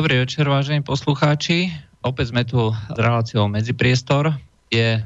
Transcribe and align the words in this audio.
Dobrý 0.00 0.24
večer, 0.24 0.48
vážení 0.48 0.80
poslucháči. 0.80 1.76
Opäť 2.00 2.32
sme 2.32 2.48
tu 2.48 2.72
s 2.72 2.96
reláciou 2.96 3.52
Medzipriestor. 3.52 4.32
Je 4.72 4.96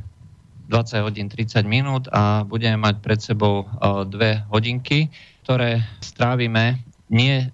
20 0.70 1.02
hodín 1.02 1.26
30 1.26 1.66
minút 1.66 2.06
a 2.14 2.46
budeme 2.46 2.78
mať 2.78 3.02
pred 3.02 3.18
sebou 3.18 3.66
e, 3.66 4.06
dve 4.06 4.46
hodinky, 4.54 5.10
ktoré 5.42 5.82
strávime 5.98 6.78
nie 7.10 7.50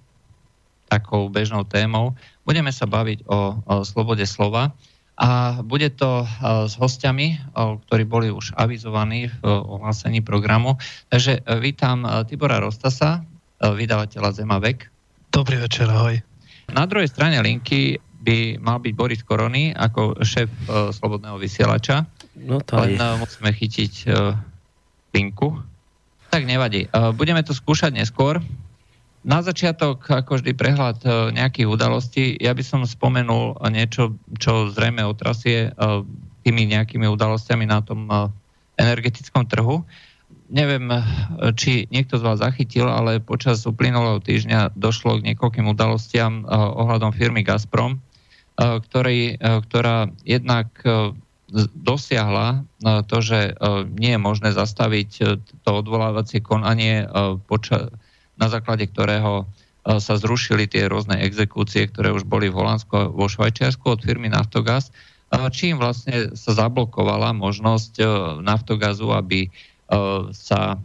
takou 0.92 1.32
bežnou 1.32 1.64
témou. 1.64 2.12
Budeme 2.44 2.76
sa 2.76 2.84
baviť 2.84 3.24
o, 3.24 3.56
slobode 3.88 4.28
slova 4.28 4.76
a 5.16 5.64
bude 5.64 5.96
to 5.96 6.20
e, 6.20 6.26
s 6.68 6.76
hostiami, 6.76 7.28
e, 7.32 7.36
ktorí 7.88 8.04
boli 8.04 8.28
už 8.28 8.52
avizovaní 8.52 9.32
v 9.32 9.48
ohlásení 9.48 10.20
programu. 10.20 10.76
Takže 11.08 11.40
vítam 11.56 12.04
Tibora 12.28 12.60
Rostasa, 12.60 13.24
vydavateľa 13.64 14.44
Zemavek. 14.44 14.92
Dobrý 15.32 15.56
večer, 15.56 15.88
ahoj. 15.88 16.29
Na 16.72 16.84
druhej 16.86 17.10
strane 17.10 17.36
linky 17.42 17.98
by 18.20 18.60
mal 18.60 18.78
byť 18.78 18.92
Boris 18.92 19.22
Korony 19.24 19.72
ako 19.72 20.20
šéf 20.20 20.48
uh, 20.68 20.92
Slobodného 20.92 21.40
vysielača. 21.40 22.04
No 22.36 22.60
to 22.60 22.76
Len 22.76 23.00
uh, 23.00 23.16
musíme 23.16 23.50
chytiť 23.50 23.92
uh, 24.06 24.36
linku. 25.16 25.56
Tak 26.30 26.44
nevadí. 26.44 26.86
Uh, 26.92 27.10
budeme 27.16 27.40
to 27.42 27.56
skúšať 27.56 27.96
neskôr. 27.96 28.38
Na 29.20 29.44
začiatok, 29.44 30.04
ako 30.08 30.40
vždy, 30.40 30.52
prehľad 30.56 30.98
uh, 31.04 31.28
nejakých 31.32 31.68
udalostí. 31.68 32.24
Ja 32.40 32.56
by 32.56 32.64
som 32.64 32.84
spomenul 32.84 33.56
niečo, 33.68 34.16
čo 34.40 34.72
zrejme 34.72 35.04
otrasie 35.04 35.72
uh, 35.72 36.04
tými 36.44 36.68
nejakými 36.72 37.04
udalostiami 37.08 37.68
na 37.68 37.84
tom 37.84 38.08
uh, 38.08 38.28
energetickom 38.80 39.44
trhu. 39.48 39.80
Uh, 39.80 40.09
neviem, 40.50 40.90
či 41.54 41.86
niekto 41.88 42.18
z 42.18 42.26
vás 42.26 42.42
zachytil, 42.42 42.90
ale 42.90 43.22
počas 43.22 43.62
uplynulého 43.64 44.18
týždňa 44.18 44.74
došlo 44.74 45.22
k 45.22 45.32
niekoľkým 45.32 45.70
udalostiam 45.70 46.42
uh, 46.42 46.74
ohľadom 46.74 47.14
firmy 47.14 47.46
Gazprom, 47.46 47.96
uh, 47.96 48.82
ktorý, 48.82 49.38
ktorá 49.40 50.10
jednak 50.26 50.68
dosiahla 51.74 52.62
to, 53.10 53.18
že 53.18 53.58
nie 53.98 54.14
je 54.14 54.20
možné 54.22 54.54
zastaviť 54.54 55.10
to 55.66 55.70
odvolávacie 55.70 56.38
konanie, 56.38 57.02
na 58.38 58.46
základe 58.46 58.86
ktorého 58.86 59.50
sa 59.82 60.14
zrušili 60.14 60.70
tie 60.70 60.86
rôzne 60.86 61.18
exekúcie, 61.18 61.90
ktoré 61.90 62.14
už 62.14 62.22
boli 62.22 62.46
v 62.52 62.54
Holandsku 62.54 62.92
a 62.94 63.10
vo 63.10 63.26
Švajčiarsku 63.26 63.82
od 63.82 63.98
firmy 63.98 64.30
Naftogaz, 64.30 64.94
čím 65.50 65.82
vlastne 65.82 66.38
sa 66.38 66.54
zablokovala 66.54 67.34
možnosť 67.34 67.98
Naftogazu, 68.46 69.10
aby 69.10 69.50
sa 70.30 70.78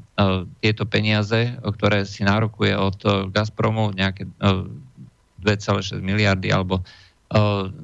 tieto 0.60 0.90
peniaze, 0.90 1.54
ktoré 1.62 2.10
si 2.10 2.26
nárokuje 2.26 2.74
od 2.74 2.98
Gazpromu, 3.30 3.94
nejaké 3.94 4.26
2,6 5.46 6.02
miliardy 6.02 6.50
alebo 6.50 6.82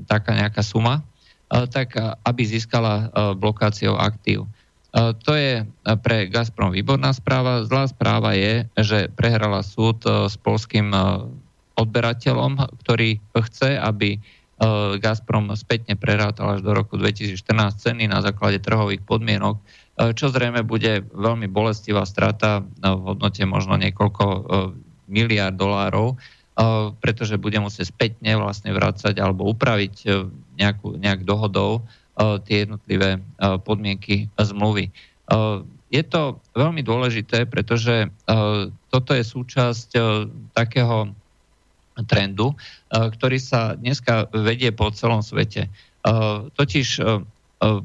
taká 0.10 0.34
nejaká 0.34 0.66
suma, 0.66 1.06
tak 1.48 1.94
aby 2.26 2.42
získala 2.42 3.14
blokáciou 3.38 4.02
aktív. 4.02 4.50
To 4.98 5.32
je 5.38 5.64
pre 6.02 6.28
Gazprom 6.28 6.74
výborná 6.74 7.14
správa. 7.14 7.64
Zlá 7.70 7.86
správa 7.88 8.34
je, 8.34 8.66
že 8.76 9.08
prehrala 9.14 9.62
súd 9.62 10.02
s 10.04 10.36
polským 10.42 10.92
odberateľom, 11.78 12.66
ktorý 12.82 13.22
chce, 13.46 13.78
aby 13.78 14.18
Gazprom 15.02 15.50
spätne 15.58 15.98
prerátal 15.98 16.58
až 16.58 16.62
do 16.62 16.76
roku 16.76 17.00
2014 17.00 17.34
ceny 17.82 18.10
na 18.10 18.22
základe 18.22 18.62
trhových 18.62 19.02
podmienok 19.06 19.58
čo 20.18 20.34
zrejme 20.34 20.66
bude 20.66 21.06
veľmi 21.14 21.46
bolestivá 21.46 22.08
strata 22.10 22.66
v 22.82 23.02
hodnote 23.14 23.46
možno 23.46 23.78
niekoľko 23.78 24.26
e, 24.26 24.40
miliard 25.12 25.54
dolárov, 25.54 26.16
e, 26.16 26.18
pretože 26.98 27.38
bude 27.38 27.62
musieť 27.62 27.94
spätne 27.94 28.40
vlastne 28.42 28.74
vrácať 28.74 29.22
alebo 29.22 29.46
upraviť 29.52 29.96
nejakú, 30.58 30.98
nejak 30.98 31.22
dohodou 31.22 31.86
tie 32.22 32.68
jednotlivé 32.68 33.24
podmienky 33.66 34.30
zmluvy. 34.36 34.94
Je 35.90 36.04
to 36.06 36.38
veľmi 36.54 36.84
dôležité, 36.86 37.50
pretože 37.50 38.14
toto 38.92 39.12
je 39.16 39.24
súčasť 39.26 39.90
takého 40.54 41.10
trendu, 42.06 42.54
ktorý 42.92 43.38
sa 43.42 43.74
dneska 43.80 44.28
vedie 44.36 44.70
po 44.76 44.92
celom 44.94 45.24
svete. 45.24 45.72
Totiž 46.54 47.00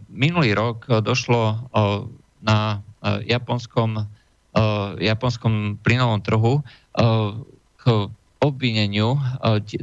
Minulý 0.09 0.57
rok 0.57 0.89
došlo 0.89 1.69
na 2.41 2.81
japonskom, 3.05 4.09
japonskom 4.97 5.77
plynovom 5.85 6.21
trhu 6.25 6.55
k 7.77 7.85
obvineniu 8.37 9.21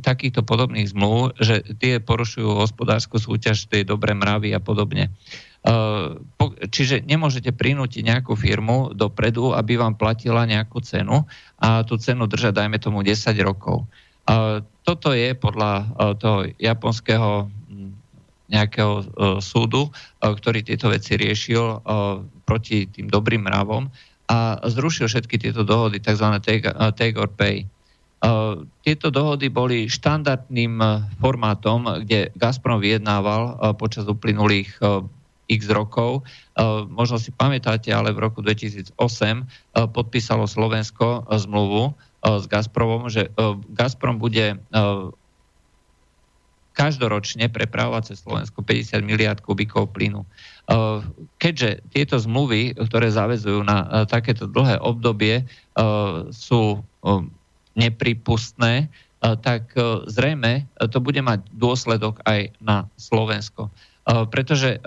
takýchto 0.02 0.42
podobných 0.46 0.90
zmluv, 0.90 1.38
že 1.38 1.62
tie 1.78 2.02
porušujú 2.02 2.58
hospodárskú 2.58 3.22
súťaž, 3.22 3.70
tie 3.70 3.86
dobré 3.86 4.18
mravy 4.18 4.54
a 4.54 4.62
podobne. 4.62 5.14
Čiže 6.74 7.06
nemôžete 7.08 7.54
prinútiť 7.56 8.04
nejakú 8.04 8.36
firmu 8.36 8.92
dopredu, 8.98 9.56
aby 9.56 9.80
vám 9.80 9.96
platila 9.96 10.44
nejakú 10.44 10.82
cenu 10.84 11.24
a 11.62 11.86
tú 11.88 11.96
cenu 12.02 12.28
držať, 12.28 12.54
dajme 12.58 12.78
tomu, 12.82 13.06
10 13.06 13.14
rokov. 13.46 13.88
Toto 14.84 15.10
je 15.16 15.32
podľa 15.36 15.74
toho 16.20 16.48
japonského 16.60 17.48
nejakého 18.54 18.94
uh, 19.02 19.04
súdu, 19.42 19.90
uh, 19.90 19.94
ktorý 20.22 20.62
tieto 20.62 20.94
veci 20.94 21.18
riešil 21.18 21.60
uh, 21.60 22.22
proti 22.46 22.86
tým 22.86 23.10
dobrým 23.10 23.50
mravom 23.50 23.90
a 24.30 24.62
zrušil 24.64 25.12
všetky 25.12 25.36
tieto 25.36 25.68
dohody, 25.68 26.00
tzv. 26.00 26.40
take, 26.40 27.18
or 27.20 27.28
pay. 27.28 27.68
Tieto 28.88 29.12
dohody 29.12 29.52
boli 29.52 29.92
štandardným 29.92 30.80
formátom, 31.20 32.08
kde 32.08 32.32
Gazprom 32.40 32.80
vyjednával 32.80 33.76
počas 33.76 34.08
uplynulých 34.08 34.80
x 35.52 35.62
rokov. 35.68 36.24
Možno 36.88 37.20
si 37.20 37.36
pamätáte, 37.36 37.92
ale 37.92 38.16
v 38.16 38.24
roku 38.24 38.40
2008 38.40 38.96
uh, 38.96 39.44
podpísalo 39.92 40.48
Slovensko 40.48 41.28
zmluvu 41.28 41.92
s 42.24 42.48
Gazpromom, 42.48 43.12
že 43.12 43.28
Gazprom 43.76 44.16
bude 44.16 44.56
každoročne 46.74 47.48
prepravovať 47.54 48.14
cez 48.14 48.26
Slovensko 48.26 48.66
50 48.66 49.06
miliard 49.06 49.40
kubíkov 49.40 49.94
plynu. 49.94 50.26
Uh, 50.66 51.06
keďže 51.38 51.86
tieto 51.94 52.18
zmluvy, 52.18 52.74
ktoré 52.76 53.14
zavezujú 53.14 53.62
na 53.62 53.78
uh, 53.86 53.88
takéto 54.10 54.50
dlhé 54.50 54.82
obdobie, 54.82 55.46
uh, 55.46 56.28
sú 56.34 56.82
nepripustné, 57.74 58.88
tak 59.20 59.72
zrejme 60.08 60.68
to 60.92 61.00
bude 61.00 61.20
mať 61.20 61.48
dôsledok 61.56 62.20
aj 62.28 62.52
na 62.60 62.88
Slovensko. 63.00 63.72
Pretože 64.04 64.84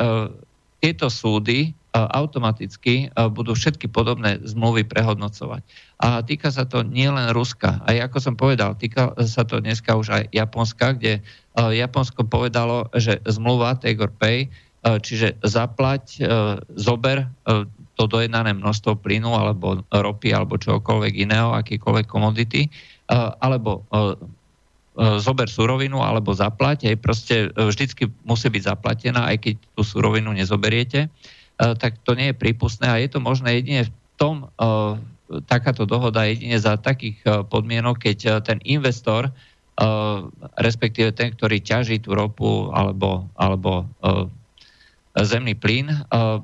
tieto 0.81 1.09
súdy 1.09 1.73
automaticky 1.97 3.09
budú 3.33 3.57
všetky 3.57 3.89
podobné 3.89 4.37
zmluvy 4.45 4.85
prehodnocovať. 4.85 5.65
A 6.05 6.21
týka 6.21 6.53
sa 6.53 6.69
to 6.69 6.85
nielen 6.85 7.33
Ruska. 7.33 7.81
A 7.89 7.97
ako 7.97 8.19
som 8.21 8.35
povedal, 8.37 8.77
týka 8.77 9.17
sa 9.25 9.49
to 9.49 9.65
dneska 9.65 9.97
už 9.97 10.13
aj 10.13 10.25
Japonska, 10.29 10.93
kde 10.93 11.25
Japonsko 11.57 12.29
povedalo, 12.29 12.93
že 12.93 13.25
zmluva 13.25 13.81
take 13.81 14.05
pay, 14.21 14.53
čiže 14.85 15.41
zaplať, 15.41 16.21
zober 16.77 17.25
to 17.97 18.05
dojednané 18.05 18.53
množstvo 18.53 19.01
plynu 19.01 19.33
alebo 19.33 19.81
ropy 19.89 20.37
alebo 20.37 20.61
čokoľvek 20.61 21.17
iného, 21.17 21.57
akýkoľvek 21.57 22.05
komodity, 22.05 22.69
alebo 23.41 23.89
zober 24.97 25.49
surovinu 25.49 26.05
alebo 26.05 26.37
zaplať, 26.37 26.93
aj 26.93 26.97
proste 27.01 27.37
vždycky 27.57 28.13
musí 28.29 28.53
byť 28.53 28.63
zaplatená, 28.69 29.29
aj 29.33 29.49
keď 29.49 29.55
tú 29.77 29.83
surovinu 29.85 30.33
nezoberiete. 30.37 31.09
Tak 31.57 32.01
to 32.05 32.13
nie 32.13 32.33
je 32.33 32.37
prípustné 32.37 32.87
a 32.89 33.01
je 33.01 33.09
to 33.09 33.21
možné 33.21 33.61
jedine 33.61 33.89
v 33.89 33.93
tom, 34.21 34.49
eh, 34.57 35.01
takáto 35.49 35.89
dohoda 35.89 36.29
jedine 36.29 36.61
za 36.61 36.77
takých 36.77 37.19
eh, 37.25 37.31
podmienok, 37.45 37.97
keď 38.01 38.45
ten 38.45 38.61
investor, 38.65 39.33
respektíve 40.57 41.13
ten, 41.13 41.37
ktorý 41.37 41.61
ťaží 41.61 42.01
tú 42.01 42.17
ropu 42.17 42.73
alebo, 42.73 43.29
alebo 43.37 43.85
zemný 45.13 45.53
plyn, 45.53 45.93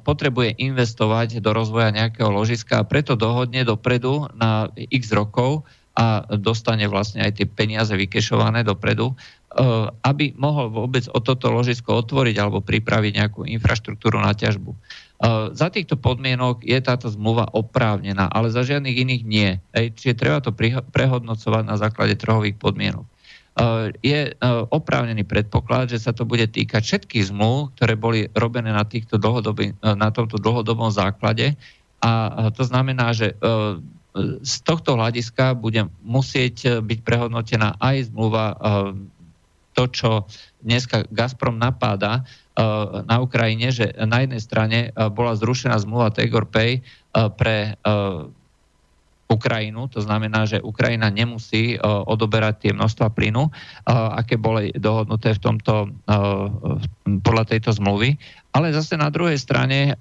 potrebuje 0.04 0.60
investovať 0.60 1.40
do 1.40 1.56
rozvoja 1.56 1.96
nejakého 1.96 2.28
ložiska 2.28 2.84
a 2.84 2.84
preto 2.84 3.16
dohodne 3.16 3.64
dopredu 3.64 4.28
na 4.36 4.68
x 4.76 5.16
rokov 5.16 5.64
a 5.96 6.24
dostane 6.40 6.88
vlastne 6.88 7.20
aj 7.20 7.40
tie 7.40 7.46
peniaze 7.48 7.92
vykešované 7.92 8.64
dopredu, 8.64 9.12
aby 10.00 10.32
mohol 10.40 10.72
vôbec 10.72 11.04
o 11.12 11.20
toto 11.20 11.52
ložisko 11.52 12.00
otvoriť 12.00 12.36
alebo 12.40 12.64
pripraviť 12.64 13.12
nejakú 13.20 13.40
infraštruktúru 13.44 14.16
na 14.16 14.32
ťažbu. 14.32 14.72
Za 15.52 15.68
týchto 15.70 16.00
podmienok 16.00 16.66
je 16.66 16.78
táto 16.82 17.06
zmluva 17.06 17.46
oprávnená, 17.52 18.26
ale 18.32 18.50
za 18.50 18.64
žiadnych 18.66 18.96
iných 18.96 19.22
nie. 19.22 19.60
Čiže 19.70 20.18
treba 20.18 20.42
to 20.42 20.50
prehodnocovať 20.90 21.62
na 21.62 21.76
základe 21.78 22.16
trhových 22.18 22.58
podmienok. 22.58 23.06
Je 24.00 24.32
oprávnený 24.72 25.28
predpoklad, 25.28 25.92
že 25.92 26.00
sa 26.00 26.16
to 26.16 26.24
bude 26.24 26.48
týkať 26.48 26.82
všetkých 26.82 27.28
zmluv, 27.28 27.76
ktoré 27.76 27.94
boli 27.94 28.32
robené 28.32 28.72
na, 28.72 28.82
týchto 28.88 29.20
na 29.84 30.08
tomto 30.10 30.40
dlhodobom 30.40 30.88
základe. 30.88 31.54
A 32.00 32.48
to 32.56 32.64
znamená, 32.64 33.12
že 33.12 33.36
z 34.42 34.54
tohto 34.64 34.96
hľadiska 34.96 35.54
bude 35.54 35.86
musieť 36.02 36.82
byť 36.82 36.98
prehodnotená 37.04 37.76
aj 37.78 38.10
zmluva 38.10 38.56
to, 39.72 39.88
čo 39.90 40.10
dneska 40.60 41.08
Gazprom 41.10 41.58
napáda 41.58 42.22
na 43.08 43.16
Ukrajine, 43.24 43.72
že 43.72 43.96
na 44.04 44.20
jednej 44.20 44.42
strane 44.44 44.78
bola 45.16 45.32
zrušená 45.32 45.80
zmluva 45.80 46.12
Tegor 46.12 46.44
Pay 46.44 46.84
pre 47.40 47.80
Ukrajinu. 49.32 49.88
To 49.96 50.04
znamená, 50.04 50.44
že 50.44 50.60
Ukrajina 50.60 51.08
nemusí 51.08 51.80
uh, 51.80 52.04
odoberať 52.04 52.68
tie 52.68 52.72
množstva 52.76 53.16
plynu, 53.16 53.48
uh, 53.48 53.52
aké 54.20 54.36
boli 54.36 54.68
dohodnuté 54.76 55.32
v 55.32 55.40
tomto, 55.40 55.88
uh, 55.88 56.76
podľa 57.24 57.44
tejto 57.48 57.72
zmluvy. 57.72 58.20
Ale 58.52 58.68
zase 58.76 59.00
na 59.00 59.08
druhej 59.08 59.40
strane 59.40 59.96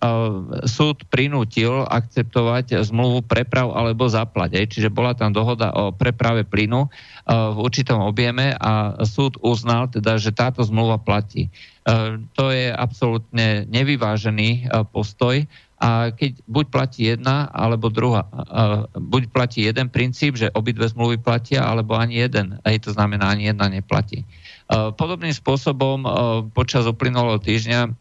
súd 0.67 1.07
prinútil 1.07 1.87
akceptovať 1.87 2.83
zmluvu 2.83 3.23
preprav 3.23 3.71
alebo 3.71 4.11
zaplate. 4.11 4.59
Čiže 4.67 4.91
bola 4.91 5.15
tam 5.15 5.31
dohoda 5.31 5.71
o 5.71 5.95
preprave 5.95 6.43
plynu 6.43 6.91
v 7.31 7.57
určitom 7.63 8.03
objeme 8.03 8.51
a 8.59 8.99
súd 9.07 9.39
uznal 9.39 9.87
teda, 9.87 10.19
že 10.19 10.35
táto 10.35 10.67
zmluva 10.67 10.99
platí. 10.99 11.47
To 12.35 12.45
je 12.51 12.75
absolútne 12.75 13.63
nevyvážený 13.71 14.67
postoj 14.91 15.47
a 15.81 16.13
keď 16.13 16.45
buď 16.45 16.65
platí 16.69 17.09
jedna, 17.09 17.49
alebo 17.49 17.89
druhá, 17.89 18.29
buď 18.93 19.33
platí 19.33 19.65
jeden 19.65 19.89
princíp, 19.89 20.37
že 20.37 20.53
obidve 20.53 20.85
zmluvy 20.85 21.17
platia, 21.17 21.65
alebo 21.65 21.97
ani 21.97 22.21
jeden. 22.21 22.61
Aj 22.61 22.77
to 22.77 22.93
znamená, 22.93 23.33
ani 23.33 23.49
jedna 23.49 23.65
neplatí. 23.65 24.21
Podobným 24.71 25.35
spôsobom 25.35 26.07
počas 26.55 26.87
uplynulého 26.87 27.43
týždňa, 27.43 27.91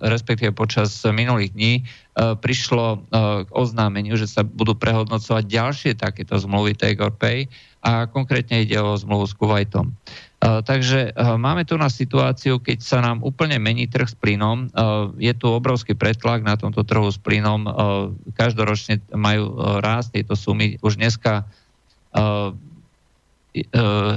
respektíve 0.00 0.56
počas 0.56 0.96
minulých 1.04 1.52
dní, 1.52 1.74
prišlo 2.16 3.04
k 3.44 3.48
oznámeniu, 3.52 4.16
že 4.16 4.24
sa 4.24 4.40
budú 4.40 4.72
prehodnocovať 4.72 5.44
ďalšie 5.44 5.92
takéto 6.00 6.40
zmluvy 6.40 6.72
Take 6.72 7.04
Pay 7.20 7.52
a 7.84 8.08
konkrétne 8.08 8.64
ide 8.64 8.80
o 8.80 8.96
zmluvu 8.96 9.28
s 9.28 9.36
Kuwaitom. 9.36 9.92
Takže 10.40 11.16
máme 11.40 11.64
tu 11.64 11.76
na 11.80 11.88
situáciu, 11.88 12.60
keď 12.60 12.78
sa 12.80 13.00
nám 13.00 13.24
úplne 13.24 13.56
mení 13.60 13.88
trh 13.88 14.08
s 14.08 14.16
plynom. 14.16 14.72
Je 15.20 15.32
tu 15.36 15.48
obrovský 15.48 15.96
pretlak 15.96 16.44
na 16.44 16.56
tomto 16.56 16.84
trhu 16.84 17.08
s 17.08 17.20
plynom. 17.20 17.64
Každoročne 18.36 19.04
majú 19.12 19.56
rásť 19.80 20.20
tieto 20.20 20.36
sumy. 20.36 20.76
Už 20.84 20.96
dneska 21.00 21.48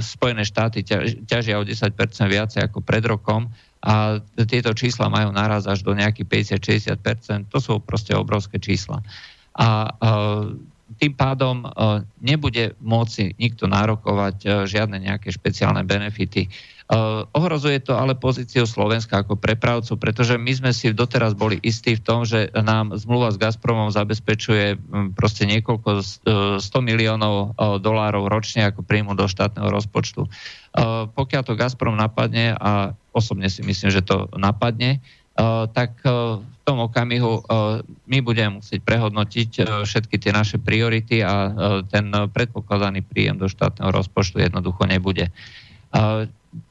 Spojené 0.02 0.42
štáty 0.42 0.82
ťažia 1.22 1.62
o 1.62 1.64
10% 1.64 1.94
viacej 2.26 2.60
ako 2.66 2.82
pred 2.82 3.06
rokom 3.06 3.46
a 3.78 4.18
tieto 4.50 4.74
čísla 4.74 5.06
majú 5.06 5.30
naraz 5.30 5.70
až 5.70 5.86
do 5.86 5.94
nejakých 5.94 6.58
50-60%. 6.58 7.46
To 7.54 7.58
sú 7.62 7.78
proste 7.78 8.18
obrovské 8.18 8.58
čísla. 8.58 8.98
A 9.54 9.94
tým 10.96 11.12
pádom 11.12 11.62
e, 11.62 11.68
nebude 12.24 12.72
môcť 12.80 13.36
nikto 13.36 13.68
nárokovať 13.68 14.36
e, 14.40 14.46
žiadne 14.64 14.96
nejaké 15.04 15.28
špeciálne 15.28 15.84
benefity. 15.84 16.48
E, 16.88 16.96
ohrozuje 17.36 17.84
to 17.84 17.92
ale 17.92 18.16
pozíciu 18.16 18.64
Slovenska 18.64 19.20
ako 19.20 19.36
prepravcu, 19.36 20.00
pretože 20.00 20.40
my 20.40 20.52
sme 20.56 20.70
si 20.72 20.88
doteraz 20.96 21.36
boli 21.36 21.60
istí 21.60 21.92
v 21.92 22.00
tom, 22.00 22.24
že 22.24 22.48
nám 22.56 22.96
zmluva 22.96 23.28
s 23.28 23.36
Gazpromom 23.36 23.92
zabezpečuje 23.92 24.80
proste 25.12 25.44
niekoľko 25.44 26.00
100 26.56 26.64
miliónov 26.80 27.52
dolárov 27.84 28.32
ročne 28.32 28.64
ako 28.64 28.80
príjmu 28.88 29.12
do 29.12 29.28
štátneho 29.28 29.68
rozpočtu. 29.68 30.32
Pokiaľ 31.12 31.42
to 31.44 31.60
Gazprom 31.60 31.92
napadne, 31.92 32.56
a 32.56 32.96
osobne 33.12 33.52
si 33.52 33.60
myslím, 33.60 33.92
že 33.92 34.00
to 34.00 34.32
napadne, 34.32 35.04
tak 35.76 36.00
v 36.02 36.56
tom 36.64 36.78
okamihu 36.88 37.44
my 38.08 38.18
budeme 38.24 38.64
musieť 38.64 38.80
prehodnotiť 38.82 39.50
všetky 39.84 40.16
tie 40.16 40.32
naše 40.32 40.56
priority 40.56 41.20
a 41.20 41.52
ten 41.86 42.10
predpokladaný 42.10 43.04
príjem 43.04 43.36
do 43.36 43.46
štátneho 43.46 43.92
rozpočtu 43.92 44.40
jednoducho 44.40 44.88
nebude. 44.88 45.28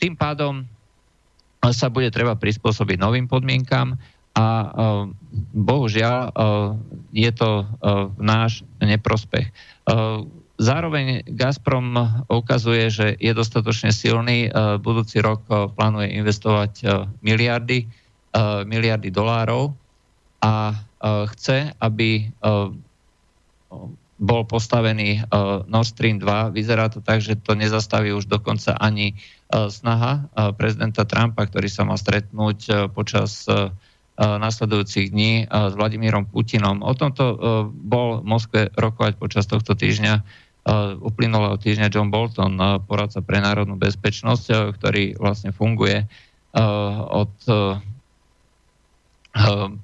Tým 0.01 0.17
pádom 0.17 0.65
sa 1.73 1.91
bude 1.91 2.09
treba 2.13 2.37
prispôsobiť 2.37 2.97
novým 3.01 3.25
podmienkam 3.25 3.97
a 4.37 4.69
bohužiaľ 5.57 6.29
je 7.09 7.31
to 7.33 7.65
náš 8.21 8.61
neprospech. 8.77 9.49
Zároveň 10.57 11.25
Gazprom 11.25 11.97
ukazuje, 12.29 12.93
že 12.93 13.07
je 13.17 13.33
dostatočne 13.33 13.89
silný. 13.89 14.53
Budúci 14.77 15.17
rok 15.25 15.41
plánuje 15.49 16.13
investovať 16.13 16.85
miliardy 17.25 17.89
Eh, 18.37 18.61
miliardy 18.69 19.09
dolárov 19.09 19.73
a 20.45 20.69
eh, 20.69 21.25
chce, 21.33 21.73
aby 21.81 22.29
eh, 22.29 22.67
bol 24.17 24.49
postavený 24.49 25.29
Nord 25.69 25.89
Stream 25.93 26.17
2. 26.17 26.53
Vyzerá 26.53 26.89
to 26.89 27.05
tak, 27.05 27.21
že 27.21 27.37
to 27.37 27.53
nezastaví 27.53 28.09
už 28.13 28.25
dokonca 28.25 28.73
ani 28.73 29.13
snaha 29.53 30.25
prezidenta 30.57 31.05
Trumpa, 31.05 31.45
ktorý 31.45 31.69
sa 31.69 31.85
má 31.85 31.93
stretnúť 31.95 32.89
počas 32.97 33.45
nasledujúcich 34.17 35.13
dní 35.13 35.45
s 35.45 35.73
Vladimírom 35.77 36.25
Putinom. 36.25 36.81
O 36.81 36.97
tomto 36.97 37.37
bol 37.69 38.21
v 38.21 38.25
Moskve 38.25 38.61
rokovať 38.73 39.21
počas 39.21 39.45
tohto 39.45 39.77
týždňa 39.77 40.25
uplynulého 40.99 41.55
týždňa 41.61 41.93
John 41.93 42.09
Bolton, 42.09 42.57
poradca 42.89 43.21
pre 43.21 43.39
národnú 43.39 43.77
bezpečnosť, 43.77 44.73
ktorý 44.75 45.15
vlastne 45.21 45.53
funguje 45.53 46.09
od 47.13 47.33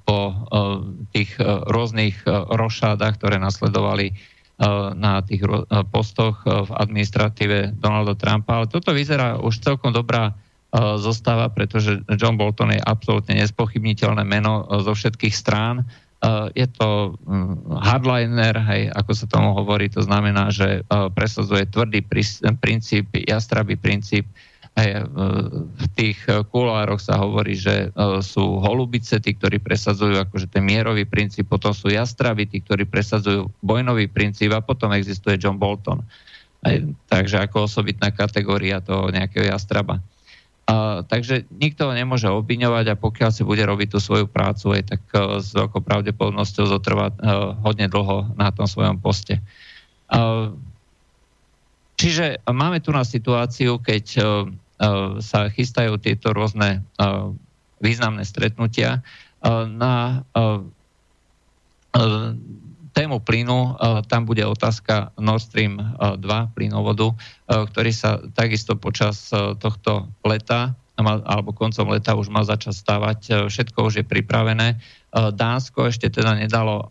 po 0.04 0.20
eh, 0.28 0.36
tých 1.14 1.30
eh, 1.38 1.46
rôznych 1.70 2.16
eh, 2.26 2.32
rošádach, 2.54 3.18
ktoré 3.20 3.38
nasledovali 3.38 4.34
na 4.94 5.18
tých 5.18 5.42
postoch 5.90 6.46
v 6.46 6.70
administratíve 6.78 7.74
Donalda 7.74 8.14
Trumpa. 8.14 8.62
Ale 8.62 8.70
toto 8.70 8.94
vyzerá 8.94 9.34
už 9.42 9.58
celkom 9.58 9.90
dobrá 9.90 10.30
zostáva, 10.94 11.50
pretože 11.50 11.98
John 12.14 12.38
Bolton 12.38 12.70
je 12.70 12.78
absolútne 12.78 13.34
nespochybniteľné 13.34 14.22
meno 14.22 14.62
zo 14.86 14.94
všetkých 14.94 15.34
strán. 15.34 15.82
Je 16.54 16.70
to 16.70 17.18
hm, 17.26 17.66
hardliner, 17.82 18.54
hej, 18.62 18.94
ako 18.94 19.10
sa 19.10 19.26
tomu 19.26 19.58
hovorí, 19.58 19.90
to 19.90 20.06
znamená, 20.06 20.54
že 20.54 20.86
presadzuje 21.18 21.66
tvrdý 21.66 22.06
princíp, 22.62 23.10
jastrabý 23.10 23.74
princíp 23.74 24.22
aj 24.74 24.88
e, 24.90 25.00
v 25.70 25.86
tých 25.94 26.18
e, 26.26 26.42
kulároch 26.50 26.98
sa 26.98 27.22
hovorí, 27.22 27.54
že 27.54 27.88
e, 27.94 28.18
sú 28.26 28.58
holubice, 28.58 29.22
tí, 29.22 29.38
ktorí 29.38 29.62
presadzujú 29.62 30.18
akože 30.18 30.50
ten 30.50 30.66
mierový 30.66 31.06
princíp, 31.06 31.46
potom 31.46 31.70
sú 31.70 31.94
jastraby, 31.94 32.50
tí, 32.50 32.58
ktorí 32.58 32.82
presadzujú 32.82 33.46
vojnový 33.62 34.10
princíp 34.10 34.50
a 34.50 34.64
potom 34.66 34.90
existuje 34.90 35.38
John 35.38 35.62
Bolton. 35.62 36.02
Aj, 36.66 36.74
takže 37.06 37.46
ako 37.46 37.70
osobitná 37.70 38.10
kategória 38.10 38.82
toho 38.82 39.14
nejakého 39.14 39.46
jastraba. 39.46 40.02
A, 40.64 41.06
takže 41.06 41.46
nikto 41.54 41.86
ho 41.86 41.92
nemôže 41.94 42.26
obviňovať 42.26 42.84
a 42.90 42.98
pokiaľ 42.98 43.30
si 43.30 43.46
bude 43.46 43.62
robiť 43.62 43.94
tú 43.94 43.98
svoju 44.02 44.26
prácu, 44.26 44.74
aj 44.74 44.96
tak 44.96 45.02
uh, 45.12 45.38
s 45.44 45.52
veľkou 45.52 45.84
pravdepodobnosťou 45.84 46.64
zotrvá 46.64 47.12
uh, 47.12 47.52
hodne 47.60 47.84
dlho 47.84 48.32
na 48.40 48.48
tom 48.48 48.64
svojom 48.64 48.96
poste. 48.96 49.44
Uh, 50.08 50.56
čiže 52.00 52.40
máme 52.48 52.80
tu 52.80 52.96
na 52.96 53.04
situáciu, 53.04 53.76
keď 53.76 54.04
uh, 54.16 54.48
sa 55.22 55.48
chystajú 55.48 55.96
tieto 56.02 56.34
rôzne 56.34 56.82
e, 56.82 57.04
významné 57.78 58.26
stretnutia. 58.26 58.98
E, 58.98 59.00
na 59.70 60.26
tému 62.94 63.22
plynu, 63.22 63.78
tam 64.10 64.22
bude 64.26 64.42
otázka 64.42 65.14
Nord 65.14 65.46
Stream 65.46 65.78
2 65.78 66.18
plynovodu, 66.58 67.14
ktorý 67.46 67.90
sa 67.94 68.18
takisto 68.34 68.74
počas 68.74 69.30
tohto 69.62 70.10
leta 70.26 70.74
alebo 70.98 71.50
koncom 71.50 71.90
leta 71.90 72.14
už 72.14 72.30
má 72.30 72.46
začať 72.46 72.74
stávať. 72.74 73.18
Všetko 73.50 73.90
už 73.90 73.94
je 74.02 74.04
pripravené. 74.06 74.78
Dánsko 75.14 75.90
ešte 75.90 76.10
teda 76.10 76.38
nedalo 76.38 76.86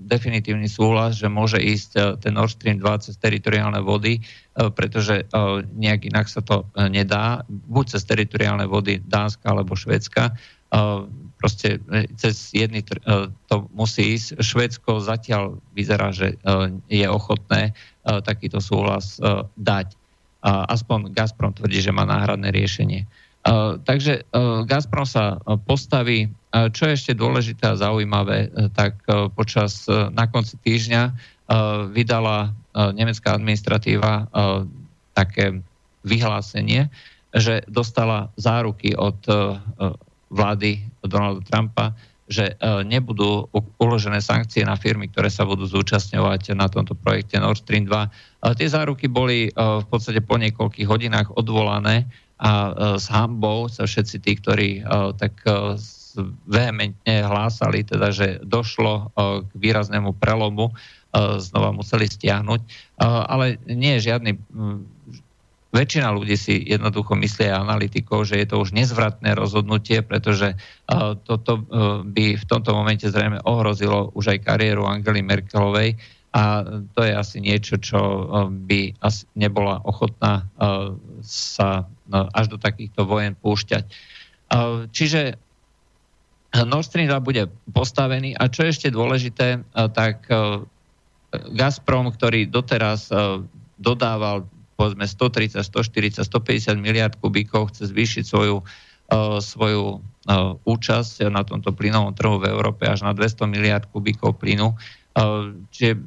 definitívny 0.00 0.68
súhlas, 0.68 1.20
že 1.20 1.32
môže 1.32 1.60
ísť 1.60 2.20
ten 2.20 2.36
Nord 2.36 2.52
Stream 2.52 2.80
2 2.80 3.04
cez 3.04 3.16
teritoriálne 3.16 3.80
vody, 3.80 4.20
pretože 4.52 5.28
nejak 5.76 6.08
inak 6.08 6.28
sa 6.28 6.44
to 6.44 6.68
nedá, 6.76 7.44
buď 7.48 7.96
cez 7.96 8.02
teritoriálne 8.04 8.68
vody 8.68 9.00
Dánska 9.00 9.52
alebo 9.52 9.76
Švedska. 9.76 10.36
Proste 11.38 11.78
e, 11.88 12.10
cez 12.18 12.50
jedny 12.50 12.82
to 13.48 13.56
musí 13.72 14.18
ísť. 14.18 14.42
Švedsko 14.42 14.98
zatiaľ 15.00 15.62
vyzerá, 15.70 16.10
že 16.12 16.36
je 16.90 17.06
ochotné 17.08 17.72
takýto 18.04 18.60
súhlas 18.60 19.16
dať. 19.56 19.94
Aspoň 20.44 21.14
Gazprom 21.14 21.54
tvrdí, 21.54 21.78
že 21.78 21.94
má 21.94 22.04
náhradné 22.04 22.50
riešenie. 22.50 23.06
Takže 23.84 24.28
Gazprom 24.66 25.06
sa 25.08 25.40
postaví 25.64 26.28
čo 26.48 26.88
je 26.88 26.96
ešte 26.96 27.12
dôležité 27.12 27.68
a 27.68 27.80
zaujímavé, 27.80 28.48
e, 28.48 28.72
tak 28.72 29.04
e, 29.04 29.28
počas, 29.32 29.84
e, 29.84 30.08
na 30.12 30.24
konci 30.28 30.56
týždňa 30.60 31.36
vydala 31.96 32.52
nemecká 32.76 33.32
administratíva 33.32 34.28
také 35.16 35.64
vyhlásenie, 36.04 36.92
že 37.32 37.64
dostala 37.64 38.28
záruky 38.36 38.92
od 38.92 39.16
vlády 40.28 40.84
Donalda 41.00 41.40
Trumpa, 41.48 41.96
že 42.28 42.52
nebudú 42.84 43.48
uložené 43.80 44.20
sankcie 44.20 44.60
na 44.60 44.76
firmy, 44.76 45.08
ktoré 45.08 45.32
sa 45.32 45.48
budú 45.48 45.64
zúčastňovať 45.64 46.52
na 46.52 46.68
tomto 46.68 46.92
projekte 46.92 47.40
Nord 47.40 47.64
Stream 47.64 47.88
2. 47.88 48.52
Tie 48.60 48.68
záruky 48.68 49.08
boli 49.08 49.48
v 49.56 49.86
podstate 49.88 50.20
po 50.20 50.36
niekoľkých 50.36 50.84
hodinách 50.84 51.32
odvolané 51.32 52.04
a 52.38 52.50
s 52.98 53.10
hambou 53.10 53.66
sa 53.66 53.86
všetci 53.86 54.16
tí, 54.22 54.32
ktorí 54.38 54.70
tak 55.18 55.42
vehementne 56.46 57.14
hlásali, 57.26 57.82
teda, 57.82 58.14
že 58.14 58.38
došlo 58.46 59.10
k 59.42 59.50
výraznému 59.58 60.14
prelomu, 60.18 60.70
znova 61.14 61.74
museli 61.74 62.06
stiahnuť. 62.06 62.60
Ale 63.02 63.58
nie 63.66 63.98
je 63.98 64.14
žiadny 64.14 64.38
väčšina 65.68 66.08
ľudí 66.16 66.36
si 66.40 66.64
jednoducho 66.64 67.12
myslia 67.20 67.60
analytikov, 67.60 68.24
že 68.24 68.40
je 68.40 68.46
to 68.48 68.56
už 68.64 68.72
nezvratné 68.72 69.36
rozhodnutie, 69.36 70.00
pretože 70.00 70.56
uh, 70.56 71.12
toto 71.28 71.60
by 72.08 72.40
v 72.40 72.44
tomto 72.48 72.72
momente 72.72 73.04
zrejme 73.04 73.44
ohrozilo 73.44 74.08
už 74.16 74.32
aj 74.32 74.48
kariéru 74.48 74.88
Angely 74.88 75.20
Merkelovej 75.20 76.00
a 76.32 76.64
to 76.92 77.00
je 77.04 77.12
asi 77.12 77.40
niečo, 77.40 77.80
čo 77.80 78.00
by 78.48 79.00
asi 79.00 79.24
nebola 79.32 79.80
ochotná 79.80 80.44
sa 81.24 81.88
až 82.12 82.46
do 82.48 82.56
takýchto 82.56 83.04
vojen 83.04 83.36
púšťať. 83.36 83.84
Čiže 84.92 85.36
Nord 86.64 86.86
Stream 86.88 87.12
2 87.12 87.20
bude 87.20 87.52
postavený 87.76 88.32
a 88.32 88.48
čo 88.48 88.64
je 88.64 88.72
ešte 88.72 88.88
dôležité, 88.88 89.60
tak 89.92 90.24
Gazprom, 91.52 92.08
ktorý 92.08 92.48
doteraz 92.48 93.12
dodával 93.76 94.48
povedzme 94.80 95.04
130, 95.04 95.60
140, 95.60 96.24
150 96.24 96.78
miliard 96.80 97.12
kubíkov 97.20 97.74
chce 97.74 97.90
zvýšiť 97.92 98.24
svoju, 98.24 98.64
svoju 99.42 100.00
účasť 100.64 101.28
na 101.28 101.42
tomto 101.44 101.74
plynovom 101.76 102.16
trhu 102.16 102.40
v 102.40 102.48
Európe 102.48 102.86
až 102.88 103.04
na 103.04 103.12
200 103.12 103.44
miliard 103.50 103.84
kubíkov 103.90 104.40
plynu. 104.40 104.72
Čiže 105.74 105.98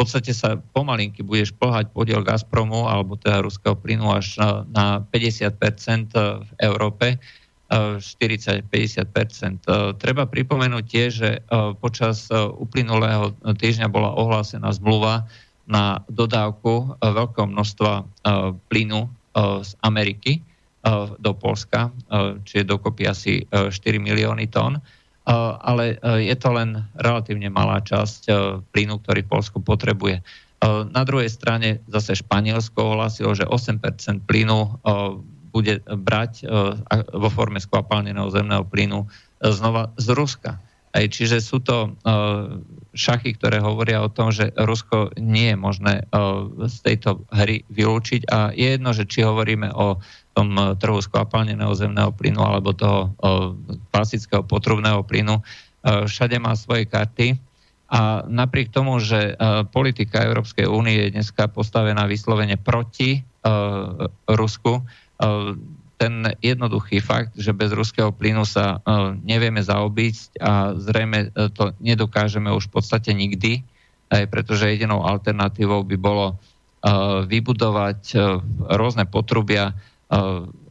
v 0.00 0.08
podstate 0.08 0.32
sa 0.32 0.56
pomalinky 0.56 1.20
budeš 1.20 1.52
plhať 1.60 1.92
podiel 1.92 2.24
Gazpromu 2.24 2.88
alebo 2.88 3.20
teda 3.20 3.44
ruského 3.44 3.76
plynu 3.76 4.08
až 4.08 4.40
na, 4.40 4.64
na 4.72 4.86
50% 5.12 6.16
v 6.16 6.50
Európe. 6.56 7.20
40-50%. 7.68 8.64
Treba 10.00 10.24
pripomenúť 10.24 10.84
tiež, 10.88 11.10
že 11.12 11.44
počas 11.84 12.32
uplynulého 12.32 13.36
týždňa 13.44 13.92
bola 13.92 14.16
ohlásená 14.16 14.72
zmluva 14.72 15.28
na 15.68 16.00
dodávku 16.08 16.96
veľkého 16.98 17.46
množstva 17.46 18.08
plynu 18.72 19.06
z 19.62 19.70
Ameriky 19.84 20.40
do 21.20 21.30
Polska, 21.36 21.92
čiže 22.48 22.64
dokopy 22.64 23.04
asi 23.04 23.44
4 23.52 23.70
milióny 24.00 24.48
tón. 24.48 24.80
Ale 25.62 25.94
je 26.18 26.34
to 26.34 26.50
len 26.50 26.82
relatívne 26.98 27.46
malá 27.54 27.78
časť 27.78 28.26
plynu, 28.74 28.98
ktorý 28.98 29.22
Polsko 29.22 29.62
potrebuje. 29.62 30.26
Na 30.90 31.06
druhej 31.06 31.30
strane 31.30 31.80
zase 31.86 32.18
Španielsko 32.18 32.98
ohlasilo, 32.98 33.32
že 33.32 33.46
8% 33.46 34.26
plynu 34.26 34.82
bude 35.54 35.80
brať 35.86 36.50
vo 37.14 37.28
forme 37.30 37.62
skvapalneného 37.62 38.26
zemného 38.28 38.66
plynu 38.66 39.06
znova 39.38 39.94
z 39.96 40.12
Ruska. 40.18 40.58
Aj, 40.90 41.06
čiže 41.06 41.38
sú 41.38 41.62
to 41.62 41.94
šachy, 42.98 43.38
ktoré 43.38 43.62
hovoria 43.62 44.02
o 44.02 44.10
tom, 44.10 44.34
že 44.34 44.50
Rusko 44.58 45.14
nie 45.22 45.54
je 45.54 45.58
možné 45.58 45.94
z 46.66 46.76
tejto 46.82 47.22
hry 47.30 47.62
vylúčiť 47.70 48.26
a 48.26 48.50
je 48.50 48.74
jedno, 48.74 48.90
že 48.90 49.06
či 49.06 49.22
hovoríme 49.22 49.70
o 49.70 50.02
tom 50.40 50.56
uh, 50.56 50.72
trhu 50.80 50.96
skvapalneného 50.96 51.76
zemného 51.76 52.08
plynu 52.16 52.40
alebo 52.40 52.72
toho 52.72 53.12
uh, 53.20 53.52
klasického 53.92 54.40
potrubného 54.40 55.04
plynu, 55.04 55.36
uh, 55.36 56.08
všade 56.08 56.40
má 56.40 56.56
svoje 56.56 56.88
karty. 56.88 57.36
A 57.90 58.22
napriek 58.22 58.70
tomu, 58.70 59.02
že 59.02 59.34
politika 59.74 60.22
Európskej 60.22 60.62
únie 60.62 60.94
je 60.94 61.10
dneska 61.10 61.50
postavená 61.50 62.06
vyslovene 62.06 62.54
proti 62.54 63.26
Rusku, 64.30 64.86
ten 65.98 66.14
jednoduchý 66.38 67.02
fakt, 67.02 67.34
že 67.34 67.50
bez 67.50 67.74
ruského 67.74 68.14
plynu 68.14 68.46
sa 68.46 68.78
nevieme 69.26 69.58
zaobísť 69.58 70.38
a 70.38 70.78
zrejme 70.78 71.34
to 71.50 71.74
nedokážeme 71.82 72.46
už 72.54 72.70
v 72.70 72.78
podstate 72.78 73.10
nikdy, 73.10 73.66
aj 74.06 74.22
pretože 74.30 74.70
jedinou 74.70 75.02
alternatívou 75.02 75.82
by 75.82 75.98
bolo 75.98 76.38
vybudovať 77.26 78.14
rôzne 78.70 79.02
potrubia 79.10 79.74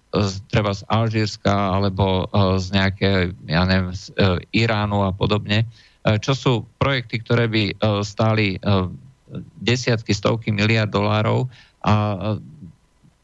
z, 0.10 0.34
treba 0.51 0.75
z 0.75 0.84
Alžírska 0.91 1.51
alebo 1.79 2.27
uh, 2.27 2.60
z 2.60 2.75
nejaké, 2.75 3.12
ja 3.48 3.63
neviem, 3.63 3.96
z 3.96 4.12
uh, 4.19 4.36
Iránu 4.51 5.08
a 5.08 5.15
podobne, 5.15 5.65
čo 6.00 6.31
sú 6.31 6.53
projekty, 6.79 7.19
ktoré 7.19 7.51
by 7.51 7.75
stáli 8.08 8.55
desiatky, 9.60 10.15
stovky 10.15 10.50
miliard 10.50 10.88
dolárov 10.88 11.51
a 11.84 11.93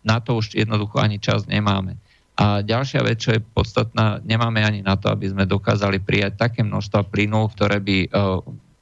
na 0.03 0.17
to 0.19 0.43
už 0.43 0.53
jednoducho 0.53 0.99
ani 0.99 1.17
čas 1.17 1.47
nemáme. 1.47 1.95
A 2.35 2.59
ďalšia 2.61 3.01
vec, 3.07 3.23
čo 3.23 3.31
je 3.31 3.39
podstatná, 3.39 4.19
nemáme 4.27 4.59
ani 4.59 4.83
na 4.83 4.99
to, 4.99 5.07
aby 5.07 5.31
sme 5.31 5.47
dokázali 5.47 6.03
prijať 6.03 6.35
také 6.35 6.67
množstva 6.67 7.07
plynu, 7.07 7.47
ktoré 7.55 7.79
by 7.79 8.11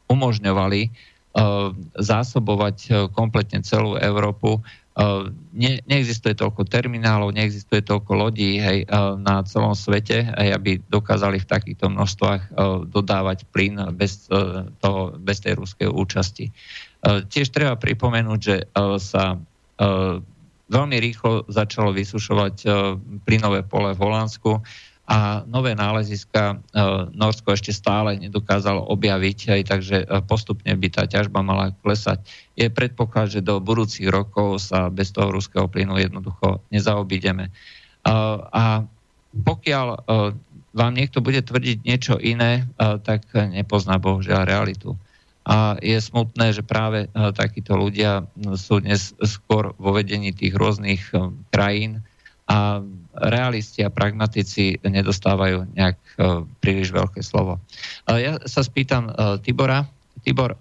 umožňovali 0.09 0.89
zásobovať 1.93 3.07
kompletne 3.13 3.61
celú 3.61 3.93
Európu. 3.95 4.57
Ne, 5.53 5.81
neexistuje 5.89 6.38
toľko 6.38 6.69
terminálov, 6.69 7.33
neexistuje 7.33 7.81
toľko 7.81 8.13
lodí 8.13 8.62
hej, 8.62 8.85
na 9.25 9.41
celom 9.41 9.73
svete, 9.73 10.29
hej, 10.29 10.50
aby 10.53 10.77
dokázali 10.85 11.41
v 11.41 11.50
takýchto 11.50 11.89
množstvách 11.89 12.53
dodávať 12.93 13.50
plyn 13.50 13.81
bez, 13.97 14.29
toho, 14.85 15.17
bez 15.17 15.41
tej 15.41 15.57
ruskej 15.57 15.89
účasti. 15.89 16.53
Tiež 17.01 17.50
treba 17.50 17.73
pripomenúť, 17.73 18.39
že 18.39 18.69
sa 19.01 19.41
veľmi 20.69 20.97
rýchlo 21.01 21.50
začalo 21.50 21.89
vysušovať 21.89 22.55
plynové 23.25 23.65
pole 23.65 23.97
v 23.97 24.01
Holandsku 24.01 24.62
a 25.03 25.43
nové 25.43 25.75
náleziska 25.75 26.55
e, 26.55 26.55
Norsko 27.12 27.51
ešte 27.51 27.75
stále 27.75 28.15
nedokázalo 28.15 28.88
objaviť, 28.88 29.39
aj 29.60 29.62
takže 29.67 29.98
e, 30.03 30.05
postupne 30.24 30.72
by 30.72 30.88
tá 30.88 31.03
ťažba 31.03 31.43
mala 31.43 31.75
klesať. 31.83 32.24
Je 32.55 32.72
predpoklad, 32.72 33.27
že 33.27 33.43
do 33.43 33.60
budúcich 33.60 34.07
rokov 34.07 34.63
sa 34.63 34.88
bez 34.88 35.12
toho 35.12 35.27
ruského 35.33 35.67
plynu 35.67 36.00
jednoducho 36.00 36.63
nezaobídeme. 36.72 37.51
A 38.51 38.83
pokiaľ 39.31 39.88
vám 40.75 40.91
niekto 40.91 41.24
bude 41.24 41.39
tvrdiť 41.39 41.88
niečo 41.88 42.19
iné, 42.19 42.67
tak 43.07 43.31
nepozná 43.31 43.95
bohužiaľ 43.95 44.43
realitu. 44.43 45.00
A 45.43 45.75
je 45.83 46.00
smutné, 46.00 46.55
že 46.55 46.63
práve 46.63 47.05
e, 47.05 47.07
takíto 47.36 47.75
ľudia 47.75 48.24
sú 48.55 48.79
dnes 48.79 49.12
skôr 49.19 49.75
vo 49.75 49.91
vedení 49.91 50.31
tých 50.31 50.55
rôznych 50.55 51.12
e, 51.12 51.36
krajín 51.51 52.00
a 52.48 52.79
realisti 53.17 53.86
a 53.86 53.93
pragmatici 53.93 54.82
nedostávajú 54.82 55.74
nejak 55.77 55.98
e, 55.98 56.10
príliš 56.62 56.89
veľké 56.93 57.22
slovo. 57.22 57.62
Ja 58.10 58.41
sa 58.43 58.65
spýtam 58.65 59.10
Tibora. 59.46 59.86
Tibor, 60.24 60.55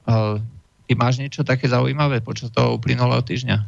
ty 0.89 0.93
máš 0.99 1.23
niečo 1.23 1.47
také 1.47 1.71
zaujímavé 1.71 2.19
počas 2.19 2.51
toho 2.51 2.75
uplynulého 2.77 3.23
týždňa? 3.23 3.63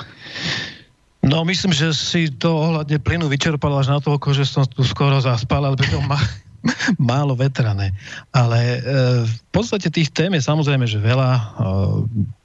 No 1.25 1.41
myslím, 1.49 1.73
že 1.73 1.97
si 1.97 2.29
to 2.29 2.53
ohľadne 2.53 3.00
plynu 3.00 3.33
vyčerpal 3.33 3.73
až 3.81 3.88
na 3.88 3.99
toľko, 3.99 4.37
že 4.37 4.45
som 4.45 4.69
tu 4.69 4.85
skoro 4.85 5.17
zaspal, 5.25 5.64
ale 5.64 5.81
to 5.81 5.88
ma 6.05 6.21
málo 7.00 7.33
vetrané. 7.33 7.97
Ale 8.29 8.61
e, 8.61 8.79
v 9.25 9.41
podstate 9.49 9.88
tých 9.88 10.12
tém 10.12 10.37
je 10.37 10.45
samozrejme, 10.45 10.85
že 10.85 11.00
veľa. 11.00 11.31
E, 11.33 11.43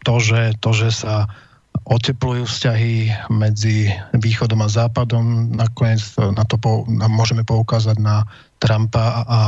to, 0.07 0.15
že, 0.23 0.55
to, 0.63 0.71
že 0.71 0.89
sa 0.95 1.27
oteplujú 1.89 2.45
vzťahy 2.45 3.09
medzi 3.33 3.89
východom 4.13 4.61
a 4.61 4.69
západom, 4.69 5.49
nakoniec 5.57 6.01
na 6.17 6.45
to 6.45 6.61
po, 6.61 6.85
na, 6.85 7.09
môžeme 7.09 7.41
poukázať 7.41 7.97
na 7.97 8.29
Trumpa 8.61 9.25
a 9.25 9.39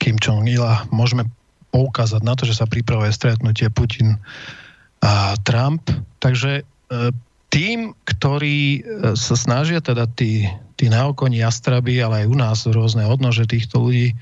Kim 0.00 0.16
Jong-ila. 0.16 0.88
Môžeme 0.88 1.28
poukázať 1.70 2.24
na 2.24 2.32
to, 2.34 2.48
že 2.48 2.56
sa 2.56 2.66
pripravuje 2.66 3.12
stretnutie 3.12 3.68
Putin 3.68 4.16
a 5.04 5.36
Trump. 5.44 5.92
Takže 6.24 6.60
e, 6.60 6.62
tým, 7.52 7.92
ktorí 8.08 8.82
sa 9.14 9.36
snažia, 9.36 9.78
teda 9.78 10.08
tí 10.10 10.48
tí 10.74 10.90
naokoní 10.90 11.42
jastraby, 11.42 12.02
ale 12.02 12.26
aj 12.26 12.30
u 12.30 12.36
nás 12.36 12.58
rôzne 12.66 13.06
odnože 13.06 13.46
týchto 13.46 13.78
ľudí 13.78 14.18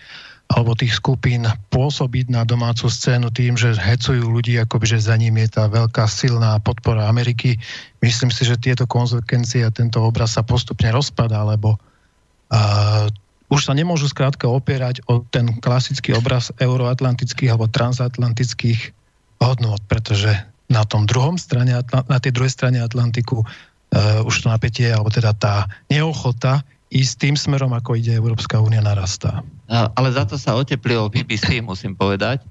alebo 0.53 0.77
tých 0.77 1.01
skupín 1.01 1.49
pôsobiť 1.73 2.29
na 2.29 2.45
domácu 2.45 2.93
scénu 2.93 3.33
tým, 3.33 3.57
že 3.57 3.73
hecujú 3.73 4.29
ľudí, 4.29 4.61
akoby, 4.61 4.97
že 4.97 5.09
za 5.09 5.17
ním 5.17 5.41
je 5.41 5.49
tá 5.49 5.65
veľká 5.65 6.05
silná 6.05 6.61
podpora 6.61 7.09
Ameriky. 7.09 7.57
Myslím 8.05 8.29
si, 8.29 8.45
že 8.45 8.61
tieto 8.61 8.85
konsekvencie 8.85 9.65
a 9.65 9.73
tento 9.73 10.05
obraz 10.05 10.37
sa 10.37 10.45
postupne 10.45 10.93
rozpadá, 10.93 11.41
lebo 11.49 11.81
uh, 11.81 13.09
už 13.49 13.65
sa 13.65 13.73
nemôžu 13.73 14.13
skrátka 14.13 14.45
opierať 14.45 15.01
o 15.09 15.25
ten 15.33 15.57
klasický 15.61 16.13
obraz 16.13 16.53
euroatlantických 16.61 17.49
alebo 17.53 17.73
transatlantických 17.73 18.93
hodnot, 19.41 19.81
pretože 19.89 20.37
na 20.69 20.85
tom 20.85 21.09
druhom 21.09 21.41
strane, 21.41 21.73
na 22.09 22.19
tej 22.21 22.33
druhej 22.33 22.53
strane 22.53 22.81
Atlantiku 22.81 23.41
uh, 23.41 24.29
už 24.29 24.45
to 24.45 24.47
napätie, 24.53 24.93
alebo 24.93 25.09
teda 25.09 25.33
tá 25.33 25.65
neochota 25.89 26.61
ísť 26.93 27.15
tým 27.25 27.37
smerom, 27.41 27.73
ako 27.73 27.97
ide 27.97 28.13
Európska 28.13 28.61
únia, 28.61 28.85
narastá. 28.85 29.41
Ale 29.73 30.13
za 30.13 30.29
to 30.29 30.37
sa 30.37 30.53
oteplilo 30.53 31.09
BBC, 31.09 31.65
musím 31.65 31.97
povedať. 31.97 32.45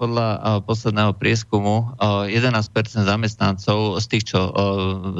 Podľa 0.00 0.64
posledného 0.64 1.12
prieskumu 1.20 1.92
11% 2.00 2.72
zamestnancov 3.04 4.00
z 4.00 4.06
tých, 4.08 4.32
čo 4.32 4.48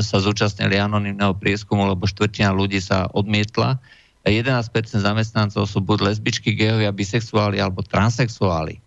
sa 0.00 0.16
zúčastnili 0.16 0.80
anonimného 0.80 1.36
prieskumu, 1.36 1.84
lebo 1.84 2.08
štvrtina 2.08 2.48
ľudí 2.56 2.80
sa 2.80 3.04
odmietla, 3.12 3.76
11% 4.24 4.72
zamestnancov 4.96 5.68
sú 5.68 5.84
buď 5.84 6.12
lesbičky, 6.12 6.56
geovia, 6.56 6.88
bisexuáli 6.88 7.60
alebo 7.60 7.84
transexuáli. 7.84 8.80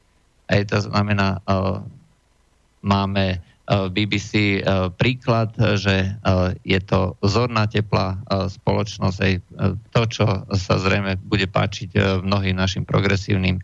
Aj 0.49 0.61
to 0.65 0.89
znamená, 0.89 1.37
máme 2.81 3.37
BBC 3.67 4.59
príklad, 4.99 5.55
že 5.79 6.19
je 6.67 6.79
to 6.83 7.15
zorná 7.23 7.63
teplá 7.63 8.19
spoločnosť, 8.27 9.17
aj 9.23 9.33
to, 9.95 10.01
čo 10.11 10.25
sa 10.51 10.75
zrejme 10.75 11.15
bude 11.23 11.47
páčiť 11.47 12.19
mnohým 12.27 12.59
našim 12.59 12.83
progresívnym 12.83 13.63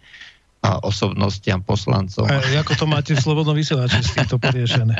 osobnostiam 0.63 1.63
poslancom. 1.63 2.27
A 2.27 2.43
ako 2.63 2.75
to 2.75 2.85
máte 2.87 3.11
v 3.15 3.19
Slobodnom 3.19 3.55
vysielači 3.55 4.03
s 4.03 4.11
týmto 4.11 4.39
poriešené? 4.39 4.95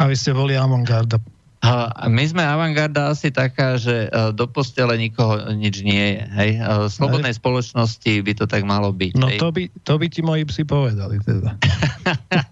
A 0.00 0.02
vy 0.04 0.16
ste 0.16 0.36
boli 0.36 0.56
avantgarda. 0.56 1.20
My 2.08 2.24
sme 2.24 2.40
avantgarda 2.40 3.12
asi 3.12 3.28
taká, 3.28 3.76
že 3.76 4.08
do 4.32 4.48
postele 4.48 4.96
nikoho 4.96 5.52
nič 5.52 5.84
nie 5.84 6.16
je. 6.16 6.22
Hej? 6.40 6.50
V 6.56 6.88
slobodnej 6.88 7.36
hej. 7.36 7.40
spoločnosti 7.40 8.12
by 8.24 8.32
to 8.32 8.44
tak 8.48 8.64
malo 8.64 8.88
byť. 8.96 9.12
No 9.20 9.28
to 9.36 9.52
by, 9.52 9.68
to 9.84 9.94
by 10.00 10.06
ti 10.08 10.24
moji 10.24 10.48
psi 10.48 10.64
povedali 10.64 11.20
teda. 11.20 11.60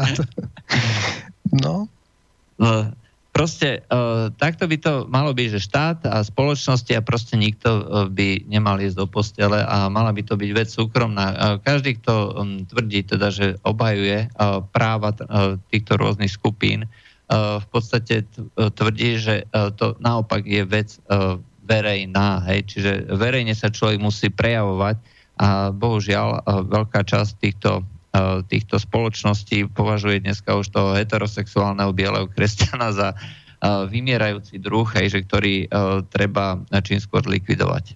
no. 1.64 1.88
Proste 3.30 3.86
uh, 3.88 4.28
takto 4.36 4.66
by 4.66 4.76
to 4.76 4.92
malo 5.06 5.30
byť, 5.30 5.48
že 5.54 5.64
štát 5.64 5.98
a 6.04 6.20
spoločnosti 6.20 6.92
a 6.92 7.00
proste 7.00 7.38
nikto 7.38 7.70
uh, 7.70 7.82
by 8.10 8.44
nemal 8.50 8.76
ísť 8.76 8.98
do 8.98 9.06
postele 9.06 9.62
a 9.62 9.86
mala 9.86 10.10
by 10.10 10.26
to 10.26 10.34
byť 10.34 10.50
vec 10.50 10.68
súkromná. 10.68 11.26
Uh, 11.32 11.56
každý, 11.62 11.96
kto 12.02 12.36
tvrdí 12.68 13.06
teda, 13.06 13.30
že 13.30 13.56
obhajuje 13.64 14.28
práva 14.74 15.14
týchto 15.72 15.96
rôznych 15.96 16.30
skupín, 16.30 16.84
v 17.30 17.66
podstate 17.70 18.26
tvrdí, 18.58 19.22
že 19.22 19.46
to 19.78 19.94
naopak 20.02 20.42
je 20.42 20.66
vec 20.66 20.98
verejná, 21.62 22.42
hej? 22.50 22.66
čiže 22.66 23.06
verejne 23.14 23.54
sa 23.54 23.70
človek 23.70 24.02
musí 24.02 24.34
prejavovať 24.34 24.98
a 25.38 25.70
bohužiaľ 25.70 26.42
veľká 26.66 27.06
časť 27.06 27.32
týchto 27.38 27.86
týchto 28.50 28.82
spoločností 28.82 29.70
považuje 29.70 30.18
dneska 30.18 30.58
už 30.58 30.74
toho 30.74 30.98
heterosexuálneho 30.98 31.94
bieleho 31.94 32.26
kresťana 32.26 32.90
za 32.90 33.08
eh, 33.14 33.86
vymierajúci 33.86 34.58
druh, 34.58 34.86
hej, 34.98 35.14
že 35.14 35.18
ktorý 35.26 35.70
uh, 35.70 36.02
treba 36.10 36.58
čím 36.82 36.98
skôr 36.98 37.22
likvidovať. 37.26 37.94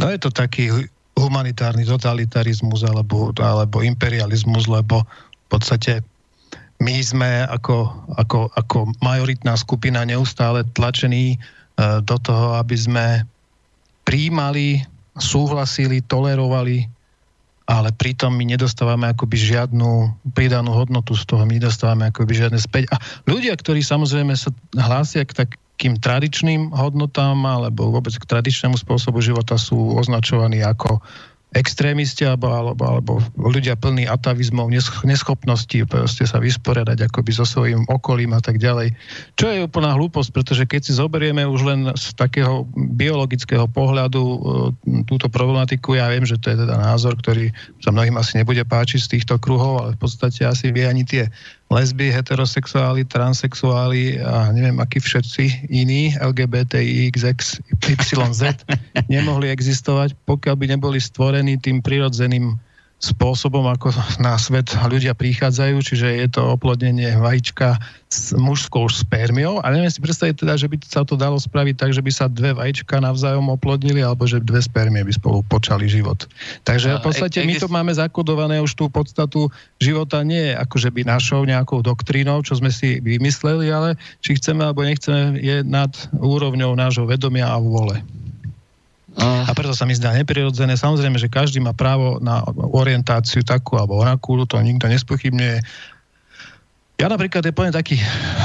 No 0.00 0.08
je 0.08 0.18
to 0.20 0.30
taký 0.32 0.70
humanitárny 1.18 1.82
totalitarizmus 1.82 2.86
alebo, 2.86 3.34
alebo 3.42 3.82
imperializmus, 3.82 4.70
lebo 4.70 5.02
v 5.02 5.46
podstate 5.50 6.00
my 6.78 7.02
sme 7.02 7.42
ako, 7.50 7.90
ako, 8.14 8.54
ako 8.54 8.94
majoritná 9.02 9.58
skupina 9.58 10.06
neustále 10.06 10.62
tlačení 10.78 11.42
do 12.06 12.16
toho, 12.22 12.54
aby 12.54 12.76
sme 12.78 13.06
príjmali, 14.06 14.86
súhlasili, 15.18 15.98
tolerovali 16.06 16.86
ale 17.68 17.92
pritom 17.92 18.32
my 18.32 18.48
nedostávame 18.48 19.12
akoby 19.12 19.36
žiadnu 19.36 20.16
pridanú 20.32 20.72
hodnotu 20.72 21.12
z 21.12 21.28
toho, 21.28 21.44
my 21.44 21.60
nedostávame 21.60 22.08
akoby 22.08 22.32
žiadne 22.32 22.56
späť. 22.56 22.88
A 22.88 22.96
ľudia, 23.28 23.52
ktorí 23.52 23.84
samozrejme 23.84 24.32
sa 24.32 24.48
hlásia 24.72 25.28
k 25.28 25.44
takým 25.44 26.00
tradičným 26.00 26.72
hodnotám 26.72 27.36
alebo 27.44 27.92
vôbec 27.92 28.16
k 28.16 28.24
tradičnému 28.24 28.80
spôsobu 28.80 29.20
života 29.20 29.60
sú 29.60 29.76
označovaní 30.00 30.64
ako 30.64 31.04
extrémisti 31.56 32.28
alebo, 32.28 32.52
alebo, 32.52 32.82
alebo 32.84 33.12
ľudia 33.40 33.72
plní 33.72 34.04
atavizmov, 34.04 34.68
neschopnosti 35.04 35.80
proste 35.88 36.28
sa 36.28 36.36
vysporiadať 36.44 37.08
akoby 37.08 37.32
so 37.32 37.48
svojím 37.48 37.88
okolím 37.88 38.36
a 38.36 38.40
tak 38.44 38.60
ďalej. 38.60 38.92
Čo 39.40 39.46
je 39.48 39.64
úplná 39.64 39.96
hlúposť, 39.96 40.28
pretože 40.28 40.68
keď 40.68 40.80
si 40.84 40.92
zoberieme 40.92 41.48
už 41.48 41.60
len 41.64 41.80
z 41.96 42.12
takého 42.20 42.68
biologického 42.76 43.64
pohľadu 43.64 44.20
e, 44.20 44.38
túto 45.08 45.32
problematiku, 45.32 45.96
ja 45.96 46.12
viem, 46.12 46.28
že 46.28 46.36
to 46.36 46.52
je 46.52 46.60
teda 46.68 46.76
názor, 46.76 47.16
ktorý 47.16 47.48
sa 47.80 47.96
mnohým 47.96 48.20
asi 48.20 48.36
nebude 48.36 48.60
páčiť 48.68 49.00
z 49.00 49.12
týchto 49.16 49.40
kruhov, 49.40 49.80
ale 49.80 49.90
v 49.96 50.04
podstate 50.04 50.44
asi 50.44 50.68
vie 50.68 50.84
ani 50.84 51.08
tie 51.08 51.32
lesby, 51.68 52.08
heterosexuáli, 52.08 53.04
transexuáli 53.04 54.24
a 54.24 54.48
neviem, 54.56 54.80
akí 54.80 55.04
všetci 55.04 55.68
iní, 55.68 56.16
LGBTI, 56.16 57.12
XX, 57.12 57.60
YZ, 57.84 58.42
nemohli 59.12 59.52
existovať, 59.52 60.16
pokiaľ 60.24 60.54
by 60.56 60.66
neboli 60.76 60.98
stvorení 61.00 61.60
tým 61.60 61.84
prirodzeným 61.84 62.56
spôsobom, 62.98 63.62
ako 63.70 63.94
na 64.18 64.34
svet 64.34 64.74
ľudia 64.74 65.14
prichádzajú, 65.14 65.76
čiže 65.86 66.18
je 66.18 66.28
to 66.34 66.42
oplodnenie 66.58 67.14
vajíčka 67.14 67.78
s 68.10 68.34
mužskou 68.34 68.90
spermiou 68.90 69.62
a 69.62 69.70
neviem 69.70 69.92
si 69.92 70.02
predstaviť 70.02 70.34
teda, 70.42 70.58
že 70.58 70.66
by 70.66 70.76
sa 70.82 71.06
to 71.06 71.14
dalo 71.14 71.38
spraviť 71.38 71.74
tak, 71.78 71.90
že 71.94 72.02
by 72.02 72.10
sa 72.10 72.26
dve 72.26 72.58
vajíčka 72.58 72.98
navzájom 72.98 73.54
oplodnili 73.54 74.02
alebo 74.02 74.26
že 74.26 74.42
dve 74.42 74.58
spermie 74.58 75.06
by 75.06 75.14
spolu 75.14 75.46
počali 75.46 75.86
život. 75.86 76.26
Takže 76.66 76.98
v 76.98 77.04
podstate 77.06 77.46
my 77.46 77.54
to 77.62 77.70
máme 77.70 77.94
zakodované 77.94 78.58
už 78.58 78.74
tú 78.74 78.90
podstatu 78.90 79.46
života 79.78 80.26
nie 80.26 80.50
akože 80.58 80.90
by 80.90 81.06
našou 81.06 81.46
nejakou 81.46 81.86
doktrínou, 81.86 82.42
čo 82.42 82.58
sme 82.58 82.74
si 82.74 82.98
vymysleli, 82.98 83.70
ale 83.70 83.94
či 84.26 84.34
chceme 84.34 84.66
alebo 84.66 84.82
nechceme 84.82 85.38
je 85.38 85.62
nad 85.62 85.94
úrovňou 86.18 86.74
nášho 86.74 87.06
vedomia 87.06 87.46
a 87.46 87.62
vôle. 87.62 88.02
A 89.18 89.50
preto 89.50 89.74
sa 89.74 89.82
mi 89.82 89.98
zdá 89.98 90.14
neprirodzené. 90.14 90.78
Samozrejme, 90.78 91.18
že 91.18 91.32
každý 91.32 91.58
má 91.58 91.74
právo 91.74 92.22
na 92.22 92.46
orientáciu 92.70 93.42
takú 93.42 93.74
alebo 93.74 93.98
onakú, 93.98 94.38
to 94.46 94.62
nikto 94.62 94.86
nespochybňuje. 94.86 95.58
Ja 96.98 97.06
napríklad 97.06 97.46
je 97.46 97.54
poviem 97.54 97.74
taký 97.74 97.98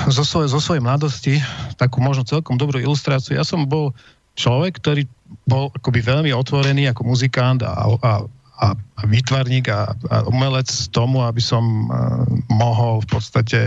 zo, 0.09 0.21
svoje, 0.25 0.49
zo 0.49 0.61
svojej 0.61 0.81
mladosti, 0.81 1.41
takú 1.77 2.01
možno 2.01 2.25
celkom 2.25 2.57
dobrú 2.57 2.77
ilustráciu. 2.77 3.37
Ja 3.37 3.45
som 3.45 3.65
bol 3.65 3.93
človek, 4.37 4.77
ktorý 4.81 5.09
bol 5.49 5.73
akoby 5.73 6.05
veľmi 6.05 6.29
otvorený 6.33 6.89
ako 6.89 7.01
muzikant 7.05 7.65
a, 7.65 7.73
a, 7.73 8.25
a, 8.61 8.67
a 8.77 9.01
výtvarník 9.09 9.69
a, 9.73 9.93
a 10.09 10.15
umelec 10.29 10.69
tomu, 10.93 11.25
aby 11.25 11.41
som 11.41 11.89
uh, 11.89 12.25
mohol 12.49 13.01
v 13.01 13.07
podstate 13.09 13.59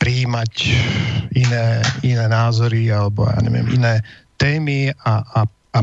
príjmať 0.00 0.52
iné, 1.36 1.84
iné 2.00 2.24
názory 2.24 2.88
alebo 2.88 3.28
ja 3.28 3.36
neviem, 3.44 3.68
iné 3.68 4.00
témy 4.40 4.96
a, 5.04 5.20
a, 5.20 5.40
a 5.76 5.78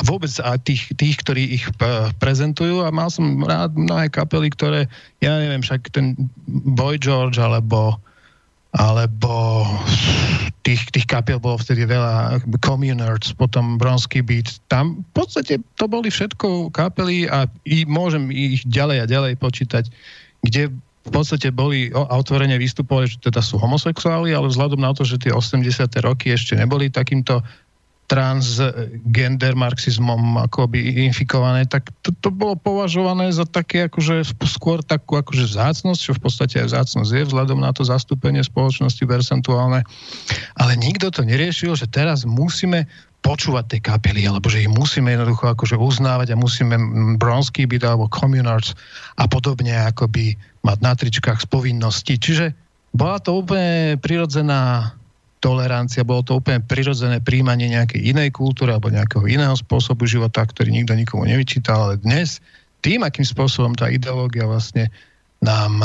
a 0.00 0.02
vôbec 0.08 0.32
a 0.40 0.56
tých, 0.56 0.88
tých, 0.96 1.20
ktorí 1.20 1.60
ich 1.60 1.68
prezentujú 2.16 2.80
a 2.80 2.88
mal 2.88 3.12
som 3.12 3.44
rád 3.44 3.76
mnohé 3.76 4.08
kapely, 4.08 4.48
ktoré, 4.48 4.88
ja 5.20 5.36
neviem, 5.36 5.60
však 5.60 5.92
ten 5.92 6.16
Boy 6.48 6.96
George 6.96 7.36
alebo 7.36 8.00
alebo 8.70 9.66
tých, 10.62 10.94
tých 10.94 11.02
kapiel 11.10 11.42
bolo 11.42 11.58
vtedy 11.58 11.90
veľa, 11.90 12.38
Communards, 12.62 13.34
potom 13.34 13.74
Bronsky 13.74 14.22
Beat, 14.22 14.62
tam 14.70 15.02
v 15.02 15.10
podstate 15.10 15.58
to 15.74 15.90
boli 15.90 16.06
všetko 16.06 16.70
kapely 16.70 17.26
a 17.26 17.50
i, 17.66 17.82
môžem 17.82 18.30
ich 18.30 18.62
ďalej 18.62 19.02
a 19.02 19.10
ďalej 19.10 19.42
počítať, 19.42 19.90
kde 20.46 20.70
v 21.00 21.10
podstate 21.10 21.50
boli 21.50 21.90
a 21.90 22.14
otvorene 22.14 22.54
vystupovali, 22.62 23.10
že 23.10 23.18
teda 23.18 23.42
sú 23.42 23.58
homosexuáli, 23.58 24.30
ale 24.30 24.46
vzhľadom 24.46 24.78
na 24.78 24.94
to, 24.94 25.02
že 25.02 25.18
tie 25.18 25.34
80. 25.34 25.66
roky 26.06 26.30
ešte 26.30 26.54
neboli 26.54 26.94
takýmto 26.94 27.42
transgender 28.10 29.54
marxizmom 29.54 30.42
akoby 30.50 31.06
infikované, 31.06 31.62
tak 31.62 31.94
to, 32.02 32.10
to 32.18 32.34
bolo 32.34 32.58
považované 32.58 33.30
za 33.30 33.46
také 33.46 33.86
akože 33.86 34.34
skôr 34.50 34.82
takú 34.82 35.14
akože 35.14 35.54
zácnosť, 35.54 36.00
čo 36.10 36.12
v 36.18 36.22
podstate 36.26 36.58
aj 36.58 36.74
zácnosť 36.74 37.06
je 37.06 37.28
vzhľadom 37.30 37.62
na 37.62 37.70
to 37.70 37.86
zastúpenie 37.86 38.42
spoločnosti 38.42 38.98
percentuálne. 39.06 39.86
Ale 40.58 40.72
nikto 40.74 41.14
to 41.14 41.22
neriešil, 41.22 41.78
že 41.78 41.86
teraz 41.86 42.26
musíme 42.26 42.90
počúvať 43.22 43.78
tej 43.78 43.80
kapely, 43.86 44.26
alebo 44.26 44.50
že 44.50 44.66
ich 44.66 44.70
musíme 44.72 45.14
jednoducho 45.14 45.54
akože 45.54 45.78
uznávať 45.78 46.34
a 46.34 46.40
musíme 46.40 46.74
Bronsky 47.14 47.62
byť 47.70 47.82
alebo 47.86 48.10
Communards 48.10 48.74
a 49.22 49.30
podobne 49.30 49.70
akoby 49.86 50.34
mať 50.66 50.78
na 50.82 50.92
tričkách 50.98 51.38
z 51.38 51.46
povinnosti. 51.46 52.18
Čiže 52.18 52.58
bola 52.90 53.22
to 53.22 53.38
úplne 53.38 54.02
prirodzená 54.02 54.98
tolerancia, 55.40 56.04
bolo 56.04 56.20
to 56.20 56.36
úplne 56.36 56.60
prirodzené 56.60 57.24
príjmanie 57.24 57.72
nejakej 57.72 58.12
inej 58.12 58.36
kultúry 58.36 58.76
alebo 58.76 58.92
nejakého 58.92 59.24
iného 59.24 59.56
spôsobu 59.56 60.04
života, 60.04 60.44
ktorý 60.44 60.68
nikto 60.68 60.92
nikomu 60.92 61.24
nevyčítal, 61.24 61.90
ale 61.90 61.96
dnes 61.96 62.44
tým, 62.84 63.00
akým 63.04 63.24
spôsobom 63.24 63.72
tá 63.72 63.88
ideológia 63.88 64.44
vlastne 64.44 64.92
nám 65.40 65.80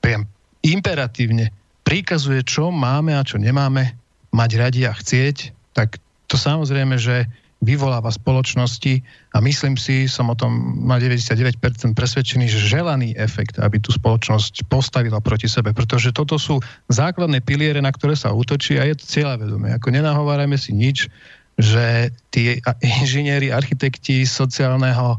priam 0.00 0.24
imperatívne 0.64 1.52
prikazuje, 1.84 2.44
čo 2.44 2.68
máme 2.68 3.16
a 3.16 3.24
čo 3.24 3.40
nemáme 3.40 3.96
mať 4.32 4.50
radi 4.60 4.82
a 4.84 4.92
chcieť, 4.92 5.52
tak 5.72 5.96
to 6.28 6.36
samozrejme, 6.36 7.00
že 7.00 7.24
vyvoláva 7.58 8.14
spoločnosti 8.14 9.02
a 9.34 9.42
myslím 9.42 9.74
si, 9.74 10.06
som 10.06 10.30
o 10.30 10.36
tom 10.38 10.78
na 10.86 11.02
99% 11.02 11.58
presvedčený, 11.90 12.46
že 12.46 12.70
želaný 12.70 13.18
efekt, 13.18 13.58
aby 13.58 13.82
tú 13.82 13.90
spoločnosť 13.90 14.70
postavila 14.70 15.18
proti 15.18 15.50
sebe, 15.50 15.74
pretože 15.74 16.14
toto 16.14 16.38
sú 16.38 16.62
základné 16.86 17.42
piliere, 17.42 17.82
na 17.82 17.90
ktoré 17.90 18.14
sa 18.14 18.30
útočí 18.30 18.78
a 18.78 18.86
je 18.86 18.94
to 18.94 19.04
cieľavedomé. 19.10 19.74
Ako 19.74 19.90
nenahovárajme 19.90 20.54
si 20.54 20.70
nič, 20.70 21.10
že 21.58 22.14
tí 22.30 22.62
inžinieri, 22.78 23.50
architekti 23.50 24.22
sociálneho 24.22 25.18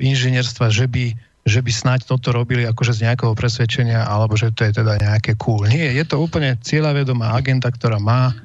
inžinierstva, 0.00 0.72
že 0.72 0.88
by 0.88 1.12
že 1.48 1.64
by 1.64 1.72
snáď 1.72 2.00
toto 2.04 2.28
robili 2.28 2.68
akože 2.68 3.00
z 3.00 3.08
nejakého 3.08 3.32
presvedčenia, 3.32 4.04
alebo 4.04 4.36
že 4.36 4.52
to 4.52 4.68
je 4.68 4.84
teda 4.84 5.00
nejaké 5.00 5.32
cool. 5.40 5.64
Nie, 5.64 5.96
je 5.96 6.04
to 6.04 6.20
úplne 6.20 6.60
cieľavedomá 6.60 7.32
agenda, 7.32 7.72
ktorá 7.72 7.96
má 7.96 8.36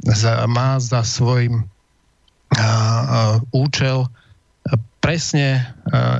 za, 0.00 0.40
má 0.48 0.80
za 0.80 1.04
svojim 1.04 1.68
účel 3.52 4.06
presne 5.02 5.66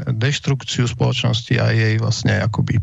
deštrukciu 0.06 0.86
spoločnosti 0.86 1.54
a 1.58 1.74
jej 1.74 1.98
vlastne 1.98 2.38
akoby 2.42 2.78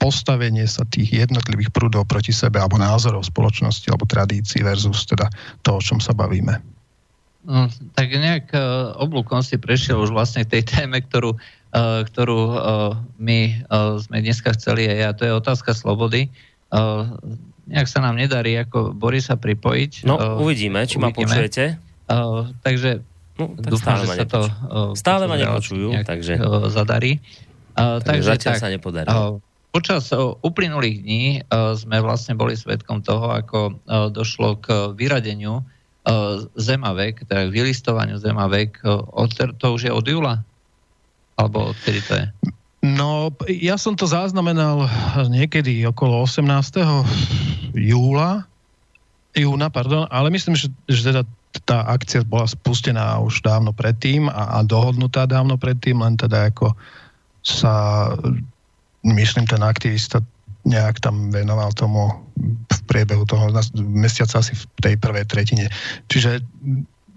postavenie 0.00 0.64
sa 0.64 0.88
tých 0.88 1.12
jednotlivých 1.12 1.68
prúdov 1.76 2.08
proti 2.08 2.32
sebe 2.32 2.56
alebo 2.56 2.80
názorov 2.80 3.28
spoločnosti 3.28 3.92
alebo 3.92 4.08
tradícií 4.08 4.64
versus 4.64 5.04
teda 5.04 5.28
to, 5.60 5.76
o 5.76 5.80
čom 5.80 6.00
sa 6.00 6.16
bavíme. 6.16 6.56
No, 7.44 7.68
tak 7.96 8.12
nejak 8.12 8.52
uh, 8.52 8.96
oblúkom 9.00 9.40
si 9.44 9.60
prešiel 9.60 10.00
už 10.00 10.12
vlastne 10.12 10.44
k 10.44 10.60
tej 10.60 10.62
téme, 10.76 11.00
ktorú 11.04 11.36
Eh, 11.70 12.02
ktorú 12.02 12.40
eh, 12.50 12.58
my 13.22 13.38
sme 14.02 14.18
dneska 14.18 14.50
chceli 14.58 14.90
aj 14.90 15.00
a 15.06 15.14
to 15.14 15.22
je 15.22 15.32
otázka 15.38 15.70
slobody. 15.70 16.26
Nejak 17.70 17.86
sa 17.86 18.02
nám 18.02 18.18
nedarí 18.18 18.58
ako 18.58 18.90
Borisa 18.90 19.38
pripojiť. 19.38 20.02
No, 20.02 20.18
uvidíme, 20.42 20.82
či 20.86 20.98
uvidíme. 20.98 21.10
ma 21.10 21.10
počujete. 21.14 21.78
Takže 22.66 23.06
no, 23.38 23.54
tak 23.54 23.70
dúfam, 23.70 24.02
že 24.02 24.06
sa 24.18 24.26
to 24.26 24.40
stále 24.98 25.30
ma 25.30 25.38
nepočujú, 25.38 25.94
takže 26.02 26.42
zadarí. 26.74 27.22
Takže, 27.78 28.02
takže 28.02 28.26
zatiaľ 28.26 28.54
tak, 28.58 28.62
sa 28.62 28.68
nepodarí. 28.68 29.08
Počas 29.70 30.10
uplynulých 30.42 30.96
dní 31.06 31.24
sme 31.78 32.02
vlastne 32.02 32.34
boli 32.34 32.58
svetkom 32.58 33.06
toho, 33.06 33.30
ako 33.30 33.78
došlo 34.10 34.58
k 34.58 34.90
vyradeniu 34.98 35.62
zemavek, 36.58 37.22
teda 37.30 37.46
k 37.46 37.54
vylistovaniu 37.54 38.18
zemavek. 38.18 38.82
To 39.62 39.66
už 39.70 39.86
je 39.86 39.92
od 39.94 40.02
júla? 40.02 40.42
Alebo 41.38 41.70
kedy 41.86 42.00
to 42.02 42.12
je? 42.18 42.26
No, 42.80 43.28
ja 43.46 43.76
som 43.76 43.92
to 43.92 44.08
zaznamenal 44.08 44.88
niekedy 45.28 45.84
okolo 45.86 46.24
18. 46.24 46.42
júla, 47.76 48.48
júna, 49.36 49.68
pardon, 49.68 50.08
ale 50.10 50.32
myslím, 50.32 50.56
že, 50.56 50.72
že 50.88 51.12
teda 51.12 51.22
tá 51.66 51.82
akcia 51.90 52.22
bola 52.22 52.46
spustená 52.46 53.18
už 53.18 53.42
dávno 53.42 53.74
predtým 53.74 54.30
a, 54.30 54.58
a 54.58 54.66
dohodnutá 54.66 55.26
dávno 55.26 55.58
predtým, 55.58 55.98
len 55.98 56.14
teda 56.14 56.50
ako 56.50 56.78
sa, 57.42 58.06
myslím, 59.02 59.48
ten 59.48 59.64
aktivista 59.64 60.22
nejak 60.68 61.00
tam 61.00 61.32
venoval 61.32 61.72
tomu 61.72 62.12
v 62.68 62.80
priebehu 62.84 63.24
toho 63.24 63.48
mesiaca 63.80 64.44
asi 64.44 64.52
v 64.52 64.64
tej 64.78 64.94
prvej 65.00 65.24
tretine. 65.24 65.66
Čiže 66.12 66.44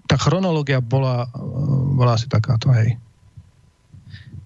tá 0.08 0.16
chronológia 0.16 0.80
bola, 0.80 1.28
bola 1.92 2.16
asi 2.16 2.26
takáto, 2.26 2.72
hej. 2.72 2.96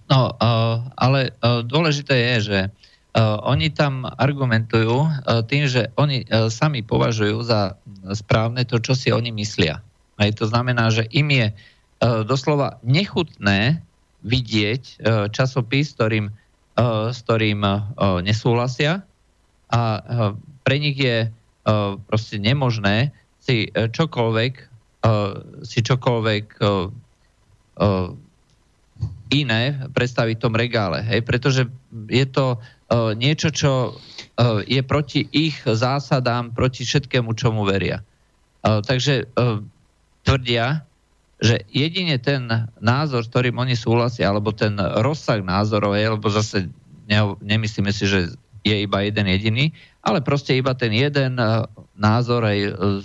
No, 0.09 0.33
uh, 0.35 0.83
ale 0.97 1.31
uh, 1.39 1.61
dôležité 1.63 2.17
je, 2.17 2.35
že 2.41 2.59
uh, 2.67 3.39
oni 3.45 3.69
tam 3.71 4.03
argumentujú 4.03 5.05
tým, 5.47 5.69
že 5.69 5.93
oni 5.95 6.25
sami 6.49 6.81
považujú 6.81 7.45
za 7.45 7.77
správne 8.15 8.63
to, 8.65 8.79
čo 8.79 8.95
si 8.95 9.09
oni 9.11 9.31
myslia. 9.35 9.83
Aj 10.19 10.31
to 10.35 10.47
znamená, 10.47 10.91
že 10.91 11.07
im 11.15 11.31
je 11.31 11.47
uh, 11.51 12.23
doslova 12.27 12.79
nechutné 12.83 13.79
vidieť 14.23 14.83
uh, 14.83 15.27
časopis, 15.31 15.95
ktorým, 15.95 16.31
uh, 16.31 17.09
s 17.11 17.23
ktorým 17.23 17.63
uh, 17.63 17.83
nesúhlasia 18.19 19.03
a 19.71 19.81
uh, 19.81 20.01
pre 20.65 20.75
nich 20.81 20.99
je 20.99 21.29
uh, 21.29 21.95
proste 22.09 22.41
nemožné 22.41 23.15
si 23.39 23.71
uh, 23.71 23.87
čokoľvek 23.87 24.53
uh, 25.05 25.63
si 25.63 25.79
čokoľvek 25.79 26.45
uh, 26.59 26.91
uh, 27.79 28.09
iné 29.29 29.85
predstaviť 29.93 30.35
v 30.37 30.43
tom 30.43 30.53
regále, 30.57 31.05
hej, 31.05 31.21
pretože 31.21 31.69
je 32.09 32.25
to 32.25 32.57
uh, 32.57 33.13
niečo, 33.13 33.53
čo 33.53 33.93
uh, 33.93 34.65
je 34.65 34.81
proti 34.81 35.29
ich 35.29 35.61
zásadám, 35.61 36.49
proti 36.51 36.81
všetkému, 36.81 37.37
čomu 37.37 37.61
veria. 37.61 38.01
Uh, 38.65 38.81
takže 38.81 39.29
uh, 39.37 39.61
tvrdia, 40.25 40.81
že 41.39 41.61
jedine 41.69 42.17
ten 42.17 42.49
názor, 42.81 43.23
s 43.23 43.31
ktorým 43.31 43.55
oni 43.61 43.77
súhlasia, 43.77 44.27
alebo 44.27 44.51
ten 44.51 44.75
rozsah 44.75 45.39
názorov, 45.45 45.95
hej, 45.95 46.17
lebo 46.17 46.27
zase 46.33 46.67
ne, 47.05 47.19
nemyslíme 47.39 47.93
si, 47.93 48.09
že 48.09 48.33
je 48.65 48.75
iba 48.75 49.05
jeden 49.05 49.29
jediný, 49.29 49.71
ale 50.03 50.19
proste 50.19 50.57
iba 50.57 50.75
ten 50.75 50.91
jeden 50.91 51.37
názor 51.95 52.49
aj 52.49 52.59
uh, 52.65 52.99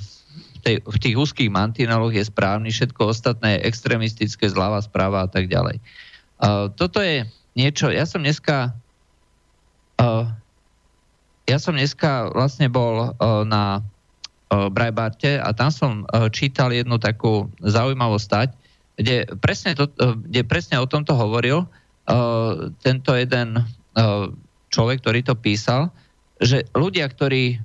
tej, 0.64 0.80
v 0.80 0.96
tých 0.96 1.16
úzkých 1.20 1.52
mantineloch 1.52 2.16
je 2.16 2.24
správny, 2.24 2.72
všetko 2.72 3.12
ostatné 3.12 3.60
je 3.60 3.68
extremistické, 3.68 4.48
zľava, 4.48 4.80
správa 4.80 5.20
a 5.20 5.28
tak 5.28 5.52
ďalej. 5.52 5.76
Uh, 5.76 6.03
toto 6.74 6.98
je 6.98 7.26
niečo, 7.54 7.90
ja 7.90 8.04
som 8.04 8.20
dneska 8.20 8.74
uh, 10.00 10.26
ja 11.44 11.58
som 11.60 11.76
dneska 11.76 12.32
vlastne 12.32 12.72
bol 12.72 13.12
uh, 13.12 13.44
na 13.44 13.80
uh, 13.80 14.72
Brajbarte 14.72 15.36
a 15.36 15.52
tam 15.52 15.68
som 15.68 15.92
uh, 16.08 16.28
čítal 16.32 16.72
jednu 16.72 16.96
takú 16.96 17.52
zaujímavú 17.60 18.16
stať, 18.16 18.56
kde 18.96 19.28
presne, 19.44 19.76
to, 19.76 19.92
uh, 20.00 20.16
kde 20.16 20.40
presne 20.48 20.80
o 20.80 20.88
tomto 20.88 21.12
hovoril 21.12 21.64
uh, 21.64 22.72
tento 22.80 23.12
jeden 23.12 23.60
uh, 23.60 24.32
človek, 24.72 25.04
ktorý 25.04 25.20
to 25.22 25.36
písal, 25.36 25.92
že 26.40 26.66
ľudia, 26.74 27.06
ktorí 27.06 27.60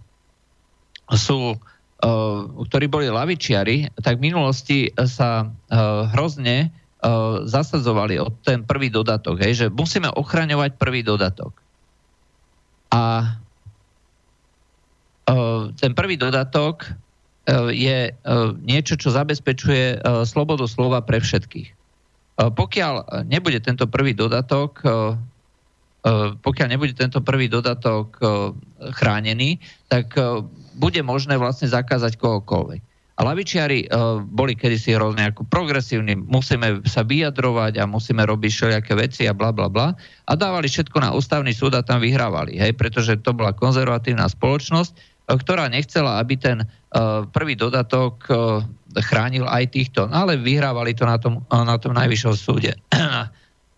sú 1.09 1.57
ktorí 1.99 2.87
boli 2.87 3.11
lavičiari, 3.11 3.91
tak 3.99 4.23
v 4.23 4.31
minulosti 4.31 4.87
sa 5.03 5.51
hrozne 6.15 6.71
zasadzovali 7.47 8.19
o 8.19 8.27
ten 8.43 8.67
prvý 8.67 8.91
dodatok, 8.91 9.39
hej, 9.39 9.53
že 9.55 9.65
musíme 9.71 10.11
ochraňovať 10.11 10.75
prvý 10.75 10.99
dodatok. 10.99 11.55
A 12.91 13.35
uh, 15.31 15.71
ten 15.79 15.95
prvý 15.95 16.19
dodatok 16.19 16.91
uh, 16.91 17.71
je 17.71 18.11
niečo, 18.67 18.99
čo 18.99 19.15
zabezpečuje 19.15 20.03
slobodu 20.27 20.67
slova 20.67 20.99
pre 21.01 21.23
všetkých. 21.23 21.71
Pokiaľ 22.39 23.23
nebude 23.27 23.59
tento 23.59 23.83
prvý 23.89 24.15
dodatok 24.15 24.79
pokiaľ 26.39 26.67
nebude 26.71 26.95
tento 26.95 27.19
prvý 27.19 27.51
dodatok 27.51 28.15
chránený, 28.95 29.59
tak 29.91 30.15
bude 30.79 31.03
možné 31.03 31.35
vlastne 31.35 31.67
zakázať 31.67 32.15
kohokoľvek. 32.15 32.88
A 33.19 33.27
lavičiari 33.27 33.91
uh, 33.91 34.23
boli 34.23 34.55
kedysi 34.55 34.95
hrozne 34.95 35.35
ako 35.35 35.43
progresívni, 35.51 36.15
musíme 36.15 36.79
sa 36.87 37.03
vyjadrovať 37.03 37.75
a 37.75 37.83
musíme 37.83 38.23
robiť 38.23 38.47
všelijaké 38.47 38.95
veci 38.95 39.27
a 39.27 39.35
bla 39.35 39.51
bla 39.51 39.67
bla. 39.67 39.91
A 40.23 40.31
dávali 40.39 40.71
všetko 40.71 41.03
na 41.03 41.11
ústavný 41.11 41.51
súd 41.51 41.75
a 41.75 41.83
tam 41.83 41.99
vyhrávali, 41.99 42.55
hej, 42.55 42.71
pretože 42.79 43.19
to 43.19 43.35
bola 43.35 43.51
konzervatívna 43.51 44.23
spoločnosť, 44.31 44.91
uh, 44.95 45.35
ktorá 45.35 45.67
nechcela, 45.67 46.15
aby 46.23 46.39
ten 46.39 46.63
uh, 46.63 47.27
prvý 47.27 47.59
dodatok 47.59 48.23
uh, 48.31 48.63
chránil 49.03 49.43
aj 49.51 49.75
týchto, 49.75 50.07
no, 50.07 50.23
ale 50.23 50.39
vyhrávali 50.39 50.95
to 50.95 51.03
na 51.03 51.19
tom, 51.19 51.43
na 51.51 51.75
tom 51.75 51.99
najvyššom 51.99 52.35
súde. 52.39 52.71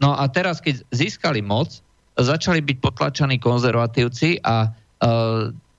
no 0.06 0.14
a 0.14 0.24
teraz, 0.30 0.62
keď 0.62 0.86
získali 0.94 1.42
moc, 1.42 1.82
začali 2.14 2.62
byť 2.62 2.78
potlačaní 2.78 3.42
konzervatívci 3.42 4.38
a 4.46 4.70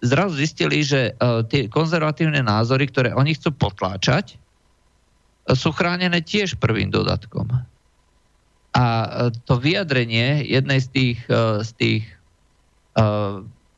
zrazu 0.03 0.35
zistili, 0.35 0.83
že 0.83 1.15
uh, 1.15 1.47
tie 1.47 1.71
konzervatívne 1.71 2.43
názory, 2.43 2.91
ktoré 2.91 3.15
oni 3.15 3.39
chcú 3.39 3.55
potláčať, 3.55 4.35
uh, 4.35 5.55
sú 5.55 5.71
chránené 5.71 6.21
tiež 6.21 6.59
prvým 6.59 6.91
dodatkom. 6.91 7.49
A 8.75 8.85
uh, 8.85 9.31
to 9.47 9.63
vyjadrenie 9.63 10.43
jednej 10.43 10.83
z 10.83 10.89
tých, 10.91 11.19
z 11.63 11.71
tých 11.79 12.05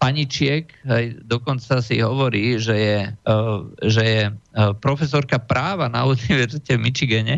paničiek, 0.03 0.67
hej, 0.91 1.23
dokonca 1.23 1.79
si 1.79 2.03
hovorí, 2.03 2.59
že 2.59 2.75
je, 2.75 2.99
že 3.87 4.03
je 4.03 4.23
profesorka 4.83 5.39
práva 5.39 5.87
na 5.87 6.03
univerzite 6.03 6.75
v 6.75 6.83
Michigane, 6.83 7.37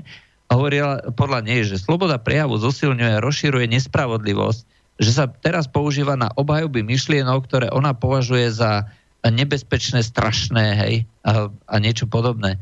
hovorila 0.49 1.05
podľa 1.12 1.44
nej, 1.44 1.68
že 1.68 1.77
sloboda 1.77 2.16
prejavu 2.16 2.57
zosilňuje 2.57 3.18
a 3.18 3.22
rozširuje 3.22 3.66
nespravodlivosť 3.77 4.76
že 4.96 5.11
sa 5.12 5.28
teraz 5.28 5.68
používa 5.68 6.16
na 6.16 6.32
obhajoby 6.32 6.80
myšlienok, 6.80 7.44
ktoré 7.44 7.66
ona 7.68 7.92
považuje 7.92 8.48
za 8.48 8.88
nebezpečné, 9.24 10.00
strašné, 10.00 10.64
hej, 10.87 10.94
a, 11.26 11.50
a 11.50 11.74
niečo 11.82 12.06
podobné. 12.09 12.56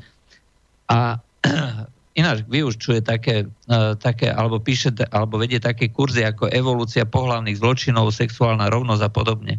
A 0.91 1.21
ináč 2.21 2.47
vyučuje 2.47 3.05
také, 3.05 3.47
uh, 3.47 3.95
také, 3.99 4.31
alebo 4.31 4.59
píše, 4.59 4.95
alebo 5.11 5.39
vedie 5.39 5.61
také 5.61 5.91
kurzy 5.91 6.25
ako 6.25 6.51
evolúcia 6.51 7.07
pohlavných 7.07 7.59
zločinov, 7.59 8.15
sexuálna 8.15 8.71
rovnosť 8.71 9.03
a 9.03 9.11
podobne. 9.11 9.55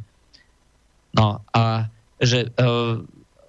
No 1.16 1.44
a 1.56 1.88
že 2.20 2.52
uh, 2.60 3.00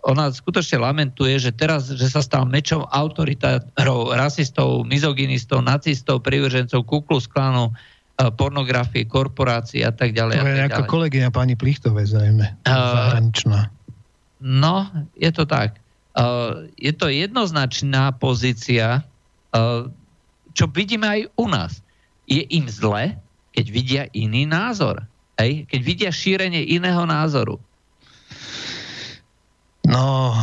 ona 0.07 0.31
skutočne 0.31 0.79
lamentuje, 0.79 1.35
že 1.43 1.51
teraz, 1.51 1.91
že 1.91 2.07
sa 2.07 2.23
stal 2.23 2.47
mečom 2.47 2.87
autoritárov, 2.87 4.15
rasistov, 4.15 4.87
mizoginistov, 4.87 5.67
nacistov, 5.67 6.23
privržencov 6.23 6.87
Kuklus 6.87 7.27
klanu, 7.27 7.75
pornografie, 8.17 9.05
korporácií 9.05 9.85
a 9.85 9.93
tak 9.93 10.17
ďalej. 10.17 10.41
To 10.41 10.49
je 10.49 10.61
nejaká 10.65 10.83
kolegyňa 10.89 11.29
pani 11.29 11.53
Plichtovej 11.53 12.17
zrejme, 12.17 12.57
zahraničná. 12.65 13.69
No, 14.41 14.89
je 15.17 15.31
to 15.33 15.45
tak. 15.45 15.77
Je 16.81 16.93
to 16.97 17.13
jednoznačná 17.13 18.17
pozícia, 18.17 19.05
čo 20.57 20.65
vidíme 20.73 21.05
aj 21.05 21.21
u 21.37 21.47
nás. 21.53 21.85
Je 22.25 22.41
im 22.57 22.65
zle, 22.73 23.21
keď 23.53 23.67
vidia 23.69 24.03
iný 24.17 24.49
názor. 24.49 25.05
Hej? 25.37 25.69
Keď 25.69 25.81
vidia 25.85 26.11
šírenie 26.13 26.65
iného 26.73 27.05
názoru. 27.05 27.61
No, 29.87 30.35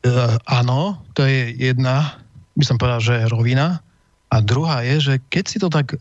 e, 0.00 0.14
áno, 0.48 1.04
to 1.12 1.26
je 1.28 1.52
jedna, 1.58 2.16
by 2.56 2.64
som 2.64 2.80
povedal, 2.80 3.02
že 3.04 3.28
rovina. 3.28 3.84
A 4.30 4.36
druhá 4.38 4.86
je, 4.86 4.96
že 5.10 5.14
keď 5.30 5.44
si 5.46 5.58
to 5.58 5.66
tak 5.66 5.94
e, 5.94 5.98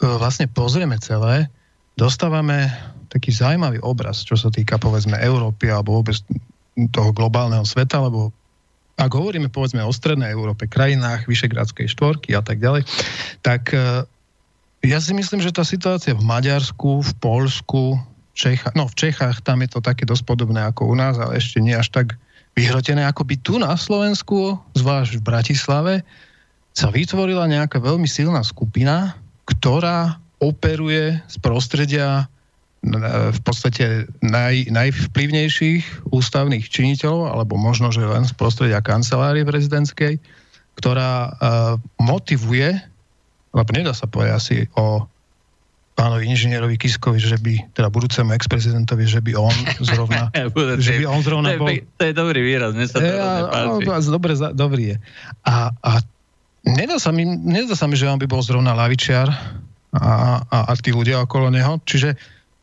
vlastne 0.00 0.46
pozrieme 0.46 0.94
celé, 1.02 1.50
dostávame 1.98 2.70
taký 3.10 3.34
zaujímavý 3.34 3.82
obraz, 3.82 4.22
čo 4.22 4.38
sa 4.38 4.48
týka 4.48 4.78
povedzme 4.78 5.18
Európy 5.18 5.68
alebo 5.68 6.00
vôbec 6.00 6.16
toho 6.94 7.10
globálneho 7.12 7.66
sveta, 7.66 8.00
lebo 8.00 8.32
ak 8.96 9.10
hovoríme 9.12 9.50
povedzme 9.50 9.82
o 9.82 9.92
strednej 9.92 10.32
Európe, 10.32 10.70
krajinách 10.70 11.26
Vyšegrádskej 11.26 11.90
štvorky 11.90 12.38
a 12.38 12.40
tak 12.40 12.62
ďalej, 12.62 12.86
tak 13.42 13.74
e, 13.74 14.06
ja 14.86 14.98
si 15.02 15.12
myslím, 15.12 15.42
že 15.42 15.54
tá 15.54 15.66
situácia 15.66 16.14
v 16.14 16.22
Maďarsku, 16.22 17.02
v 17.02 17.12
Polsku, 17.18 17.98
Čechách, 18.32 18.72
no 18.72 18.88
v 18.88 18.96
Čechách 18.96 19.44
tam 19.44 19.60
je 19.60 19.76
to 19.76 19.80
také 19.84 20.08
dosť 20.08 20.24
podobné 20.24 20.64
ako 20.64 20.88
u 20.88 20.94
nás, 20.96 21.20
ale 21.20 21.36
ešte 21.36 21.60
nie 21.60 21.76
až 21.76 21.92
tak 21.92 22.16
vyhrotené, 22.56 23.04
ako 23.04 23.28
by 23.28 23.36
tu 23.40 23.60
na 23.60 23.76
Slovensku, 23.76 24.56
zvlášť 24.72 25.20
v 25.20 25.22
Bratislave, 25.24 25.94
sa 26.72 26.88
vytvorila 26.88 27.44
nejaká 27.48 27.78
veľmi 27.80 28.08
silná 28.08 28.40
skupina, 28.44 29.16
ktorá 29.44 30.16
operuje 30.40 31.20
z 31.28 31.36
prostredia 31.38 32.26
v 32.82 33.40
podstate 33.46 34.10
naj, 34.26 34.66
najvplyvnejších 34.74 36.10
ústavných 36.10 36.66
činiteľov, 36.66 37.30
alebo 37.30 37.54
možno, 37.54 37.94
že 37.94 38.02
len 38.02 38.26
z 38.26 38.34
prostredia 38.34 38.82
kancelárie 38.82 39.46
prezidentskej, 39.46 40.18
ktorá 40.74 41.30
uh, 41.30 41.30
motivuje, 42.02 42.74
lebo 43.54 43.70
nedá 43.70 43.94
sa 43.94 44.10
povedať 44.10 44.34
asi 44.34 44.56
o 44.74 45.06
pánovi 45.92 46.24
inžinierovi 46.26 46.80
Kiskovi, 46.80 47.20
že 47.20 47.38
by, 47.38 47.76
teda 47.76 47.92
budúcemu 47.92 48.34
ex-prezidentovi, 48.34 49.04
že 49.06 49.20
by 49.22 49.36
on 49.36 49.54
zrovna, 49.84 50.32
že 50.82 50.98
by 50.98 51.04
on 51.06 51.20
zrovna 51.22 51.54
bol... 51.60 51.68
To 51.70 52.04
je 52.08 52.14
dobrý 52.16 52.40
výraz, 52.42 52.74
mne 52.74 52.88
sa 52.88 52.98
to 52.98 53.06
ja, 53.06 53.46
no, 53.68 53.78
dobre, 54.00 54.32
dobre 54.56 54.80
je. 54.82 54.96
A, 55.46 55.70
a 55.70 55.90
nedá, 56.66 56.96
sa 56.98 57.10
mi, 57.10 57.26
nedá 57.26 57.74
sa 57.74 57.86
mi, 57.86 57.98
že 57.98 58.08
on 58.10 58.20
by 58.20 58.26
bol 58.26 58.42
zrovna 58.42 58.74
lavičiar 58.74 59.28
a, 59.92 60.40
a, 60.42 60.58
a 60.68 60.72
tí 60.78 60.94
ľudia 60.94 61.22
okolo 61.22 61.52
neho. 61.52 61.78
Čiže 61.82 62.16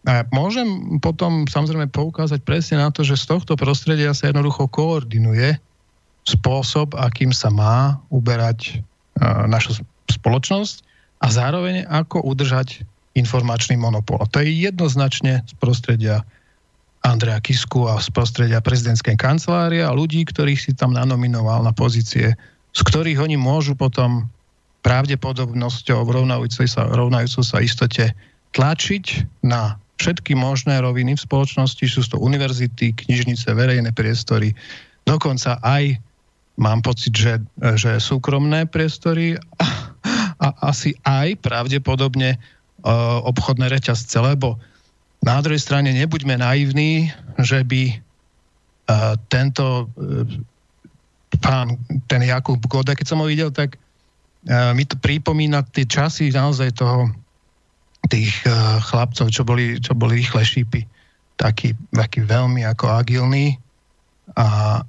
a 0.08 0.24
môžem 0.32 0.98
potom 1.04 1.44
samozrejme 1.44 1.92
poukázať 1.92 2.40
presne 2.48 2.80
na 2.80 2.88
to, 2.88 3.04
že 3.04 3.20
z 3.20 3.36
tohto 3.36 3.60
prostredia 3.60 4.16
sa 4.16 4.32
jednoducho 4.32 4.72
koordinuje 4.72 5.60
spôsob, 6.24 6.96
akým 6.96 7.36
sa 7.36 7.52
má 7.52 8.00
uberať 8.08 8.80
uh, 8.80 9.44
naša 9.52 9.84
spoločnosť 10.08 10.88
a 11.20 11.28
zároveň 11.28 11.84
ako 11.84 12.24
udržať 12.24 12.88
informačný 13.12 13.76
monopol. 13.76 14.24
A 14.24 14.30
to 14.30 14.40
je 14.40 14.72
jednoznačne 14.72 15.44
z 15.44 15.54
prostredia 15.60 16.24
Andrea 17.04 17.44
Kisku 17.44 17.92
a 17.92 18.00
z 18.00 18.08
prostredia 18.16 18.64
prezidentskej 18.64 19.20
kancelárie 19.20 19.84
a 19.84 19.92
ľudí, 19.92 20.24
ktorých 20.24 20.60
si 20.60 20.72
tam 20.76 20.96
nanominoval 20.96 21.60
na 21.60 21.76
pozície, 21.76 22.40
z 22.74 22.82
ktorých 22.86 23.20
oni 23.20 23.38
môžu 23.40 23.74
potom 23.74 24.30
pravdepodobnosťou 24.86 26.08
rovnajúcej 26.08 26.70
sa, 26.70 26.88
rovnajúcou 26.88 27.44
sa 27.44 27.60
istote 27.60 28.16
tlačiť 28.56 29.06
na 29.44 29.76
všetky 30.00 30.32
možné 30.32 30.80
roviny 30.80 31.20
v 31.20 31.26
spoločnosti, 31.28 31.84
sú 31.84 32.00
to 32.08 32.16
univerzity, 32.16 32.96
knižnice, 32.96 33.52
verejné 33.52 33.92
priestory, 33.92 34.56
dokonca 35.04 35.60
aj 35.60 36.00
mám 36.56 36.80
pocit, 36.80 37.12
že, 37.12 37.44
že 37.76 38.00
súkromné 38.00 38.64
priestory 38.72 39.36
a, 39.60 39.68
a 40.40 40.48
asi 40.72 40.96
aj 41.04 41.36
pravdepodobne 41.44 42.40
E, 42.80 42.92
obchodné 43.28 43.68
reťazce, 43.68 44.16
lebo 44.24 44.56
na 45.20 45.44
druhej 45.44 45.60
strane 45.60 45.92
nebuďme 45.92 46.40
naivní, 46.40 47.12
že 47.36 47.68
by 47.68 47.92
e, 47.92 47.96
tento 49.28 49.84
e, 49.84 49.86
pán, 51.40 51.80
ten 52.06 52.22
Jakub 52.24 52.60
Goda, 52.68 52.94
keď 52.94 53.08
som 53.08 53.20
ho 53.24 53.28
videl, 53.28 53.52
tak 53.52 53.80
mi 54.48 54.88
to 54.88 54.96
pripomína 54.96 55.68
tie 55.76 55.84
časy 55.84 56.32
naozaj 56.32 56.80
toho 56.80 57.12
tých 58.08 58.32
chlapcov, 58.88 59.28
čo 59.28 59.44
boli, 59.44 59.76
čo 59.84 59.92
boli 59.92 60.24
rýchle 60.24 60.40
šípy. 60.48 60.88
Taký, 61.36 61.76
taký 61.92 62.24
veľmi 62.24 62.64
ako 62.68 63.00
agilný 63.00 63.60
a, 64.36 64.80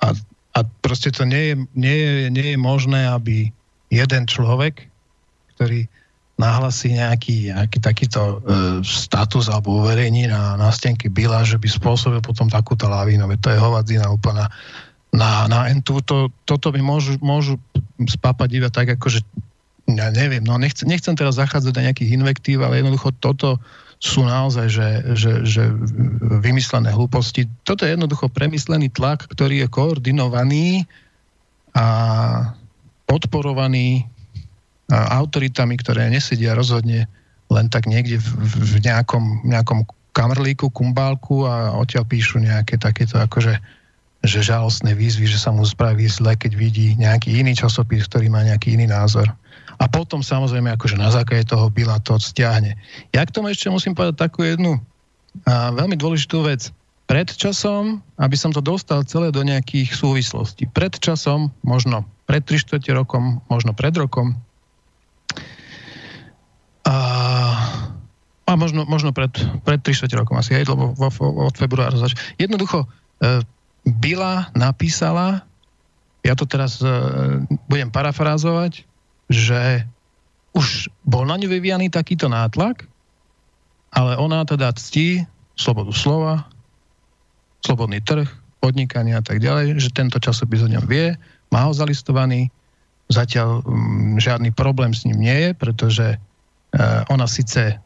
a, 0.00 0.08
a 0.56 0.58
proste 0.80 1.12
to 1.12 1.28
nie 1.28 1.52
je, 1.52 1.54
nie, 1.76 1.96
je, 1.96 2.12
nie 2.32 2.46
je 2.56 2.58
možné, 2.58 3.04
aby 3.04 3.52
jeden 3.92 4.24
človek, 4.24 4.88
ktorý 5.56 5.84
nahlasí 6.40 6.96
nejaký, 6.96 7.52
nejaký 7.52 7.78
takýto 7.84 8.20
e, 8.20 8.36
status 8.80 9.52
alebo 9.52 9.84
uverejní 9.84 10.32
na, 10.32 10.56
na 10.56 10.72
stenky 10.72 11.12
byla, 11.12 11.44
že 11.44 11.60
by 11.60 11.68
spôsobil 11.68 12.24
potom 12.24 12.48
takúto 12.48 12.88
lavínu. 12.88 13.28
To 13.44 13.48
je 13.52 13.60
hovadzina 13.60 14.08
úplná 14.08 14.48
na, 15.10 15.46
na 15.50 15.70
entu. 15.70 15.98
To, 16.06 16.30
toto 16.46 16.70
by 16.70 16.80
môžu, 16.82 17.18
môžu 17.22 17.58
spápať 17.98 18.48
iba 18.56 18.68
tak, 18.70 18.94
ako 18.94 19.18
že 19.18 19.20
ja 19.90 20.08
neviem, 20.14 20.42
no 20.42 20.54
nechcem, 20.54 20.86
nechcem 20.86 21.18
teraz 21.18 21.34
zachádzať 21.38 21.72
do 21.74 21.82
nejakých 21.82 22.14
invektív, 22.14 22.62
ale 22.62 22.78
jednoducho 22.78 23.10
toto 23.18 23.58
sú 24.00 24.24
naozaj 24.24 24.66
že, 24.72 24.88
že, 25.12 25.32
že 25.44 25.62
vymyslené 26.40 26.88
hlúposti. 26.94 27.44
Toto 27.68 27.84
je 27.84 27.92
jednoducho 27.92 28.32
premyslený 28.32 28.88
tlak, 28.88 29.28
ktorý 29.28 29.66
je 29.66 29.68
koordinovaný 29.68 30.88
a 31.76 31.86
podporovaný 33.04 34.08
autoritami, 34.90 35.78
ktoré 35.78 36.10
nesedia 36.10 36.56
rozhodne 36.56 37.06
len 37.50 37.66
tak 37.66 37.90
niekde 37.90 38.18
v, 38.18 38.28
v 38.46 38.74
nejakom, 38.86 39.42
nejakom 39.46 39.86
kamrlíku, 40.14 40.70
kumbálku 40.70 41.46
a 41.46 41.74
odtiaľ 41.78 42.06
píšu 42.06 42.42
nejaké 42.42 42.78
takéto 42.78 43.18
akože 43.18 43.58
že 44.20 44.44
žalostné 44.44 44.92
výzvy, 44.92 45.24
že 45.24 45.40
sa 45.40 45.48
mu 45.48 45.64
spraví 45.64 46.04
zle, 46.04 46.36
keď 46.36 46.52
vidí 46.52 46.92
nejaký 47.00 47.40
iný 47.40 47.56
časopis, 47.56 48.04
ktorý 48.04 48.28
má 48.28 48.44
nejaký 48.44 48.76
iný 48.76 48.92
názor. 48.92 49.28
A 49.80 49.88
potom 49.88 50.20
samozrejme 50.20 50.76
akože 50.76 51.00
na 51.00 51.08
základe 51.08 51.48
toho 51.48 51.72
byla 51.72 51.96
to 52.04 52.20
stiahne. 52.20 52.76
Ja 53.16 53.24
k 53.24 53.32
tomu 53.32 53.48
ešte 53.48 53.72
musím 53.72 53.96
povedať 53.96 54.28
takú 54.28 54.44
jednu 54.44 54.76
a 55.48 55.72
veľmi 55.72 55.96
dôležitú 55.96 56.44
vec. 56.44 56.68
Pred 57.08 57.32
časom, 57.32 58.04
aby 58.20 58.36
som 58.36 58.52
to 58.52 58.60
dostal 58.60 59.02
celé 59.08 59.32
do 59.32 59.40
nejakých 59.40 59.96
súvislostí, 59.96 60.68
pred 60.68 60.94
časom, 61.00 61.48
možno 61.64 62.04
pred 62.28 62.44
3 62.44 62.60
rokom, 62.94 63.42
možno 63.50 63.74
pred 63.74 63.96
rokom, 63.96 64.38
a, 66.86 66.96
a 68.46 68.52
možno, 68.58 68.82
možno 68.86 69.10
pred, 69.14 69.30
pred 69.62 69.80
3 69.82 70.10
rokom 70.18 70.38
asi 70.38 70.54
aj, 70.58 70.70
lebo 70.70 70.94
od 71.20 71.54
februára 71.54 71.94
zač. 71.94 72.18
Jednoducho, 72.38 72.86
e, 73.22 73.42
Bila 73.86 74.52
napísala, 74.52 75.44
ja 76.20 76.34
to 76.36 76.44
teraz 76.44 76.80
e, 76.80 76.88
budem 77.66 77.88
parafrázovať, 77.88 78.84
že 79.30 79.84
už 80.52 80.90
bol 81.06 81.24
na 81.24 81.38
ňu 81.38 81.48
vyvíjaný 81.48 81.88
takýto 81.88 82.28
nátlak, 82.28 82.84
ale 83.94 84.18
ona 84.18 84.44
teda 84.44 84.74
ctí 84.74 85.24
slobodu 85.54 85.94
slova, 85.94 86.34
slobodný 87.64 88.02
trh, 88.02 88.26
podnikanie 88.60 89.16
a 89.16 89.24
tak 89.24 89.40
ďalej, 89.40 89.80
že 89.80 89.94
tento 89.94 90.20
časopis 90.20 90.60
o 90.60 90.68
ňom 90.68 90.84
vie, 90.84 91.16
má 91.48 91.64
ho 91.66 91.72
zalistovaný, 91.72 92.52
zatiaľ 93.10 93.64
m, 93.64 94.20
žiadny 94.20 94.52
problém 94.54 94.94
s 94.94 95.02
ním 95.08 95.18
nie 95.18 95.36
je, 95.48 95.50
pretože 95.56 96.06
Eh, 96.70 97.02
ona 97.10 97.26
síce 97.26 97.74
eh, 97.74 97.78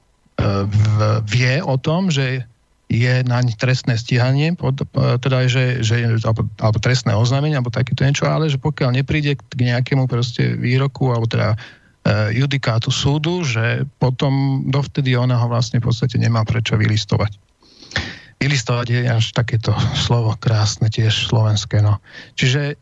vie 1.24 1.54
o 1.64 1.76
tom, 1.80 2.12
že 2.12 2.44
je 2.94 3.26
naň 3.26 3.58
trestné 3.58 3.98
stíhanie, 3.98 4.54
eh, 4.54 5.16
teda 5.18 5.50
že, 5.50 5.82
že 5.82 6.06
alebo, 6.22 6.46
alebo 6.62 6.78
trestné 6.78 7.12
oznámenie, 7.18 7.58
alebo 7.58 7.74
takéto 7.74 8.06
niečo, 8.06 8.30
ale 8.30 8.46
že 8.46 8.62
pokiaľ 8.62 9.02
nepríde 9.02 9.34
k 9.34 9.52
nejakému 9.58 10.06
proste 10.06 10.54
výroku, 10.54 11.10
alebo 11.10 11.26
teda 11.26 11.58
judikátu 12.36 12.92
súdu, 12.92 13.48
že 13.48 13.88
potom 13.96 14.60
dovtedy 14.68 15.16
ona 15.16 15.40
ho 15.40 15.48
vlastne 15.48 15.80
v 15.80 15.88
podstate 15.88 16.20
nemá 16.20 16.44
prečo 16.44 16.76
vylistovať. 16.76 17.32
Vylistovať 18.44 18.86
je 18.92 19.00
až 19.08 19.32
takéto 19.32 19.72
slovo 19.96 20.36
krásne, 20.36 20.92
tiež 20.92 21.32
slovenské. 21.32 21.80
No. 21.80 22.04
Čiže 22.36 22.76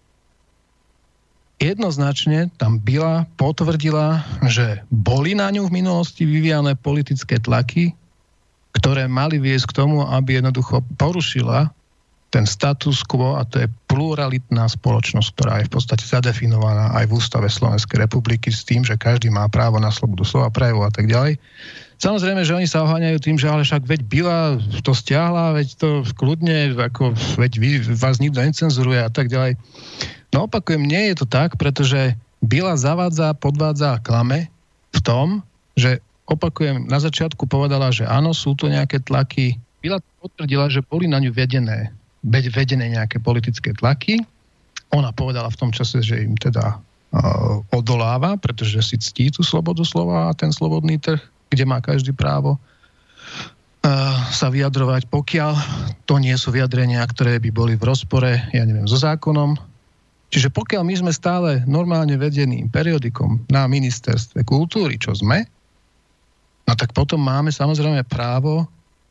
jednoznačne 1.62 2.50
tam 2.58 2.82
byla, 2.82 3.30
potvrdila, 3.38 4.26
že 4.50 4.82
boli 4.90 5.38
na 5.38 5.54
ňu 5.54 5.70
v 5.70 5.74
minulosti 5.78 6.26
vyvíjane 6.26 6.74
politické 6.74 7.38
tlaky, 7.38 7.94
ktoré 8.72 9.08
mali 9.08 9.36
viesť 9.36 9.72
k 9.72 9.76
tomu, 9.84 10.04
aby 10.04 10.40
jednoducho 10.40 10.80
porušila 10.96 11.72
ten 12.32 12.48
status 12.48 13.04
quo 13.04 13.36
a 13.36 13.44
to 13.44 13.60
je 13.60 13.68
pluralitná 13.92 14.64
spoločnosť, 14.64 15.28
ktorá 15.36 15.60
je 15.60 15.68
v 15.68 15.72
podstate 15.76 16.04
zadefinovaná 16.08 16.96
aj 16.96 17.12
v 17.12 17.20
ústave 17.20 17.44
Slovenskej 17.52 18.00
republiky 18.00 18.48
s 18.48 18.64
tým, 18.64 18.80
že 18.80 18.96
každý 18.96 19.28
má 19.28 19.44
právo 19.52 19.76
na 19.76 19.92
slobodu 19.92 20.24
slova, 20.24 20.48
prejavu 20.48 20.80
a 20.80 20.88
tak 20.88 21.12
ďalej. 21.12 21.36
Samozrejme, 22.00 22.42
že 22.42 22.56
oni 22.56 22.64
sa 22.64 22.88
oháňajú 22.88 23.18
tým, 23.20 23.36
že 23.36 23.52
ale 23.52 23.68
však 23.68 23.84
veď 23.84 24.00
Bila 24.08 24.56
to 24.80 24.96
stiahla, 24.96 25.54
veď 25.54 25.68
to 25.76 25.88
kľudne, 26.16 26.72
ako, 26.72 27.12
veď 27.36 27.52
vy, 27.60 27.70
vás 27.94 28.16
nikto 28.16 28.40
necenzuruje 28.40 28.98
a 29.04 29.12
tak 29.12 29.28
ďalej. 29.28 29.60
No 30.32 30.48
opakujem, 30.48 30.82
nie 30.82 31.12
je 31.12 31.22
to 31.22 31.26
tak, 31.28 31.60
pretože 31.60 32.16
Bila 32.40 32.80
zavádza, 32.80 33.36
podvádza 33.36 34.00
a 34.00 34.02
klame 34.02 34.48
v 34.90 35.00
tom, 35.04 35.44
že 35.76 36.00
opakujem, 36.28 36.86
na 36.86 36.98
začiatku 37.02 37.46
povedala, 37.46 37.90
že 37.90 38.06
áno, 38.06 38.34
sú 38.36 38.54
to 38.54 38.70
nejaké 38.70 39.02
tlaky. 39.02 39.58
Bila 39.82 39.98
potvrdila, 40.22 40.70
že 40.70 40.84
boli 40.84 41.10
na 41.10 41.18
ňu 41.18 41.34
vedené, 41.34 41.90
vedené 42.26 42.86
nejaké 42.94 43.18
politické 43.18 43.74
tlaky. 43.74 44.22
Ona 44.94 45.10
povedala 45.10 45.50
v 45.50 45.58
tom 45.58 45.70
čase, 45.74 46.04
že 46.04 46.22
im 46.22 46.38
teda 46.38 46.78
uh, 46.78 47.64
odoláva, 47.74 48.36
pretože 48.38 48.78
si 48.84 48.96
ctí 49.00 49.32
tú 49.34 49.42
slobodu 49.42 49.82
slova 49.82 50.30
a 50.30 50.36
ten 50.36 50.52
slobodný 50.54 51.00
trh 51.00 51.22
kde 51.52 51.68
má 51.68 51.84
každý 51.84 52.16
právo 52.16 52.56
sa 54.32 54.46
vyjadrovať, 54.46 55.10
pokiaľ 55.10 55.52
to 56.06 56.22
nie 56.22 56.32
sú 56.38 56.54
vyjadrenia, 56.54 57.02
ktoré 57.02 57.42
by 57.42 57.50
boli 57.50 57.74
v 57.74 57.82
rozpore, 57.82 58.30
ja 58.54 58.62
neviem, 58.62 58.86
so 58.86 58.94
zákonom. 58.94 59.58
Čiže 60.30 60.54
pokiaľ 60.54 60.82
my 60.86 60.94
sme 61.02 61.12
stále 61.12 61.66
normálne 61.66 62.14
vedeným 62.14 62.70
periodikom 62.70 63.42
na 63.50 63.66
ministerstve 63.66 64.46
kultúry, 64.46 65.02
čo 65.02 65.18
sme, 65.18 65.44
no 66.66 66.72
tak 66.78 66.94
potom 66.94 67.20
máme 67.22 67.50
samozrejme 67.50 68.06
právo 68.06 68.66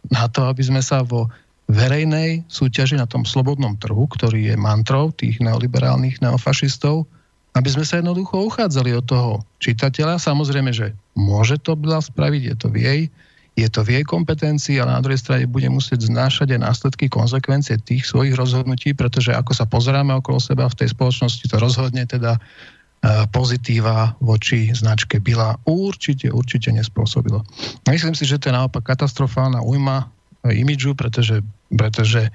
na 0.09 0.25
to, 0.27 0.47
aby 0.49 0.63
sme 0.65 0.81
sa 0.81 1.05
vo 1.05 1.29
verejnej 1.71 2.43
súťaži 2.51 2.99
na 2.99 3.07
tom 3.07 3.23
slobodnom 3.23 3.79
trhu, 3.79 4.03
ktorý 4.11 4.51
je 4.51 4.55
mantrou 4.59 5.15
tých 5.15 5.39
neoliberálnych 5.39 6.19
neofašistov, 6.19 7.07
aby 7.55 7.69
sme 7.71 7.87
sa 7.87 7.99
jednoducho 7.99 8.47
uchádzali 8.47 8.91
od 8.95 9.05
toho 9.07 9.31
čitateľa. 9.63 10.19
Samozrejme, 10.19 10.71
že 10.75 10.91
môže 11.15 11.59
to 11.59 11.79
byla 11.79 12.03
spraviť, 12.03 12.41
je 12.43 12.55
to 12.55 12.67
v 12.71 12.77
jej, 12.79 13.01
je 13.59 13.67
to 13.67 13.83
v 13.83 13.99
jej 13.99 14.03
kompetencii, 14.07 14.79
ale 14.79 14.95
na 14.95 15.03
druhej 15.03 15.19
strane 15.19 15.43
bude 15.47 15.67
musieť 15.67 16.07
znášať 16.07 16.55
aj 16.55 16.63
následky, 16.63 17.11
konsekvencie 17.11 17.79
tých 17.83 18.07
svojich 18.07 18.35
rozhodnutí, 18.35 18.95
pretože 18.95 19.35
ako 19.35 19.51
sa 19.51 19.67
pozeráme 19.67 20.15
okolo 20.15 20.39
seba 20.39 20.71
v 20.71 20.79
tej 20.79 20.95
spoločnosti, 20.95 21.43
to 21.51 21.59
rozhodne 21.59 22.07
teda 22.07 22.39
pozitíva 23.33 24.13
voči 24.21 24.69
značke 24.77 25.17
Bila 25.17 25.57
určite, 25.65 26.29
určite 26.29 26.69
nespôsobilo. 26.69 27.41
Myslím 27.89 28.13
si, 28.13 28.29
že 28.29 28.37
to 28.37 28.53
je 28.53 28.57
naopak 28.57 28.85
katastrofálna 28.85 29.65
újma 29.65 30.05
e, 30.45 30.61
imidžu, 30.61 30.93
pretože, 30.93 31.41
pretože, 31.73 32.29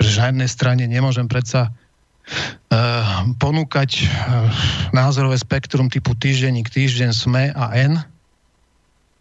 pretože 0.00 0.16
na 0.16 0.32
jednej 0.32 0.48
strane 0.48 0.84
nemôžem 0.88 1.28
predsa 1.28 1.68
Eh, 2.66 3.06
ponúkať 3.38 3.90
eh, 4.02 4.06
názorové 4.90 5.38
spektrum 5.38 5.86
typu 5.86 6.18
týždenník, 6.18 6.66
týždeň, 6.66 7.14
SME 7.14 7.54
a 7.54 7.70
N 7.78 8.02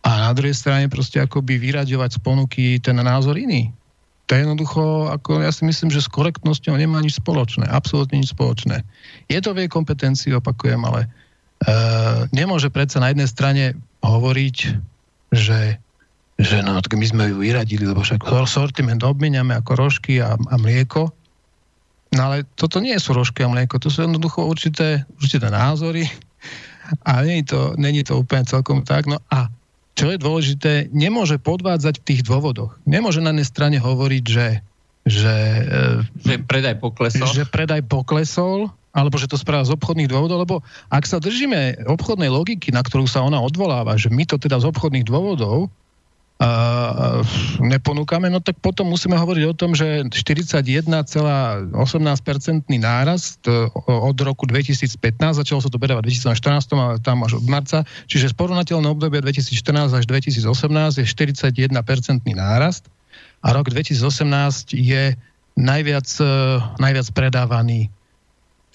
a 0.02 0.10
na 0.26 0.32
druhej 0.34 0.58
strane 0.58 0.90
proste 0.90 1.22
akoby 1.22 1.62
vyraďovať 1.62 2.18
z 2.18 2.20
ponuky 2.26 2.64
ten 2.82 2.98
názor 2.98 3.38
iný. 3.38 3.70
To 4.26 4.30
je 4.34 4.42
jednoducho, 4.42 5.14
ako 5.14 5.46
ja 5.46 5.54
si 5.54 5.70
myslím, 5.70 5.94
že 5.94 6.02
s 6.02 6.10
korektnosťou 6.10 6.74
nemá 6.74 6.98
nič 7.02 7.22
spoločné. 7.22 7.70
Absolútne 7.70 8.18
nič 8.18 8.34
spoločné. 8.34 8.82
Je 9.30 9.40
to 9.42 9.54
v 9.54 9.66
jej 9.66 9.70
kompetencii, 9.70 10.34
opakujem, 10.34 10.82
ale 10.82 11.06
e, 11.06 11.08
nemôže 12.34 12.74
predsa 12.74 12.98
na 12.98 13.14
jednej 13.14 13.30
strane 13.30 13.64
hovoriť, 14.02 14.58
že, 15.30 15.78
že 16.42 16.58
no, 16.66 16.82
tak 16.82 16.98
my 16.98 17.06
sme 17.06 17.24
ju 17.30 17.46
vyradili, 17.46 17.86
lebo 17.86 18.02
však 18.02 18.26
sortiment 18.50 19.06
obmieniame 19.06 19.54
ako 19.54 19.78
rožky 19.78 20.18
a, 20.18 20.34
a 20.34 20.56
mlieko, 20.58 21.14
No 22.16 22.32
ale 22.32 22.48
toto 22.56 22.80
nie 22.80 22.96
sú 22.96 23.12
rožky 23.12 23.44
a 23.44 23.52
mlieko, 23.52 23.76
to 23.76 23.92
sú 23.92 24.08
jednoducho 24.08 24.48
určité, 24.48 25.04
určité 25.20 25.52
názory 25.52 26.08
a 27.04 27.20
není 27.26 27.44
to, 27.44 27.76
není 27.76 28.08
to 28.08 28.16
úplne 28.16 28.48
celkom 28.48 28.88
tak. 28.88 29.10
No 29.10 29.20
a 29.28 29.52
čo 29.96 30.12
je 30.12 30.20
dôležité, 30.20 30.92
nemôže 30.92 31.40
podvádzať 31.40 32.04
v 32.04 32.06
tých 32.06 32.22
dôvodoch. 32.28 32.76
Nemôže 32.84 33.24
na 33.24 33.32
jednej 33.32 33.48
strane 33.48 33.78
hovoriť, 33.80 34.26
že 34.28 34.48
že, 35.06 35.38
že 36.26 36.42
predaj 36.42 36.82
poklesol. 36.82 37.30
Že 37.30 37.46
predaj 37.54 37.86
poklesol, 37.86 38.74
alebo 38.90 39.22
že 39.22 39.30
to 39.30 39.38
správa 39.38 39.62
z 39.62 39.78
obchodných 39.78 40.10
dôvodov, 40.10 40.42
lebo 40.42 40.56
ak 40.90 41.06
sa 41.06 41.22
držíme 41.22 41.86
obchodnej 41.86 42.34
logiky, 42.34 42.74
na 42.74 42.82
ktorú 42.82 43.06
sa 43.06 43.22
ona 43.22 43.38
odvoláva, 43.38 44.02
že 44.02 44.10
my 44.10 44.26
to 44.26 44.42
teda 44.42 44.58
z 44.58 44.66
obchodných 44.66 45.06
dôvodov, 45.06 45.70
neponúkame, 47.64 48.28
no 48.28 48.44
tak 48.44 48.60
potom 48.60 48.92
musíme 48.92 49.16
hovoriť 49.16 49.44
o 49.48 49.56
tom, 49.56 49.72
že 49.72 50.04
41,18% 50.12 51.72
nárast 52.76 53.40
od 53.88 54.18
roku 54.20 54.44
2015, 54.44 55.00
začalo 55.32 55.64
sa 55.64 55.72
to 55.72 55.80
bedávať 55.80 56.12
v 56.12 56.12
2014, 56.12 56.76
ale 56.76 57.00
tam 57.00 57.24
až 57.24 57.40
od 57.40 57.48
marca, 57.48 57.88
čiže 58.12 58.32
z 58.32 58.36
porovnateľného 58.36 58.92
obdobia 59.00 59.24
2014 59.24 59.96
až 59.96 60.04
2018 60.04 60.44
je 61.00 61.06
41% 61.08 61.72
nárast. 62.36 62.84
A 63.40 63.56
rok 63.56 63.72
2018 63.72 64.76
je 64.76 65.16
najviac, 65.56 66.10
najviac 66.84 67.08
predávaný 67.16 67.88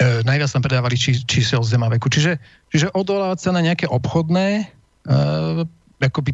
najviac 0.00 0.48
tam 0.48 0.64
predávali 0.64 0.96
či, 0.96 1.12
čísel 1.28 1.60
zemaveku. 1.60 2.08
Čiže, 2.08 2.40
čiže 2.72 2.88
odvolávať 2.96 3.38
sa 3.44 3.50
na 3.52 3.60
nejaké 3.60 3.84
obchodné 3.84 4.64
uh, 4.64 5.68
akoby 6.00 6.32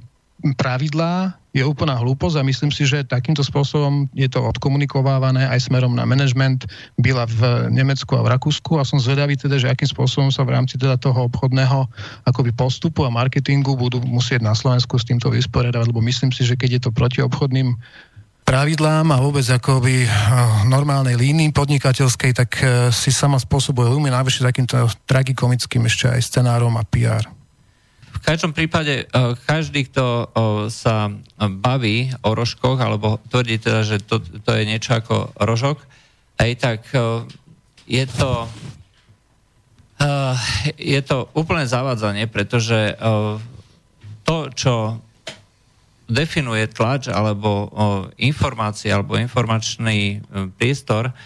pravidlá 0.56 1.34
je 1.56 1.64
úplná 1.64 1.96
hlúposť 1.96 2.36
a 2.36 2.44
myslím 2.44 2.68
si, 2.68 2.84
že 2.84 3.00
takýmto 3.00 3.40
spôsobom 3.40 4.12
je 4.12 4.28
to 4.28 4.44
odkomunikovávané 4.44 5.48
aj 5.48 5.72
smerom 5.72 5.96
na 5.96 6.04
management. 6.04 6.68
Byla 7.00 7.24
v 7.24 7.72
Nemecku 7.72 8.12
a 8.12 8.20
v 8.20 8.36
Rakúsku 8.36 8.76
a 8.76 8.84
som 8.84 9.00
zvedavý 9.00 9.40
teda, 9.40 9.56
že 9.56 9.72
akým 9.72 9.88
spôsobom 9.88 10.28
sa 10.28 10.44
v 10.44 10.52
rámci 10.52 10.76
teda 10.76 11.00
toho 11.00 11.32
obchodného 11.32 11.88
akoby 12.28 12.52
postupu 12.52 13.08
a 13.08 13.10
marketingu 13.10 13.72
budú 13.72 14.04
musieť 14.04 14.44
na 14.44 14.52
Slovensku 14.52 15.00
s 15.00 15.08
týmto 15.08 15.32
vysporiadať, 15.32 15.88
lebo 15.88 16.04
myslím 16.04 16.28
si, 16.28 16.44
že 16.44 16.60
keď 16.60 16.70
je 16.76 16.80
to 16.84 16.90
proti 16.92 17.24
obchodným 17.24 17.72
pravidlám 18.44 19.10
a 19.16 19.18
vôbec 19.24 19.48
akoby 19.48 20.04
eh, 20.04 20.10
normálnej 20.68 21.16
línii 21.16 21.56
podnikateľskej, 21.56 22.30
tak 22.36 22.50
eh, 22.60 22.92
si 22.92 23.08
sama 23.08 23.40
spôsobuje 23.40 23.88
veľmi 23.88 24.12
najvyššie 24.12 24.44
takýmto 24.44 24.92
tragikomickým 25.08 25.88
ešte 25.88 26.12
aj 26.12 26.20
scenárom 26.20 26.76
a 26.76 26.84
PR 26.84 27.24
každom 28.26 28.50
prípade 28.50 29.06
e, 29.06 29.34
každý, 29.46 29.86
kto 29.86 30.02
e, 30.02 30.24
sa 30.74 31.14
baví 31.38 32.10
o 32.26 32.34
rožkoch, 32.34 32.74
alebo 32.82 33.22
tvrdí 33.30 33.62
teda, 33.62 33.86
že 33.86 34.02
to, 34.02 34.18
to 34.18 34.50
je 34.50 34.66
niečo 34.66 34.98
ako 34.98 35.30
rožok, 35.38 35.78
aj 36.42 36.50
tak 36.58 36.80
e, 36.90 37.22
je 37.86 38.04
to 38.10 38.50
je 40.76 41.00
to 41.00 41.32
úplné 41.32 41.64
zavádzanie, 41.64 42.28
pretože 42.28 43.00
to, 44.28 44.36
čo 44.52 45.00
definuje 46.04 46.68
tlač 46.68 47.08
alebo 47.08 47.72
informácie 48.20 48.92
alebo 48.92 49.16
informačný 49.16 50.20
priestor, 50.60 51.16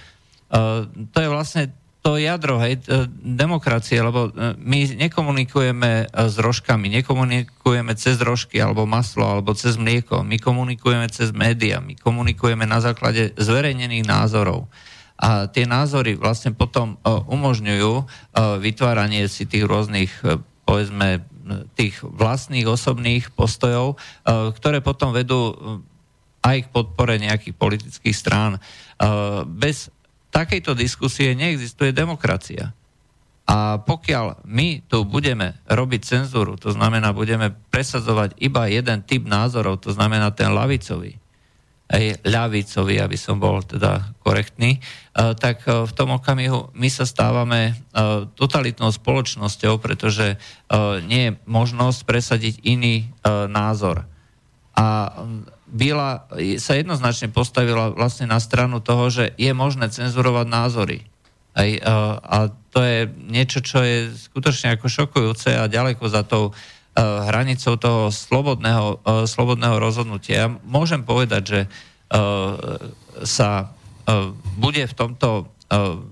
to 1.11 1.19
je 1.19 1.29
vlastne 1.35 1.75
to 2.01 2.17
jadro 2.17 2.57
hej, 2.65 2.81
demokracie, 3.21 4.01
lebo 4.01 4.33
e, 4.33 4.57
my 4.57 4.97
nekomunikujeme 4.97 6.09
e, 6.09 6.33
s 6.33 6.41
rožkami, 6.41 6.89
nekomunikujeme 7.01 7.93
cez 7.93 8.17
rožky 8.25 8.57
alebo 8.57 8.89
maslo 8.89 9.29
alebo 9.29 9.53
cez 9.53 9.77
mlieko, 9.77 10.25
my 10.25 10.41
komunikujeme 10.41 11.05
cez 11.13 11.29
média, 11.37 11.77
my 11.85 11.93
komunikujeme 12.01 12.65
na 12.65 12.81
základe 12.81 13.37
zverejnených 13.37 14.09
názorov. 14.09 14.65
A 15.21 15.53
tie 15.53 15.69
názory 15.69 16.17
vlastne 16.17 16.57
potom 16.57 16.97
e, 16.97 17.13
umožňujú 17.29 17.93
vytváranie 18.65 19.29
si 19.29 19.45
tých 19.45 19.69
rôznych, 19.69 20.25
povedzme, 20.65 21.21
tých 21.77 22.01
vlastných 22.01 22.65
osobných 22.65 23.35
postojov, 23.35 23.99
ktoré 24.55 24.79
potom 24.81 25.11
vedú 25.11 25.53
aj 26.41 26.57
k 26.63 26.73
podpore 26.73 27.19
nejakých 27.19 27.59
politických 27.59 28.17
strán. 28.17 28.63
Bez 29.51 29.91
takejto 30.31 30.79
diskusie 30.79 31.35
neexistuje 31.35 31.91
demokracia. 31.91 32.73
A 33.51 33.83
pokiaľ 33.83 34.47
my 34.47 34.87
tu 34.87 35.03
budeme 35.03 35.59
robiť 35.67 36.01
cenzúru, 36.07 36.55
to 36.55 36.71
znamená, 36.71 37.11
budeme 37.11 37.51
presadzovať 37.75 38.39
iba 38.39 38.71
jeden 38.71 39.03
typ 39.03 39.27
názorov, 39.27 39.83
to 39.83 39.91
znamená 39.91 40.31
ten 40.31 40.55
lavicový, 40.55 41.19
aj 41.91 42.23
ľavicový, 42.23 43.03
aby 43.03 43.19
som 43.19 43.43
bol 43.43 43.59
teda 43.67 44.15
korektný, 44.23 44.79
eh, 44.79 45.35
tak 45.35 45.67
eh, 45.67 45.83
v 45.83 45.93
tom 45.93 46.15
okamihu 46.15 46.71
my 46.79 46.87
sa 46.87 47.03
stávame 47.03 47.75
eh, 47.75 47.75
totalitnou 48.39 48.95
spoločnosťou, 48.95 49.83
pretože 49.83 50.39
nie 51.11 51.23
je 51.27 51.37
možnosť 51.51 52.07
presadiť 52.07 52.55
iný 52.63 53.11
názor. 53.27 54.07
A 54.79 55.11
Bila 55.71 56.27
sa 56.59 56.75
jednoznačne 56.75 57.31
postavila 57.31 57.95
vlastne 57.95 58.27
na 58.27 58.43
stranu 58.43 58.83
toho, 58.83 59.07
že 59.09 59.25
je 59.39 59.55
možné 59.55 59.87
cenzurovať 59.87 60.47
názory. 60.51 60.99
Aj, 61.55 61.71
a, 61.83 61.95
a 62.19 62.39
to 62.71 62.79
je 62.83 63.11
niečo, 63.31 63.59
čo 63.63 63.83
je 63.83 64.11
skutočne 64.15 64.75
ako 64.75 64.87
šokujúce 64.87 65.51
a 65.55 65.67
ďaleko 65.71 66.07
za 66.07 66.23
tou 66.23 66.51
uh, 66.51 66.55
hranicou 67.27 67.75
toho 67.79 68.11
slobodného, 68.15 69.03
uh, 69.03 69.27
slobodného 69.27 69.83
rozhodnutia. 69.83 70.47
Ja 70.47 70.49
môžem 70.51 71.03
povedať, 71.03 71.43
že 71.47 71.61
uh, 71.67 72.79
sa 73.27 73.75
bude 74.59 74.83
v 74.91 74.95
tomto 74.95 75.55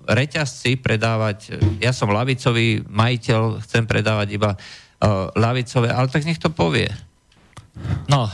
reťazci 0.06 0.78
predávať, 0.78 1.58
ja 1.82 1.90
som 1.90 2.14
lavicový 2.14 2.86
majiteľ, 2.86 3.58
chcem 3.66 3.90
predávať 3.90 4.38
iba 4.38 4.54
lavicové, 5.34 5.90
ale 5.90 6.06
tak 6.06 6.22
nech 6.22 6.38
to 6.38 6.46
povie. 6.46 6.86
No, 8.08 8.26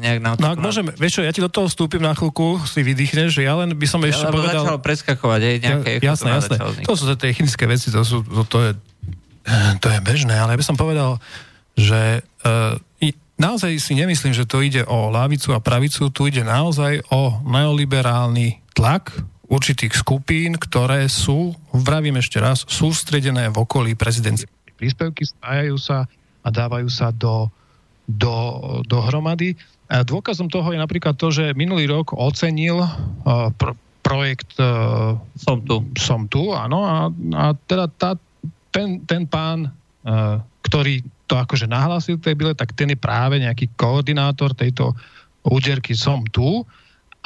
nejak 0.00 0.18
nám 0.24 0.34
no 0.40 0.48
ak 0.52 0.58
môžem, 0.60 0.88
vieš 0.96 1.20
čo, 1.20 1.22
ja 1.24 1.32
ti 1.32 1.44
do 1.44 1.52
toho 1.52 1.68
vstúpim 1.68 2.00
na 2.00 2.16
chvíľku, 2.16 2.60
si 2.64 2.80
vydýchneš, 2.80 3.40
že 3.40 3.42
ja 3.44 3.54
len 3.60 3.72
by 3.76 3.86
som 3.86 4.00
ešte 4.04 4.26
ja, 4.26 4.32
povedal... 4.32 4.64
začal 4.64 4.80
preskakovať, 4.80 5.40
aj 5.40 5.56
nejaké... 5.60 5.90
Ja, 6.00 6.12
jasné, 6.16 6.28
jasné. 6.34 6.56
To 6.84 6.94
sú 6.96 7.04
technické 7.14 7.64
veci, 7.68 7.92
to, 7.92 8.02
sú, 8.02 8.24
to, 8.24 8.42
to, 8.48 8.58
je, 8.64 8.72
to 9.78 9.86
je 9.92 9.98
bežné, 10.00 10.34
ale 10.36 10.56
ja 10.56 10.60
by 10.60 10.66
som 10.66 10.76
povedal, 10.76 11.22
že 11.78 12.24
uh, 12.44 12.76
naozaj 13.38 13.78
si 13.78 13.94
nemyslím, 13.94 14.34
že 14.34 14.44
to 14.44 14.60
ide 14.60 14.82
o 14.84 15.08
lavicu 15.08 15.54
a 15.54 15.62
pravicu, 15.62 16.10
tu 16.10 16.26
ide 16.26 16.42
naozaj 16.42 17.06
o 17.14 17.38
neoliberálny 17.46 18.60
tlak 18.74 19.14
určitých 19.48 19.96
skupín, 19.96 20.60
ktoré 20.60 21.08
sú, 21.08 21.56
vravím 21.72 22.20
ešte 22.20 22.36
raz, 22.42 22.66
sústredené 22.68 23.48
v 23.48 23.56
okolí 23.64 23.96
prezidencie. 23.96 24.50
Príspevky 24.76 25.24
spájajú 25.24 25.76
sa 25.80 26.04
a 26.44 26.48
dávajú 26.52 26.86
sa 26.92 27.08
do 27.14 27.48
do, 28.08 28.34
dohromady. 28.88 29.52
A 29.92 30.00
dôkazom 30.00 30.48
toho 30.48 30.72
je 30.72 30.80
napríklad 30.80 31.16
to, 31.20 31.28
že 31.28 31.52
minulý 31.52 31.88
rok 31.88 32.16
ocenil 32.16 32.80
uh, 32.80 33.52
pro, 33.56 33.76
projekt 34.00 34.56
uh, 34.56 35.20
Som 35.36 35.60
tu. 35.68 35.84
Som 36.00 36.24
tu, 36.32 36.56
áno. 36.56 36.84
A, 36.84 37.12
a 37.36 37.44
teda 37.68 37.92
tá, 37.92 38.16
ten, 38.72 39.04
ten 39.04 39.28
pán, 39.28 39.68
uh, 40.08 40.40
ktorý 40.64 41.04
to 41.28 41.36
akože 41.36 41.68
nahlásil 41.68 42.16
tej 42.16 42.32
byle, 42.32 42.56
tak 42.56 42.72
ten 42.72 42.88
je 42.88 42.96
práve 42.96 43.36
nejaký 43.36 43.68
koordinátor 43.76 44.56
tejto 44.56 44.96
úderky 45.44 45.92
Som 45.92 46.24
tu. 46.32 46.64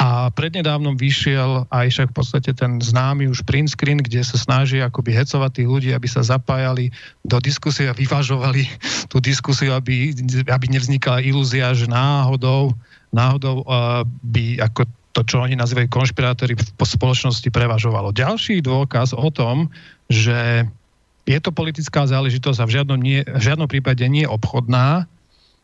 A 0.03 0.35
prednedávnom 0.35 0.99
vyšiel 0.99 1.71
aj 1.71 1.87
však 1.95 2.09
v 2.11 2.17
podstate 2.19 2.51
ten 2.59 2.83
známy 2.83 3.31
už 3.31 3.47
print 3.47 3.71
screen, 3.71 4.03
kde 4.03 4.27
sa 4.27 4.35
snaží 4.35 4.83
akoby 4.83 5.15
hecovať 5.15 5.63
tých 5.63 5.69
ľudí, 5.71 5.91
aby 5.95 6.11
sa 6.11 6.27
zapájali 6.27 6.91
do 7.23 7.39
diskusie 7.39 7.87
a 7.87 7.95
vyvažovali 7.95 8.67
tú 9.07 9.23
diskusiu, 9.23 9.71
aby, 9.79 10.11
aby 10.51 10.67
nevznikala 10.67 11.23
ilúzia, 11.23 11.71
že 11.71 11.87
náhodou, 11.87 12.75
náhodou 13.15 13.63
uh, 13.63 14.03
by 14.27 14.59
ako 14.67 14.91
to, 15.15 15.23
čo 15.23 15.39
oni 15.39 15.55
nazývajú 15.55 15.87
konšpirátori 15.87 16.59
po 16.59 16.83
spoločnosti 16.83 17.47
prevažovalo. 17.55 18.11
Ďalší 18.11 18.59
dôkaz 18.59 19.15
o 19.15 19.31
tom, 19.31 19.71
že 20.11 20.67
je 21.31 21.39
to 21.39 21.55
politická 21.55 22.11
záležitosť 22.11 22.59
a 22.59 22.67
v 22.67 22.75
žiadnom, 22.75 22.99
nie, 22.99 23.23
v 23.23 23.43
žiadnom 23.43 23.71
prípade 23.71 24.03
nie 24.11 24.27
obchodná, 24.27 25.07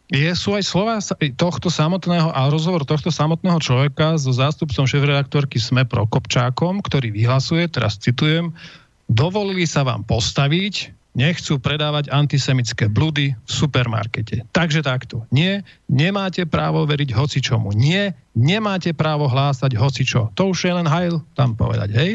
je, 0.09 0.31
sú 0.33 0.57
aj 0.57 0.65
slova 0.65 0.97
tohto 1.37 1.69
samotného 1.69 2.33
a 2.33 2.49
rozhovor 2.49 2.89
tohto 2.89 3.13
samotného 3.13 3.61
človeka 3.61 4.17
so 4.17 4.33
zástupcom 4.33 4.89
šéf-redaktorky 4.89 5.61
SME 5.61 5.85
Prokopčákom, 5.85 6.81
ktorý 6.81 7.13
vyhlasuje, 7.13 7.69
teraz 7.69 8.01
citujem, 8.01 8.57
dovolili 9.05 9.69
sa 9.69 9.85
vám 9.85 10.09
postaviť, 10.09 10.98
nechcú 11.19 11.59
predávať 11.59 12.15
antisemické 12.15 12.87
blúdy 12.87 13.35
v 13.35 13.51
supermarkete. 13.51 14.47
Takže 14.55 14.87
takto. 14.87 15.27
Nie, 15.35 15.67
nemáte 15.91 16.47
právo 16.47 16.87
veriť 16.87 17.11
hocičomu. 17.11 17.75
Nie, 17.75 18.15
nemáte 18.39 18.95
právo 18.95 19.27
hlásať 19.27 19.75
hocičo. 19.75 20.31
To 20.39 20.55
už 20.55 20.71
je 20.71 20.73
len 20.79 20.87
hajl 20.87 21.19
tam 21.35 21.59
povedať, 21.59 21.91
hej? 21.91 22.11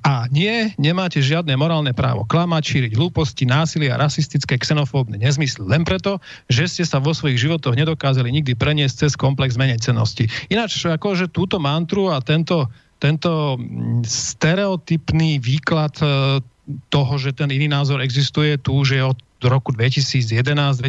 A 0.00 0.24
nie, 0.32 0.72
nemáte 0.80 1.20
žiadne 1.20 1.52
morálne 1.60 1.92
právo 1.92 2.24
klamať, 2.24 2.64
šíriť 2.64 2.92
hlúposti, 2.96 3.44
násilie 3.44 3.92
a 3.92 4.00
rasistické, 4.00 4.56
xenofóbne 4.56 5.20
nezmysly 5.20 5.68
len 5.68 5.84
preto, 5.84 6.16
že 6.48 6.64
ste 6.64 6.84
sa 6.88 6.96
vo 6.96 7.12
svojich 7.12 7.36
životoch 7.36 7.76
nedokázali 7.76 8.32
nikdy 8.32 8.56
preniesť 8.56 9.06
cez 9.06 9.12
komplex 9.20 9.60
menej 9.60 9.84
cenosti. 9.84 10.32
Ináč, 10.48 10.80
akože 10.80 11.28
túto 11.28 11.60
mantru 11.60 12.08
a 12.08 12.24
tento, 12.24 12.72
tento 12.96 13.60
mm, 13.60 14.08
stereotypný 14.08 15.36
výklad 15.44 15.92
e, 16.00 16.06
toho, 16.88 17.18
že 17.18 17.32
ten 17.32 17.50
iný 17.50 17.68
názor 17.68 18.02
existuje, 18.02 18.58
tu 18.58 18.82
už 18.82 18.88
je 18.90 19.02
od 19.36 19.52
roku 19.52 19.70
2011-2012, 19.76 20.80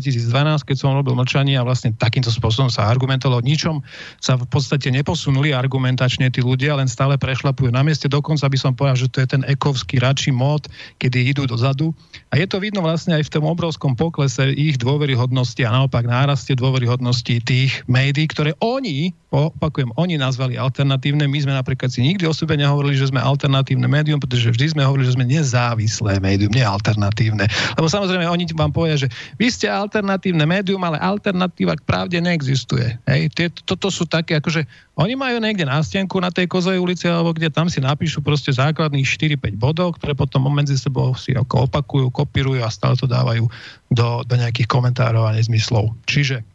keď 0.64 0.76
som 0.80 0.96
robil 0.96 1.20
mlčanie 1.20 1.60
a 1.60 1.68
vlastne 1.68 1.92
takýmto 1.92 2.32
spôsobom 2.32 2.72
sa 2.72 2.88
argumentovalo. 2.88 3.44
Ničom 3.44 3.84
sa 4.24 4.40
v 4.40 4.48
podstate 4.48 4.88
neposunuli 4.88 5.52
argumentačne 5.52 6.32
tí 6.32 6.40
ľudia, 6.40 6.80
len 6.80 6.88
stále 6.88 7.20
prešlapujú 7.20 7.76
na 7.76 7.84
mieste. 7.84 8.08
Dokonca 8.08 8.48
by 8.48 8.58
som 8.58 8.72
povedal, 8.72 9.04
že 9.04 9.12
to 9.12 9.20
je 9.20 9.28
ten 9.28 9.44
ekovský 9.44 10.00
radší 10.00 10.32
mód, 10.32 10.72
kedy 11.04 11.36
idú 11.36 11.44
dozadu. 11.44 11.92
A 12.32 12.40
je 12.40 12.48
to 12.48 12.64
vidno 12.64 12.80
vlastne 12.80 13.20
aj 13.20 13.28
v 13.28 13.34
tom 13.36 13.44
obrovskom 13.44 14.00
poklese 14.00 14.56
ich 14.56 14.80
dôveryhodnosti 14.80 15.60
a 15.68 15.74
naopak 15.76 16.08
náraste 16.08 16.56
dôveryhodnosti 16.56 17.44
tých 17.44 17.84
médií, 17.92 18.32
ktoré 18.32 18.56
oni, 18.64 19.12
opakujem, 19.28 19.92
oni 20.00 20.16
nazvali 20.16 20.56
alternatívne. 20.56 21.28
My 21.28 21.40
sme 21.44 21.54
napríklad 21.56 21.92
si 21.92 22.00
nikdy 22.00 22.24
o 22.24 22.34
sebe 22.36 22.56
nehovorili, 22.56 22.96
že 22.96 23.12
sme 23.12 23.20
alternatívne 23.20 23.92
médium, 23.92 24.24
pretože 24.24 24.48
vždy 24.48 24.76
sme 24.76 24.88
hovorili, 24.88 25.08
že 25.08 25.16
sme 25.20 25.28
nezávislé 25.28 26.24
médium, 26.24 26.52
nie 26.56 26.64
alternatívne. 26.64 27.48
Lebo 27.76 27.88
samozrejme 27.92 28.37
oni 28.38 28.46
vám 28.54 28.70
povedia, 28.70 29.02
že 29.02 29.10
vy 29.42 29.50
ste 29.50 29.66
alternatívne 29.66 30.46
médium, 30.46 30.80
ale 30.86 31.02
alternatíva 31.02 31.74
k 31.74 31.82
pravde 31.82 32.22
neexistuje. 32.22 33.02
Hej? 33.10 33.34
Toto 33.66 33.90
sú 33.90 34.06
také, 34.06 34.38
akože 34.38 34.70
oni 34.94 35.18
majú 35.18 35.42
niekde 35.42 35.66
nástenku 35.66 36.22
na 36.22 36.30
tej 36.30 36.46
Kozovej 36.46 36.78
ulici, 36.78 37.10
alebo 37.10 37.34
kde 37.34 37.50
tam 37.50 37.66
si 37.66 37.82
napíšu 37.82 38.22
proste 38.22 38.54
základných 38.54 39.10
4-5 39.42 39.58
bodov, 39.58 39.98
ktoré 39.98 40.14
potom 40.14 40.46
medzi 40.54 40.78
sebou 40.78 41.18
si 41.18 41.34
ako 41.34 41.66
opakujú, 41.66 42.14
kopírujú 42.14 42.62
a 42.62 42.70
stále 42.70 42.94
to 42.94 43.10
dávajú 43.10 43.50
do, 43.90 44.08
do 44.22 44.36
nejakých 44.38 44.70
komentárov 44.70 45.26
a 45.26 45.34
nezmyslov. 45.34 45.98
Čiže 46.06 46.46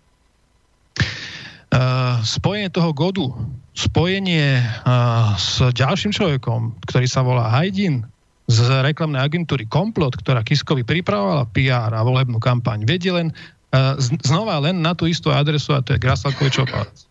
Uh, 1.73 2.21
spojenie 2.21 2.69
toho 2.69 2.93
godu, 2.93 3.33
spojenie 3.73 4.61
uh, 4.61 5.33
s 5.41 5.57
ďalším 5.73 6.13
človekom, 6.13 6.77
ktorý 6.85 7.09
sa 7.09 7.25
volá 7.25 7.49
Hajdin, 7.49 8.05
z 8.51 8.59
reklamnej 8.83 9.23
agentúry 9.23 9.65
Komplot, 9.71 10.19
ktorá 10.19 10.43
Kiskovi 10.43 10.83
pripravovala 10.83 11.47
PR 11.55 11.95
a 11.95 12.03
volebnú 12.03 12.43
kampaň, 12.43 12.83
vedie 12.83 13.15
len 13.15 13.31
uh, 13.31 13.95
znova 14.01 14.59
len 14.59 14.83
na 14.83 14.93
tú 14.99 15.07
istú 15.07 15.31
adresu 15.31 15.73
a 15.73 15.85
to 15.85 15.95
je 15.95 16.03
Grasalkovičov 16.03 16.67
palác. 16.67 17.07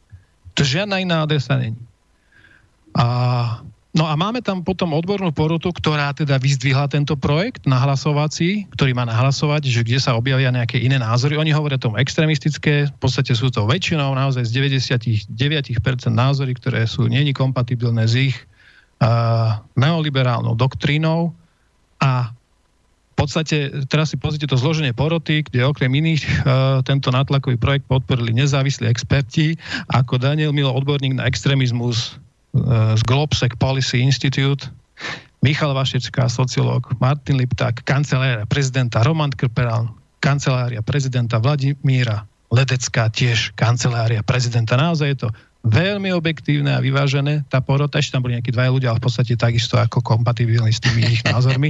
To 0.60 0.62
žiadna 0.68 1.00
iná 1.00 1.24
adresa 1.24 1.56
není. 1.56 1.80
A, 2.92 3.64
no 3.96 4.04
a 4.04 4.20
máme 4.20 4.44
tam 4.44 4.60
potom 4.68 4.92
odbornú 4.92 5.32
porotu, 5.32 5.72
ktorá 5.72 6.12
teda 6.12 6.36
vyzdvihla 6.36 6.92
tento 6.92 7.16
projekt 7.16 7.64
nahlasovací, 7.64 8.68
ktorý 8.76 8.92
má 8.92 9.08
nahlasovať, 9.08 9.72
že 9.72 9.88
kde 9.88 10.04
sa 10.04 10.20
objavia 10.20 10.52
nejaké 10.52 10.76
iné 10.76 11.00
názory. 11.00 11.40
Oni 11.40 11.56
hovoria 11.56 11.80
tomu 11.80 11.96
extrémistické, 11.96 12.92
v 12.92 12.98
podstate 13.00 13.32
sú 13.32 13.48
to 13.48 13.64
väčšinou 13.64 14.12
naozaj 14.12 14.44
z 14.44 14.52
99% 15.32 15.32
názory, 16.12 16.52
ktoré 16.60 16.84
sú 16.84 17.08
není 17.08 17.32
kompatibilné 17.32 18.04
s 18.04 18.20
ich 18.20 18.36
neoliberálnou 19.74 20.54
doktrínou 20.54 21.34
a 21.97 22.34
v 23.12 23.14
podstate, 23.30 23.86
teraz 23.86 24.10
si 24.10 24.18
pozrite 24.18 24.49
to 24.49 24.58
zloženie 24.58 24.97
poroty, 24.97 25.45
kde 25.45 25.62
okrem 25.62 25.93
iných 25.93 26.26
uh, 26.26 26.82
tento 26.82 27.14
nátlakový 27.14 27.54
projekt 27.62 27.86
podporili 27.86 28.34
nezávislí 28.34 28.89
experti, 28.89 29.62
ako 29.93 30.18
Daniel 30.18 30.49
Milo, 30.49 30.74
odborník 30.74 31.14
na 31.14 31.30
extrémizmus 31.30 32.18
uh, 32.58 32.97
z 32.97 33.02
Globsec 33.06 33.54
Policy 33.62 34.02
Institute, 34.02 34.74
Michal 35.45 35.78
Vašečka, 35.78 36.34
sociológ, 36.34 36.97
Martin 36.97 37.38
Lipták, 37.38 37.86
kancelária 37.86 38.45
prezidenta 38.49 39.06
Roman 39.06 39.30
Krperal, 39.30 39.93
kancelária 40.18 40.82
prezidenta 40.82 41.38
Vladimíra 41.38 42.26
Ledecká, 42.49 43.10
tiež 43.14 43.54
kancelária 43.54 44.26
prezidenta. 44.26 44.82
Naozaj 44.82 45.08
je 45.14 45.18
to 45.26 45.28
veľmi 45.62 46.09
objektívne 46.18 46.74
a 46.74 46.82
vyvážené, 46.82 47.45
tá 47.45 47.62
porota, 47.62 48.01
ešte 48.01 48.18
tam 48.18 48.26
boli 48.26 48.34
nejakí 48.34 48.49
dvaja 48.49 48.74
ľudia, 48.74 48.89
ale 48.89 48.97
v 48.97 49.05
podstate 49.05 49.38
takisto 49.38 49.78
ako 49.78 50.01
kompatibilní 50.01 50.74
s 50.74 50.82
tými 50.82 51.05
ich 51.05 51.22
názormi. 51.22 51.70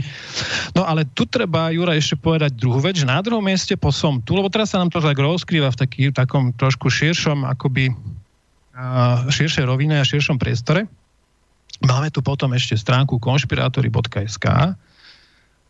No 0.71 0.87
ale 0.87 1.03
tu 1.03 1.27
treba, 1.27 1.75
Jura, 1.75 1.99
ešte 1.99 2.15
povedať 2.15 2.55
druhú 2.55 2.79
vec, 2.79 2.95
že 2.95 3.03
na 3.03 3.19
druhom 3.19 3.43
mieste 3.43 3.75
po 3.75 3.91
som 3.91 4.23
tu, 4.23 4.39
lebo 4.39 4.47
teraz 4.47 4.71
sa 4.71 4.79
nám 4.79 4.95
to 4.95 5.03
tak 5.03 5.19
rozkrýva 5.19 5.75
v 5.75 5.77
taký, 5.77 6.01
takom 6.15 6.55
trošku 6.55 6.87
širšom, 6.87 7.43
akoby 7.51 7.91
uh, 7.91 9.27
širšej 9.27 9.67
rovine 9.67 9.99
a 9.99 10.07
širšom 10.07 10.39
priestore. 10.39 10.87
Máme 11.83 12.07
tu 12.15 12.23
potom 12.23 12.55
ešte 12.55 12.79
stránku 12.79 13.19
konšpirátory.sk 13.19 14.45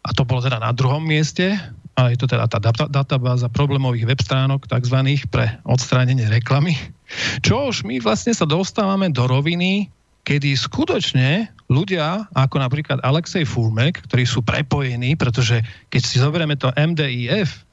a 0.01 0.09
to 0.13 0.21
bolo 0.29 0.45
teda 0.45 0.61
na 0.61 0.69
druhom 0.69 1.01
mieste 1.01 1.57
a 1.95 2.09
je 2.09 2.17
to 2.17 2.27
teda 2.27 2.47
tá 2.47 2.59
databáza 2.87 3.51
problémových 3.51 4.07
web 4.07 4.21
stránok 4.23 4.65
tzv. 4.65 4.97
pre 5.27 5.59
odstránenie 5.67 6.27
reklamy. 6.31 6.73
Čo 7.45 7.71
už 7.71 7.83
my 7.83 7.99
vlastne 7.99 8.31
sa 8.31 8.47
dostávame 8.47 9.11
do 9.11 9.27
roviny, 9.27 9.91
kedy 10.23 10.53
skutočne 10.53 11.49
ľudia, 11.67 12.29
ako 12.37 12.61
napríklad 12.61 13.01
Alexej 13.01 13.43
Fulmek, 13.43 14.05
ktorí 14.07 14.23
sú 14.23 14.45
prepojení, 14.45 15.17
pretože 15.17 15.65
keď 15.89 16.01
si 16.03 16.15
zoberieme 16.21 16.55
to 16.55 16.69
MDIF, 16.77 17.65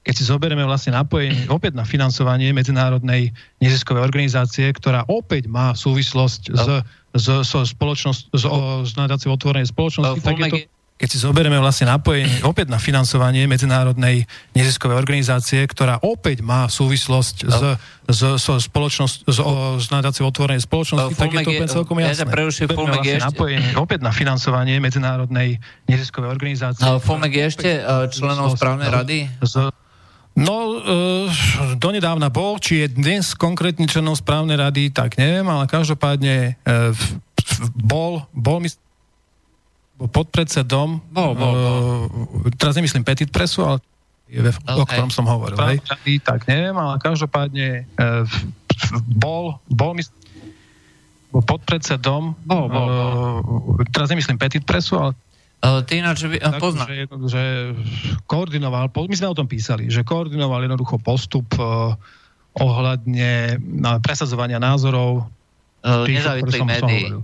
keď 0.00 0.14
si 0.16 0.24
zoberieme 0.24 0.64
vlastne 0.64 0.96
napojenie 0.96 1.44
opäť 1.52 1.76
na 1.76 1.84
financovanie 1.84 2.56
medzinárodnej 2.56 3.36
neziskovej 3.60 4.00
organizácie, 4.00 4.72
ktorá 4.72 5.04
opäť 5.12 5.44
má 5.44 5.76
súvislosť 5.76 6.56
s, 6.56 6.66
s, 7.12 7.26
s, 7.28 7.52
spoločnosť, 7.76 8.32
s, 8.32 8.44
s 8.88 8.92
nadáciou 8.96 9.36
otvorenej 9.36 9.68
spoločnosti, 9.68 10.24
tak 10.24 10.40
je 10.40 10.46
to 10.48 10.58
keď 11.00 11.08
si 11.08 11.16
zoberieme 11.16 11.56
vlastne 11.56 11.88
napojenie 11.88 12.44
opäť 12.44 12.68
na 12.68 12.76
financovanie 12.76 13.48
medzinárodnej 13.48 14.28
neziskovej 14.52 15.00
organizácie, 15.00 15.64
ktorá 15.64 15.96
opäť 16.04 16.44
má 16.44 16.68
súvislosť 16.68 17.48
s, 17.48 17.60
s, 18.04 18.20
s, 18.36 18.46
spoločnosť, 18.68 19.24
s, 19.24 19.38
s 19.80 19.86
nadáciou 19.88 20.28
otvorenej 20.28 20.60
spoločnosti, 20.60 21.16
tak 21.16 21.32
je 21.32 21.40
to 21.40 21.50
úplne 21.56 21.72
celkom 21.72 21.96
jasné. 22.04 22.28
Ja 22.28 22.28
vlastne 22.28 23.16
ešte... 23.16 23.28
napojenie 23.32 23.70
opäť 23.80 24.00
na 24.04 24.12
financovanie 24.12 24.76
medzinárodnej 24.76 25.56
neziskovej 25.88 26.28
organizácie. 26.28 26.84
No, 26.84 27.00
Fulmek 27.00 27.32
je 27.32 27.44
ešte 27.48 27.70
e, 27.80 28.12
členom 28.12 28.52
správnej 28.52 28.92
rady? 28.92 29.18
Z, 29.40 29.72
No, 30.30 30.78
uh, 30.78 31.26
donedávna 31.74 32.30
bol, 32.30 32.62
či 32.62 32.86
je 32.86 32.94
dnes 32.94 33.34
konkrétne 33.34 33.90
členom 33.90 34.14
správnej 34.14 34.62
rady, 34.62 34.94
tak 34.94 35.18
neviem, 35.18 35.42
ale 35.50 35.66
každopádne 35.66 36.54
uh, 36.54 36.94
bol, 37.74 38.24
bol 38.30 38.62
my 38.62 38.70
podpredsedom, 40.08 41.02
bol, 41.12 41.32
bol, 41.36 41.52
bol. 41.52 41.74
Uh, 42.46 42.54
teraz 42.56 42.78
nemyslím 42.78 43.04
Petit 43.04 43.28
Presu, 43.28 43.66
ale 43.66 43.84
je, 44.30 44.40
okay. 44.40 44.80
o 44.80 44.84
ktorom 44.88 45.12
som 45.12 45.28
hovoril. 45.28 45.58
Hej? 45.60 45.84
Tak 46.24 46.48
neviem, 46.48 46.72
ale 46.78 46.96
každopádne 47.02 47.84
uh, 48.00 48.24
bol, 49.04 49.60
bol 49.68 49.92
my 49.92 50.00
bol 51.30 51.46
podpredsedom, 51.46 52.34
bol, 52.42 52.64
bol, 52.66 52.86
bol. 52.88 53.10
Uh, 53.76 53.86
teraz 53.92 54.08
nemyslím 54.08 54.40
Petit 54.40 54.64
Presu, 54.64 54.96
ale 54.96 55.12
Uh, 55.60 55.84
ty 55.84 56.00
ináč 56.00 56.24
uh, 56.24 56.56
pozná. 56.56 56.88
Že, 56.88 57.04
že 57.28 57.44
koordinoval, 58.24 58.88
my 58.96 59.12
sme 59.12 59.28
o 59.28 59.36
tom 59.36 59.44
písali, 59.44 59.92
že 59.92 60.00
koordinoval 60.00 60.64
jednoducho 60.64 60.96
postup 60.96 61.52
uh, 61.60 61.92
ohľadne 62.56 63.60
uh, 63.60 64.00
presadzovania 64.00 64.56
názorov 64.56 65.28
uh, 65.84 66.08
nezávislých 66.08 66.64
médií. 66.64 67.12
Uh, 67.12 67.20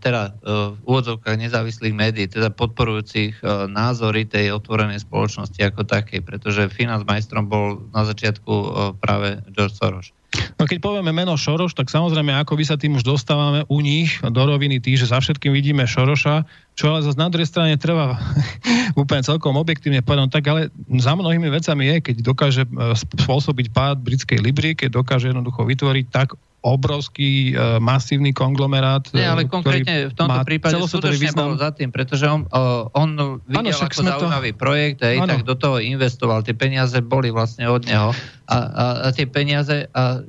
teda 0.00 0.22
uh, 0.40 0.72
v 0.72 0.78
úvodzovkách 0.88 1.36
nezávislých 1.36 1.92
médií, 1.92 2.26
teda 2.28 2.48
podporujúcich 2.48 3.44
uh, 3.44 3.68
názory 3.68 4.24
tej 4.24 4.56
otvorenej 4.56 5.04
spoločnosti 5.04 5.60
ako 5.60 5.84
takej, 5.84 6.24
pretože 6.24 6.72
majstrom 7.04 7.44
bol 7.48 7.84
na 7.92 8.08
začiatku 8.08 8.52
práve 9.00 9.44
George 9.52 9.76
Soros. 9.76 10.08
No 10.30 10.68
keď 10.68 10.78
povieme 10.78 11.10
meno 11.10 11.34
Šoroš, 11.34 11.74
tak 11.74 11.90
samozrejme, 11.90 12.30
ako 12.38 12.54
by 12.54 12.64
sa 12.68 12.76
tým 12.78 12.94
už 12.94 13.02
dostávame 13.02 13.66
u 13.66 13.78
nich 13.82 14.14
do 14.22 14.42
roviny 14.46 14.78
tých, 14.78 15.02
že 15.02 15.10
za 15.10 15.18
všetkým 15.18 15.50
vidíme 15.50 15.82
Šoroša, 15.88 16.46
čo 16.78 16.94
ale 16.94 17.02
zase 17.02 17.18
na 17.18 17.32
druhej 17.32 17.50
strane 17.50 17.74
treba 17.74 18.14
úplne 19.00 19.26
celkom 19.26 19.58
objektívne 19.58 20.06
povedať, 20.06 20.22
no 20.22 20.30
tak 20.30 20.44
ale 20.46 20.70
za 21.02 21.18
mnohými 21.18 21.50
vecami 21.50 21.82
je, 21.90 21.96
keď 22.12 22.16
dokáže 22.22 22.62
e, 22.62 22.70
spôsobiť 22.94 23.74
pád 23.74 23.96
britskej 24.06 24.38
Libry, 24.38 24.78
keď 24.78 25.02
dokáže 25.02 25.34
jednoducho 25.34 25.66
vytvoriť 25.66 26.06
tak 26.14 26.38
obrovský, 26.60 27.56
uh, 27.56 27.80
masívny 27.80 28.36
konglomerát. 28.36 29.08
Nie, 29.16 29.32
ale 29.32 29.48
konkrétne 29.48 30.12
v 30.12 30.14
tomto 30.14 30.44
prípade 30.44 30.76
skutočne 30.76 31.16
význam. 31.16 31.56
bol 31.56 31.56
za 31.56 31.72
tým, 31.72 31.88
pretože 31.88 32.28
on, 32.28 32.44
uh, 32.52 32.84
on 32.92 33.40
videl 33.48 33.72
ano, 33.72 33.88
ako 33.88 34.00
zaujímavý 34.04 34.52
to... 34.52 34.58
projekt, 34.60 35.00
hej, 35.00 35.24
tak 35.24 35.48
do 35.48 35.56
toho 35.56 35.80
investoval. 35.80 36.44
Tie 36.44 36.52
peniaze 36.52 37.00
boli 37.00 37.32
vlastne 37.32 37.64
od 37.64 37.88
neho 37.88 38.12
a, 38.50 38.58
a, 38.58 38.84
a 39.06 39.08
tie 39.14 39.30
peniaze 39.30 39.86
a 39.94 40.26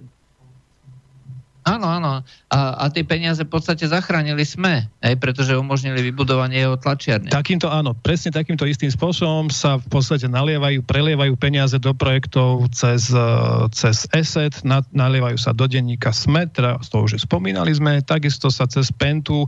Áno, 1.62 1.86
áno. 1.86 2.26
A, 2.50 2.60
a 2.74 2.86
tie 2.90 3.06
peniaze 3.06 3.46
v 3.46 3.54
podstate 3.54 3.86
zachránili 3.86 4.42
sme, 4.42 4.90
aj, 4.98 5.14
pretože 5.22 5.54
umožnili 5.54 6.02
vybudovanie 6.10 6.58
jeho 6.58 6.74
tlačiarne. 6.74 7.30
Takýmto 7.30 7.70
áno, 7.70 7.94
presne 7.94 8.34
takýmto 8.34 8.66
istým 8.66 8.90
spôsobom 8.90 9.54
sa 9.54 9.78
v 9.78 9.86
podstate 9.94 10.26
nalievajú, 10.26 10.82
prelievajú 10.82 11.38
peniaze 11.38 11.78
do 11.78 11.94
projektov 11.94 12.66
cez, 12.74 13.14
e, 13.14 13.30
cez 13.78 14.10
ESET, 14.10 14.66
na, 14.66 14.82
nalievajú 14.90 15.38
sa 15.38 15.54
do 15.54 15.70
denníka 15.70 16.10
SME, 16.10 16.50
teda 16.50 16.82
toho 16.82 17.06
už 17.06 17.22
spomínali 17.22 17.70
sme, 17.78 18.02
takisto 18.02 18.50
sa 18.50 18.66
cez 18.66 18.90
Pentu 18.90 19.46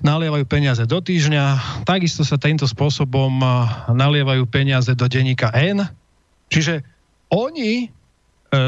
nalievajú 0.00 0.48
peniaze 0.48 0.88
do 0.88 1.04
týždňa, 1.04 1.44
takisto 1.84 2.24
sa 2.24 2.40
týmto 2.40 2.64
spôsobom 2.64 3.44
e, 3.44 3.48
nalievajú 3.92 4.48
peniaze 4.48 4.96
do 4.96 5.04
denníka 5.04 5.52
N. 5.52 5.84
Čiže 6.48 6.80
oni 7.30 7.88
E, 8.50 8.58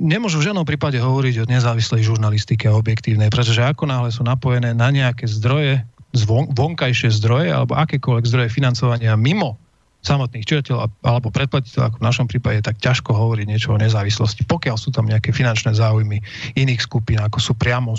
nemôžu 0.00 0.40
v 0.40 0.48
žiadnom 0.48 0.64
prípade 0.64 0.96
hovoriť 0.96 1.44
o 1.44 1.48
nezávislej 1.52 2.08
žurnalistike 2.08 2.72
a 2.72 2.76
objektívnej, 2.80 3.28
pretože 3.28 3.60
ako 3.60 3.84
náhle 3.84 4.08
sú 4.08 4.24
napojené 4.24 4.72
na 4.72 4.88
nejaké 4.88 5.28
zdroje, 5.28 5.84
zvon, 6.16 6.48
vonkajšie 6.56 7.12
zdroje 7.20 7.52
alebo 7.52 7.76
akékoľvek 7.76 8.24
zdroje 8.24 8.48
financovania 8.48 9.20
mimo 9.20 9.60
samotných 10.00 10.48
čitateľov 10.48 11.04
alebo 11.04 11.28
predplatiteľov, 11.28 11.92
ako 11.92 11.96
v 12.00 12.08
našom 12.08 12.26
prípade, 12.32 12.64
tak 12.64 12.80
ťažko 12.80 13.12
hovoriť 13.12 13.44
niečo 13.44 13.76
o 13.76 13.76
nezávislosti, 13.76 14.48
pokiaľ 14.48 14.80
sú 14.80 14.88
tam 14.88 15.04
nejaké 15.04 15.36
finančné 15.36 15.76
záujmy 15.76 16.24
iných 16.56 16.80
skupín, 16.80 17.20
ako 17.20 17.36
sú 17.44 17.52
priamo 17.52 17.92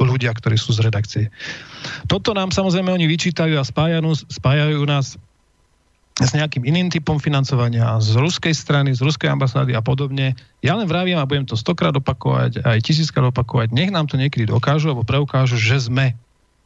ľudia, 0.00 0.32
ktorí 0.32 0.56
sú 0.56 0.72
z 0.72 0.88
redakcie. 0.88 1.24
Toto 2.08 2.32
nám 2.32 2.48
samozrejme 2.48 2.88
oni 2.88 3.04
vyčítajú 3.04 3.60
a 3.60 3.68
spájajú, 3.68 4.24
spájajú 4.32 4.80
nás 4.88 5.20
s 6.20 6.36
nejakým 6.36 6.68
iným 6.68 6.92
typom 6.92 7.16
financovania 7.16 7.96
z 7.96 8.20
ruskej 8.20 8.52
strany, 8.52 8.92
z 8.92 9.00
ruskej 9.00 9.32
ambasády 9.32 9.72
a 9.72 9.80
podobne. 9.80 10.36
Ja 10.60 10.76
len 10.76 10.84
vravím 10.84 11.16
a 11.16 11.24
budem 11.24 11.48
to 11.48 11.56
stokrát 11.56 11.96
opakovať, 11.96 12.60
aj 12.60 12.78
tisíckrát 12.84 13.32
opakovať, 13.32 13.72
nech 13.72 13.88
nám 13.88 14.12
to 14.12 14.20
niekedy 14.20 14.44
dokážu 14.44 14.92
alebo 14.92 15.08
preukážu, 15.08 15.56
že 15.56 15.88
sme 15.88 16.12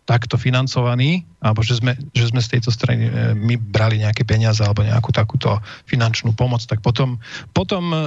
takto 0.06 0.38
financovaní, 0.38 1.26
alebo 1.42 1.66
že 1.66 1.82
sme, 1.82 1.98
že 2.14 2.30
sme 2.30 2.38
z 2.38 2.56
tejto 2.56 2.70
strany 2.70 3.10
e, 3.10 3.34
my 3.34 3.58
brali 3.58 3.98
nejaké 3.98 4.22
peniaze 4.22 4.62
alebo 4.62 4.86
nejakú 4.86 5.10
takúto 5.10 5.58
finančnú 5.90 6.30
pomoc, 6.30 6.62
tak 6.62 6.78
potom, 6.78 7.18
potom 7.50 7.90
e, 7.90 7.98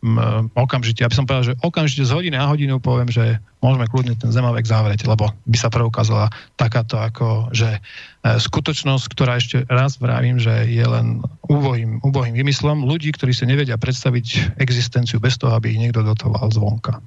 samozrejme 0.00 0.56
okamžite, 0.56 1.04
aby 1.04 1.14
som 1.14 1.28
povedal, 1.28 1.52
že 1.52 1.58
okamžite 1.60 2.08
z 2.08 2.14
hodiny 2.16 2.36
na 2.40 2.48
hodinu 2.48 2.80
poviem, 2.80 3.12
že 3.12 3.36
môžeme 3.60 3.84
kľudne 3.84 4.16
ten 4.16 4.32
zemavek 4.32 4.64
zavrieť, 4.64 5.04
lebo 5.04 5.28
by 5.44 5.58
sa 5.60 5.68
preukázala 5.68 6.32
takáto 6.56 6.96
ako, 6.96 7.52
že 7.52 7.68
e, 7.76 7.80
skutočnosť, 8.40 9.04
ktorá 9.12 9.36
ešte 9.36 9.68
raz 9.68 10.00
vravím, 10.00 10.40
že 10.40 10.64
je 10.72 10.84
len 10.84 11.20
úbohým, 11.44 12.00
úbohým 12.00 12.32
vymyslom 12.32 12.88
ľudí, 12.88 13.12
ktorí 13.12 13.36
si 13.36 13.44
nevedia 13.44 13.76
predstaviť 13.76 14.56
existenciu 14.56 15.20
bez 15.20 15.36
toho, 15.36 15.52
aby 15.52 15.76
ich 15.76 15.80
niekto 15.80 16.00
dotoval 16.00 16.48
zvonka. 16.48 17.04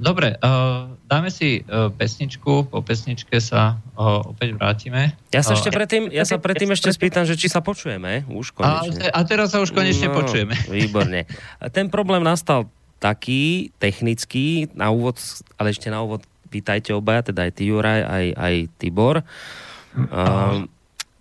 Dobre, 0.00 0.36
uh, 0.40 0.90
dáme 1.06 1.30
si 1.30 1.62
uh, 1.64 1.88
pesničku, 1.94 2.68
po 2.68 2.78
pesničke 2.82 3.38
sa 3.38 3.78
uh, 3.94 4.26
opäť 4.26 4.58
vrátime. 4.58 5.14
Ja 5.30 5.40
sa 5.40 5.54
ešte 5.54 5.70
predtým, 5.70 6.10
ja 6.10 6.26
sa 6.26 6.36
predtým 6.36 6.72
ešte 6.74 6.90
spýtam, 6.90 7.24
že 7.24 7.38
či 7.38 7.46
sa 7.46 7.62
počujeme 7.62 8.26
už 8.28 8.52
konečne. 8.52 9.12
A, 9.12 9.22
a 9.22 9.28
teraz 9.28 9.54
sa 9.54 9.62
už 9.62 9.70
konečne 9.70 10.10
no, 10.10 10.18
počujeme. 10.18 10.56
Výborne. 10.72 11.24
Ten 11.70 11.88
problém 11.88 12.24
nastal 12.26 12.66
taký 12.98 13.70
technický, 13.76 14.72
na 14.72 14.88
úvod, 14.88 15.20
ale 15.60 15.70
ešte 15.70 15.92
na 15.92 16.00
úvod 16.00 16.24
vítajte 16.48 16.94
obaja, 16.94 17.30
teda 17.30 17.46
aj 17.48 17.52
ty 17.52 17.62
Juraj, 17.68 18.00
aj, 18.06 18.26
aj 18.34 18.54
Tibor. 18.80 19.16
Uh, 19.94 20.64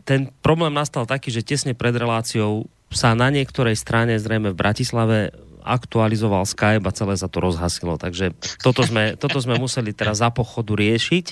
ten 0.03 0.31
problém 0.43 0.73
nastal 0.73 1.07
taký, 1.07 1.31
že 1.31 1.43
tesne 1.43 1.73
pred 1.73 1.95
reláciou 1.95 2.67
sa 2.93 3.17
na 3.17 3.33
niektorej 3.33 3.73
strane, 3.73 4.21
zrejme 4.21 4.53
v 4.53 4.59
Bratislave, 4.59 5.17
aktualizoval 5.63 6.43
Skype 6.43 6.83
a 6.83 6.95
celé 6.95 7.15
sa 7.15 7.31
to 7.31 7.39
rozhasilo. 7.39 7.95
Takže 7.95 8.35
toto 8.59 8.83
sme, 8.83 9.15
toto 9.15 9.39
sme 9.39 9.55
museli 9.57 9.95
teraz 9.95 10.19
za 10.19 10.29
pochodu 10.29 10.75
riešiť. 10.75 11.25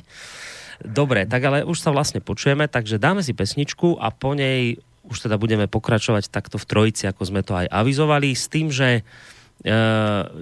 Dobre, 0.81 1.29
tak 1.29 1.45
ale 1.45 1.61
už 1.61 1.77
sa 1.77 1.93
vlastne 1.93 2.23
počujeme, 2.23 2.65
takže 2.65 2.97
dáme 2.97 3.21
si 3.21 3.37
pesničku 3.37 4.01
a 4.01 4.09
po 4.09 4.33
nej 4.33 4.81
už 5.05 5.29
teda 5.29 5.37
budeme 5.37 5.65
pokračovať 5.69 6.29
takto 6.29 6.57
v 6.57 6.65
trojici, 6.65 7.03
ako 7.05 7.21
sme 7.25 7.41
to 7.45 7.53
aj 7.57 7.69
avizovali, 7.69 8.33
s 8.33 8.45
tým, 8.49 8.69
že 8.69 9.01
e, 9.01 9.71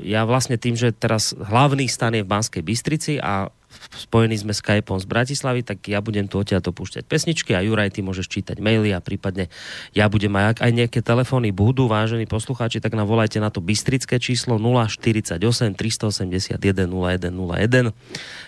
ja 0.04 0.22
vlastne 0.28 0.60
tým, 0.60 0.76
že 0.76 0.96
teraz 0.96 1.32
hlavný 1.36 1.88
stan 1.88 2.16
je 2.16 2.24
v 2.24 2.32
Banskej 2.32 2.64
Bystrici 2.64 3.14
a 3.20 3.52
spojení 3.96 4.36
sme 4.36 4.52
Skypeom 4.56 5.00
z 5.00 5.08
Bratislavy, 5.08 5.64
tak 5.64 5.88
ja 5.88 6.02
budem 6.04 6.28
tu 6.28 6.40
odtiaľ 6.40 6.62
to 6.64 6.72
púšťať 6.76 7.08
pesničky 7.08 7.56
a 7.56 7.62
Juraj, 7.64 7.92
ty 7.96 8.02
môžeš 8.06 8.28
čítať 8.28 8.60
maily 8.60 8.94
a 8.94 9.00
prípadne 9.00 9.48
ja 9.96 10.10
budem 10.12 10.36
aj, 10.36 10.46
ak 10.56 10.62
aj 10.68 10.72
nejaké 10.76 11.02
telefóny 11.02 11.52
budú, 11.56 11.88
vážení 11.88 12.28
poslucháči, 12.30 12.80
tak 12.84 12.94
nám 12.94 13.08
volajte 13.08 13.40
na 13.40 13.50
to 13.50 13.62
bystrické 13.64 14.20
číslo 14.20 14.60
048 14.62 15.40
381 15.76 16.60
0101. 16.60 17.94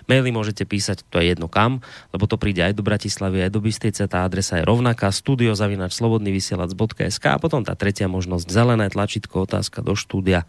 Maily 0.09 0.31
môžete 0.33 0.65
písať, 0.67 1.03
to 1.07 1.19
je 1.23 1.27
jedno 1.33 1.47
kam, 1.47 1.81
lebo 2.11 2.27
to 2.27 2.37
príde 2.37 2.61
aj 2.61 2.73
do 2.77 2.83
Bratislavy, 2.83 3.41
aj 3.47 3.51
do 3.53 3.61
Bystrice, 3.63 4.07
tá 4.07 4.25
adresa 4.25 4.57
je 4.59 4.65
rovnaká, 4.67 5.11
studiozavinačslobodnyvysielac.sk 5.13 7.25
a 7.31 7.39
potom 7.39 7.63
tá 7.63 7.75
tretia 7.77 8.07
možnosť, 8.11 8.51
zelené 8.51 8.89
tlačítko, 8.91 9.41
otázka 9.47 9.81
do 9.81 9.95
štúdia. 9.95 10.43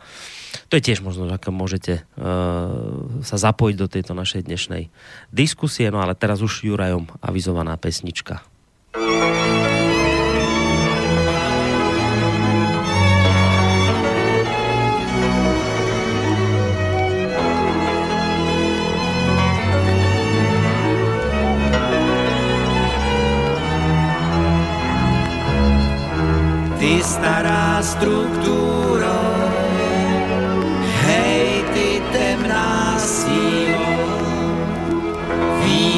To 0.68 0.76
je 0.76 0.84
tiež 0.84 1.05
možnosť, 1.05 1.32
ako 1.36 1.48
môžete 1.53 1.92
uh, 2.00 3.22
sa 3.24 3.36
zapojiť 3.36 3.76
do 3.76 3.88
tejto 3.88 4.12
našej 4.16 4.48
dnešnej 4.48 4.88
diskusie, 5.32 5.88
no 5.92 6.00
ale 6.00 6.16
teraz 6.16 6.40
už 6.40 6.64
Jurajom 6.64 7.09
avizovaná 7.20 7.76
pesnička. 7.76 8.44
Ty 26.82 26.98
stará 26.98 27.78
struktúra 27.78 28.81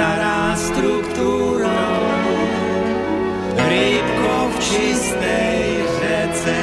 stará 0.00 0.56
struktúrou, 0.56 2.00
rybko 3.52 4.36
v 4.48 4.56
čistej 4.64 5.60
řece, 6.00 6.60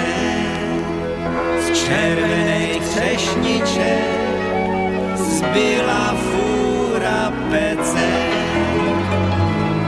z 1.61 1.65
červenej 1.85 2.81
třešniče 2.81 3.93
zbyla 5.37 6.17
fúra 6.17 7.29
pece. 7.53 8.09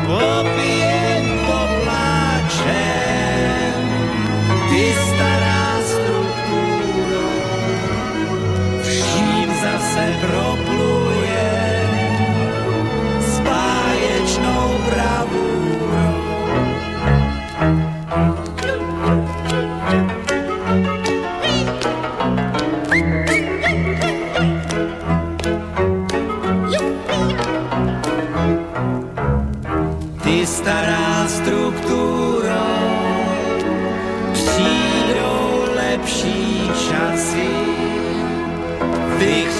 Popí 0.05 0.78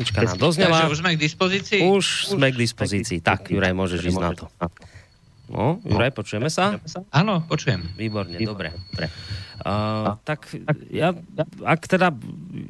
pesnička 0.00 0.32
nám 0.32 0.40
doznela. 0.40 0.88
Už 0.88 1.04
sme 1.04 1.12
k 1.14 1.18
dispozícii? 1.20 1.80
Už, 1.84 2.32
už 2.32 2.40
sme 2.40 2.48
k 2.48 2.56
dispozícii. 2.56 3.18
Tak, 3.20 3.52
Juraj, 3.52 3.76
môžeš 3.76 4.00
ísť 4.08 4.20
na 4.20 4.32
to. 4.32 4.48
No, 5.50 5.82
Juraj, 5.84 6.14
počujeme 6.14 6.48
sa? 6.48 6.78
Áno, 7.12 7.44
počujem. 7.44 7.84
Výborne, 7.98 8.38
dobre. 8.40 8.72
dobre. 8.94 9.06
Uh, 9.60 10.16
tak 10.24 10.48
ja, 10.88 11.12
ak 11.68 11.84
teda 11.84 12.16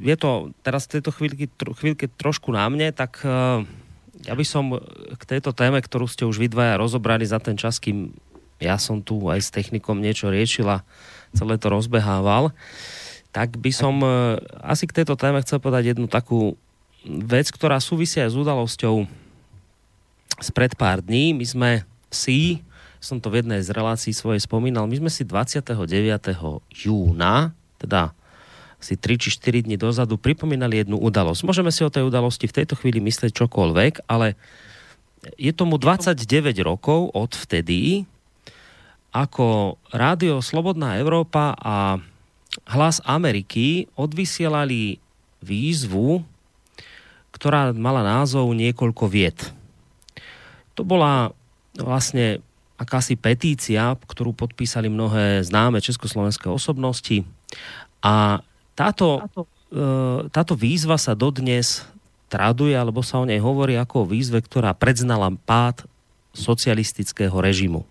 je 0.02 0.16
to 0.18 0.50
teraz 0.66 0.90
v 0.90 0.98
tejto 0.98 1.14
chvíľke, 1.14 1.46
chvíľke 1.54 2.10
trošku 2.18 2.50
na 2.50 2.66
mne, 2.66 2.90
tak 2.90 3.22
uh, 3.22 3.62
ja 4.26 4.34
by 4.34 4.42
som 4.42 4.74
k 5.14 5.22
tejto 5.22 5.54
téme, 5.54 5.78
ktorú 5.78 6.10
ste 6.10 6.26
už 6.26 6.42
vy 6.42 6.50
dvaja 6.50 6.82
rozobrali 6.82 7.22
za 7.22 7.38
ten 7.38 7.54
čas, 7.54 7.78
kým 7.78 8.10
ja 8.58 8.74
som 8.74 9.06
tu 9.06 9.22
aj 9.30 9.38
s 9.38 9.54
technikom 9.54 10.02
niečo 10.02 10.34
riešil 10.34 10.66
a 10.66 10.82
celé 11.30 11.62
to 11.62 11.70
rozbehával, 11.70 12.50
tak 13.30 13.54
by 13.54 13.70
som 13.70 14.02
uh, 14.02 14.42
asi 14.66 14.90
k 14.90 15.04
tejto 15.04 15.14
téme 15.14 15.38
chcel 15.46 15.62
povedať 15.62 15.94
jednu 15.94 16.10
takú 16.10 16.58
vec, 17.04 17.48
ktorá 17.48 17.80
súvisia 17.80 18.28
s 18.28 18.36
udalosťou 18.36 19.08
spred 20.40 20.72
pár 20.76 21.04
dní. 21.04 21.36
My 21.36 21.46
sme 21.46 21.70
si, 22.12 22.60
som 23.00 23.20
to 23.20 23.32
v 23.32 23.44
jednej 23.44 23.60
z 23.64 23.72
relácií 23.72 24.12
svojej 24.12 24.40
spomínal, 24.42 24.88
my 24.88 24.96
sme 25.06 25.10
si 25.12 25.24
29. 25.24 25.76
júna, 26.72 27.52
teda 27.80 28.12
si 28.80 28.96
3 28.96 29.20
či 29.20 29.28
4 29.36 29.68
dní 29.68 29.76
dozadu 29.76 30.16
pripomínali 30.16 30.80
jednu 30.80 30.96
udalosť. 30.96 31.44
Môžeme 31.44 31.68
si 31.68 31.84
o 31.84 31.92
tej 31.92 32.08
udalosti 32.08 32.48
v 32.48 32.56
tejto 32.64 32.80
chvíli 32.80 32.98
myslieť 33.04 33.36
čokoľvek, 33.36 34.08
ale 34.08 34.40
je 35.36 35.52
tomu 35.52 35.76
29 35.76 36.16
rokov 36.64 37.12
od 37.12 37.32
vtedy, 37.36 38.08
ako 39.12 39.76
Rádio 39.92 40.40
Slobodná 40.40 40.96
Európa 40.96 41.52
a 41.60 42.00
Hlas 42.72 43.04
Ameriky 43.04 43.86
odvysielali 44.00 44.96
výzvu 45.44 46.24
ktorá 47.40 47.72
mala 47.72 48.04
názov 48.04 48.52
Niekoľko 48.52 49.08
vied. 49.08 49.40
To 50.76 50.84
bola 50.84 51.32
vlastne 51.72 52.44
akási 52.76 53.16
petícia, 53.16 53.96
ktorú 53.96 54.36
podpísali 54.36 54.92
mnohé 54.92 55.40
známe 55.40 55.80
československé 55.80 56.52
osobnosti 56.52 57.24
a 58.04 58.44
táto, 58.76 59.24
e, 59.24 60.28
táto 60.32 60.52
výzva 60.56 61.00
sa 61.00 61.16
dodnes 61.16 61.84
traduje, 62.32 62.72
alebo 62.76 63.00
sa 63.04 63.20
o 63.20 63.28
nej 63.28 63.40
hovorí 63.40 63.76
ako 63.76 64.04
o 64.04 64.08
výzve, 64.08 64.40
ktorá 64.40 64.72
predznala 64.72 65.32
pád 65.44 65.84
socialistického 66.32 67.34
režimu. 67.36 67.84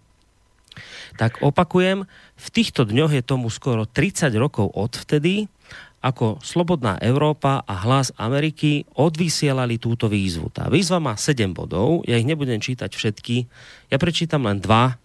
Tak 1.20 1.44
opakujem, 1.44 2.08
v 2.40 2.48
týchto 2.50 2.88
dňoch 2.88 3.12
je 3.12 3.24
tomu 3.26 3.52
skoro 3.52 3.84
30 3.84 4.32
rokov 4.40 4.72
od 4.72 4.96
vtedy, 4.96 5.52
ako 6.00 6.40
Slobodná 6.40 6.96
Európa 7.04 7.60
a 7.68 7.76
Hlas 7.84 8.16
Ameriky 8.16 8.88
odvysielali 8.96 9.76
túto 9.76 10.08
výzvu. 10.08 10.48
Tá 10.52 10.72
výzva 10.72 11.04
má 11.04 11.20
7 11.20 11.52
bodov, 11.52 12.08
ja 12.08 12.16
ich 12.16 12.28
nebudem 12.28 12.64
čítať 12.64 12.92
všetky, 12.92 13.48
ja 13.92 13.98
prečítam 14.00 14.48
len 14.48 14.64
dva, 14.64 14.96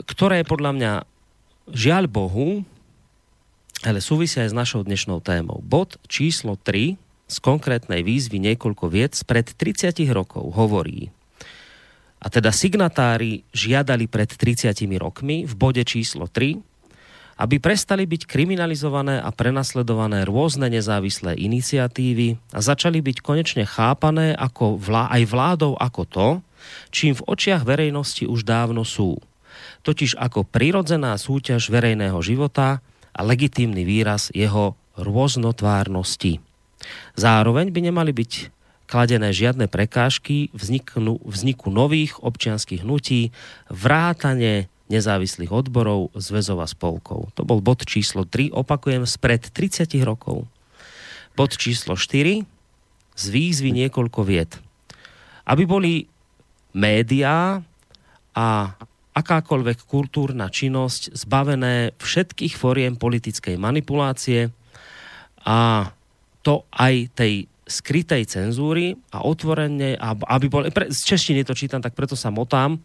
ktoré 0.00 0.44
podľa 0.48 0.70
mňa 0.72 0.92
žiaľ 1.76 2.08
Bohu, 2.08 2.64
ale 3.84 4.00
súvisia 4.00 4.48
aj 4.48 4.52
s 4.52 4.56
našou 4.56 4.80
dnešnou 4.84 5.20
témou. 5.20 5.60
Bod 5.60 6.00
číslo 6.08 6.56
3 6.56 6.96
z 7.30 7.36
konkrétnej 7.44 8.00
výzvy 8.00 8.40
niekoľko 8.40 8.88
vied 8.88 9.12
pred 9.28 9.44
30 9.44 9.92
rokov 10.12 10.56
hovorí, 10.56 11.12
a 12.20 12.28
teda 12.28 12.52
signatári 12.52 13.48
žiadali 13.56 14.04
pred 14.04 14.28
30 14.28 14.76
rokmi 15.00 15.48
v 15.48 15.54
bode 15.56 15.80
číslo 15.88 16.28
3 16.28 16.69
aby 17.40 17.56
prestali 17.56 18.04
byť 18.04 18.28
kriminalizované 18.28 19.16
a 19.16 19.32
prenasledované 19.32 20.28
rôzne 20.28 20.68
nezávislé 20.68 21.40
iniciatívy 21.40 22.36
a 22.52 22.60
začali 22.60 23.00
byť 23.00 23.24
konečne 23.24 23.64
chápané 23.64 24.36
ako 24.36 24.76
vlá, 24.76 25.08
aj 25.08 25.22
vládou 25.24 25.72
ako 25.80 26.02
to, 26.04 26.28
čím 26.92 27.16
v 27.16 27.24
očiach 27.24 27.64
verejnosti 27.64 28.28
už 28.28 28.44
dávno 28.44 28.84
sú. 28.84 29.16
Totiž 29.80 30.20
ako 30.20 30.44
prirodzená 30.44 31.16
súťaž 31.16 31.72
verejného 31.72 32.20
života 32.20 32.84
a 33.16 33.20
legitímny 33.24 33.88
výraz 33.88 34.28
jeho 34.36 34.76
rôznotvárnosti. 35.00 36.44
Zároveň 37.16 37.72
by 37.72 37.80
nemali 37.88 38.12
byť 38.12 38.32
kladené 38.84 39.32
žiadne 39.32 39.70
prekážky 39.70 40.52
vzniku, 40.52 41.22
vzniku 41.24 41.72
nových 41.72 42.20
občianských 42.20 42.84
hnutí, 42.84 43.32
vrátane 43.72 44.68
nezávislých 44.90 45.54
odborov, 45.54 46.10
zväzov 46.18 46.60
a 46.60 46.68
spolkov. 46.68 47.30
To 47.38 47.46
bol 47.46 47.62
bod 47.62 47.86
číslo 47.86 48.26
3, 48.26 48.50
opakujem, 48.50 49.06
spred 49.06 49.46
30 49.54 49.86
rokov. 50.02 50.50
Bod 51.38 51.54
číslo 51.54 51.94
4, 51.94 52.42
z 53.14 53.24
výzvy 53.30 53.70
niekoľko 53.70 54.20
vied. 54.26 54.50
Aby 55.46 55.64
boli 55.64 55.92
médiá 56.74 57.62
a 58.34 58.48
akákoľvek 59.10 59.86
kultúrna 59.90 60.50
činnosť 60.50 61.14
zbavené 61.26 61.94
všetkých 61.98 62.54
foriem 62.54 62.94
politickej 62.94 63.58
manipulácie 63.58 64.54
a 65.42 65.90
to 66.40 66.64
aj 66.70 67.10
tej 67.14 67.50
skrytej 67.70 68.26
cenzúry 68.26 68.98
a 69.14 69.22
otvorene, 69.22 69.94
aby 70.26 70.46
bol, 70.50 70.66
z 70.66 71.00
češtiny 71.06 71.46
to 71.46 71.54
čítam, 71.54 71.78
tak 71.78 71.94
preto 71.94 72.18
sa 72.18 72.34
motám, 72.34 72.82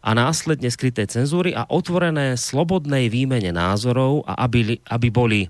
a 0.00 0.10
následne 0.16 0.72
skrytej 0.72 1.12
cenzúry 1.12 1.52
a 1.52 1.68
otvorené 1.68 2.40
slobodnej 2.40 3.12
výmene 3.12 3.52
názorov 3.52 4.24
a 4.24 4.48
aby, 4.48 4.80
aby 4.88 5.08
boli 5.12 5.40
e, 5.44 5.48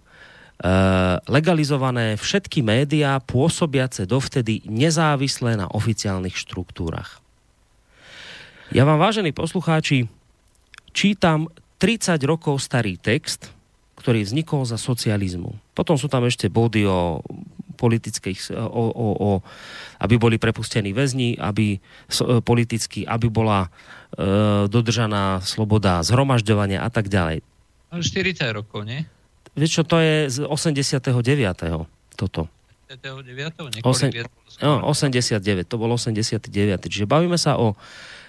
legalizované 1.31 2.19
všetky 2.19 2.59
médiá 2.67 3.23
pôsobiace 3.23 4.11
dovtedy 4.11 4.67
nezávislé 4.67 5.55
na 5.55 5.71
oficiálnych 5.71 6.35
štruktúrach. 6.35 7.23
Ja 8.75 8.83
vám, 8.87 8.99
vážení 8.99 9.31
poslucháči, 9.31 10.11
čítam 10.91 11.51
30 11.79 12.19
rokov 12.27 12.63
starý 12.63 12.99
text, 12.99 13.51
ktorý 13.99 14.27
vznikol 14.27 14.67
za 14.67 14.79
socializmu. 14.79 15.55
Potom 15.75 15.95
sú 15.95 16.11
tam 16.11 16.27
ešte 16.27 16.51
body 16.51 16.87
o 16.87 17.23
politických, 17.81 18.53
o, 18.53 18.85
o, 18.93 19.09
o, 19.17 19.31
aby 20.05 20.15
boli 20.21 20.37
prepustení 20.37 20.93
väzni, 20.93 21.37
aby 21.41 21.81
politicky, 22.45 23.09
aby 23.09 23.33
bola 23.33 23.73
dodržaná 24.67 25.39
sloboda 25.47 26.03
zhromažďovania 26.03 26.83
a 26.83 26.91
tak 26.91 27.07
ďalej. 27.07 27.47
40 27.91 28.59
rokov, 28.59 28.87
nie? 28.87 29.07
Vieš 29.59 29.71
čo, 29.71 29.83
to 29.83 29.99
je 29.99 30.31
z 30.31 30.39
89. 30.47 31.11
toto. 32.15 32.47
89. 32.91 33.87
8, 33.87 34.67
no, 34.67 34.83
89, 34.83 35.67
to 35.67 35.75
bol 35.79 35.91
89. 35.95 36.51
Čiže 36.91 37.07
bavíme 37.07 37.39
sa 37.39 37.55
o 37.55 37.79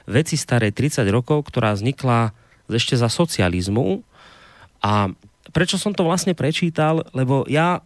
veci 0.06 0.38
starej 0.38 0.74
30 0.74 1.06
rokov, 1.10 1.50
ktorá 1.50 1.74
vznikla 1.74 2.34
ešte 2.70 2.94
za 2.94 3.10
socializmu 3.10 4.06
a 4.82 5.12
prečo 5.50 5.82
som 5.82 5.92
to 5.92 6.06
vlastne 6.06 6.38
prečítal, 6.38 7.04
lebo 7.12 7.44
ja 7.50 7.82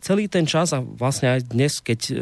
celý 0.00 0.30
ten 0.30 0.48
čas 0.48 0.72
a 0.72 0.80
vlastne 0.80 1.34
aj 1.36 1.50
dnes, 1.52 1.82
keď 1.82 2.00
e, 2.08 2.12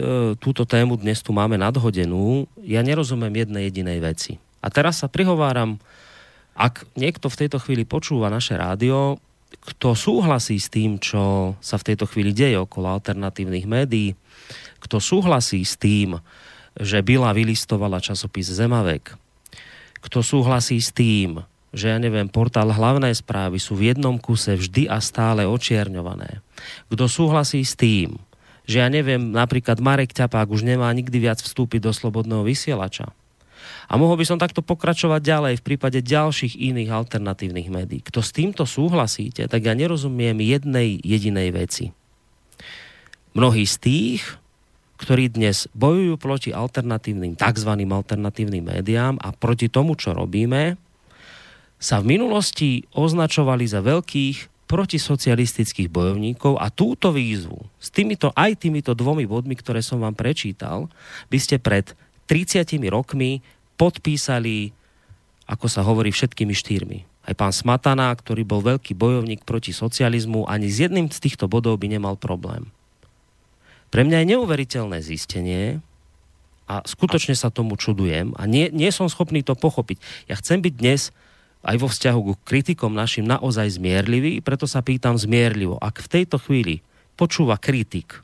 túto 0.40 0.66
tému 0.66 0.98
dnes 0.98 1.22
tu 1.22 1.30
máme 1.30 1.54
nadhodenú, 1.54 2.50
ja 2.64 2.82
nerozumiem 2.82 3.46
jednej 3.46 3.70
jedinej 3.70 3.98
veci. 4.02 4.32
A 4.68 4.72
teraz 4.72 5.00
sa 5.00 5.08
prihováram, 5.08 5.80
ak 6.52 6.84
niekto 6.92 7.32
v 7.32 7.38
tejto 7.40 7.56
chvíli 7.56 7.88
počúva 7.88 8.28
naše 8.28 8.52
rádio, 8.52 9.16
kto 9.48 9.96
súhlasí 9.96 10.60
s 10.60 10.68
tým, 10.68 11.00
čo 11.00 11.56
sa 11.64 11.80
v 11.80 11.86
tejto 11.88 12.04
chvíli 12.04 12.36
deje 12.36 12.60
okolo 12.60 12.92
alternatívnych 12.92 13.64
médií, 13.64 14.12
kto 14.84 15.00
súhlasí 15.00 15.64
s 15.64 15.80
tým, 15.80 16.20
že 16.76 17.00
Bila 17.00 17.32
vylistovala 17.32 17.96
časopis 18.04 18.52
Zemavek, 18.52 19.16
kto 20.04 20.20
súhlasí 20.20 20.76
s 20.76 20.92
tým, 20.92 21.40
že 21.72 21.88
ja 21.88 21.96
neviem, 21.96 22.28
portál 22.28 22.68
hlavnej 22.68 23.16
správy 23.16 23.56
sú 23.56 23.72
v 23.72 23.92
jednom 23.92 24.20
kuse 24.20 24.52
vždy 24.52 24.84
a 24.88 25.00
stále 25.00 25.48
očierňované. 25.48 26.44
Kto 26.92 27.08
súhlasí 27.08 27.64
s 27.64 27.72
tým, 27.72 28.20
že 28.68 28.84
ja 28.84 28.88
neviem, 28.92 29.32
napríklad 29.32 29.80
Marek 29.80 30.12
Ťapák 30.12 30.48
už 30.52 30.60
nemá 30.60 30.92
nikdy 30.92 31.24
viac 31.24 31.40
vstúpiť 31.40 31.88
do 31.88 31.92
slobodného 31.92 32.44
vysielača. 32.44 33.16
A 33.88 33.96
mohol 33.96 34.20
by 34.20 34.24
som 34.28 34.36
takto 34.36 34.60
pokračovať 34.60 35.20
ďalej 35.24 35.54
v 35.58 35.66
prípade 35.66 36.04
ďalších 36.04 36.60
iných 36.60 36.92
alternatívnych 36.92 37.72
médií. 37.72 38.04
Kto 38.04 38.20
s 38.20 38.36
týmto 38.36 38.68
súhlasíte, 38.68 39.48
tak 39.48 39.64
ja 39.64 39.72
nerozumiem 39.72 40.36
jednej 40.44 41.00
jedinej 41.00 41.48
veci. 41.56 41.96
Mnohí 43.32 43.64
z 43.64 43.76
tých, 43.80 44.22
ktorí 45.00 45.32
dnes 45.32 45.72
bojujú 45.72 46.20
proti 46.20 46.50
alternatívnym, 46.52 47.40
tzv. 47.40 47.70
alternatívnym 47.72 48.76
médiám 48.76 49.16
a 49.24 49.32
proti 49.32 49.72
tomu, 49.72 49.96
čo 49.96 50.12
robíme, 50.12 50.76
sa 51.78 52.02
v 52.02 52.18
minulosti 52.18 52.84
označovali 52.92 53.64
za 53.64 53.80
veľkých 53.80 54.68
protisocialistických 54.68 55.88
bojovníkov 55.88 56.60
a 56.60 56.68
túto 56.68 57.08
výzvu 57.08 57.56
s 57.80 57.88
týmito, 57.88 58.34
aj 58.36 58.68
týmito 58.68 58.92
dvomi 58.92 59.24
bodmi, 59.24 59.56
ktoré 59.56 59.80
som 59.80 60.04
vám 60.04 60.12
prečítal, 60.12 60.92
by 61.32 61.38
ste 61.40 61.56
pred 61.56 61.96
30 62.28 62.76
rokmi 62.92 63.40
podpísali, 63.78 64.74
ako 65.46 65.66
sa 65.70 65.86
hovorí, 65.86 66.10
všetkými 66.10 66.52
štyrmi. 66.52 66.98
Aj 67.24 67.34
pán 67.38 67.54
Smatana, 67.54 68.10
ktorý 68.12 68.42
bol 68.42 68.60
veľký 68.60 68.98
bojovník 68.98 69.46
proti 69.46 69.70
socializmu, 69.70 70.50
ani 70.50 70.66
s 70.66 70.82
jedným 70.84 71.08
z 71.08 71.22
týchto 71.22 71.46
bodov 71.46 71.78
by 71.78 71.86
nemal 71.86 72.18
problém. 72.18 72.68
Pre 73.88 74.04
mňa 74.04 74.20
je 74.20 74.30
neuveriteľné 74.36 74.98
zistenie, 75.00 75.80
a 76.68 76.84
skutočne 76.84 77.32
sa 77.32 77.48
tomu 77.48 77.80
čudujem 77.80 78.36
a 78.36 78.44
nie, 78.44 78.68
nie 78.68 78.92
som 78.92 79.08
schopný 79.08 79.40
to 79.40 79.56
pochopiť. 79.56 80.28
Ja 80.28 80.36
chcem 80.36 80.60
byť 80.60 80.74
dnes 80.76 81.16
aj 81.64 81.76
vo 81.80 81.88
vzťahu 81.88 82.20
k 82.20 82.44
kritikom 82.44 82.92
našim 82.92 83.24
naozaj 83.24 83.80
zmierlivý, 83.80 84.44
preto 84.44 84.68
sa 84.68 84.84
pýtam 84.84 85.16
zmierlivo. 85.16 85.80
Ak 85.80 86.04
v 86.04 86.20
tejto 86.20 86.36
chvíli 86.36 86.84
počúva 87.16 87.56
kritik 87.56 88.20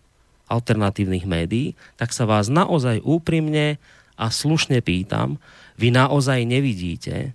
alternatívnych 0.47 1.25
médií, 1.25 1.73
tak 1.97 2.13
sa 2.13 2.29
vás 2.29 2.53
naozaj 2.53 3.01
úprimne 3.01 3.81
a 4.15 4.31
slušne 4.31 4.79
pýtam, 4.81 5.39
vy 5.75 5.91
naozaj 5.91 6.47
nevidíte, 6.47 7.35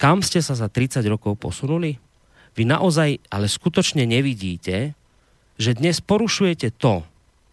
kam 0.00 0.24
ste 0.24 0.40
sa 0.40 0.56
za 0.56 0.68
30 0.68 1.04
rokov 1.08 1.36
posunuli? 1.40 1.96
Vy 2.56 2.64
naozaj, 2.68 3.20
ale 3.30 3.46
skutočne 3.46 4.04
nevidíte, 4.04 4.96
že 5.60 5.76
dnes 5.76 6.00
porušujete 6.00 6.72
to, 6.80 7.04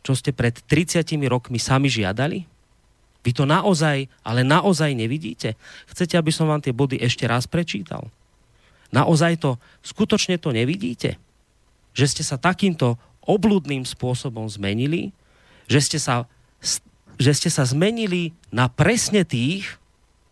čo 0.04 0.14
ste 0.16 0.32
pred 0.32 0.56
30 0.56 1.04
rokmi 1.28 1.60
sami 1.60 1.92
žiadali? 1.92 2.48
Vy 3.28 3.32
to 3.36 3.44
naozaj, 3.44 4.08
ale 4.24 4.48
naozaj 4.48 4.96
nevidíte? 4.96 5.60
Chcete, 5.92 6.16
aby 6.16 6.32
som 6.32 6.48
vám 6.48 6.64
tie 6.64 6.72
body 6.72 6.96
ešte 7.04 7.28
raz 7.28 7.44
prečítal? 7.44 8.08
Naozaj 8.96 9.44
to, 9.44 9.60
skutočne 9.84 10.40
to 10.40 10.56
nevidíte? 10.56 11.20
Že 11.92 12.06
ste 12.08 12.24
sa 12.24 12.40
takýmto 12.40 12.96
obludným 13.28 13.84
spôsobom 13.84 14.48
zmenili? 14.48 15.12
Že 15.68 15.80
ste 15.84 15.98
sa, 16.00 16.24
že 17.18 17.32
ste 17.34 17.50
sa 17.50 17.66
zmenili 17.66 18.34
na 18.54 18.70
presne 18.70 19.26
tých, 19.26 19.78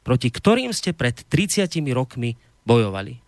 proti 0.06 0.30
ktorým 0.30 0.70
ste 0.72 0.94
pred 0.94 1.18
30 1.18 1.70
rokmi 1.94 2.38
bojovali? 2.66 3.22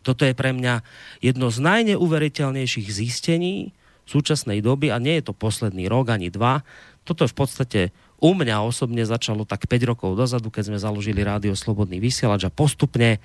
Toto 0.00 0.24
je 0.24 0.32
pre 0.32 0.56
mňa 0.56 0.80
jedno 1.20 1.52
z 1.52 1.60
najneuveriteľnejších 1.60 2.88
zistení 2.88 3.76
súčasnej 4.08 4.64
doby 4.64 4.90
a 4.90 4.98
nie 4.98 5.20
je 5.20 5.30
to 5.30 5.34
posledný 5.36 5.86
rok 5.86 6.10
ani 6.10 6.32
dva. 6.32 6.64
Toto 7.04 7.28
v 7.28 7.36
podstate 7.36 7.80
u 8.20 8.32
mňa 8.32 8.64
osobne 8.64 9.04
začalo 9.06 9.44
tak 9.44 9.68
5 9.68 9.90
rokov 9.90 10.16
dozadu, 10.16 10.48
keď 10.48 10.72
sme 10.72 10.78
založili 10.82 11.20
rádio 11.22 11.54
Slobodný 11.54 12.00
vysielač 12.00 12.48
a 12.48 12.52
postupne 12.52 13.22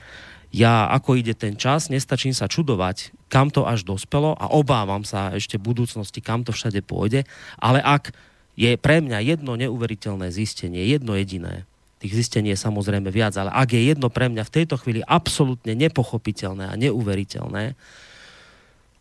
ja, 0.56 0.88
ako 0.88 1.20
ide 1.20 1.36
ten 1.36 1.60
čas, 1.60 1.91
nestačím 1.91 2.32
sa 2.32 2.48
čudovať, 2.48 3.12
kam 3.28 3.52
to 3.52 3.68
až 3.68 3.84
dospelo 3.84 4.39
a 4.39 4.48
obávam 4.56 5.04
sa 5.04 5.36
ešte 5.36 5.60
v 5.60 5.74
budúcnosti, 5.74 6.24
kam 6.24 6.48
to 6.48 6.56
všade 6.56 6.80
pôjde, 6.88 7.28
ale 7.60 7.84
ak 7.84 8.16
je 8.56 8.72
pre 8.80 9.03
mňa 9.03 9.20
jedno 9.36 9.60
neuveriteľné 9.60 10.32
zistenie, 10.32 10.84
jedno 10.88 11.16
jediné, 11.16 11.68
tých 11.99 12.22
zistení 12.22 12.53
je 12.53 12.60
samozrejme 12.60 13.10
viac, 13.10 13.34
ale 13.39 13.49
ak 13.49 13.74
je 13.74 13.82
jedno 13.82 14.14
pre 14.14 14.28
mňa 14.28 14.43
v 14.45 14.53
tejto 14.62 14.76
chvíli 14.78 15.01
absolútne 15.08 15.74
nepochopiteľné 15.74 16.70
a 16.70 16.76
neuveriteľné, 16.78 17.74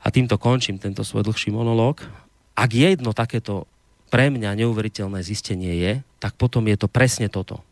a 0.05 0.07
týmto 0.13 0.37
končím 0.37 0.77
tento 0.77 1.01
svoj 1.01 1.25
dlhší 1.25 1.49
monológ, 1.49 2.05
ak 2.53 2.71
je 2.77 2.93
jedno 2.93 3.17
takéto 3.17 3.65
pre 4.13 4.29
mňa 4.29 4.53
neuveriteľné 4.61 5.25
zistenie 5.25 5.75
je, 5.81 5.93
tak 6.21 6.37
potom 6.37 6.65
je 6.69 6.77
to 6.77 6.93
presne 6.93 7.27
toto. 7.33 7.65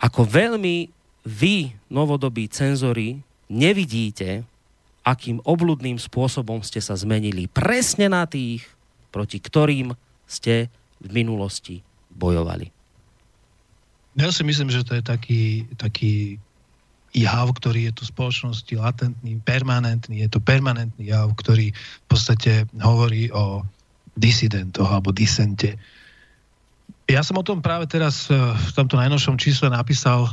Ako 0.00 0.24
veľmi 0.24 0.88
vy, 1.28 1.76
novodobí 1.92 2.48
cenzori, 2.48 3.20
nevidíte, 3.52 4.44
akým 5.04 5.44
obludným 5.44 6.00
spôsobom 6.00 6.64
ste 6.64 6.80
sa 6.80 6.96
zmenili 6.96 7.44
presne 7.44 8.08
na 8.08 8.24
tých, 8.24 8.64
proti 9.12 9.36
ktorým 9.36 9.92
ste 10.28 10.68
v 11.00 11.08
minulosti 11.10 11.80
bojovali. 12.12 12.68
Ja 14.18 14.28
si 14.34 14.44
myslím, 14.44 14.68
že 14.68 14.84
to 14.84 14.98
je 14.98 15.02
taký, 15.02 15.64
taký 15.78 16.36
jav, 17.14 17.48
ktorý 17.54 17.88
je 17.88 17.92
tu 17.96 18.02
v 18.04 18.12
spoločnosti 18.12 18.74
latentný, 18.76 19.40
permanentný. 19.40 20.26
Je 20.26 20.28
to 20.28 20.42
permanentný 20.42 21.08
jav, 21.08 21.32
ktorý 21.38 21.72
v 21.72 22.06
podstate 22.10 22.68
hovorí 22.76 23.32
o 23.32 23.64
disidentoch 24.18 24.90
alebo 24.90 25.14
disente. 25.14 25.78
Ja 27.08 27.24
som 27.24 27.40
o 27.40 27.46
tom 27.46 27.64
práve 27.64 27.88
teraz 27.88 28.28
e, 28.28 28.36
v 28.36 28.70
tomto 28.74 28.98
najnovšom 28.98 29.40
čísle 29.40 29.72
napísal 29.72 30.28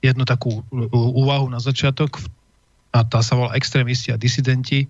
jednu 0.00 0.24
takú 0.24 0.64
úvahu 0.94 1.50
na 1.50 1.60
začiatok 1.60 2.22
a 2.94 3.02
tá 3.02 3.20
sa 3.20 3.34
volá 3.34 3.56
extrémisti 3.58 4.14
a 4.14 4.20
disidenti. 4.20 4.86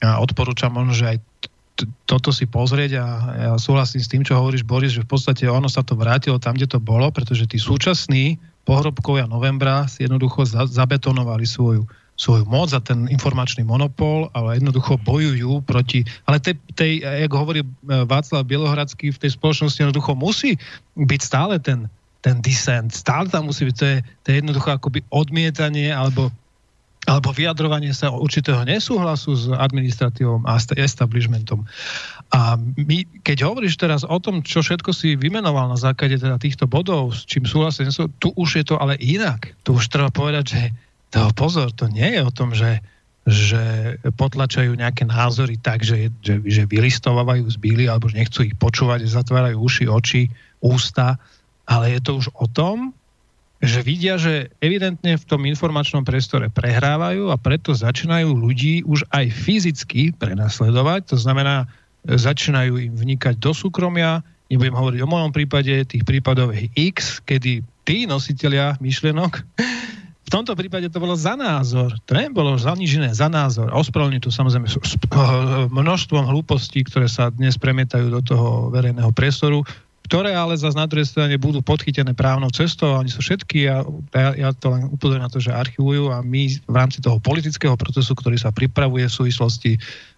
Ja 0.00 0.18
odporúčam 0.18 0.72
možno, 0.72 0.96
že 0.96 1.14
aj 1.14 1.18
toto 2.04 2.30
si 2.30 2.44
pozrieť 2.44 2.92
a 3.00 3.06
ja 3.32 3.52
súhlasím 3.56 4.02
s 4.04 4.10
tým, 4.10 4.22
čo 4.22 4.36
hovoríš, 4.36 4.62
Boris, 4.62 4.92
že 4.92 5.04
v 5.04 5.10
podstate 5.10 5.48
ono 5.48 5.66
sa 5.66 5.80
to 5.80 5.96
vrátilo 5.96 6.36
tam, 6.36 6.54
kde 6.54 6.68
to 6.68 6.78
bolo, 6.78 7.08
pretože 7.08 7.48
tí 7.48 7.56
súčasní 7.56 8.36
pohrobkovia 8.62 9.26
novembra 9.26 9.88
si 9.90 10.06
jednoducho 10.06 10.46
zabetonovali 10.68 11.48
svoju 11.48 11.88
svoju 12.12 12.44
moc 12.46 12.70
a 12.76 12.78
ten 12.78 13.08
informačný 13.08 13.64
monopol, 13.64 14.28
ale 14.36 14.60
jednoducho 14.60 15.00
bojujú 15.02 15.64
proti... 15.64 16.04
Ale 16.28 16.38
tej, 16.38 16.54
tej 16.76 17.02
jak 17.02 17.32
hovorí 17.32 17.64
e, 17.64 17.68
Václav 18.04 18.46
Bielohradský, 18.46 19.10
v 19.10 19.20
tej 19.26 19.34
spoločnosti 19.34 19.80
jednoducho 19.80 20.12
musí 20.14 20.54
byť 20.94 21.20
stále 21.24 21.56
ten, 21.58 21.88
ten 22.20 22.38
dissent. 22.44 22.92
Stále 22.92 23.26
tam 23.26 23.48
musí 23.50 23.66
byť, 23.66 23.74
to 23.74 23.84
je, 23.88 23.96
to 24.22 24.26
je 24.28 24.36
jednoducho 24.38 24.68
akoby 24.70 25.00
odmietanie 25.10 25.90
alebo 25.90 26.28
alebo 27.12 27.28
vyjadrovanie 27.36 27.92
sa 27.92 28.08
určitého 28.08 28.64
nesúhlasu 28.64 29.36
s 29.36 29.44
administratívou 29.52 30.40
a 30.48 30.56
establishmentom. 30.56 31.68
A 32.32 32.56
my, 32.56 33.04
keď 33.20 33.44
hovoríš 33.44 33.76
teraz 33.76 34.00
o 34.08 34.16
tom, 34.16 34.40
čo 34.40 34.64
všetko 34.64 34.96
si 34.96 35.20
vymenoval 35.20 35.68
na 35.68 35.76
základe 35.76 36.16
teda 36.16 36.40
týchto 36.40 36.64
bodov, 36.64 37.12
s 37.12 37.28
čím 37.28 37.44
súhlasím, 37.44 37.92
tu 38.16 38.32
už 38.32 38.48
je 38.56 38.64
to 38.64 38.80
ale 38.80 38.96
inak. 38.96 39.52
Tu 39.60 39.76
už 39.76 39.92
treba 39.92 40.08
povedať, 40.08 40.44
že 40.56 40.62
to 41.12 41.28
pozor, 41.36 41.68
to 41.76 41.92
nie 41.92 42.16
je 42.16 42.20
o 42.24 42.32
tom, 42.32 42.56
že, 42.56 42.80
že 43.28 43.94
potlačajú 44.16 44.72
nejaké 44.72 45.04
názory 45.04 45.60
tak, 45.60 45.84
že, 45.84 46.08
že, 46.24 46.40
že 46.40 46.64
vylistovávajú 46.64 47.44
z 47.52 47.56
bíly 47.60 47.84
alebo 47.92 48.08
že 48.08 48.24
nechcú 48.24 48.48
ich 48.48 48.56
počúvať, 48.56 49.04
zatvárajú 49.04 49.60
uši, 49.60 49.84
oči, 49.84 50.32
ústa, 50.64 51.20
ale 51.68 51.92
je 51.92 52.00
to 52.00 52.16
už 52.16 52.32
o 52.32 52.48
tom, 52.48 52.96
že 53.62 53.80
vidia, 53.86 54.18
že 54.18 54.50
evidentne 54.58 55.14
v 55.14 55.24
tom 55.24 55.46
informačnom 55.46 56.02
priestore 56.02 56.50
prehrávajú 56.50 57.30
a 57.30 57.38
preto 57.38 57.70
začínajú 57.70 58.34
ľudí 58.34 58.82
už 58.82 59.06
aj 59.14 59.30
fyzicky 59.30 60.10
prenasledovať. 60.18 61.14
To 61.14 61.16
znamená, 61.16 61.70
začínajú 62.02 62.82
im 62.82 62.94
vnikať 62.98 63.38
do 63.38 63.54
súkromia. 63.54 64.26
Nebudem 64.50 64.74
hovoriť 64.74 65.00
o 65.06 65.08
mojom 65.08 65.30
prípade, 65.30 65.72
tých 65.86 66.02
prípadov 66.02 66.50
je 66.50 66.66
X, 66.74 67.22
kedy 67.22 67.62
tí 67.86 68.04
nositeľia 68.10 68.82
myšlienok 68.82 69.46
v 70.22 70.28
tomto 70.30 70.56
prípade 70.56 70.88
to 70.88 71.02
bolo 71.02 71.12
za 71.18 71.36
názor. 71.36 71.92
To 72.08 72.12
nebolo 72.16 72.56
za 72.56 72.72
nič 72.72 72.96
iné, 72.96 73.12
za 73.12 73.28
názor. 73.28 73.68
A 73.68 73.76
ospravedlňujem 73.76 74.24
tu 74.24 74.30
samozrejme 74.32 74.64
množstvom 75.82 76.24
hlúpostí, 76.24 76.86
ktoré 76.88 77.10
sa 77.10 77.28
dnes 77.28 77.60
premietajú 77.60 78.08
do 78.08 78.20
toho 78.24 78.72
verejného 78.72 79.12
priestoru 79.12 79.66
ktoré 80.02 80.34
ale 80.34 80.58
zase 80.58 80.74
na 80.74 80.90
druhej 80.90 81.08
strane 81.08 81.38
budú 81.38 81.62
podchytené 81.62 82.12
právnou 82.12 82.50
cestou, 82.50 82.98
oni 82.98 83.08
sú 83.08 83.22
všetky 83.22 83.70
a 83.70 83.86
ja, 84.12 84.30
ja 84.34 84.50
to 84.52 84.74
len 84.74 84.90
upozorím 84.90 85.24
na 85.24 85.32
to, 85.32 85.38
že 85.38 85.54
archivujú 85.54 86.10
a 86.10 86.20
my 86.20 86.58
v 86.58 86.74
rámci 86.74 86.98
toho 86.98 87.22
politického 87.22 87.78
procesu, 87.78 88.12
ktorý 88.12 88.36
sa 88.36 88.50
pripravuje 88.50 89.06
v 89.06 89.16
súvislosti 89.22 89.72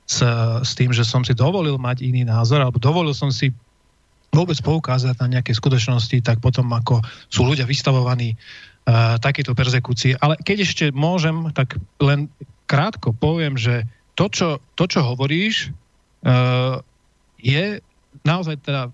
s, 0.04 0.18
s 0.64 0.72
tým, 0.76 0.90
že 0.92 1.04
som 1.04 1.22
si 1.22 1.36
dovolil 1.36 1.76
mať 1.76 2.04
iný 2.04 2.24
názor, 2.24 2.64
alebo 2.64 2.80
dovolil 2.80 3.12
som 3.12 3.28
si 3.28 3.52
vôbec 4.34 4.58
poukázať 4.58 5.14
na 5.22 5.38
nejaké 5.38 5.54
skutočnosti, 5.54 6.18
tak 6.26 6.42
potom 6.42 6.66
ako 6.74 6.98
sú 7.30 7.46
ľudia 7.46 7.64
vystavovaní 7.64 8.34
uh, 8.34 9.16
takéto 9.22 9.54
persekúcie. 9.54 10.18
Ale 10.18 10.34
keď 10.42 10.66
ešte 10.66 10.84
môžem, 10.90 11.54
tak 11.54 11.78
len 12.02 12.26
krátko 12.66 13.14
poviem, 13.14 13.54
že 13.54 13.86
to, 14.18 14.26
čo, 14.26 14.48
to, 14.74 14.90
čo 14.90 15.06
hovoríš, 15.06 15.70
uh, 16.26 16.82
je 17.38 17.78
naozaj 18.26 18.58
teda 18.66 18.90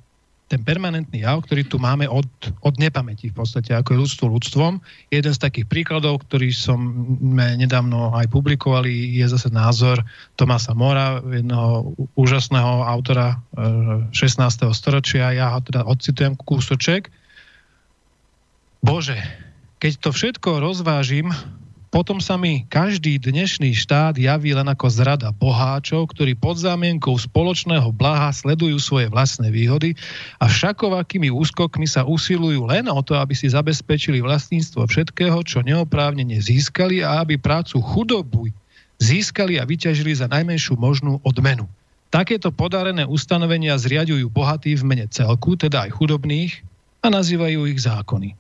ten 0.51 0.67
permanentný 0.67 1.23
jav, 1.23 1.47
ktorý 1.47 1.63
tu 1.63 1.79
máme 1.79 2.11
od, 2.11 2.27
od 2.67 2.75
nepamäti 2.75 3.31
v 3.31 3.39
podstate, 3.39 3.71
ako 3.71 3.95
je 3.95 4.03
ľudstvo 4.03 4.27
ľudstvom. 4.35 4.83
Jeden 5.15 5.31
z 5.31 5.39
takých 5.39 5.71
príkladov, 5.71 6.27
ktorý 6.27 6.51
som 6.51 7.07
nedávno 7.55 8.11
aj 8.19 8.27
publikovali, 8.35 9.15
je 9.15 9.31
zase 9.31 9.47
názor 9.55 10.03
Tomasa 10.35 10.75
Mora, 10.75 11.23
jedného 11.23 11.95
úžasného 12.19 12.83
autora 12.83 13.39
16. 14.11 14.11
Eh, 14.11 14.75
storočia. 14.75 15.31
Ja 15.31 15.55
ho 15.55 15.63
teda 15.63 15.87
odcitujem 15.87 16.35
kúsoček. 16.35 17.15
Bože, 18.83 19.23
keď 19.79 19.93
to 20.03 20.11
všetko 20.11 20.59
rozvážim, 20.59 21.31
potom 21.91 22.23
sa 22.23 22.39
mi 22.39 22.63
každý 22.71 23.19
dnešný 23.19 23.75
štát 23.75 24.15
javí 24.15 24.55
len 24.55 24.71
ako 24.71 24.87
zrada 24.87 25.35
boháčov, 25.35 26.15
ktorí 26.15 26.39
pod 26.39 26.63
zámienkou 26.63 27.19
spoločného 27.19 27.91
blaha 27.91 28.31
sledujú 28.31 28.79
svoje 28.79 29.11
vlastné 29.11 29.51
výhody 29.51 29.99
a 30.39 30.47
všakovakými 30.47 31.35
úskokmi 31.35 31.91
sa 31.91 32.07
usilujú 32.07 32.71
len 32.71 32.87
o 32.87 33.03
to, 33.03 33.19
aby 33.19 33.35
si 33.35 33.51
zabezpečili 33.51 34.23
vlastníctvo 34.23 34.87
všetkého, 34.87 35.43
čo 35.43 35.67
neoprávnene 35.67 36.39
získali 36.39 37.03
a 37.03 37.27
aby 37.27 37.35
prácu 37.35 37.83
chudobu 37.83 38.47
získali 39.03 39.59
a 39.59 39.67
vyťažili 39.67 40.15
za 40.15 40.31
najmenšiu 40.31 40.79
možnú 40.79 41.19
odmenu. 41.27 41.67
Takéto 42.11 42.55
podarené 42.55 43.03
ustanovenia 43.03 43.75
zriadujú 43.75 44.31
bohatí 44.31 44.79
v 44.79 44.87
mene 44.87 45.07
celku, 45.11 45.59
teda 45.59 45.91
aj 45.91 45.95
chudobných, 45.99 46.63
a 47.01 47.09
nazývajú 47.09 47.65
ich 47.65 47.81
zákony. 47.81 48.40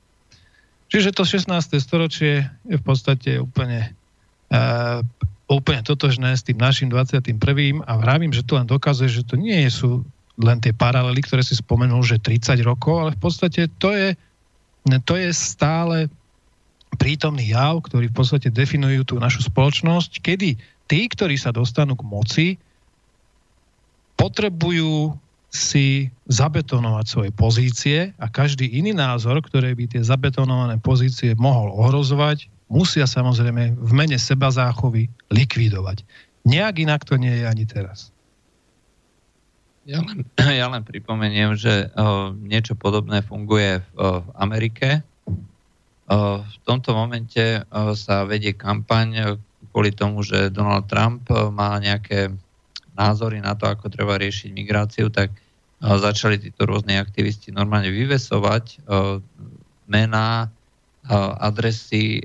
Čiže 0.90 1.14
to 1.14 1.22
16. 1.22 1.46
storočie 1.78 2.50
je 2.66 2.76
v 2.76 2.84
podstate 2.84 3.38
úplne, 3.38 3.94
uh, 4.50 5.06
úplne 5.46 5.86
totožné 5.86 6.34
s 6.34 6.42
tým 6.42 6.58
našim 6.58 6.90
21. 6.90 7.38
a 7.86 7.92
vravím, 7.94 8.34
že 8.34 8.42
to 8.42 8.58
len 8.58 8.66
dokazuje, 8.66 9.06
že 9.06 9.22
to 9.22 9.38
nie 9.38 9.62
sú 9.70 10.02
len 10.40 10.58
tie 10.58 10.74
paralely, 10.74 11.22
ktoré 11.22 11.46
si 11.46 11.54
spomenul, 11.54 12.02
že 12.02 12.18
30 12.18 12.58
rokov, 12.66 13.06
ale 13.06 13.10
v 13.14 13.20
podstate 13.22 13.70
to 13.78 13.94
je, 13.94 14.18
to 15.06 15.14
je 15.14 15.30
stále 15.30 16.10
prítomný 16.98 17.54
jav, 17.54 17.78
ktorý 17.86 18.10
v 18.10 18.16
podstate 18.16 18.50
definujú 18.50 19.06
tú 19.06 19.14
našu 19.22 19.46
spoločnosť, 19.46 20.18
kedy 20.18 20.58
tí, 20.90 21.00
ktorí 21.06 21.38
sa 21.38 21.54
dostanú 21.54 21.94
k 21.94 22.02
moci, 22.02 22.46
potrebujú 24.18 25.14
si 25.50 26.06
zabetonovať 26.30 27.06
svoje 27.10 27.30
pozície 27.34 28.14
a 28.22 28.30
každý 28.30 28.70
iný 28.70 28.94
názor, 28.94 29.42
ktoré 29.42 29.74
by 29.74 29.90
tie 29.90 30.02
zabetonované 30.02 30.78
pozície 30.78 31.34
mohol 31.34 31.74
ohrozovať, 31.74 32.46
musia 32.70 33.04
samozrejme 33.04 33.74
v 33.74 33.92
mene 33.92 34.14
seba 34.14 34.54
záchovy 34.54 35.10
likvidovať. 35.34 36.06
Nejak 36.46 36.74
inak 36.86 37.02
to 37.02 37.18
nie 37.18 37.42
je 37.42 37.44
ani 37.50 37.66
teraz. 37.66 38.14
Ja 39.90 40.06
len, 40.06 40.22
ja 40.62 40.70
len 40.70 40.86
pripomeniem, 40.86 41.58
že 41.58 41.90
o, 41.98 42.30
niečo 42.30 42.78
podobné 42.78 43.26
funguje 43.26 43.82
v, 43.82 43.88
o, 43.98 44.22
v 44.22 44.28
Amerike. 44.38 45.02
O, 46.06 46.46
v 46.46 46.56
tomto 46.62 46.94
momente 46.94 47.66
o, 47.66 47.98
sa 47.98 48.22
vedie 48.22 48.54
kampaň 48.54 49.34
kvôli 49.74 49.90
tomu, 49.90 50.22
že 50.22 50.54
Donald 50.54 50.86
Trump 50.86 51.26
o, 51.26 51.50
má 51.50 51.74
nejaké 51.82 52.30
názory 52.96 53.42
na 53.42 53.54
to, 53.58 53.66
ako 53.68 53.90
treba 53.90 54.18
riešiť 54.18 54.50
migráciu, 54.54 55.10
tak 55.10 55.34
začali 55.80 56.36
títo 56.36 56.68
rôzne 56.68 57.00
aktivisti 57.00 57.52
normálne 57.54 57.88
vyvesovať 57.88 58.84
mená, 59.88 60.52
adresy 61.40 62.20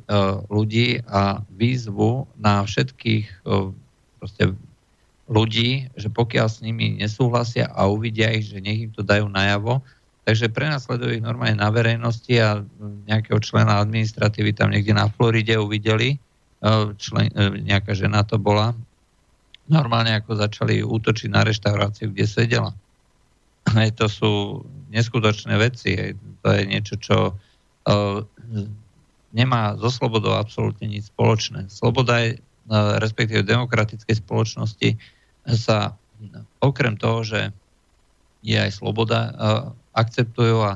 ľudí 0.52 1.00
a 1.08 1.40
výzvu 1.56 2.28
na 2.36 2.68
všetkých 2.68 3.48
ľudí, 5.26 5.72
že 5.96 6.08
pokiaľ 6.12 6.48
s 6.52 6.60
nimi 6.60 7.00
nesúhlasia 7.00 7.72
a 7.72 7.88
uvidia 7.88 8.30
ich, 8.36 8.52
že 8.52 8.60
nech 8.60 8.86
im 8.86 8.92
to 8.92 9.02
dajú 9.02 9.32
najavo, 9.32 9.80
takže 10.28 10.52
prenasledujú 10.52 11.18
ich 11.18 11.24
normálne 11.24 11.58
na 11.58 11.72
verejnosti 11.72 12.36
a 12.38 12.62
nejakého 13.08 13.40
člena 13.40 13.80
administratívy 13.80 14.52
tam 14.52 14.76
niekde 14.76 14.92
na 14.92 15.08
Floride 15.08 15.56
uvideli, 15.56 16.20
člen, 17.00 17.32
nejaká 17.64 17.96
žena 17.96 18.28
to 18.28 18.36
bola, 18.36 18.76
normálne 19.66 20.14
ako 20.18 20.38
začali 20.38 20.86
útočiť 20.86 21.30
na 21.30 21.42
reštauráciu, 21.46 22.14
kde 22.14 22.26
sedela. 22.26 22.72
Aj 23.74 23.90
to 23.98 24.06
sú 24.06 24.62
neskutočné 24.94 25.58
veci. 25.58 26.14
To 26.46 26.48
je 26.54 26.64
niečo, 26.70 26.96
čo 27.02 27.18
uh, 27.34 28.18
nemá 29.34 29.74
so 29.82 29.90
slobodou 29.90 30.38
absolútne 30.38 30.86
nič 30.86 31.10
spoločné. 31.10 31.68
Sloboda 31.74 32.22
je, 32.22 32.38
uh, 32.38 33.02
respektíve 33.02 33.42
demokratickej 33.42 34.22
spoločnosti 34.22 34.90
sa 35.58 35.98
okrem 36.62 36.98
toho, 36.98 37.26
že 37.26 37.42
je 38.46 38.58
aj 38.58 38.70
sloboda, 38.70 39.20
uh, 39.34 39.34
akceptujú 39.98 40.58
a 40.62 40.74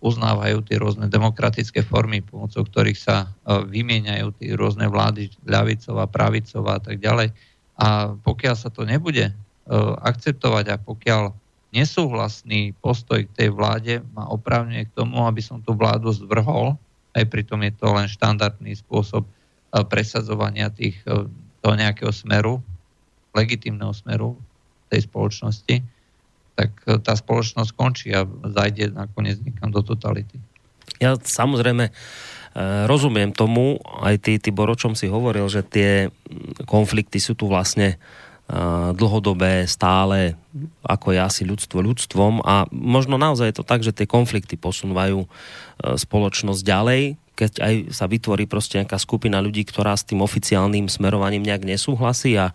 uznávajú 0.00 0.64
tie 0.64 0.80
rôzne 0.80 1.04
demokratické 1.12 1.84
formy, 1.84 2.24
pomocou 2.24 2.64
ktorých 2.64 2.96
sa 2.96 3.28
vymieňajú 3.44 4.40
tie 4.40 4.56
rôzne 4.56 4.88
vlády, 4.88 5.28
ľavicová, 5.44 6.08
pravicová 6.08 6.80
a 6.80 6.82
tak 6.82 6.96
ďalej. 6.96 7.28
A 7.80 8.12
pokiaľ 8.12 8.54
sa 8.54 8.68
to 8.68 8.84
nebude 8.84 9.32
akceptovať 10.04 10.64
a 10.68 10.76
pokiaľ 10.76 11.32
nesúhlasný 11.70 12.74
postoj 12.82 13.22
k 13.22 13.34
tej 13.34 13.48
vláde 13.54 14.02
ma 14.12 14.26
opravňuje 14.26 14.90
k 14.90 14.94
tomu, 14.94 15.22
aby 15.22 15.38
som 15.38 15.62
tú 15.62 15.74
vládu 15.78 16.10
zvrhol, 16.10 16.74
aj 17.14 17.24
pritom 17.30 17.62
je 17.66 17.72
to 17.74 17.86
len 17.90 18.06
štandardný 18.06 18.74
spôsob 18.78 19.26
e, 19.26 19.30
presadzovania 19.86 20.70
tých, 20.70 20.98
e, 21.06 21.26
toho 21.62 21.74
nejakého 21.74 22.14
smeru, 22.14 22.62
legitimného 23.34 23.90
smeru 23.94 24.38
tej 24.90 25.06
spoločnosti, 25.06 25.82
tak 26.54 26.70
e, 26.86 26.98
tá 27.02 27.14
spoločnosť 27.14 27.70
končí 27.74 28.14
a 28.14 28.26
zajde 28.26 28.94
nakoniec 28.94 29.42
niekam 29.42 29.74
do 29.74 29.82
totality. 29.82 30.38
Ja 31.02 31.18
samozrejme 31.18 31.90
rozumiem 32.86 33.30
tomu, 33.30 33.78
aj 34.02 34.26
ty, 34.26 34.32
ty 34.42 34.50
o 34.50 34.74
čom 34.74 34.98
si 34.98 35.06
hovoril, 35.06 35.46
že 35.46 35.62
tie 35.62 36.10
konflikty 36.66 37.22
sú 37.22 37.38
tu 37.38 37.46
vlastne 37.46 38.00
dlhodobé, 38.98 39.62
stále, 39.70 40.34
ako 40.82 41.14
je 41.14 41.20
asi 41.22 41.42
ľudstvo 41.46 41.78
ľudstvom. 41.78 42.42
A 42.42 42.66
možno 42.74 43.14
naozaj 43.14 43.54
je 43.54 43.56
to 43.62 43.64
tak, 43.66 43.86
že 43.86 43.94
tie 43.94 44.10
konflikty 44.10 44.58
posúvajú 44.58 45.22
e, 45.22 45.28
spoločnosť 45.94 46.62
ďalej, 46.66 47.14
keď 47.34 47.52
aj 47.62 47.74
sa 47.96 48.04
vytvorí 48.04 48.44
proste 48.44 48.76
nejaká 48.76 49.00
skupina 49.00 49.40
ľudí, 49.40 49.64
ktorá 49.64 49.96
s 49.96 50.04
tým 50.04 50.20
oficiálnym 50.20 50.92
smerovaním 50.92 51.40
nejak 51.40 51.64
nesúhlasí 51.64 52.36
a, 52.36 52.52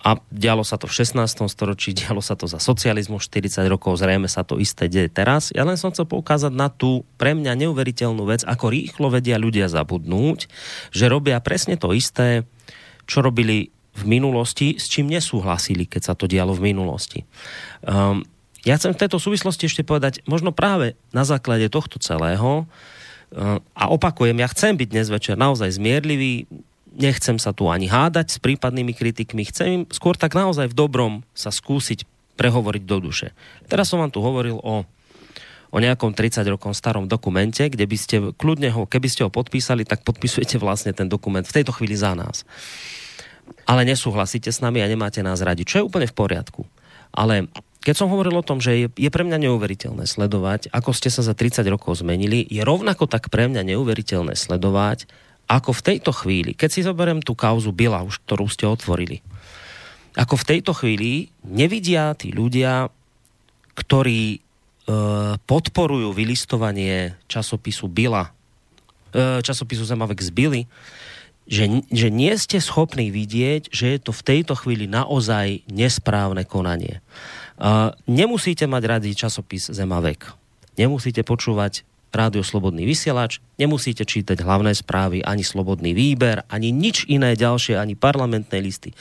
a 0.00 0.10
dialo 0.32 0.64
sa 0.64 0.80
to 0.80 0.88
v 0.88 1.04
16. 1.04 1.44
storočí, 1.46 1.92
dialo 2.00 2.24
sa 2.24 2.34
to 2.38 2.48
za 2.48 2.56
socializmu 2.56 3.20
40 3.20 3.68
rokov, 3.68 4.00
zrejme 4.00 4.26
sa 4.26 4.42
to 4.42 4.56
isté 4.56 4.88
deje 4.88 5.12
teraz. 5.12 5.52
Ja 5.52 5.68
len 5.68 5.76
som 5.76 5.92
chcel 5.92 6.08
poukázať 6.08 6.52
na 6.56 6.72
tú 6.72 7.04
pre 7.20 7.36
mňa 7.36 7.52
neuveriteľnú 7.66 8.24
vec, 8.24 8.42
ako 8.48 8.72
rýchlo 8.72 9.12
vedia 9.12 9.36
ľudia 9.36 9.68
zabudnúť, 9.68 10.48
že 10.90 11.04
robia 11.12 11.38
presne 11.44 11.76
to 11.76 11.92
isté, 11.92 12.48
čo 13.06 13.22
robili 13.22 13.70
v 13.96 14.02
minulosti, 14.04 14.76
s 14.76 14.92
čím 14.92 15.08
nesúhlasili, 15.08 15.88
keď 15.88 16.12
sa 16.12 16.14
to 16.16 16.28
dialo 16.28 16.52
v 16.52 16.72
minulosti. 16.72 17.24
Um, 17.80 18.24
ja 18.66 18.74
chcem 18.76 18.92
v 18.92 19.00
tejto 19.06 19.22
súvislosti 19.22 19.70
ešte 19.70 19.86
povedať, 19.86 20.26
možno 20.26 20.50
práve 20.50 20.98
na 21.14 21.22
základe 21.22 21.70
tohto 21.70 22.02
celého, 22.02 22.66
a 23.74 23.84
opakujem, 23.90 24.38
ja 24.38 24.48
chcem 24.48 24.78
byť 24.78 24.88
dnes 24.88 25.08
večer 25.10 25.34
naozaj 25.34 25.74
zmierlivý, 25.74 26.46
nechcem 26.96 27.36
sa 27.36 27.52
tu 27.52 27.68
ani 27.68 27.90
hádať 27.90 28.38
s 28.38 28.38
prípadnými 28.40 28.96
kritikmi, 28.96 29.44
chcem 29.50 29.66
im 29.68 29.82
skôr 29.92 30.16
tak 30.16 30.32
naozaj 30.32 30.72
v 30.72 30.78
dobrom 30.78 31.14
sa 31.36 31.52
skúsiť 31.52 32.08
prehovoriť 32.38 32.82
do 32.84 32.96
duše. 33.00 33.36
Teraz 33.66 33.90
som 33.90 34.00
vám 34.00 34.12
tu 34.12 34.22
hovoril 34.24 34.60
o, 34.60 34.84
o 35.72 35.78
nejakom 35.80 36.12
30 36.12 36.44
rokom 36.48 36.72
starom 36.72 37.08
dokumente, 37.08 37.66
kde 37.66 37.84
by 37.84 37.96
ste 37.96 38.16
kľudne 38.36 38.70
ho, 38.72 38.88
keby 38.88 39.08
ste 39.08 39.24
ho 39.26 39.30
podpísali, 39.32 39.84
tak 39.84 40.04
podpisujete 40.04 40.56
vlastne 40.60 40.92
ten 40.92 41.08
dokument 41.08 41.44
v 41.44 41.56
tejto 41.60 41.72
chvíli 41.74 41.96
za 41.96 42.16
nás. 42.16 42.46
Ale 43.66 43.86
nesúhlasíte 43.86 44.52
s 44.52 44.62
nami 44.62 44.82
a 44.82 44.90
nemáte 44.90 45.24
nás 45.24 45.42
radi, 45.42 45.66
čo 45.66 45.82
je 45.82 45.86
úplne 45.86 46.06
v 46.06 46.16
poriadku. 46.16 46.62
Ale 47.14 47.48
keď 47.86 47.94
som 47.94 48.10
hovoril 48.10 48.34
o 48.34 48.42
tom, 48.42 48.58
že 48.58 48.74
je, 48.74 48.86
je 48.98 49.10
pre 49.14 49.22
mňa 49.22 49.46
neuveriteľné 49.46 50.10
sledovať, 50.10 50.74
ako 50.74 50.90
ste 50.90 51.06
sa 51.06 51.22
za 51.22 51.38
30 51.38 51.62
rokov 51.70 52.02
zmenili, 52.02 52.42
je 52.50 52.66
rovnako 52.66 53.06
tak 53.06 53.30
pre 53.30 53.46
mňa 53.46 53.62
neuveriteľné 53.62 54.34
sledovať, 54.34 55.06
ako 55.46 55.70
v 55.70 55.84
tejto 55.94 56.10
chvíli, 56.10 56.58
keď 56.58 56.68
si 56.74 56.82
zoberiem 56.82 57.22
tú 57.22 57.38
kauzu 57.38 57.70
Bila, 57.70 58.02
už 58.02 58.18
ktorú 58.26 58.50
ste 58.50 58.66
otvorili, 58.66 59.22
ako 60.18 60.34
v 60.34 60.48
tejto 60.50 60.74
chvíli 60.74 61.30
nevidia 61.46 62.10
tí 62.18 62.34
ľudia, 62.34 62.90
ktorí 63.78 64.22
e, 64.34 64.38
podporujú 65.38 66.10
vylistovanie 66.10 67.14
časopisu 67.30 67.86
Bila, 67.86 68.34
e, 69.14 69.38
časopisu 69.46 69.86
Zemavek 69.86 70.26
z 70.26 70.30
Bily, 70.34 70.62
že, 71.46 71.86
že 71.94 72.10
nie 72.10 72.34
ste 72.34 72.58
schopní 72.58 73.14
vidieť, 73.14 73.70
že 73.70 73.94
je 73.94 73.98
to 74.02 74.10
v 74.10 74.26
tejto 74.26 74.58
chvíli 74.58 74.90
naozaj 74.90 75.62
nesprávne 75.70 76.42
konanie. 76.42 76.98
Nemusíte 78.04 78.68
mať 78.68 78.82
radi 78.84 79.10
časopis 79.16 79.72
Zemavek. 79.72 80.28
Nemusíte 80.76 81.24
počúvať 81.24 81.88
rádio 82.16 82.40
Slobodný 82.40 82.88
vysielač, 82.88 83.44
nemusíte 83.60 84.08
čítať 84.08 84.40
hlavné 84.40 84.72
správy, 84.72 85.20
ani 85.20 85.44
Slobodný 85.44 85.92
výber, 85.92 86.48
ani 86.48 86.72
nič 86.72 87.04
iné 87.12 87.36
ďalšie, 87.36 87.76
ani 87.76 87.92
parlamentné 87.92 88.56
listy. 88.64 88.96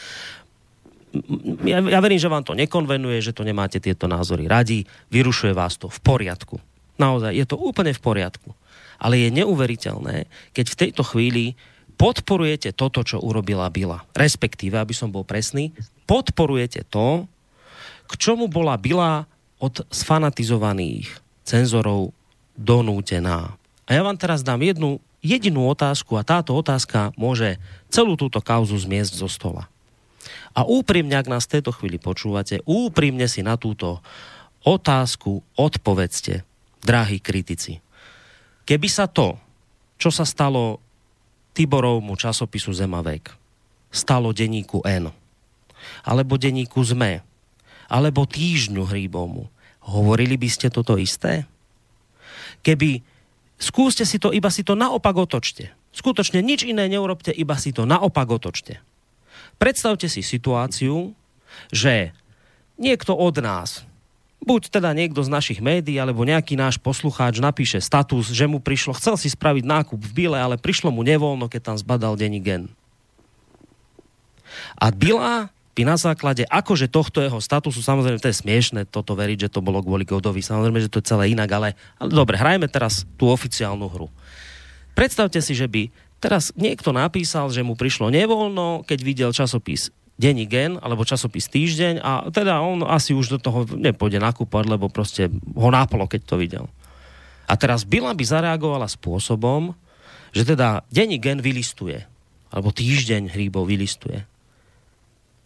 Ja, 1.63 1.79
ja 1.79 1.99
verím, 2.03 2.19
že 2.19 2.27
vám 2.27 2.43
to 2.43 2.51
nekonvenuje, 2.59 3.23
že 3.23 3.31
to 3.31 3.47
nemáte 3.47 3.79
tieto 3.79 4.03
názory 4.11 4.51
radi, 4.51 4.83
vyrušuje 5.15 5.55
vás 5.55 5.79
to 5.79 5.87
v 5.87 5.99
poriadku. 6.03 6.59
Naozaj, 6.99 7.31
je 7.31 7.45
to 7.47 7.55
úplne 7.55 7.95
v 7.95 8.03
poriadku. 8.03 8.51
Ale 8.99 9.19
je 9.23 9.31
neuveriteľné, 9.31 10.27
keď 10.51 10.65
v 10.71 10.79
tejto 10.79 11.03
chvíli 11.07 11.55
podporujete 11.95 12.75
toto, 12.75 12.99
čo 13.07 13.23
urobila 13.23 13.71
Bila. 13.71 14.03
Respektíve, 14.11 14.75
aby 14.75 14.91
som 14.91 15.07
bol 15.07 15.23
presný, 15.23 15.71
podporujete 16.03 16.83
to, 16.91 17.31
k 18.05 18.13
čomu 18.17 18.49
bola 18.49 18.77
Bila 18.77 19.25
od 19.57 19.83
sfanatizovaných 19.89 21.09
cenzorov 21.45 22.11
donútená. 22.57 23.55
A 23.85 23.89
ja 23.93 24.01
vám 24.01 24.17
teraz 24.17 24.41
dám 24.41 24.61
jednu 24.65 24.97
jedinú 25.25 25.65
otázku 25.69 26.17
a 26.17 26.25
táto 26.25 26.53
otázka 26.53 27.09
môže 27.17 27.57
celú 27.89 28.13
túto 28.13 28.37
kauzu 28.41 28.77
zmiesť 28.77 29.13
zo 29.17 29.29
stola. 29.29 29.65
A 30.53 30.63
úprimne, 30.63 31.17
ak 31.17 31.29
nás 31.29 31.45
v 31.45 31.59
tejto 31.59 31.73
chvíli 31.73 31.97
počúvate, 31.97 32.61
úprimne 32.65 33.25
si 33.25 33.41
na 33.41 33.57
túto 33.57 33.99
otázku 34.65 35.41
odpovedzte, 35.57 36.41
drahí 36.81 37.21
kritici. 37.21 37.81
Keby 38.65 38.89
sa 38.89 39.05
to, 39.05 39.37
čo 39.97 40.09
sa 40.09 40.25
stalo 40.25 40.81
Tiborovmu 41.55 42.17
časopisu 42.17 42.73
Zemavek 42.73 43.31
stalo 43.93 44.35
denníku 44.35 44.83
N, 44.83 45.07
alebo 46.03 46.35
denníku 46.35 46.83
ZME, 46.83 47.23
alebo 47.89 48.25
týždňu 48.25 48.83
Hríbovmu, 48.85 49.49
hovorili 49.85 50.35
by 50.35 50.49
ste 50.49 50.67
toto 50.73 50.97
isté? 50.97 51.45
Keby 52.65 53.05
skúste 53.61 54.03
si 54.03 54.17
to, 54.17 54.33
iba 54.33 54.49
si 54.49 54.65
to 54.65 54.73
naopak 54.73 55.13
otočte. 55.13 55.69
Skutočne 55.95 56.43
nič 56.43 56.67
iné 56.67 56.89
neurobte, 56.91 57.31
iba 57.31 57.55
si 57.55 57.71
to 57.71 57.87
naopak 57.87 58.27
otočte. 58.27 58.83
Predstavte 59.55 60.11
si 60.11 60.19
situáciu, 60.19 61.15
že 61.71 62.11
niekto 62.75 63.15
od 63.15 63.39
nás, 63.39 63.87
buď 64.43 64.67
teda 64.67 64.91
niekto 64.91 65.23
z 65.23 65.31
našich 65.31 65.59
médií, 65.63 65.95
alebo 65.95 66.27
nejaký 66.27 66.59
náš 66.59 66.75
poslucháč 66.75 67.39
napíše 67.39 67.79
status, 67.79 68.29
že 68.29 68.45
mu 68.45 68.59
prišlo, 68.59 68.93
chcel 68.99 69.15
si 69.15 69.31
spraviť 69.31 69.63
nákup 69.63 69.99
v 69.99 70.11
Bile, 70.11 70.37
ale 70.37 70.59
prišlo 70.59 70.91
mu 70.91 71.01
nevoľno, 71.01 71.47
keď 71.47 71.73
tam 71.73 71.77
zbadal 71.79 72.19
denní 72.19 72.43
gen. 72.43 72.67
A 74.75 74.91
Bila 74.91 75.49
by 75.75 75.83
na 75.83 75.99
základe 75.99 76.47
akože 76.47 76.87
tohto 76.87 77.19
jeho 77.19 77.43
statusu, 77.43 77.83
samozrejme 77.83 78.23
to 78.23 78.31
je 78.31 78.39
smiešne 78.39 78.87
toto 78.87 79.11
veriť, 79.11 79.47
že 79.47 79.51
to 79.51 79.59
bolo 79.59 79.83
kvôli 79.83 80.07
Godovi, 80.07 80.39
samozrejme, 80.39 80.79
že 80.79 80.87
to 80.87 81.03
je 81.03 81.11
celé 81.11 81.35
inak, 81.35 81.51
ale, 81.51 81.69
ale 81.99 82.09
dobre, 82.15 82.39
hrajme 82.39 82.71
teraz 82.71 83.03
tú 83.19 83.27
oficiálnu 83.27 83.91
hru. 83.91 84.07
Predstavte 84.95 85.43
si, 85.43 85.51
že 85.51 85.67
by 85.67 85.91
teraz 86.23 86.55
niekto 86.55 86.95
napísal, 86.95 87.51
že 87.51 87.59
mu 87.59 87.75
prišlo 87.75 88.07
nevoľno, 88.07 88.87
keď 88.87 88.99
videl 89.03 89.29
časopis 89.35 89.91
denní 90.15 90.47
gen, 90.47 90.79
alebo 90.79 91.03
časopis 91.03 91.51
týždeň 91.51 91.99
a 91.99 92.31
teda 92.31 92.63
on 92.63 92.87
asi 92.87 93.11
už 93.11 93.35
do 93.35 93.39
toho 93.39 93.67
nepôjde 93.67 94.23
nakúpať, 94.23 94.63
lebo 94.71 94.87
proste 94.87 95.27
ho 95.35 95.69
nápolo, 95.69 96.07
keď 96.07 96.21
to 96.23 96.39
videl. 96.39 96.65
A 97.45 97.59
teraz 97.59 97.83
Bila 97.83 98.15
by 98.15 98.23
zareagovala 98.23 98.87
spôsobom, 98.87 99.75
že 100.31 100.47
teda 100.47 100.87
denní 100.87 101.19
gen 101.19 101.43
vylistuje, 101.43 102.07
alebo 102.47 102.71
týždeň 102.71 103.35
hríbov 103.35 103.67
vylistuje. 103.67 104.23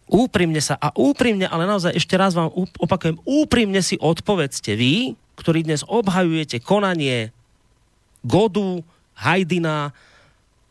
Úprimne 0.09 0.57
sa, 0.57 0.73
a 0.81 0.89
úprimne, 0.97 1.45
ale 1.45 1.69
naozaj 1.69 1.93
ešte 1.93 2.17
raz 2.17 2.33
vám 2.33 2.49
opakujem, 2.81 3.21
úprimne 3.29 3.85
si 3.85 3.93
odpovedzte 4.01 4.73
vy, 4.73 5.13
ktorí 5.37 5.63
dnes 5.63 5.85
obhajujete 5.85 6.57
konanie 6.65 7.29
Godu, 8.25 8.81
Hajdina, 9.13 9.93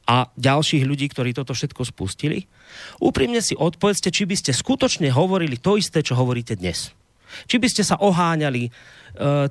a 0.09 0.33
ďalších 0.41 0.89
ľudí, 0.89 1.13
ktorí 1.13 1.37
toto 1.37 1.53
všetko 1.53 1.85
spustili. 1.85 2.49
Úprimne 2.97 3.45
si 3.45 3.53
odpovedzte, 3.53 4.09
či 4.09 4.25
by 4.25 4.41
ste 4.41 4.57
skutočne 4.57 5.13
hovorili 5.13 5.61
to 5.61 5.77
isté, 5.77 6.01
čo 6.01 6.17
hovoríte 6.17 6.57
dnes. 6.57 6.97
Či 7.45 7.61
by 7.61 7.69
ste 7.69 7.85
sa 7.85 8.01
oháňali 8.01 8.63
e, 8.65 8.71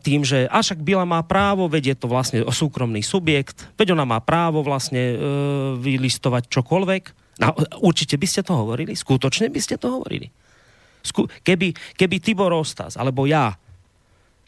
tým, 0.01 0.25
že 0.25 0.49
však 0.49 0.81
Bila 0.81 1.05
má 1.05 1.21
právo, 1.21 1.69
veď 1.69 1.93
je 1.93 1.97
to 2.01 2.07
vlastne 2.09 2.41
súkromný 2.41 3.05
subjekt, 3.05 3.69
veď 3.77 3.93
ona 3.93 4.09
má 4.09 4.17
právo 4.17 4.65
vlastne 4.65 5.13
e, 5.13 5.15
vylistovať 5.77 6.49
čokoľvek. 6.49 7.26
No, 7.37 7.53
určite 7.85 8.17
by 8.17 8.27
ste 8.27 8.41
to 8.41 8.57
hovorili? 8.57 8.97
Skutočne 8.97 9.53
by 9.53 9.59
ste 9.61 9.77
to 9.77 9.93
hovorili? 9.93 10.29
Sku- 11.05 11.29
keby, 11.45 11.73
keby 11.93 12.15
Tibor 12.17 12.49
Ostas, 12.51 12.97
alebo 12.97 13.29
ja, 13.29 13.53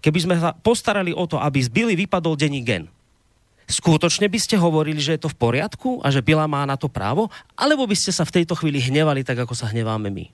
keby 0.02 0.20
sme 0.20 0.36
sa 0.42 0.58
postarali 0.58 1.14
o 1.14 1.24
to, 1.30 1.38
aby 1.38 1.62
z 1.62 1.70
Bily 1.70 1.94
vypadol 1.94 2.34
denní 2.34 2.66
gen, 2.66 2.90
skutočne 3.70 4.26
by 4.26 4.40
ste 4.42 4.58
hovorili, 4.58 4.98
že 4.98 5.16
je 5.16 5.22
to 5.24 5.30
v 5.30 5.38
poriadku 5.38 6.02
a 6.02 6.10
že 6.10 6.26
Bila 6.26 6.50
má 6.50 6.66
na 6.66 6.76
to 6.76 6.90
právo? 6.90 7.30
Alebo 7.54 7.86
by 7.86 7.94
ste 7.94 8.10
sa 8.10 8.26
v 8.26 8.42
tejto 8.42 8.58
chvíli 8.58 8.82
hnevali 8.82 9.22
tak, 9.22 9.38
ako 9.38 9.54
sa 9.54 9.70
hneváme 9.70 10.10
my? 10.10 10.26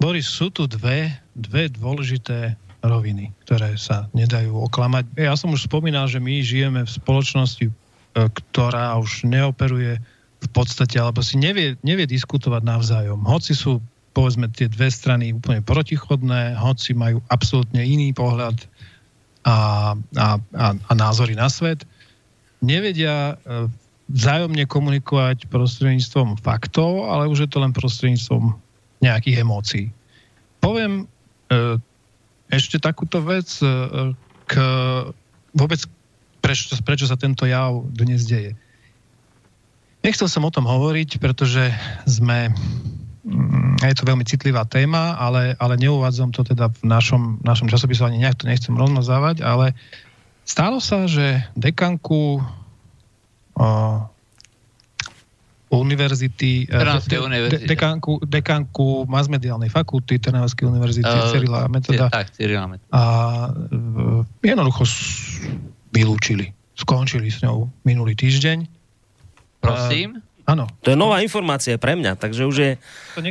Boris, 0.00 0.28
sú 0.28 0.52
tu 0.52 0.68
dve, 0.68 1.12
dve 1.36 1.72
dôležité 1.72 2.56
roviny, 2.80 3.32
ktoré 3.44 3.76
sa 3.76 4.08
nedajú 4.16 4.56
oklamať. 4.68 5.12
Ja 5.16 5.36
som 5.36 5.52
už 5.52 5.68
spomínal, 5.68 6.08
že 6.08 6.20
my 6.20 6.40
žijeme 6.40 6.84
v 6.84 6.90
spoločnosti, 6.90 7.68
e, 7.68 7.72
ktorá 8.16 8.96
už 8.96 9.28
neoperuje 9.28 10.00
v 10.40 10.48
podstate, 10.50 10.96
alebo 10.96 11.20
si 11.20 11.36
nevie, 11.36 11.76
nevie 11.84 12.08
diskutovať 12.08 12.62
navzájom. 12.64 13.20
Hoci 13.28 13.52
sú, 13.52 13.78
povedzme, 14.16 14.48
tie 14.52 14.72
dve 14.72 14.88
strany 14.88 15.36
úplne 15.36 15.60
protichodné, 15.60 16.56
hoci 16.56 16.96
majú 16.96 17.20
absolútne 17.28 17.84
iný 17.84 18.16
pohľad 18.16 18.56
a, 19.44 19.56
a, 20.16 20.26
a, 20.40 20.66
a 20.76 20.92
názory 20.96 21.36
na 21.36 21.48
svet, 21.52 21.84
nevedia 22.64 23.36
e, 23.40 23.68
vzájomne 24.12 24.64
komunikovať 24.68 25.48
prostredníctvom 25.48 26.40
faktov, 26.40 27.08
ale 27.08 27.28
už 27.28 27.46
je 27.46 27.50
to 27.52 27.58
len 27.60 27.72
prostredníctvom 27.72 28.56
nejakých 29.00 29.40
emócií. 29.40 29.86
Poviem 30.60 31.04
e, 31.04 31.76
ešte 32.52 32.76
takúto 32.76 33.24
vec 33.24 33.48
e, 33.64 33.68
k 34.44 34.52
vôbec 35.56 35.80
prečo, 36.42 36.74
prečo 36.82 37.06
sa 37.06 37.16
tento 37.16 37.46
jav 37.46 37.84
dnes 37.92 38.26
deje. 38.26 38.56
Nechcel 40.00 40.28
som 40.32 40.48
o 40.48 40.50
tom 40.52 40.64
hovoriť, 40.64 41.20
pretože 41.20 41.70
sme 42.08 42.48
mm, 43.26 43.84
je 43.84 43.94
to 43.96 44.08
veľmi 44.08 44.24
citlivá 44.24 44.64
téma, 44.64 45.16
ale, 45.20 45.56
ale 45.60 45.76
neuvádzam 45.76 46.32
to 46.32 46.44
teda 46.44 46.72
v 46.72 46.82
našom, 46.88 47.38
našom 47.44 47.68
časopisu, 47.68 48.08
ani 48.08 48.24
nejak 48.24 48.40
to 48.40 48.48
nechcem 48.48 48.72
rozmazávať, 48.72 49.44
ale 49.44 49.76
Stalo 50.50 50.82
sa, 50.82 51.06
že 51.06 51.46
dekanku 51.54 52.42
univerzity, 55.70 56.66
de, 56.66 57.16
univerzity. 57.22 57.62
De, 57.62 57.70
dekánku, 57.70 58.18
dekánku 58.26 59.06
masmediálnej 59.06 59.70
fakulty 59.70 60.18
Trnavskej 60.18 60.66
univerzity 60.66 61.06
uh, 61.06 61.30
Cyrila 61.30 61.70
Metoda. 61.70 62.10
Tak, 62.10 62.34
Cyrila 62.34 62.66
Metoda. 62.66 62.90
A 62.90 63.02
uh, 63.54 64.26
jednoducho 64.42 64.82
vylúčili. 65.94 66.50
Skončili 66.74 67.30
s 67.30 67.46
ňou 67.46 67.70
minulý 67.86 68.18
týždeň. 68.18 68.79
Prosím? 69.60 70.24
Uh, 70.44 70.52
áno. 70.56 70.64
To 70.82 70.88
je 70.90 70.98
nová 70.98 71.20
informácia 71.20 71.76
pre 71.76 71.94
mňa, 71.94 72.16
takže 72.16 72.42
už 72.48 72.56
je, 72.56 72.70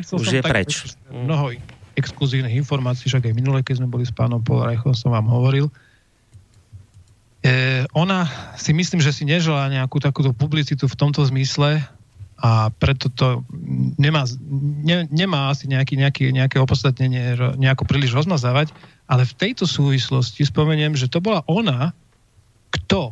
to 0.06 0.22
už 0.22 0.40
je 0.40 0.42
preč. 0.46 0.94
Mnoho 1.10 1.58
exkluzívnych 2.00 2.56
informácií, 2.56 3.12
však 3.12 3.28
aj 3.28 3.34
minule, 3.36 3.60
keď 3.60 3.84
sme 3.84 3.92
boli 3.92 4.08
s 4.08 4.14
pánom 4.16 4.40
Polrajchom, 4.40 4.96
som 4.96 5.12
vám 5.12 5.28
hovoril. 5.28 5.68
E, 7.44 7.84
ona 7.92 8.24
si 8.56 8.72
myslím, 8.72 9.04
že 9.04 9.12
si 9.12 9.28
nežela 9.28 9.68
nejakú 9.68 10.00
takúto 10.00 10.32
publicitu 10.32 10.88
v 10.88 10.96
tomto 10.96 11.20
zmysle, 11.28 11.84
a 12.40 12.72
preto 12.72 13.12
to 13.12 13.44
nemá, 14.00 14.24
ne, 14.80 15.04
nemá 15.12 15.52
asi 15.52 15.68
nejaký, 15.68 16.00
nejaký, 16.00 16.32
nejaké 16.32 16.56
opodstatnenie 16.56 17.36
nejako 17.60 17.84
príliš 17.84 18.16
rozmazávať, 18.16 18.72
ale 19.12 19.28
v 19.28 19.36
tejto 19.36 19.68
súvislosti 19.68 20.48
spomeniem, 20.48 20.96
že 20.96 21.12
to 21.12 21.20
bola 21.20 21.44
ona, 21.52 21.92
kto 22.72 23.12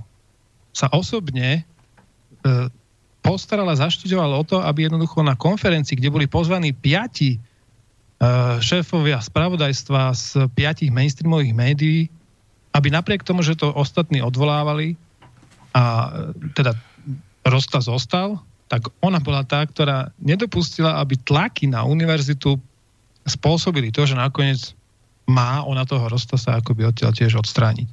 sa 0.72 0.88
osobne 0.96 1.60
e, 1.60 2.72
postarala, 3.28 3.76
zaštiťovala 3.76 4.36
o 4.40 4.48
to, 4.48 4.58
aby 4.64 4.88
jednoducho 4.88 5.20
na 5.20 5.36
konferencii, 5.36 6.00
kde 6.00 6.08
boli 6.08 6.26
pozvaní 6.32 6.72
piati 6.72 7.36
e, 7.36 7.40
šéfovia 8.64 9.20
spravodajstva 9.20 10.16
z 10.16 10.48
piatich 10.56 10.88
mainstreamových 10.88 11.52
médií, 11.52 12.00
aby 12.72 12.88
napriek 12.88 13.28
tomu, 13.28 13.44
že 13.44 13.60
to 13.60 13.76
ostatní 13.76 14.24
odvolávali 14.24 14.96
a 15.76 15.84
e, 15.84 16.56
teda 16.56 16.72
Rosta 17.44 17.84
zostal, 17.84 18.40
tak 18.72 18.88
ona 19.04 19.20
bola 19.20 19.44
tá, 19.44 19.64
ktorá 19.64 20.12
nedopustila, 20.20 21.00
aby 21.00 21.20
tlaky 21.20 21.68
na 21.68 21.84
univerzitu 21.88 22.60
spôsobili 23.28 23.92
to, 23.92 24.08
že 24.08 24.16
nakoniec 24.16 24.76
má 25.28 25.60
ona 25.68 25.84
toho 25.84 26.08
Rostasa 26.08 26.60
akoby 26.60 26.88
odtiaľ 26.88 27.12
tiež 27.12 27.36
odstrániť. 27.44 27.88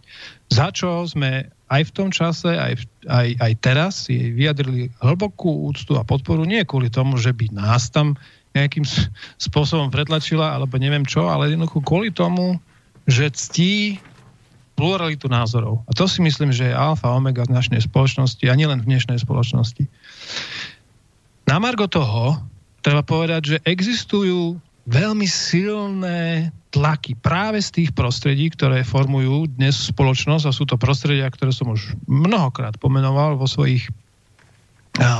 Za 0.55 0.71
čo 0.71 1.03
sme 1.03 1.51
aj 1.75 1.83
v 1.91 1.95
tom 1.95 2.09
čase, 2.15 2.55
aj, 2.55 2.87
aj, 3.11 3.29
aj 3.43 3.53
teraz 3.59 4.07
jej 4.07 4.31
vyjadrili 4.31 4.95
hlbokú 5.03 5.67
úctu 5.75 5.99
a 5.99 6.07
podporu, 6.07 6.47
nie 6.47 6.63
kvôli 6.63 6.87
tomu, 6.87 7.19
že 7.19 7.35
by 7.35 7.51
nás 7.51 7.91
tam 7.91 8.15
nejakým 8.55 8.87
spôsobom 9.43 9.91
pretlačila, 9.91 10.55
alebo 10.55 10.79
neviem 10.79 11.03
čo, 11.03 11.27
ale 11.27 11.51
jednoducho 11.51 11.83
kvôli 11.83 12.15
tomu, 12.15 12.63
že 13.11 13.27
ctí 13.35 13.99
pluralitu 14.79 15.27
názorov. 15.27 15.83
A 15.87 15.95
to 15.95 16.07
si 16.07 16.23
myslím, 16.23 16.55
že 16.55 16.71
je 16.71 16.75
alfa 16.75 17.11
omega 17.11 17.47
v 17.47 17.55
dnešnej 17.55 17.83
spoločnosti 17.83 18.43
a 18.47 18.55
nielen 18.55 18.83
v 18.83 18.95
dnešnej 18.95 19.19
spoločnosti. 19.23 19.87
Na 21.51 21.59
margo 21.59 21.87
toho 21.91 22.39
treba 22.83 23.03
povedať, 23.03 23.43
že 23.43 23.57
existujú 23.67 24.59
veľmi 24.85 25.25
silné 25.25 26.53
tlaky 26.69 27.17
práve 27.17 27.63
z 27.63 27.71
tých 27.71 27.91
prostredí, 27.97 28.51
ktoré 28.53 28.85
formujú 28.85 29.49
dnes 29.57 29.79
spoločnosť 29.89 30.45
a 30.45 30.57
sú 30.57 30.69
to 30.69 30.77
prostredia, 30.77 31.31
ktoré 31.31 31.55
som 31.55 31.73
už 31.73 31.97
mnohokrát 32.05 32.77
pomenoval 32.77 33.39
vo 33.39 33.49
svojich 33.49 33.89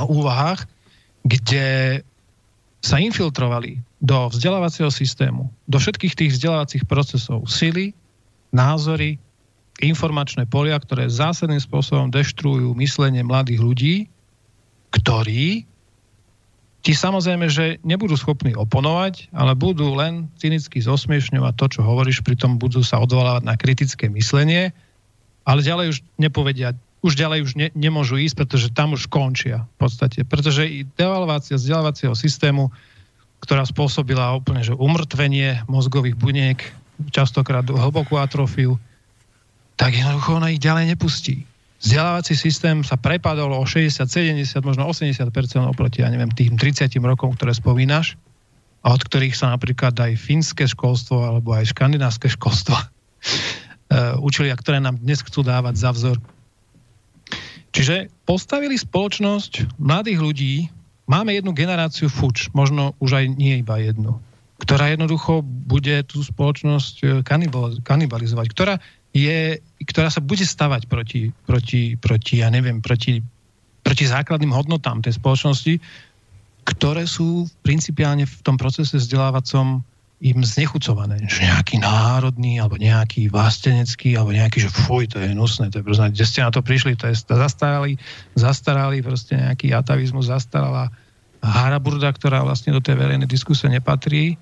úvahách, 0.07 0.67
kde 1.25 1.99
sa 2.85 3.01
infiltrovali 3.01 3.81
do 3.97 4.29
vzdelávacieho 4.29 4.93
systému, 4.93 5.49
do 5.65 5.81
všetkých 5.81 6.13
tých 6.13 6.31
vzdelávacích 6.37 6.85
procesov 6.85 7.49
sily, 7.49 7.97
názory, 8.53 9.17
informačné 9.81 10.45
polia, 10.45 10.77
ktoré 10.77 11.09
zásadným 11.09 11.59
spôsobom 11.59 12.13
deštrujú 12.13 12.77
myslenie 12.77 13.25
mladých 13.25 13.59
ľudí, 13.59 13.95
ktorí 14.93 15.65
Ti 16.85 16.93
samozrejme, 16.93 17.49
že 17.49 17.81
nebudú 17.81 18.13
schopní 18.13 18.53
oponovať, 18.53 19.33
ale 19.33 19.57
budú 19.57 19.97
len 19.97 20.29
cynicky 20.37 20.77
zosmiešňovať 20.77 21.53
to, 21.57 21.65
čo 21.73 21.81
hovoríš, 21.81 22.21
pritom 22.21 22.61
budú 22.61 22.85
sa 22.85 23.01
odvolávať 23.01 23.41
na 23.41 23.57
kritické 23.57 24.05
myslenie, 24.13 24.69
ale 25.49 25.65
ďalej 25.65 25.97
už 25.97 25.97
nepovedia, 26.21 26.77
už 27.01 27.17
ďalej 27.17 27.39
už 27.41 27.51
ne, 27.57 27.67
nemôžu 27.73 28.21
ísť, 28.21 28.37
pretože 28.37 28.69
tam 28.69 28.93
už 28.93 29.09
končia 29.09 29.65
v 29.81 29.89
podstate. 29.89 30.21
Pretože 30.29 30.69
i 30.69 30.85
devalvácia 30.85 31.57
vzdelávacieho 31.57 32.13
systému, 32.13 32.69
ktorá 33.41 33.65
spôsobila 33.65 34.37
úplne 34.37 34.61
že 34.61 34.77
umrtvenie 34.77 35.65
mozgových 35.65 36.13
buniek, 36.21 36.61
častokrát 37.09 37.65
hlbokú 37.65 38.21
atrofiu, 38.21 38.77
tak 39.73 39.97
jednoducho 39.97 40.37
ona 40.37 40.53
ich 40.53 40.61
ďalej 40.61 40.93
nepustí 40.93 41.49
vzdelávací 41.85 42.33
systém 42.33 42.81
sa 42.81 42.97
prepadol 42.97 43.53
o 43.53 43.61
60, 43.61 44.09
70, 44.09 44.65
možno 44.65 44.89
80% 44.89 45.29
oproti, 45.69 46.01
ja 46.01 46.09
neviem, 46.09 46.33
tým 46.33 46.57
30 46.57 46.89
rokom, 47.05 47.37
ktoré 47.37 47.53
spomínaš, 47.53 48.17
a 48.85 48.93
od 48.93 49.01
ktorých 49.01 49.37
sa 49.37 49.53
napríklad 49.53 49.93
aj 49.97 50.17
fínske 50.17 50.65
školstvo 50.65 51.25
alebo 51.25 51.53
aj 51.53 51.73
škandinávske 51.73 52.29
školstvo 52.33 52.77
uh, 52.77 54.17
učili, 54.27 54.49
a 54.49 54.57
ktoré 54.57 54.81
nám 54.81 55.01
dnes 55.01 55.21
chcú 55.21 55.45
dávať 55.45 55.77
za 55.77 55.89
vzor. 55.93 56.17
Čiže 57.73 58.13
postavili 58.23 58.79
spoločnosť 58.79 59.77
mladých 59.81 60.19
ľudí, 60.21 60.53
máme 61.05 61.33
jednu 61.35 61.51
generáciu 61.51 62.07
fuč, 62.07 62.47
možno 62.55 62.95
už 63.03 63.19
aj 63.19 63.25
nie 63.35 63.59
iba 63.59 63.77
jednu, 63.81 64.21
ktorá 64.63 64.89
jednoducho 64.93 65.43
bude 65.43 66.01
tú 66.07 66.23
spoločnosť 66.23 66.95
eh, 67.03 67.09
kanibalizovať, 67.83 68.47
ktorá 68.53 68.79
je, 69.15 69.63
ktorá 69.87 70.11
sa 70.11 70.19
bude 70.19 70.43
stavať 70.43 70.91
proti, 70.91 71.31
proti, 71.47 71.95
proti 71.95 72.43
ja 72.43 72.51
neviem, 72.51 72.83
proti, 72.83 73.23
proti 73.79 74.03
základným 74.03 74.51
hodnotám 74.51 74.99
tej 74.99 75.15
spoločnosti, 75.15 75.79
ktoré 76.67 77.07
sú 77.07 77.47
principiálne 77.63 78.27
v 78.27 78.37
tom 78.43 78.59
procese 78.59 78.99
vzdelávacom 78.99 79.79
im 80.19 80.39
znechucované, 80.41 81.21
že 81.27 81.43
nejaký 81.43 81.79
národný, 81.79 82.59
alebo 82.59 82.79
nejaký 82.79 83.27
vlastenecký, 83.31 84.15
alebo 84.15 84.31
nejaký, 84.31 84.67
že 84.67 84.71
fuj, 84.71 85.11
to 85.11 85.19
je 85.19 85.31
nusné, 85.35 85.71
to 85.71 85.79
je 85.79 85.85
proste, 85.85 86.11
kde 86.11 86.25
ste 86.25 86.39
na 86.41 86.51
to 86.51 86.63
prišli, 86.63 86.95
to 86.95 87.11
je 87.11 87.15
zastaralý, 87.29 87.99
zastaralý 88.33 89.03
proste 89.03 89.35
nejaký 89.35 89.75
atavizmus, 89.75 90.31
zastaralá 90.31 90.91
haraburda, 91.43 92.09
ktorá 92.15 92.41
vlastne 92.41 92.73
do 92.73 92.81
tej 92.81 92.95
verejnej 92.95 93.29
diskusie 93.29 93.69
nepatrí 93.69 94.39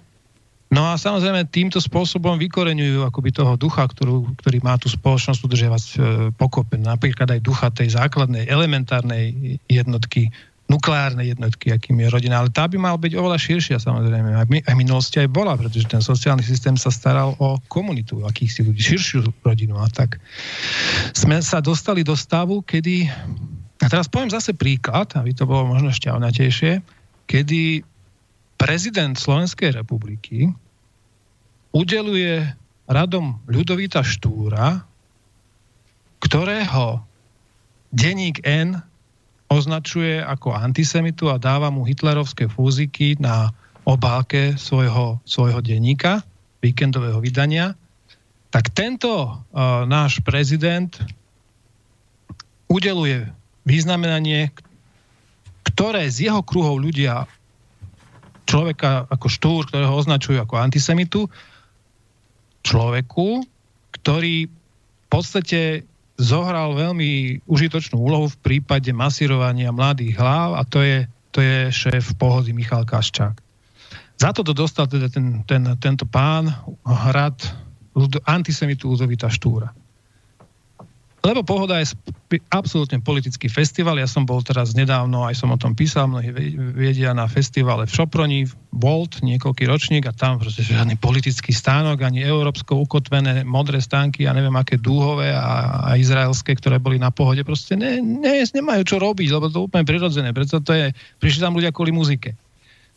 No 0.73 0.89
a 0.89 0.97
samozrejme 0.97 1.53
týmto 1.53 1.77
spôsobom 1.77 2.33
vykoreňujú 2.41 3.05
akoby 3.05 3.29
toho 3.29 3.53
ducha, 3.53 3.85
ktorú, 3.85 4.33
ktorý 4.41 4.57
má 4.65 4.73
tú 4.81 4.89
spoločnosť 4.89 5.45
udržiavať 5.45 5.83
e, 5.85 5.93
pokope. 6.33 6.81
Napríklad 6.81 7.29
aj 7.29 7.45
ducha 7.45 7.69
tej 7.69 7.93
základnej, 7.93 8.49
elementárnej 8.49 9.61
jednotky, 9.69 10.33
nukleárnej 10.65 11.37
jednotky, 11.37 11.69
akým 11.69 12.01
je 12.01 12.09
rodina. 12.09 12.41
Ale 12.41 12.49
tá 12.49 12.65
by 12.65 12.81
mala 12.81 12.97
byť 12.97 13.13
oveľa 13.13 13.37
širšia 13.37 13.77
samozrejme. 13.77 14.33
Aj, 14.33 14.49
aj 14.49 14.73
minulosti 14.73 15.21
aj 15.21 15.29
bola, 15.29 15.53
pretože 15.53 15.85
ten 15.85 16.01
sociálny 16.01 16.41
systém 16.41 16.73
sa 16.73 16.89
staral 16.89 17.37
o 17.37 17.61
komunitu, 17.69 18.25
akých 18.25 18.49
si 18.49 18.61
ľudí, 18.65 18.81
širšiu 18.81 19.45
rodinu. 19.45 19.77
A 19.77 19.85
tak 19.93 20.17
sme 21.13 21.37
sa 21.45 21.61
dostali 21.61 22.01
do 22.01 22.17
stavu, 22.17 22.65
kedy... 22.65 23.05
A 23.77 23.85
teraz 23.93 24.09
poviem 24.09 24.33
zase 24.33 24.57
príklad, 24.57 25.13
aby 25.13 25.37
to 25.37 25.45
bolo 25.45 25.69
možno 25.69 25.93
šťavnatejšie, 25.93 26.81
kedy 27.29 27.85
prezident 28.57 29.13
Slovenskej 29.19 29.75
republiky 29.75 30.49
udeluje 31.73 32.45
radom 32.85 33.41
Ľudovita 33.49 34.05
Štúra, 34.05 34.85
ktorého 36.21 37.01
denník 37.89 38.45
N 38.45 38.79
označuje 39.49 40.21
ako 40.21 40.53
antisemitu 40.53 41.29
a 41.29 41.41
dáva 41.41 41.73
mu 41.73 41.85
hitlerovské 41.85 42.49
fúziky 42.49 43.17
na 43.17 43.53
obálke 43.83 44.55
svojho, 44.55 45.19
svojho 45.27 45.59
denníka, 45.59 46.23
víkendového 46.63 47.19
vydania, 47.19 47.75
tak 48.53 48.71
tento 48.71 49.11
uh, 49.11 49.83
náš 49.83 50.23
prezident 50.23 50.93
udeluje 52.71 53.27
významenanie, 53.67 54.53
ktoré 55.67 56.07
z 56.07 56.29
jeho 56.31 56.41
kruhov 56.45 56.79
ľudia 56.79 57.27
človeka 58.47 59.09
ako 59.09 59.27
štúr, 59.27 59.59
ktorého 59.67 59.91
označujú 59.91 60.37
ako 60.39 60.55
antisemitu, 60.61 61.27
človeku, 62.63 63.43
ktorý 63.93 64.47
v 64.47 65.07
podstate 65.11 65.85
zohral 66.17 66.73
veľmi 66.73 67.43
užitočnú 67.45 67.99
úlohu 67.99 68.29
v 68.31 68.39
prípade 68.41 68.89
masírovania 68.95 69.73
mladých 69.73 70.17
hlav 70.17 70.57
a 70.57 70.61
to 70.65 70.81
je, 70.81 71.05
to 71.33 71.41
je 71.41 71.69
šéf 71.69 72.15
pohody 72.17 72.53
Michal 72.55 72.87
Kaščák. 72.87 73.35
Za 74.17 74.29
to 74.31 74.45
dostal 74.45 74.87
teda 74.87 75.09
ten, 75.09 75.41
ten, 75.43 75.65
tento 75.81 76.05
pán 76.05 76.53
hrad 76.85 77.35
antisemitu 78.25 78.89
Uzovita 78.93 79.29
Štúra. 79.29 79.73
Lebo 81.23 81.39
Pohoda 81.39 81.79
je 81.79 81.95
absolútne 82.51 82.99
politický 82.99 83.47
festival. 83.47 83.95
Ja 83.95 84.11
som 84.11 84.27
bol 84.27 84.43
teraz 84.43 84.75
nedávno, 84.75 85.23
aj 85.23 85.39
som 85.39 85.55
o 85.55 85.57
tom 85.57 85.71
písal, 85.71 86.11
mnohí 86.11 86.35
vedia 86.75 87.15
na 87.15 87.31
festivale 87.31 87.87
v 87.87 87.95
Šoproni, 87.95 88.43
Volt, 88.73 89.23
niekoľký 89.23 89.63
ročník 89.69 90.03
a 90.09 90.11
tam 90.11 90.41
proste 90.41 90.65
žiadny 90.65 90.99
politický 90.99 91.55
stánok, 91.55 92.03
ani 92.03 92.25
európsko 92.25 92.75
ukotvené 92.75 93.47
modré 93.47 93.79
stánky 93.79 94.27
a 94.27 94.35
neviem 94.35 94.51
aké 94.57 94.75
dúhové 94.81 95.31
a, 95.31 95.87
a 95.87 95.89
izraelské, 95.95 96.57
ktoré 96.59 96.81
boli 96.81 96.99
na 96.99 97.13
pohode, 97.13 97.45
proste 97.47 97.79
ne, 97.79 98.01
ne, 98.01 98.43
nemajú 98.43 98.83
čo 98.83 98.97
robiť, 98.99 99.29
lebo 99.29 99.47
to 99.47 99.69
úplne 99.69 99.87
prirodzené. 99.87 100.35
Preto 100.35 100.59
to 100.59 100.75
je, 100.75 100.91
prišli 101.23 101.39
tam 101.39 101.55
ľudia 101.55 101.71
kvôli 101.71 101.95
muzike. 101.95 102.35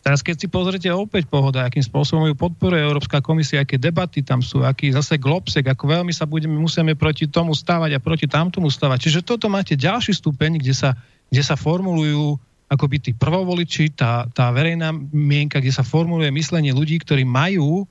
Teraz 0.06 0.22
keď 0.22 0.36
si 0.38 0.46
pozrite 0.46 0.86
opäť 0.94 1.26
pohoda, 1.26 1.66
akým 1.66 1.82
spôsobom 1.82 2.30
ju 2.30 2.38
podporuje 2.38 2.78
Európska 2.78 3.18
komisia, 3.18 3.66
aké 3.66 3.74
debaty 3.74 4.22
tam 4.22 4.38
sú, 4.38 4.62
aký 4.62 4.94
zase 4.94 5.18
globsek, 5.18 5.66
ako 5.66 5.98
veľmi 5.98 6.14
sa 6.14 6.30
budeme, 6.30 6.54
musíme 6.54 6.94
proti 6.94 7.26
tomu 7.26 7.58
stávať 7.58 7.98
a 7.98 8.04
proti 8.04 8.30
tamtomu 8.30 8.70
stávať. 8.70 9.10
Čiže 9.10 9.26
toto 9.26 9.50
máte 9.50 9.74
ďalší 9.74 10.14
stupeň, 10.14 10.62
kde 10.62 10.78
sa, 10.78 10.94
kde 11.26 11.42
sa 11.42 11.58
formulujú 11.58 12.38
akoby 12.70 12.96
tí 13.02 13.10
prvovoliči, 13.18 13.98
tá, 13.98 14.30
tá 14.30 14.54
verejná 14.54 14.94
mienka, 15.10 15.58
kde 15.58 15.74
sa 15.74 15.82
formuluje 15.82 16.30
myslenie 16.30 16.70
ľudí, 16.70 17.02
ktorí 17.02 17.26
majú 17.26 17.82
e, 17.82 17.84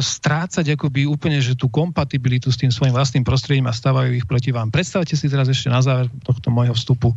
strácať 0.00 0.72
akoby 0.72 1.04
úplne 1.04 1.36
že 1.44 1.52
tú 1.52 1.68
kompatibilitu 1.68 2.48
s 2.48 2.56
tým 2.56 2.72
svojim 2.72 2.96
vlastným 2.96 3.28
prostredím 3.28 3.68
a 3.68 3.76
stávajú 3.76 4.16
ich 4.16 4.24
proti 4.24 4.48
vám. 4.56 4.72
Predstavte 4.72 5.20
si 5.20 5.28
teraz 5.28 5.52
ešte 5.52 5.68
na 5.68 5.84
záver 5.84 6.08
tohto 6.24 6.48
môjho 6.48 6.72
vstupu, 6.72 7.12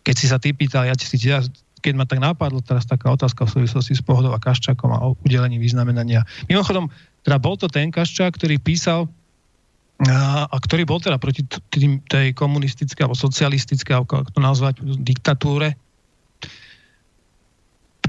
keď 0.00 0.14
si 0.16 0.24
sa 0.24 0.40
ty 0.40 0.56
pýtal, 0.56 0.88
ja 0.88 0.96
si 0.96 1.20
keď 1.82 1.94
ma 1.98 2.06
tak 2.06 2.22
napadlo 2.22 2.62
teraz 2.62 2.86
taká 2.86 3.10
otázka 3.10 3.42
v 3.44 3.60
súvislosti 3.60 3.98
s 3.98 4.02
Pohodou 4.06 4.30
a 4.30 4.38
Kaščákom 4.38 4.94
a 4.94 5.02
o 5.02 5.18
udelení 5.26 5.58
vyznamenania. 5.58 6.22
Mimochodom, 6.46 6.86
teda 7.26 7.42
bol 7.42 7.58
to 7.58 7.66
ten 7.66 7.90
Kaščák, 7.90 8.38
ktorý 8.38 8.62
písal 8.62 9.10
a, 10.06 10.46
a 10.46 10.56
ktorý 10.58 10.86
bol 10.86 11.02
teda 11.02 11.18
proti 11.18 11.42
tým, 11.70 12.02
tej 12.06 12.34
komunistickej 12.34 13.06
alebo 13.06 13.18
socialistickej, 13.18 13.94
ako 14.02 14.30
to 14.30 14.40
nazvať, 14.42 14.82
diktatúre. 14.82 15.74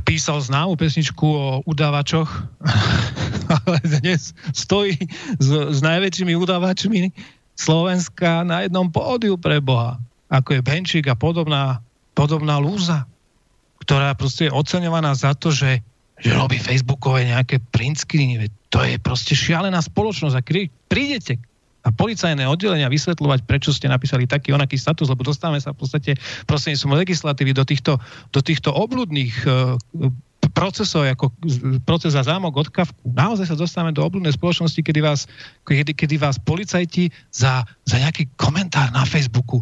Písal 0.06 0.42
známu 0.42 0.78
pesničku 0.78 1.26
o 1.26 1.48
udávačoch, 1.66 2.30
ale 3.58 3.78
dnes 3.82 4.38
stojí 4.54 4.98
s, 5.38 5.50
s 5.50 5.80
najväčšími 5.82 6.34
udávačmi 6.38 7.14
Slovenska 7.54 8.42
na 8.42 8.66
jednom 8.66 8.90
pódiu 8.90 9.38
pre 9.38 9.62
Boha, 9.62 10.02
ako 10.34 10.58
je 10.58 10.62
Benčík 10.66 11.06
a 11.06 11.14
podobná, 11.14 11.82
podobná 12.18 12.58
lúza 12.58 13.06
ktorá 13.84 14.16
proste 14.16 14.48
je 14.48 14.56
oceňovaná 14.56 15.12
za 15.12 15.36
to, 15.36 15.52
že, 15.52 15.84
že 16.16 16.32
robí 16.32 16.56
facebookové 16.56 17.28
nejaké 17.28 17.60
print 17.60 18.08
screeny. 18.08 18.48
To 18.72 18.80
je 18.82 18.96
proste 18.98 19.36
šialená 19.36 19.84
spoločnosť. 19.84 20.36
A 20.40 20.42
kedy 20.42 20.62
prídete 20.88 21.36
a 21.84 21.92
policajné 21.92 22.48
oddelenia 22.48 22.88
vysvetľovať, 22.88 23.44
prečo 23.44 23.76
ste 23.76 23.92
napísali 23.92 24.24
taký 24.24 24.56
onaký 24.56 24.80
status, 24.80 25.12
lebo 25.12 25.28
dostávame 25.28 25.60
sa 25.60 25.76
v 25.76 25.84
podstate 25.84 26.16
prostredníctvom 26.48 26.96
legislatívy 26.96 27.52
do 27.52 27.68
týchto, 27.68 28.00
do 28.32 28.40
týchto 28.40 28.72
obludných 28.72 29.36
uh, 29.44 29.76
procesov, 30.56 31.04
ako 31.04 31.36
proces 31.84 32.16
za 32.16 32.24
zámok 32.24 32.56
od 32.56 32.68
Kavku. 32.72 33.12
Naozaj 33.12 33.52
sa 33.52 33.60
dostávame 33.60 33.92
do 33.92 34.00
obludnej 34.00 34.32
spoločnosti, 34.32 34.80
kedy 34.80 35.00
vás, 35.04 35.28
kedy, 35.68 35.92
kedy 35.92 36.16
vás 36.16 36.40
policajti 36.40 37.12
za, 37.36 37.68
za 37.84 37.96
nejaký 38.00 38.32
komentár 38.40 38.88
na 38.96 39.04
Facebooku 39.04 39.60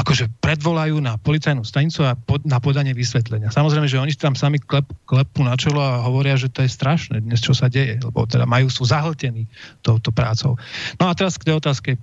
akože 0.00 0.32
predvolajú 0.40 0.96
na 1.04 1.20
policajnú 1.20 1.60
stanicu 1.60 2.08
a 2.08 2.16
pod, 2.16 2.40
na 2.48 2.56
podanie 2.56 2.96
vysvetlenia. 2.96 3.52
Samozrejme, 3.52 3.84
že 3.84 4.00
oni 4.00 4.16
tam 4.16 4.32
sami 4.32 4.56
klep, 4.56 4.88
klepú 5.04 5.44
na 5.44 5.54
čelo 5.60 5.78
a 5.78 6.00
hovoria, 6.00 6.40
že 6.40 6.48
to 6.48 6.64
je 6.64 6.72
strašné 6.72 7.20
dnes, 7.20 7.44
čo 7.44 7.52
sa 7.52 7.68
deje, 7.68 8.00
lebo 8.00 8.24
teda 8.24 8.48
majú, 8.48 8.72
sú 8.72 8.88
zahltení 8.88 9.44
touto 9.84 10.08
prácou. 10.08 10.56
No 10.96 11.12
a 11.12 11.12
teraz 11.12 11.36
k 11.36 11.52
tej 11.52 11.60
otázke. 11.60 12.00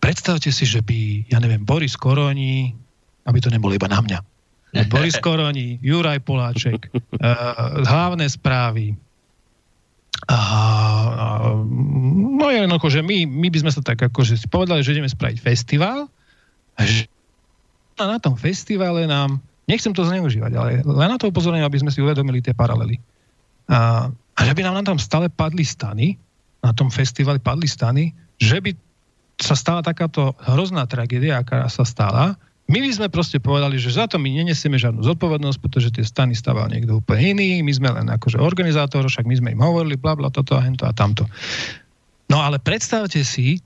Predstavte 0.00 0.52
si, 0.52 0.64
že 0.64 0.80
by, 0.80 1.28
ja 1.28 1.38
neviem, 1.40 1.64
Boris 1.64 1.96
Koroni, 1.96 2.72
aby 3.26 3.38
to 3.42 3.52
nebolo 3.52 3.74
iba 3.74 3.88
na 3.90 4.00
mňa, 4.00 4.18
Boris 4.92 5.18
Koroni, 5.20 5.80
Juraj 5.84 6.24
Poláček, 6.24 6.88
uh, 6.88 7.00
hlavné 7.90 8.28
správy, 8.28 8.96
a, 10.26 10.34
a, 10.34 11.26
no 12.40 12.48
jednoducho, 12.48 12.88
že 12.88 13.00
my, 13.04 13.28
my 13.28 13.52
by 13.52 13.58
sme 13.62 13.70
sa 13.70 13.84
tak 13.84 14.00
akože 14.00 14.48
povedali, 14.48 14.80
že 14.80 14.96
ideme 14.96 15.12
spraviť 15.12 15.38
festival 15.38 16.08
že 16.84 17.08
na 17.96 18.20
tom 18.20 18.36
festivale 18.36 19.08
nám, 19.08 19.40
nechcem 19.64 19.96
to 19.96 20.04
zneužívať, 20.04 20.52
ale 20.52 20.70
len 20.84 21.08
na 21.08 21.16
to 21.16 21.32
upozorňujem, 21.32 21.64
aby 21.64 21.80
sme 21.80 21.94
si 21.94 22.04
uvedomili 22.04 22.44
tie 22.44 22.52
paralely. 22.52 23.00
A, 23.72 24.10
a 24.12 24.40
že 24.44 24.52
by 24.52 24.60
nám 24.60 24.76
na 24.76 24.84
tom 24.84 25.00
stále 25.00 25.32
padli 25.32 25.64
stany, 25.64 26.20
na 26.60 26.76
tom 26.76 26.92
festivale 26.92 27.40
padli 27.40 27.64
stany, 27.64 28.12
že 28.36 28.60
by 28.60 28.76
sa 29.40 29.56
stala 29.56 29.80
takáto 29.80 30.36
hrozná 30.44 30.84
tragédia, 30.84 31.40
aká 31.40 31.68
sa 31.72 31.84
stala, 31.88 32.36
my 32.66 32.82
by 32.82 32.90
sme 32.90 33.06
proste 33.06 33.38
povedali, 33.38 33.78
že 33.78 33.94
za 33.94 34.10
to 34.10 34.18
my 34.18 34.26
nenesieme 34.26 34.74
žiadnu 34.74 34.98
zodpovednosť, 35.06 35.58
pretože 35.62 35.94
tie 35.94 36.02
stany 36.02 36.34
stával 36.34 36.66
niekto 36.66 36.98
úplne 36.98 37.38
iný, 37.38 37.62
my 37.62 37.70
sme 37.70 37.88
len 37.94 38.10
akože 38.10 38.42
organizátor, 38.42 39.06
však 39.06 39.22
my 39.22 39.38
sme 39.38 39.48
im 39.54 39.62
hovorili, 39.62 39.94
bla 39.94 40.18
bla, 40.18 40.34
toto 40.34 40.58
a 40.58 40.66
hento 40.66 40.82
a 40.82 40.90
tamto. 40.90 41.30
No 42.26 42.42
ale 42.42 42.58
predstavte 42.58 43.22
si, 43.22 43.62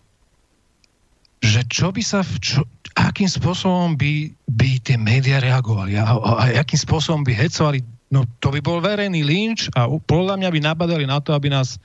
že 1.41 1.65
čo 1.65 1.97
by 1.97 2.03
sa, 2.05 2.21
v 2.21 2.37
čo, 2.45 2.61
akým 3.09 3.31
spôsobom 3.31 3.95
by, 3.95 4.35
by 4.51 4.83
tie 4.83 4.99
médiá 4.99 5.39
reagovali 5.39 5.95
a, 5.95 6.11
a, 6.11 6.31
a 6.43 6.45
akým 6.61 6.81
spôsobom 6.83 7.23
by 7.23 7.33
hecovali. 7.33 7.81
No 8.11 8.27
to 8.43 8.51
by 8.51 8.59
bol 8.59 8.83
verejný 8.83 9.23
lynč 9.23 9.71
a 9.79 9.87
podľa 9.87 10.35
mňa 10.43 10.49
by 10.51 10.61
nabadali 10.61 11.07
na 11.07 11.23
to, 11.23 11.31
aby 11.31 11.47
nás, 11.47 11.79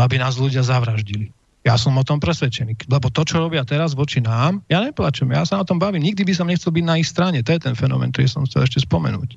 aby 0.00 0.16
nás 0.16 0.40
ľudia 0.40 0.64
zavraždili. 0.64 1.35
Ja 1.66 1.74
som 1.74 1.98
o 1.98 2.06
tom 2.06 2.22
presvedčený. 2.22 2.86
Lebo 2.86 3.10
to, 3.10 3.26
čo 3.26 3.42
robia 3.42 3.66
teraz 3.66 3.98
voči 3.98 4.22
nám, 4.22 4.62
ja 4.70 4.78
neplačem, 4.78 5.26
ja 5.34 5.42
sa 5.42 5.58
o 5.58 5.66
tom 5.66 5.82
bavím. 5.82 6.06
Nikdy 6.06 6.22
by 6.22 6.32
som 6.38 6.46
nechcel 6.46 6.70
byť 6.70 6.84
na 6.86 6.94
ich 7.02 7.10
strane. 7.10 7.42
To 7.42 7.50
je 7.50 7.58
ten 7.58 7.74
fenomén, 7.74 8.14
ktorý 8.14 8.30
som 8.30 8.46
chcel 8.46 8.70
ešte 8.70 8.86
spomenúť. 8.86 9.34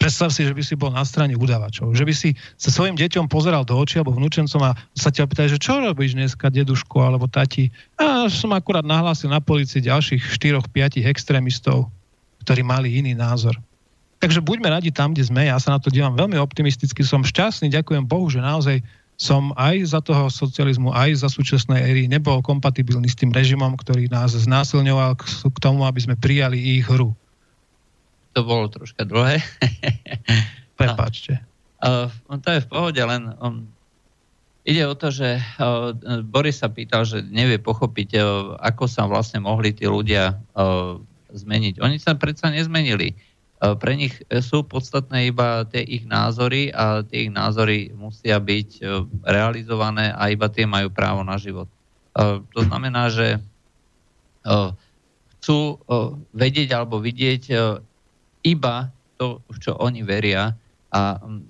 Predstav 0.00 0.32
si, 0.32 0.48
že 0.48 0.56
by 0.56 0.62
si 0.64 0.72
bol 0.80 0.88
na 0.88 1.04
strane 1.04 1.36
udávačov. 1.36 1.92
Že 1.92 2.04
by 2.08 2.14
si 2.16 2.32
sa 2.56 2.72
svojim 2.72 2.96
deťom 2.96 3.28
pozeral 3.28 3.68
do 3.68 3.76
očí 3.76 4.00
alebo 4.00 4.16
vnúčencom 4.16 4.72
a 4.72 4.72
sa 4.96 5.12
ťa 5.12 5.28
pýtali, 5.28 5.52
že 5.52 5.60
čo 5.60 5.84
robíš 5.84 6.16
dneska, 6.16 6.48
deduško 6.48 6.96
alebo 6.96 7.28
tati. 7.28 7.68
A 8.00 8.32
som 8.32 8.56
akurát 8.56 8.88
nahlásil 8.88 9.28
na 9.28 9.44
policii 9.44 9.84
ďalších 9.84 10.32
4-5 10.40 11.04
extrémistov, 11.04 11.92
ktorí 12.40 12.64
mali 12.64 12.96
iný 13.04 13.12
názor. 13.12 13.60
Takže 14.20 14.44
buďme 14.44 14.68
radi 14.68 14.92
tam, 14.92 15.16
kde 15.16 15.28
sme. 15.28 15.48
Ja 15.48 15.56
sa 15.56 15.76
na 15.76 15.80
to 15.80 15.88
dívam 15.88 16.12
veľmi 16.12 16.36
optimisticky. 16.36 17.00
Som 17.00 17.24
šťastný, 17.24 17.72
ďakujem 17.72 18.04
Bohu, 18.04 18.28
že 18.28 18.44
naozaj 18.44 18.84
som 19.20 19.52
aj 19.60 19.92
za 19.92 20.00
toho 20.00 20.32
socializmu, 20.32 20.96
aj 20.96 21.20
za 21.20 21.28
súčasnej 21.28 21.84
éry 21.84 22.08
nebol 22.08 22.40
kompatibilný 22.40 23.04
s 23.04 23.20
tým 23.20 23.28
režimom, 23.28 23.76
ktorý 23.76 24.08
nás 24.08 24.32
znásilňoval 24.32 25.20
k, 25.20 25.58
tomu, 25.60 25.84
aby 25.84 26.00
sme 26.00 26.16
prijali 26.16 26.56
ich 26.56 26.88
hru. 26.88 27.12
To 28.32 28.40
bolo 28.40 28.72
troška 28.72 29.04
dlhé. 29.04 29.44
Prepačte. 30.80 31.36
Uh, 31.84 32.08
to 32.40 32.48
je 32.48 32.64
v 32.64 32.68
pohode, 32.72 32.96
len 32.96 33.36
um, 33.44 33.68
ide 34.64 34.88
o 34.88 34.96
to, 34.96 35.12
že 35.12 35.36
uh, 35.36 35.92
Boris 36.24 36.64
sa 36.64 36.72
pýtal, 36.72 37.04
že 37.04 37.20
nevie 37.20 37.60
pochopiť, 37.60 38.08
uh, 38.16 38.24
ako 38.56 38.88
sa 38.88 39.04
vlastne 39.04 39.44
mohli 39.44 39.76
tí 39.76 39.84
ľudia 39.84 40.32
uh, 40.56 40.96
zmeniť. 41.28 41.84
Oni 41.84 42.00
sa 42.00 42.16
predsa 42.16 42.48
nezmenili 42.48 43.12
pre 43.60 43.92
nich 43.92 44.16
sú 44.40 44.64
podstatné 44.64 45.28
iba 45.28 45.68
tie 45.68 45.84
ich 45.84 46.08
názory 46.08 46.72
a 46.72 47.04
tie 47.04 47.28
ich 47.28 47.32
názory 47.32 47.92
musia 47.92 48.40
byť 48.40 48.68
e, 48.80 49.04
realizované 49.28 50.16
a 50.16 50.32
iba 50.32 50.48
tie 50.48 50.64
majú 50.64 50.88
právo 50.88 51.20
na 51.20 51.36
život. 51.36 51.68
E, 52.16 52.40
to 52.40 52.60
znamená, 52.64 53.12
že 53.12 53.36
chcú 55.36 55.84
vedieť 56.32 56.72
alebo 56.72 56.96
vidieť 56.96 57.52
iba 58.40 58.76
to, 59.20 59.44
v 59.52 59.56
čo 59.60 59.76
oni 59.76 60.00
veria 60.00 60.56
a 60.88 61.20
v 61.20 61.44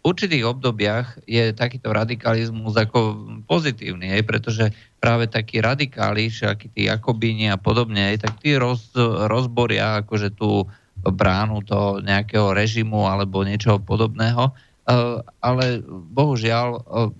určitých 0.00 0.48
obdobiach 0.48 1.28
je 1.28 1.52
takýto 1.52 1.92
radikalizmus 1.92 2.74
ako 2.74 2.98
pozitívny, 3.46 4.16
hej, 4.16 4.24
pretože 4.26 4.72
práve 4.98 5.28
takí 5.28 5.60
radikáli, 5.62 6.32
všakí 6.32 6.72
tí 6.74 6.88
Jakobíni 6.88 7.52
a 7.52 7.60
podobne, 7.60 8.10
hej, 8.10 8.18
tak 8.24 8.40
tí 8.40 8.56
roz, 8.58 8.90
rozboria 9.28 10.02
akože 10.02 10.34
tú 10.34 10.66
bránu 11.10 11.66
toho 11.66 11.98
nejakého 11.98 12.54
režimu 12.54 13.10
alebo 13.10 13.42
niečoho 13.42 13.82
podobného. 13.82 14.54
Eh, 14.82 15.18
ale 15.38 15.78
bohužiaľ, 15.86 16.68
eh, 16.74 17.10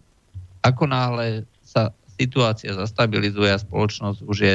ako 0.67 0.85
náhle 0.91 1.47
sa 1.63 1.95
situácia 2.19 2.75
zastabilizuje 2.75 3.55
a 3.55 3.63
spoločnosť 3.63 4.19
už 4.27 4.39
je 4.43 4.55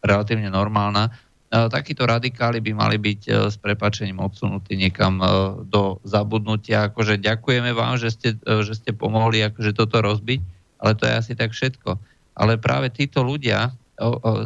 relatívne 0.00 0.48
normálna, 0.48 1.12
eh, 1.12 1.68
takíto 1.68 2.08
radikáli 2.08 2.64
by 2.64 2.72
mali 2.72 2.96
byť 2.96 3.52
s 3.52 3.56
prepačením 3.60 4.24
odsunutí 4.24 4.72
niekam 4.72 5.20
do 5.68 6.00
zabudnutia. 6.08 6.88
Akože 6.88 7.20
ďakujeme 7.20 7.76
vám, 7.76 8.00
že 8.00 8.08
ste, 8.16 8.28
že 8.40 8.72
ste 8.72 8.96
pomohli 8.96 9.44
akože 9.44 9.76
toto 9.76 10.00
rozbiť, 10.00 10.40
ale 10.80 10.92
to 10.96 11.04
je 11.04 11.12
asi 11.12 11.32
tak 11.36 11.52
všetko. 11.52 12.00
Ale 12.36 12.56
práve 12.56 12.88
títo 12.88 13.20
ľudia, 13.20 13.72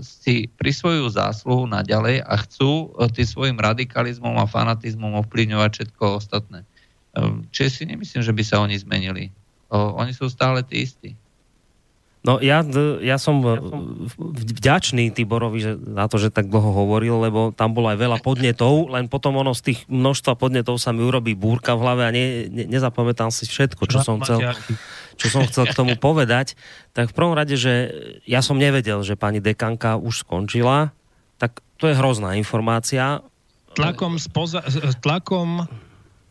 si 0.06 0.47
prisvojujú 0.55 1.10
zásluhu 1.10 1.66
naďalej 1.66 2.22
a 2.22 2.35
chcú 2.47 2.94
tým 3.10 3.27
svojim 3.27 3.59
radikalizmom 3.59 4.39
a 4.39 4.47
fanatizmom 4.47 5.18
ovplyvňovať 5.27 5.70
všetko 5.74 6.02
ostatné. 6.22 6.62
Čiže 7.51 7.70
si 7.70 7.82
nemyslím, 7.90 8.22
že 8.22 8.31
by 8.31 8.43
sa 8.47 8.62
oni 8.62 8.78
zmenili. 8.78 9.35
Oni 9.74 10.14
sú 10.14 10.31
stále 10.31 10.62
tí 10.62 10.86
istí. 10.86 11.18
No 12.20 12.36
ja, 12.36 12.60
ja 13.01 13.16
som 13.16 13.40
vďačný 14.20 15.09
Tiborovi 15.09 15.59
že, 15.64 15.72
za 15.80 16.05
to, 16.05 16.20
že 16.20 16.28
tak 16.28 16.52
dlho 16.52 16.84
hovoril, 16.84 17.16
lebo 17.16 17.48
tam 17.56 17.72
bolo 17.72 17.88
aj 17.88 17.97
veľa 17.97 18.18
podnetov, 18.20 18.92
len 18.92 19.09
potom 19.09 19.40
ono 19.40 19.56
z 19.56 19.72
tých 19.72 19.80
množstva 19.88 20.36
podnetov 20.36 20.76
sa 20.76 20.92
mi 20.92 21.01
urobí 21.01 21.32
búrka 21.32 21.72
v 21.72 21.80
hlave 21.80 22.02
a 22.05 22.12
ne, 22.12 22.52
ne, 22.52 22.68
nezapamätám 22.68 23.32
si 23.32 23.48
všetko, 23.48 23.88
čo 23.88 24.05
som 24.05 24.20
chcel, 24.20 24.52
čo 25.16 25.26
som 25.32 25.48
chcel 25.48 25.72
k 25.72 25.72
tomu 25.72 25.97
povedať. 25.97 26.60
Tak 26.92 27.09
v 27.09 27.16
prvom 27.16 27.32
rade, 27.32 27.56
že 27.56 27.88
ja 28.28 28.44
som 28.44 28.60
nevedel, 28.60 29.01
že 29.01 29.16
pani 29.16 29.40
dekanka 29.40 29.97
už 29.97 30.28
skončila, 30.28 30.92
tak 31.40 31.64
to 31.80 31.88
je 31.88 31.97
hrozná 31.97 32.36
informácia. 32.36 33.24
Tlakom, 33.72 34.20
spoza, 34.20 34.60
tlakom, 35.01 35.64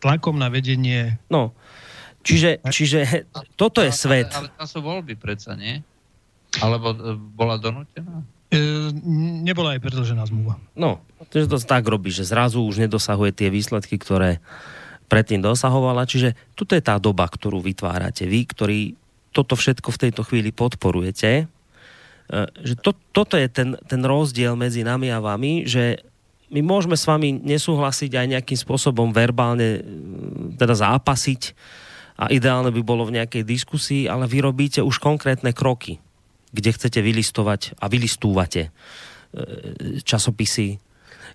tlakom 0.06 0.38
na 0.38 0.54
vedenie... 0.54 1.18
No, 1.34 1.58
Čiže, 2.20 2.64
čiže 2.68 3.00
toto 3.56 3.80
je 3.80 3.92
svet. 3.96 4.30
Ale, 4.36 4.52
ale 4.52 4.58
tam 4.60 4.68
sú 4.68 4.80
voľby 4.84 5.16
predsa, 5.16 5.56
nie? 5.56 5.80
Alebo 6.60 6.92
e, 6.92 7.16
bola 7.16 7.56
donútená? 7.56 8.26
E, 8.50 8.60
nebola 9.46 9.78
aj 9.78 9.82
predlžená 9.86 10.26
zmluva. 10.28 10.58
No, 10.74 11.00
to, 11.30 11.46
to 11.46 11.58
tak 11.62 11.86
robí, 11.86 12.10
že 12.10 12.28
zrazu 12.28 12.66
už 12.66 12.82
nedosahuje 12.82 13.32
tie 13.32 13.54
výsledky, 13.54 14.02
ktoré 14.02 14.42
predtým 15.06 15.42
dosahovala. 15.42 16.10
Čiže 16.10 16.36
toto 16.58 16.74
je 16.74 16.84
tá 16.84 16.98
doba, 16.98 17.30
ktorú 17.30 17.62
vytvárate 17.62 18.26
vy, 18.26 18.40
ktorí 18.46 18.80
toto 19.30 19.54
všetko 19.54 19.90
v 19.94 20.02
tejto 20.10 20.22
chvíli 20.26 20.50
podporujete. 20.50 21.46
E, 21.46 22.36
že 22.66 22.74
to, 22.82 22.98
toto 23.14 23.38
je 23.38 23.48
ten, 23.48 23.78
ten 23.86 24.02
rozdiel 24.02 24.58
medzi 24.60 24.82
nami 24.82 25.14
a 25.14 25.22
vami, 25.22 25.70
že 25.70 26.02
my 26.50 26.66
môžeme 26.66 26.98
s 26.98 27.06
vami 27.06 27.38
nesúhlasiť 27.46 28.12
aj 28.18 28.28
nejakým 28.34 28.58
spôsobom 28.58 29.14
verbálne 29.14 29.86
teda 30.58 30.74
zápasiť, 30.74 31.54
a 32.20 32.28
ideálne 32.28 32.76
by 32.76 32.82
bolo 32.84 33.08
v 33.08 33.16
nejakej 33.16 33.48
diskusii, 33.48 34.12
ale 34.12 34.28
vy 34.28 34.44
robíte 34.44 34.84
už 34.84 35.00
konkrétne 35.00 35.56
kroky, 35.56 36.04
kde 36.52 36.76
chcete 36.76 37.00
vylistovať 37.00 37.80
a 37.80 37.88
vylistúvate 37.88 38.68
e, 38.68 38.70
časopisy, 40.04 40.84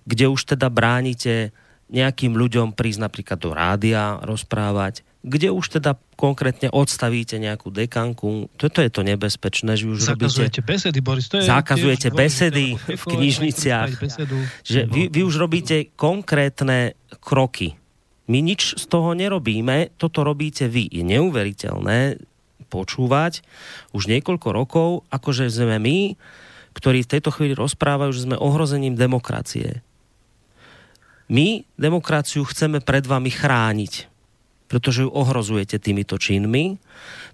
kde 0.05 0.25
už 0.29 0.53
teda 0.53 0.69
bránite 0.69 1.49
nejakým 1.89 2.37
ľuďom 2.37 2.77
prísť 2.77 3.01
napríklad 3.01 3.39
do 3.41 3.51
rádia 3.53 4.21
rozprávať, 4.21 5.01
kde 5.25 5.49
už 5.49 5.81
teda 5.81 5.97
konkrétne 6.13 6.69
odstavíte 6.69 7.41
nejakú 7.41 7.73
dekanku. 7.73 8.53
Toto 8.61 8.77
je 8.77 8.93
to 8.93 9.01
nebezpečné, 9.01 9.73
že 9.73 9.89
už 9.89 10.13
zakazujete 10.13 10.61
robíte... 10.61 10.69
besedy, 10.69 10.99
Boris. 11.01 11.25
To 11.33 11.41
je 11.41 11.49
zakazujete 11.49 12.09
besedy 12.13 12.77
v 12.77 13.03
knižniciach. 13.09 13.89
Že 14.61 14.79
vy, 14.85 15.09
vy 15.09 15.21
už 15.25 15.41
robíte 15.41 15.89
konkrétne 15.97 16.93
kroky 17.17 17.73
my 18.25 18.39
nič 18.41 18.81
z 18.81 18.85
toho 18.89 19.13
nerobíme, 19.13 19.93
toto 20.01 20.25
robíte 20.25 20.65
vy. 20.65 20.89
Je 20.89 21.05
neuveriteľné 21.05 22.17
počúvať 22.67 23.45
už 23.93 24.09
niekoľko 24.09 24.47
rokov, 24.49 24.89
akože 25.13 25.45
sme 25.47 25.77
my, 25.77 26.17
ktorí 26.75 27.05
v 27.05 27.11
tejto 27.17 27.29
chvíli 27.31 27.53
rozprávajú, 27.53 28.11
že 28.11 28.25
sme 28.25 28.35
ohrozením 28.41 28.97
demokracie. 28.97 29.85
My 31.29 31.65
demokraciu 31.77 32.45
chceme 32.45 32.81
pred 32.81 33.05
vami 33.05 33.29
chrániť, 33.33 33.93
pretože 34.69 35.05
ju 35.05 35.09
ohrozujete 35.09 35.77
týmito 35.77 36.17
činmi, 36.17 36.77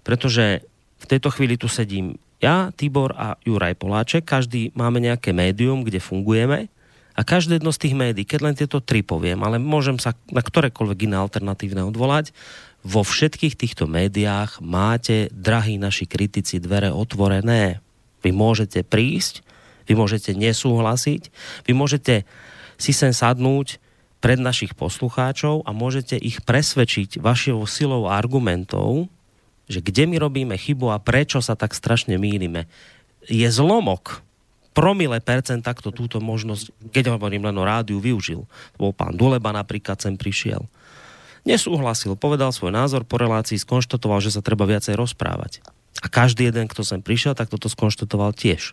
pretože 0.04 0.64
v 1.02 1.06
tejto 1.08 1.28
chvíli 1.32 1.58
tu 1.58 1.66
sedím 1.66 2.16
ja, 2.42 2.74
Tibor 2.74 3.14
a 3.14 3.38
Juraj 3.46 3.78
Poláček, 3.78 4.26
každý 4.26 4.74
máme 4.74 4.98
nejaké 4.98 5.30
médium, 5.30 5.86
kde 5.86 6.02
fungujeme 6.02 6.72
a 7.12 7.20
každé 7.22 7.60
jedno 7.60 7.72
z 7.72 7.82
tých 7.88 7.94
médií, 7.96 8.24
keď 8.24 8.40
len 8.40 8.56
tieto 8.56 8.80
tri 8.80 9.04
poviem, 9.04 9.44
ale 9.44 9.60
môžem 9.60 10.00
sa 10.00 10.16
na 10.32 10.40
ktorékoľvek 10.40 10.98
iné 11.08 11.16
alternatívne 11.20 11.84
odvolať, 11.84 12.32
vo 12.82 13.06
všetkých 13.06 13.54
týchto 13.54 13.86
médiách 13.86 14.58
máte, 14.58 15.30
drahí 15.30 15.78
naši 15.78 16.08
kritici, 16.10 16.58
dvere 16.58 16.90
otvorené. 16.90 17.78
Vy 18.26 18.34
môžete 18.34 18.82
prísť, 18.82 19.46
vy 19.86 19.94
môžete 19.94 20.34
nesúhlasiť, 20.34 21.22
vy 21.62 21.72
môžete 21.78 22.26
si 22.82 22.90
sem 22.90 23.14
sadnúť 23.14 23.78
pred 24.18 24.38
našich 24.38 24.74
poslucháčov 24.74 25.66
a 25.66 25.70
môžete 25.70 26.18
ich 26.18 26.42
presvedčiť 26.42 27.22
vašou 27.22 27.62
silou 27.66 28.10
argumentov, 28.10 29.10
že 29.70 29.78
kde 29.78 30.10
my 30.10 30.16
robíme 30.18 30.54
chybu 30.58 30.90
a 30.90 31.02
prečo 31.02 31.38
sa 31.38 31.54
tak 31.54 31.74
strašne 31.74 32.18
mýlime. 32.18 32.66
Je 33.30 33.46
zlomok 33.46 34.22
promile 34.72 35.20
percent 35.20 35.60
takto 35.60 35.92
túto 35.92 36.18
možnosť, 36.18 36.92
keď 36.92 37.16
hovorím 37.16 37.48
len 37.48 37.56
o 37.60 37.64
rádiu, 37.64 38.00
využil. 38.00 38.48
To 38.76 38.78
bol 38.80 38.92
pán 38.96 39.16
Duleba 39.16 39.52
napríklad 39.52 40.00
sem 40.00 40.16
prišiel. 40.16 40.64
Nesúhlasil, 41.42 42.14
povedal 42.14 42.54
svoj 42.54 42.70
názor 42.70 43.02
po 43.02 43.18
relácii, 43.18 43.58
skonštatoval, 43.58 44.22
že 44.22 44.32
sa 44.32 44.44
treba 44.44 44.62
viacej 44.64 44.94
rozprávať. 44.94 45.60
A 46.00 46.06
každý 46.08 46.48
jeden, 46.48 46.70
kto 46.70 46.86
sem 46.86 47.02
prišiel, 47.02 47.36
tak 47.36 47.50
toto 47.50 47.68
skonštatoval 47.68 48.32
tiež. 48.32 48.72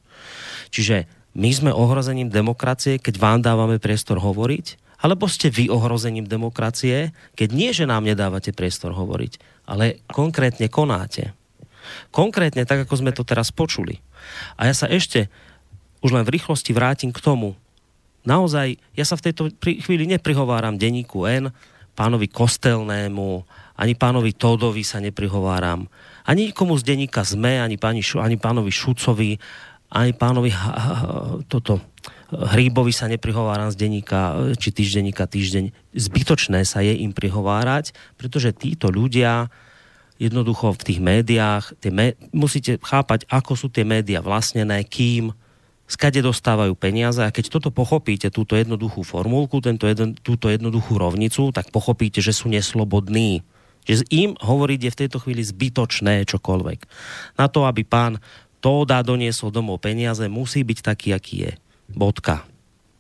Čiže 0.71 1.09
my 1.33 1.49
sme 1.49 1.71
ohrozením 1.73 2.29
demokracie, 2.29 2.97
keď 2.97 3.15
vám 3.17 3.39
dávame 3.41 3.81
priestor 3.81 4.21
hovoriť, 4.21 4.81
alebo 4.99 5.31
ste 5.31 5.47
vy 5.47 5.71
ohrozením 5.71 6.27
demokracie, 6.27 7.15
keď 7.33 7.49
nie, 7.55 7.71
že 7.71 7.87
nám 7.87 8.03
nedávate 8.03 8.51
priestor 8.51 8.91
hovoriť, 8.93 9.63
ale 9.69 10.03
konkrétne 10.11 10.67
konáte. 10.67 11.31
Konkrétne 12.13 12.67
tak, 12.69 12.85
ako 12.85 13.01
sme 13.01 13.15
to 13.15 13.25
teraz 13.25 13.49
počuli. 13.49 13.97
A 14.59 14.69
ja 14.69 14.75
sa 14.75 14.85
ešte 14.85 15.31
už 15.99 16.11
len 16.15 16.23
v 16.23 16.39
rýchlosti 16.39 16.71
vrátim 16.71 17.11
k 17.11 17.23
tomu. 17.23 17.55
Naozaj, 18.27 18.75
ja 18.95 19.05
sa 19.07 19.15
v 19.15 19.31
tejto 19.31 19.51
chvíli 19.59 20.05
neprihováram 20.07 20.75
denníku 20.75 21.23
N, 21.27 21.51
pánovi 21.95 22.31
Kostelnému, 22.31 23.43
ani 23.79 23.93
pánovi 23.95 24.31
Todovi 24.35 24.83
sa 24.83 25.03
neprihováram, 25.03 25.87
ani 26.23 26.51
nikomu 26.51 26.75
z 26.79 26.95
denníka 26.95 27.23
ZME, 27.23 27.59
ani, 27.59 27.75
pani, 27.75 27.99
ani 27.99 28.37
pánovi 28.39 28.71
Šucovi, 28.71 29.39
ani 29.89 30.13
pánovi 30.13 30.53
toto, 31.49 31.81
Hríbovi 32.29 32.93
sa 32.93 33.09
neprihováram 33.09 33.73
z 33.73 33.79
denníka, 33.81 34.53
či 34.61 34.69
týždenníka 34.69 35.25
týždeň. 35.25 35.73
Zbytočné 35.97 36.61
sa 36.61 36.85
je 36.85 36.93
im 36.93 37.09
prihovárať, 37.09 37.97
pretože 38.21 38.53
títo 38.53 38.93
ľudia 38.93 39.49
jednoducho 40.21 40.77
v 40.77 40.85
tých 40.85 40.99
médiách, 41.01 41.73
tie 41.81 41.89
mé, 41.89 42.13
musíte 42.29 42.77
chápať, 42.85 43.25
ako 43.33 43.57
sú 43.57 43.67
tie 43.73 43.81
médiá 43.81 44.21
vlastnené, 44.21 44.85
kým, 44.85 45.33
skade 45.89 46.21
dostávajú 46.21 46.77
peniaze 46.77 47.25
a 47.25 47.33
keď 47.33 47.59
toto 47.59 47.73
pochopíte, 47.73 48.29
túto 48.29 48.53
jednoduchú 48.53 49.01
formulku, 49.01 49.57
tento 49.59 49.89
jeden, 49.89 50.13
túto 50.21 50.47
jednoduchú 50.53 51.01
rovnicu, 51.01 51.49
tak 51.49 51.73
pochopíte, 51.73 52.21
že 52.21 52.31
sú 52.31 52.47
neslobodní. 52.47 53.41
Že 53.89 54.05
im 54.13 54.31
hovoriť 54.37 54.79
je 54.85 54.93
v 54.93 54.99
tejto 55.01 55.17
chvíli 55.17 55.41
zbytočné 55.41 56.29
čokoľvek. 56.29 56.79
Na 57.41 57.49
to, 57.49 57.65
aby 57.65 57.81
pán 57.81 58.21
Tóda 58.59 58.99
doniesol 59.01 59.55
domov 59.55 59.79
peniaze, 59.79 60.27
musí 60.27 60.67
byť 60.67 60.79
taký, 60.83 61.15
aký 61.15 61.35
je. 61.47 61.51
Bodka. 61.89 62.43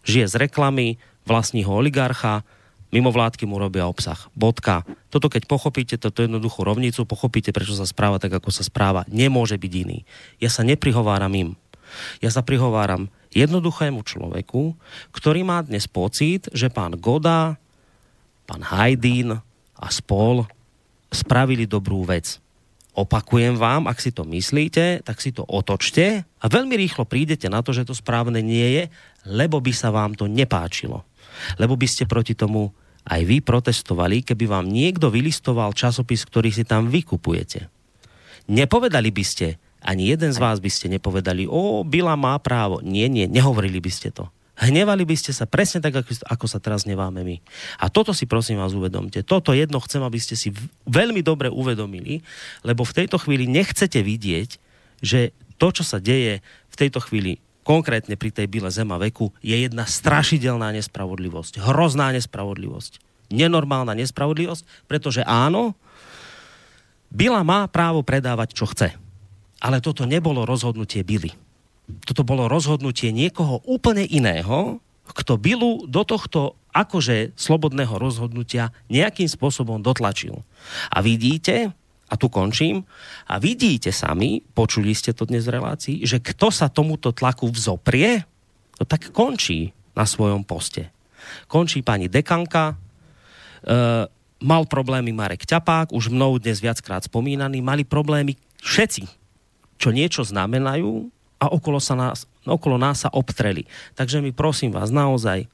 Žije 0.07 0.25
z 0.31 0.35
reklamy, 0.47 0.95
vlastní 1.27 1.67
ho 1.67 1.75
oligarcha, 1.75 2.47
mimo 2.95 3.11
vládky 3.11 3.43
mu 3.43 3.59
robia 3.59 3.85
obsah. 3.85 4.17
Bodka. 4.33 4.87
Toto 5.11 5.27
keď 5.27 5.45
pochopíte, 5.45 5.99
toto 5.99 6.23
jednoduchú 6.23 6.63
rovnicu, 6.63 7.03
pochopíte, 7.03 7.51
prečo 7.51 7.75
sa 7.75 7.83
správa 7.83 8.17
tak, 8.23 8.39
ako 8.39 8.49
sa 8.49 8.63
správa. 8.63 9.03
Nemôže 9.11 9.59
byť 9.59 9.73
iný. 9.83 10.07
Ja 10.39 10.47
sa 10.47 10.63
neprihováram 10.63 11.31
im. 11.35 11.59
Ja 12.19 12.29
sa 12.33 12.45
prihováram 12.45 13.07
jednoduchému 13.33 14.01
človeku, 14.01 14.73
ktorý 15.13 15.45
má 15.45 15.61
dnes 15.61 15.85
pocit, 15.85 16.49
že 16.53 16.69
pán 16.73 16.97
Goda, 16.97 17.57
pán 18.49 18.61
Hajdín 18.65 19.37
a 19.77 19.87
spol 19.93 20.45
spravili 21.09 21.69
dobrú 21.69 22.05
vec. 22.05 22.41
Opakujem 22.97 23.55
vám, 23.55 23.87
ak 23.87 24.01
si 24.01 24.11
to 24.11 24.25
myslíte, 24.25 25.05
tak 25.05 25.21
si 25.21 25.31
to 25.31 25.45
otočte 25.45 26.25
a 26.25 26.45
veľmi 26.49 26.75
rýchlo 26.75 27.05
prídete 27.05 27.47
na 27.47 27.61
to, 27.63 27.71
že 27.71 27.87
to 27.87 27.95
správne 27.95 28.41
nie 28.41 28.65
je, 28.75 28.83
lebo 29.29 29.61
by 29.61 29.71
sa 29.71 29.93
vám 29.93 30.17
to 30.17 30.25
nepáčilo. 30.25 31.05
Lebo 31.55 31.79
by 31.79 31.87
ste 31.87 32.09
proti 32.09 32.35
tomu 32.35 32.73
aj 33.07 33.21
vy 33.23 33.39
protestovali, 33.39 34.25
keby 34.25 34.45
vám 34.49 34.67
niekto 34.67 35.07
vylistoval 35.07 35.71
časopis, 35.71 36.27
ktorý 36.27 36.51
si 36.51 36.67
tam 36.67 36.91
vykupujete. 36.91 37.71
Nepovedali 38.49 39.13
by 39.13 39.23
ste, 39.23 39.61
ani 39.79 40.11
jeden 40.11 40.31
z 40.35 40.39
vás 40.39 40.59
by 40.59 40.67
ste 40.67 40.91
nepovedali, 40.91 41.47
o, 41.47 41.87
Bila 41.87 42.19
má 42.19 42.35
právo. 42.39 42.83
Nie, 42.83 43.07
nie, 43.07 43.25
nehovorili 43.31 43.79
by 43.79 43.91
ste 43.91 44.11
to. 44.11 44.27
Hnevali 44.59 45.07
by 45.07 45.15
ste 45.15 45.31
sa 45.31 45.47
presne 45.47 45.79
tak, 45.79 46.03
ako, 46.03 46.19
ako 46.27 46.45
sa 46.51 46.59
teraz 46.59 46.83
neváme 46.83 47.23
my. 47.23 47.39
A 47.79 47.87
toto 47.87 48.11
si 48.11 48.27
prosím 48.27 48.59
vás 48.59 48.75
uvedomte. 48.75 49.23
Toto 49.23 49.55
jedno 49.55 49.79
chcem, 49.79 50.03
aby 50.03 50.19
ste 50.19 50.35
si 50.35 50.51
veľmi 50.83 51.23
dobre 51.23 51.47
uvedomili, 51.47 52.19
lebo 52.67 52.83
v 52.83 52.95
tejto 53.03 53.15
chvíli 53.23 53.47
nechcete 53.47 54.03
vidieť, 54.03 54.49
že 54.99 55.31
to, 55.55 55.71
čo 55.71 55.87
sa 55.87 56.03
deje 56.03 56.43
v 56.43 56.75
tejto 56.75 56.99
chvíli 56.99 57.39
konkrétne 57.63 58.19
pri 58.19 58.35
tej 58.35 58.51
bile 58.51 58.67
zema 58.67 58.99
veku, 58.99 59.31
je 59.39 59.55
jedna 59.55 59.87
strašidelná 59.87 60.75
nespravodlivosť. 60.75 61.63
Hrozná 61.63 62.11
nespravodlivosť. 62.19 62.99
Nenormálna 63.31 63.95
nespravodlivosť, 63.95 64.91
pretože 64.91 65.23
áno, 65.23 65.71
Bila 67.09 67.41
má 67.41 67.65
právo 67.65 68.05
predávať, 68.05 68.53
čo 68.53 68.69
chce 68.69 68.93
ale 69.59 69.83
toto 69.83 70.07
nebolo 70.07 70.47
rozhodnutie 70.47 71.03
Billy. 71.03 71.35
Toto 72.05 72.23
bolo 72.23 72.47
rozhodnutie 72.47 73.11
niekoho 73.11 73.59
úplne 73.65 74.05
iného, 74.05 74.79
kto 75.09 75.41
Billu 75.41 75.89
do 75.89 76.05
tohto 76.05 76.55
akože 76.69 77.33
slobodného 77.33 77.97
rozhodnutia 77.97 78.69
nejakým 78.93 79.25
spôsobom 79.25 79.81
dotlačil. 79.81 80.45
A 80.93 81.01
vidíte, 81.01 81.73
a 82.09 82.13
tu 82.17 82.29
končím, 82.29 82.85
a 83.25 83.41
vidíte 83.41 83.89
sami, 83.89 84.41
počuli 84.53 84.93
ste 84.93 85.13
to 85.13 85.25
dnes 85.25 85.49
v 85.49 85.57
relácii, 85.57 85.97
že 86.05 86.21
kto 86.21 86.53
sa 86.53 86.69
tomuto 86.69 87.09
tlaku 87.09 87.49
vzoprie, 87.49 88.21
to 88.77 88.85
tak 88.85 89.09
končí 89.09 89.73
na 89.97 90.05
svojom 90.05 90.45
poste. 90.45 90.93
Končí 91.49 91.81
pani 91.81 92.05
dekanka, 92.05 92.73
e, 92.73 92.75
mal 94.39 94.63
problémy 94.69 95.09
Marek 95.11 95.43
Ťapák, 95.45 95.91
už 95.91 96.13
mnou 96.13 96.37
dnes 96.37 96.61
viackrát 96.61 97.03
spomínaný, 97.05 97.59
mali 97.65 97.83
problémy 97.83 98.37
všetci, 98.61 99.18
čo 99.79 99.95
niečo 99.95 100.27
znamenajú 100.27 101.07
a 101.39 101.45
okolo, 101.47 101.79
sa 101.79 101.95
nás, 101.95 102.27
okolo 102.43 102.75
nás 102.75 103.07
sa 103.07 103.09
obtreli. 103.09 103.63
Takže 103.95 104.19
mi 104.19 104.35
prosím 104.35 104.75
vás 104.75 104.91
naozaj, 104.91 105.47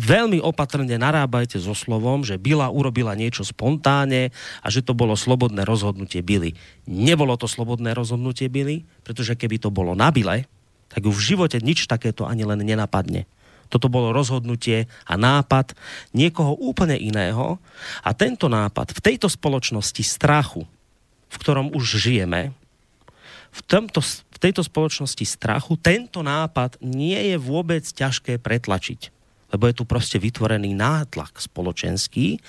veľmi 0.00 0.40
opatrne 0.40 0.96
narábajte 0.96 1.60
so 1.60 1.76
slovom, 1.76 2.24
že 2.24 2.40
Bila 2.40 2.72
urobila 2.72 3.12
niečo 3.12 3.44
spontánne 3.44 4.32
a 4.64 4.66
že 4.72 4.80
to 4.80 4.96
bolo 4.96 5.12
slobodné 5.12 5.68
rozhodnutie 5.68 6.24
Billy. 6.24 6.56
Nebolo 6.88 7.36
to 7.36 7.44
slobodné 7.44 7.92
rozhodnutie 7.92 8.48
Billy, 8.48 8.88
pretože 9.04 9.36
keby 9.36 9.60
to 9.60 9.68
bolo 9.68 9.92
na 9.92 10.08
Bile, 10.08 10.48
tak 10.88 11.04
ju 11.04 11.12
v 11.12 11.24
živote 11.36 11.60
nič 11.60 11.84
takéto 11.84 12.24
ani 12.24 12.48
len 12.48 12.64
nenapadne. 12.64 13.28
Toto 13.66 13.90
bolo 13.90 14.14
rozhodnutie 14.14 14.86
a 15.04 15.18
nápad 15.18 15.74
niekoho 16.14 16.54
úplne 16.54 16.94
iného. 16.94 17.58
A 18.06 18.14
tento 18.14 18.46
nápad 18.46 18.94
v 18.94 19.02
tejto 19.02 19.26
spoločnosti 19.26 20.06
strachu, 20.06 20.62
v 21.26 21.36
ktorom 21.42 21.74
už 21.74 21.98
žijeme, 21.98 22.54
v, 23.56 23.60
tomto, 23.64 24.04
v 24.04 24.38
tejto 24.38 24.60
spoločnosti 24.60 25.24
strachu, 25.24 25.80
tento 25.80 26.20
nápad 26.20 26.76
nie 26.84 27.16
je 27.32 27.36
vôbec 27.40 27.82
ťažké 27.82 28.36
pretlačiť 28.36 29.16
lebo 29.54 29.70
je 29.70 29.78
tu 29.78 29.84
proste 29.86 30.18
vytvorený 30.18 30.74
nátlak 30.74 31.38
spoločenský, 31.38 32.42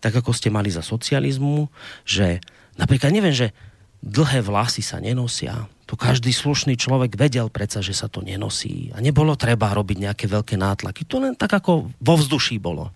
tak 0.00 0.12
ako 0.12 0.36
ste 0.36 0.52
mali 0.52 0.68
za 0.68 0.84
socializmu, 0.84 1.72
že 2.04 2.44
napríklad 2.76 3.10
neviem, 3.16 3.32
že 3.32 3.56
dlhé 4.04 4.44
vlasy 4.44 4.84
sa 4.84 5.00
nenosia. 5.00 5.64
To 5.88 5.96
každý 5.96 6.32
slušný 6.32 6.76
človek 6.80 7.16
vedel 7.16 7.48
predsa, 7.48 7.84
že 7.84 7.96
sa 7.96 8.08
to 8.08 8.24
nenosí. 8.24 8.92
A 8.96 9.00
nebolo 9.04 9.36
treba 9.36 9.72
robiť 9.72 10.08
nejaké 10.08 10.24
veľké 10.28 10.56
nátlaky. 10.56 11.04
To 11.08 11.20
len 11.20 11.36
tak 11.36 11.52
ako 11.52 11.92
vo 11.92 12.14
vzduší 12.16 12.56
bolo. 12.60 12.88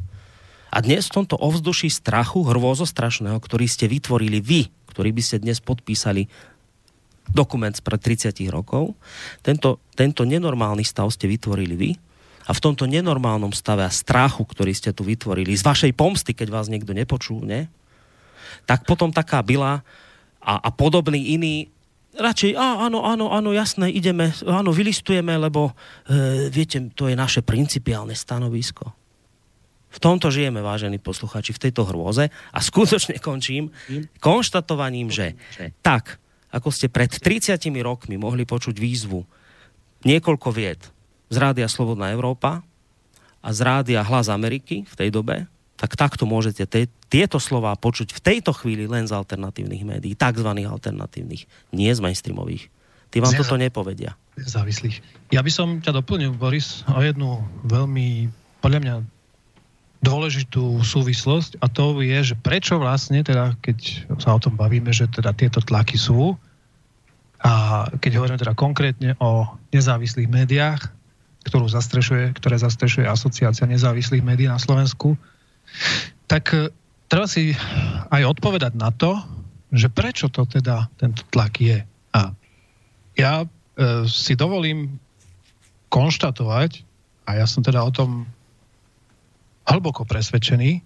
A 0.68 0.85
dnes 0.85 1.09
v 1.09 1.24
tomto 1.24 1.36
ovzduší 1.40 1.89
strachu, 1.89 2.44
hrôzostrašného, 2.44 3.40
ktorý 3.40 3.64
ste 3.64 3.89
vytvorili 3.89 4.40
vy, 4.40 4.68
ktorý 4.93 5.16
by 5.16 5.22
ste 5.24 5.40
dnes 5.40 5.64
podpísali 5.64 6.28
dokument 7.30 7.74
pred 7.74 8.00
30 8.00 8.34
rokov, 8.48 8.96
tento, 9.44 9.78
tento 9.92 10.24
nenormálny 10.24 10.82
stav 10.82 11.09
ste 11.12 11.28
vytvorili 11.28 11.74
vy, 11.76 11.90
a 12.48 12.56
v 12.56 12.64
tomto 12.64 12.88
nenormálnom 12.88 13.52
stave 13.52 13.84
a 13.84 13.92
strachu, 13.92 14.40
ktorý 14.40 14.72
ste 14.72 14.96
tu 14.96 15.05
vytvorili, 15.05 15.52
z 15.52 15.60
vašej 15.60 15.92
pomsty, 15.92 16.32
keď 16.32 16.48
vás 16.48 16.72
niekto 16.72 16.96
nepočúne, 16.96 17.68
tak 18.64 18.88
potom 18.88 19.12
taká 19.12 19.44
byla 19.44 19.84
a, 20.40 20.55
a 20.56 20.72
podobný 20.72 21.36
iný 21.36 21.68
radšej, 22.16 22.56
á, 22.56 22.88
áno, 22.88 23.05
áno, 23.05 23.28
áno, 23.36 23.52
jasné, 23.52 23.92
ideme, 23.92 24.32
áno, 24.48 24.72
vylistujeme, 24.72 25.36
lebo 25.36 25.76
e, 26.09 26.48
viete, 26.48 26.80
to 26.96 27.06
je 27.06 27.14
naše 27.14 27.44
principiálne 27.44 28.16
stanovisko. 28.16 28.96
V 29.88 29.98
tomto 30.00 30.28
žijeme, 30.32 30.64
vážení 30.64 31.00
posluchači, 31.00 31.52
v 31.56 31.62
tejto 31.68 31.84
hrôze. 31.88 32.28
A 32.28 32.59
skutočne 32.60 33.16
končím 33.24 33.72
konštatovaním, 34.20 35.09
že 35.09 35.32
tak, 35.80 36.20
ako 36.49 36.69
ste 36.73 36.89
pred 36.89 37.12
30 37.12 37.59
rokmi 37.85 38.16
mohli 38.16 38.49
počuť 38.49 38.77
výzvu 38.77 39.20
niekoľko 40.07 40.49
vied, 40.55 40.81
z 41.29 41.37
rádia 41.37 41.69
Slobodná 41.69 42.09
Európa 42.15 42.62
a 43.43 43.49
z 43.53 43.61
rádia 43.62 44.01
Hlas 44.07 44.31
Ameriky 44.33 44.87
v 44.87 44.95
tej 44.95 45.11
dobe, 45.12 45.45
tak 45.79 45.95
takto 45.95 46.27
môžete 46.27 46.66
te, 46.66 46.91
tieto 47.07 47.39
slova 47.39 47.75
počuť 47.79 48.11
v 48.11 48.20
tejto 48.20 48.51
chvíli 48.51 48.91
len 48.91 49.07
z 49.07 49.15
alternatívnych 49.15 49.85
médií, 49.87 50.19
tzv. 50.19 50.51
alternatívnych, 50.51 51.47
nie 51.70 51.91
z 51.91 52.01
mainstreamových. 52.03 52.66
Tí 53.09 53.25
vám 53.25 53.33
toto 53.33 53.57
nepovedia. 53.57 54.19
Závislých. 54.37 55.01
Ja 55.33 55.41
by 55.41 55.49
som 55.49 55.81
ťa 55.81 55.97
doplnil, 55.97 56.37
Boris, 56.37 56.85
o 56.93 57.01
jednu 57.01 57.41
veľmi, 57.65 58.29
podľa 58.61 58.81
mňa, 58.85 58.95
dôležitú 59.99 60.79
súvislosť 60.87 61.59
a 61.59 61.66
to 61.66 61.99
je, 61.99 62.33
že 62.33 62.37
prečo 62.39 62.79
vlastne, 62.79 63.27
teda, 63.27 63.59
keď 63.59 64.09
sa 64.23 64.39
o 64.39 64.43
tom 64.43 64.55
bavíme, 64.55 64.95
že 64.95 65.11
teda 65.11 65.35
tieto 65.35 65.59
tlaky 65.59 65.99
sú 65.99 66.39
a 67.43 67.87
keď 67.99 68.19
hovoríme 68.19 68.39
teda 68.39 68.55
konkrétne 68.55 69.11
o 69.19 69.47
nezávislých 69.75 70.31
médiách, 70.31 70.91
ktorú 71.47 71.66
zastrešuje, 71.70 72.35
ktoré 72.39 72.59
zastrešuje 72.59 73.07
Asociácia 73.07 73.66
nezávislých 73.66 74.23
médií 74.23 74.47
na 74.47 74.59
Slovensku, 74.59 75.19
tak 76.31 76.51
e, 76.55 76.70
treba 77.11 77.27
si 77.27 77.55
aj 78.11 78.23
odpovedať 78.39 78.79
na 78.79 78.91
to, 78.95 79.19
že 79.75 79.91
prečo 79.91 80.31
to 80.31 80.47
teda 80.47 80.91
tento 80.99 81.27
tlak 81.31 81.59
je. 81.59 81.83
A 82.15 82.20
ja 83.19 83.43
e, 83.43 83.47
si 84.07 84.35
dovolím 84.39 84.99
konštatovať, 85.89 86.85
a 87.29 87.37
ja 87.37 87.47
som 87.49 87.61
teda 87.61 87.85
o 87.85 87.93
tom 87.93 88.25
hlboko 89.69 90.09
presvedčený, 90.09 90.81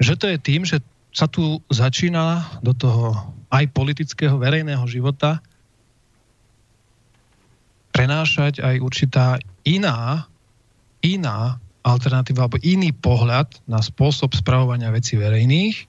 že 0.00 0.14
to 0.16 0.26
je 0.32 0.38
tým, 0.40 0.64
že 0.64 0.80
sa 1.14 1.30
tu 1.30 1.62
začína 1.70 2.58
do 2.64 2.74
toho 2.74 3.14
aj 3.54 3.70
politického 3.70 4.34
verejného 4.34 4.82
života 4.90 5.38
prenášať 7.94 8.58
aj 8.58 8.82
určitá 8.82 9.38
iná, 9.62 10.26
iná 11.06 11.62
alternatíva 11.86 12.50
alebo 12.50 12.58
iný 12.66 12.90
pohľad 12.90 13.54
na 13.70 13.78
spôsob 13.78 14.34
spravovania 14.34 14.90
vecí 14.90 15.14
verejných, 15.14 15.86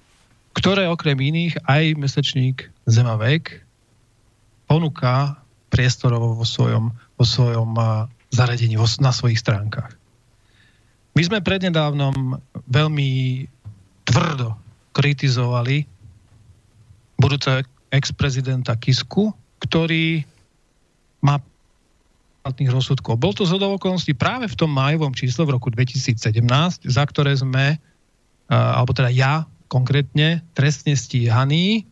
ktoré 0.53 0.85
okrem 0.85 1.17
iných 1.17 1.65
aj 1.65 1.97
mesečník 1.97 2.69
Zemavek 2.85 3.65
ponúka 4.69 5.41
priestorovo 5.73 6.37
vo 6.37 6.45
svojom, 6.45 6.93
vo 6.93 7.25
svojom 7.25 7.73
zaradení 8.29 8.77
na 8.77 9.09
svojich 9.09 9.41
stránkach. 9.41 9.97
My 11.15 11.23
sme 11.23 11.39
prednedávnom 11.39 12.43
veľmi 12.67 13.43
tvrdo 14.03 14.51
kritizovali 14.91 15.87
budúceho 17.15 17.63
ex-prezidenta 17.95 18.75
Kisku, 18.75 19.31
ktorý 19.63 20.27
má 21.23 21.39
štátnych 22.43 22.69
rozsudkov. 22.69 23.15
Bol 23.17 23.31
to 23.31 23.47
z 23.47 23.55
okolností 23.57 24.11
práve 24.13 24.51
v 24.51 24.59
tom 24.59 24.69
májovom 24.69 25.15
čísle 25.15 25.47
v 25.47 25.55
roku 25.55 25.71
2017, 25.71 26.43
za 26.83 27.03
ktoré 27.07 27.33
sme, 27.33 27.79
alebo 28.51 28.91
teda 28.91 29.09
ja 29.09 29.47
konkrétne, 29.71 30.43
trestne 30.53 30.93
stíhaný 30.93 31.87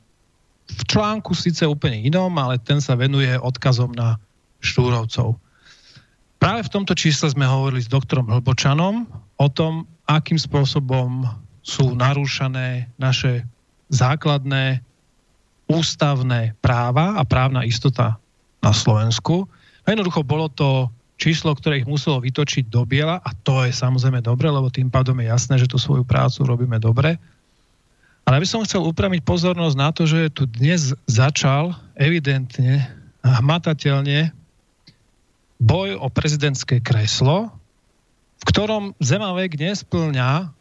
v 0.64 0.82
článku 0.88 1.36
síce 1.36 1.68
úplne 1.68 2.04
inom, 2.06 2.32
ale 2.40 2.56
ten 2.60 2.80
sa 2.80 2.95
venuje 2.95 3.34
odkazom 3.40 3.91
na 3.95 4.20
Štúrovcov. 4.64 5.36
Práve 6.44 6.68
v 6.68 6.74
tomto 6.76 6.91
čísle 6.91 7.32
sme 7.32 7.48
hovorili 7.48 7.80
s 7.80 7.88
doktorom 7.88 8.28
Hlbočanom 8.28 9.07
o 9.40 9.48
tom, 9.48 9.88
akým 10.11 10.36
spôsobom 10.36 11.24
sú 11.64 11.95
narúšané 11.95 12.91
naše 12.99 13.48
základné 13.88 14.84
ústavné 15.72 16.52
práva 16.60 17.15
a 17.15 17.24
právna 17.24 17.64
istota 17.64 18.20
na 18.60 18.76
Slovensku. 18.76 19.48
A 19.88 19.95
jednoducho 19.95 20.28
bolo 20.28 20.52
to 20.52 20.91
číslo, 21.15 21.56
ktoré 21.56 21.80
ich 21.80 21.88
muselo 21.88 22.20
vytočiť 22.20 22.68
do 22.68 22.84
biela 22.84 23.24
a 23.24 23.32
to 23.48 23.64
je 23.64 23.72
samozrejme 23.72 24.20
dobre, 24.20 24.52
lebo 24.52 24.68
tým 24.68 24.91
pádom 24.91 25.15
je 25.24 25.32
jasné, 25.32 25.56
že 25.56 25.72
tú 25.72 25.80
svoju 25.80 26.03
prácu 26.03 26.44
robíme 26.44 26.76
dobre. 26.76 27.15
Ale 28.28 28.44
by 28.44 28.48
som 28.52 28.68
chcel 28.68 28.84
upramiť 28.84 29.24
pozornosť 29.24 29.76
na 29.80 29.95
to, 29.95 30.03
že 30.03 30.28
tu 30.36 30.44
dnes 30.52 30.91
začal 31.07 31.72
evidentne 31.95 32.84
hmatateľne 33.24 34.43
boj 35.64 35.95
o 35.95 36.11
prezidentské 36.11 36.84
kreslo, 36.84 37.48
v 38.40 38.44
ktorom 38.52 38.84
Zemavek 38.99 39.56
nesplňa 39.56 40.52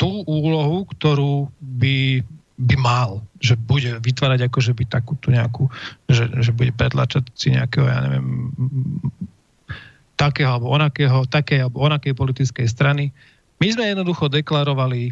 tú 0.00 0.24
úlohu, 0.24 0.88
ktorú 0.88 1.52
by 1.60 2.24
by 2.62 2.76
mal, 2.78 3.24
že 3.42 3.58
bude 3.58 3.98
vytvárať 3.98 4.46
akože 4.46 4.72
by 4.76 4.84
takúto 4.86 5.34
nejakú, 5.34 5.66
že, 6.06 6.30
že 6.38 6.54
bude 6.54 6.70
predlačať 6.70 7.26
si 7.34 7.50
nejakého, 7.50 7.90
ja 7.90 7.98
neviem, 8.06 8.54
takého 10.14 10.52
alebo 10.52 10.70
onakého, 10.70 11.26
takej 11.26 11.66
alebo 11.66 11.82
onakej 11.82 12.14
politickej 12.14 12.66
strany. 12.70 13.10
My 13.58 13.66
sme 13.72 13.90
jednoducho 13.90 14.30
deklarovali, 14.30 15.10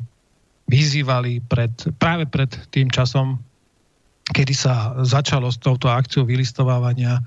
vyzývali 0.70 1.42
pred, 1.42 1.72
práve 1.98 2.30
pred 2.30 2.50
tým 2.70 2.86
časom, 2.86 3.42
kedy 4.30 4.54
sa 4.54 4.94
začalo 5.02 5.50
s 5.50 5.58
touto 5.58 5.90
akciou 5.90 6.22
vylistovávania. 6.22 7.18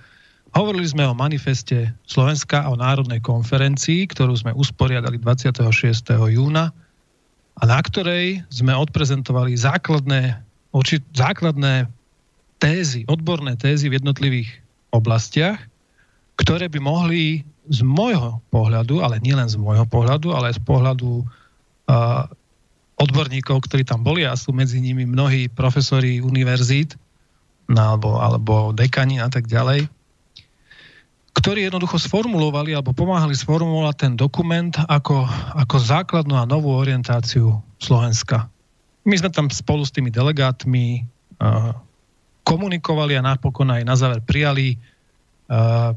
Hovorili 0.53 0.85
sme 0.85 1.09
o 1.09 1.17
manifeste 1.17 1.89
Slovenska 2.05 2.69
o 2.69 2.77
národnej 2.77 3.17
konferencii, 3.25 4.05
ktorú 4.05 4.37
sme 4.37 4.53
usporiadali 4.53 5.17
26. 5.17 5.65
júna 6.29 6.69
a 7.57 7.63
na 7.65 7.81
ktorej 7.81 8.45
sme 8.53 8.69
odprezentovali 8.77 9.57
základné, 9.57 10.37
určit, 10.69 11.01
základné 11.17 11.89
tézy, 12.61 13.01
odborné 13.09 13.57
tézy 13.57 13.89
v 13.89 13.97
jednotlivých 13.97 14.49
oblastiach, 14.93 15.57
ktoré 16.37 16.69
by 16.69 16.79
mohli 16.85 17.41
z 17.73 17.81
môjho 17.81 18.37
pohľadu, 18.53 19.01
ale 19.01 19.17
nielen 19.25 19.49
z 19.49 19.57
môjho 19.57 19.89
pohľadu, 19.89 20.37
ale 20.37 20.53
z 20.53 20.61
pohľadu 20.61 21.25
uh, 21.25 22.29
odborníkov, 23.01 23.65
ktorí 23.65 23.89
tam 23.89 24.05
boli 24.05 24.21
a 24.21 24.37
sú 24.37 24.53
medzi 24.53 24.77
nimi 24.77 25.09
mnohí 25.09 25.49
profesori 25.49 26.21
univerzít 26.21 26.93
alebo, 27.73 28.21
alebo 28.21 28.69
dekani 28.69 29.17
a 29.17 29.33
tak 29.33 29.49
ďalej, 29.49 29.89
ktorí 31.33 31.65
jednoducho 31.65 31.97
sformulovali 31.97 32.77
alebo 32.77 32.93
pomáhali 32.93 33.33
sformulovať 33.33 33.95
ten 33.97 34.13
dokument 34.13 34.73
ako, 34.85 35.25
ako 35.57 35.75
základnú 35.81 36.37
a 36.37 36.45
novú 36.45 36.73
orientáciu 36.77 37.57
Slovenska. 37.81 38.47
My 39.03 39.17
sme 39.19 39.33
tam 39.33 39.49
spolu 39.49 39.83
s 39.83 39.91
tými 39.91 40.13
delegátmi 40.13 41.03
uh, 41.41 41.73
komunikovali 42.45 43.17
a 43.17 43.25
napokon 43.25 43.73
aj 43.73 43.83
na 43.83 43.95
záver 43.97 44.21
prijali 44.23 44.77
uh, 45.49 45.91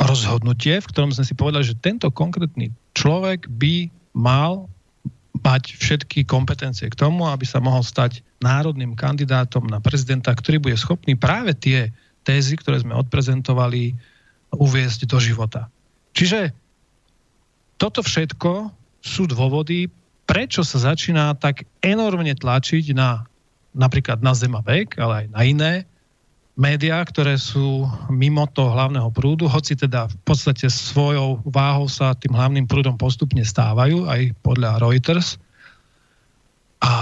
rozhodnutie, 0.00 0.80
v 0.80 0.88
ktorom 0.88 1.12
sme 1.12 1.26
si 1.28 1.36
povedali, 1.36 1.66
že 1.66 1.76
tento 1.76 2.08
konkrétny 2.08 2.72
človek 2.96 3.50
by 3.60 3.92
mal 4.16 4.70
mať 5.44 5.76
všetky 5.76 6.24
kompetencie 6.24 6.88
k 6.88 6.98
tomu, 6.98 7.28
aby 7.28 7.44
sa 7.44 7.60
mohol 7.60 7.84
stať 7.84 8.24
národným 8.40 8.96
kandidátom 8.96 9.68
na 9.68 9.80
prezidenta, 9.80 10.32
ktorý 10.32 10.60
bude 10.60 10.76
schopný 10.80 11.16
práve 11.16 11.52
tie 11.56 11.92
tézy, 12.22 12.56
ktoré 12.60 12.80
sme 12.80 12.96
odprezentovali, 12.96 13.96
uviezť 14.50 15.06
do 15.06 15.18
života. 15.22 15.70
Čiže 16.12 16.50
toto 17.78 18.02
všetko 18.02 18.74
sú 19.00 19.30
dôvody, 19.30 19.88
prečo 20.26 20.66
sa 20.66 20.92
začína 20.92 21.38
tak 21.38 21.64
enormne 21.80 22.34
tlačiť 22.34 22.92
na 22.92 23.24
napríklad 23.70 24.18
na 24.18 24.34
Zemavek, 24.34 24.98
ale 24.98 25.14
aj 25.14 25.26
na 25.30 25.40
iné 25.46 25.72
médiá, 26.58 27.00
ktoré 27.06 27.38
sú 27.38 27.86
mimo 28.10 28.44
toho 28.50 28.74
hlavného 28.74 29.08
prúdu, 29.14 29.46
hoci 29.46 29.78
teda 29.78 30.10
v 30.10 30.16
podstate 30.26 30.66
svojou 30.68 31.40
váhou 31.46 31.86
sa 31.86 32.12
tým 32.18 32.34
hlavným 32.34 32.66
prúdom 32.66 32.98
postupne 32.98 33.40
stávajú, 33.40 34.10
aj 34.10 34.34
podľa 34.44 34.82
Reuters. 34.82 35.40
A 36.82 36.92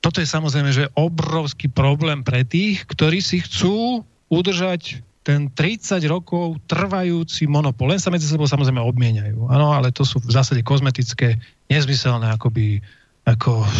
toto 0.00 0.18
je 0.18 0.26
samozrejme, 0.26 0.70
že 0.72 0.90
obrovský 0.96 1.70
problém 1.70 2.24
pre 2.24 2.42
tých, 2.42 2.82
ktorí 2.88 3.22
si 3.22 3.44
chcú 3.44 4.02
udržať 4.32 5.02
ten 5.26 5.50
30 5.50 6.06
rokov 6.06 6.62
trvajúci 6.70 7.50
monopol. 7.50 7.90
Len 7.90 7.98
sa 7.98 8.14
medzi 8.14 8.30
sebou 8.30 8.46
samozrejme 8.46 8.78
obmieniajú. 8.78 9.50
Áno, 9.50 9.74
ale 9.74 9.90
to 9.90 10.06
sú 10.06 10.22
v 10.22 10.30
zásade 10.30 10.62
kozmetické, 10.62 11.42
nezmyselné 11.66 12.30
akoby 12.30 12.78
ako 13.26 13.58
e, 13.66 13.70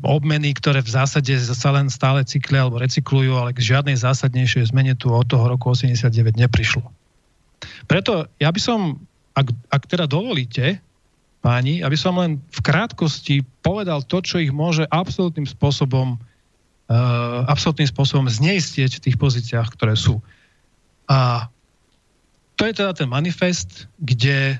obmeny, 0.00 0.56
ktoré 0.56 0.80
v 0.80 0.88
zásade 0.88 1.36
sa 1.36 1.70
len 1.76 1.92
stále 1.92 2.24
cyklia 2.24 2.64
alebo 2.64 2.80
recyklujú, 2.80 3.36
ale 3.36 3.52
k 3.52 3.60
žiadnej 3.60 4.00
zásadnejšej 4.00 4.72
zmene 4.72 4.96
tu 4.96 5.12
od 5.12 5.28
toho 5.28 5.44
roku 5.44 5.76
89 5.76 6.08
neprišlo. 6.40 6.88
Preto 7.84 8.32
ja 8.40 8.48
by 8.48 8.60
som, 8.64 8.96
ak, 9.36 9.52
ak 9.68 9.82
teda 9.92 10.08
dovolíte, 10.08 10.80
páni, 11.44 11.84
aby 11.84 11.94
som 11.94 12.16
len 12.18 12.42
v 12.48 12.60
krátkosti 12.64 13.46
povedal 13.62 14.02
to, 14.08 14.24
čo 14.24 14.42
ich 14.42 14.50
môže 14.50 14.88
absolútnym 14.90 15.46
spôsobom 15.46 16.18
absolútnym 17.48 17.88
spôsobom 17.88 18.24
zneistieť 18.28 18.96
v 18.96 19.04
tých 19.10 19.16
pozíciách, 19.20 19.68
ktoré 19.76 19.92
sú. 19.92 20.24
A 21.08 21.48
to 22.56 22.64
je 22.64 22.72
teda 22.72 22.96
ten 22.96 23.08
manifest, 23.08 23.86
kde 24.00 24.56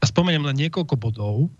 ja 0.00 0.04
spomeniem 0.04 0.48
len 0.48 0.56
niekoľko 0.56 0.94
bodov, 0.96 1.52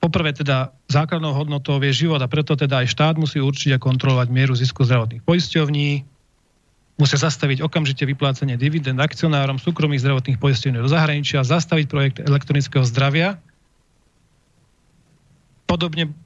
Poprvé 0.00 0.32
teda 0.32 0.72
základnou 0.88 1.36
hodnotou 1.36 1.76
je 1.76 1.92
život 1.92 2.16
a 2.24 2.26
preto 2.26 2.56
teda 2.56 2.80
aj 2.80 2.88
štát 2.88 3.20
musí 3.20 3.36
určiť 3.36 3.76
a 3.76 3.82
kontrolovať 3.84 4.32
mieru 4.32 4.56
zisku 4.56 4.80
zdravotných 4.80 5.20
poisťovní, 5.28 5.88
musia 6.96 7.20
zastaviť 7.20 7.60
okamžite 7.60 8.08
vyplácanie 8.08 8.56
dividend 8.56 8.96
akcionárom 8.96 9.60
súkromných 9.60 10.00
zdravotných 10.00 10.40
poisťovní 10.40 10.80
do 10.80 10.88
zahraničia, 10.88 11.44
zastaviť 11.44 11.86
projekt 11.92 12.16
elektronického 12.16 12.80
zdravia. 12.88 13.36
Podobne 15.68 16.16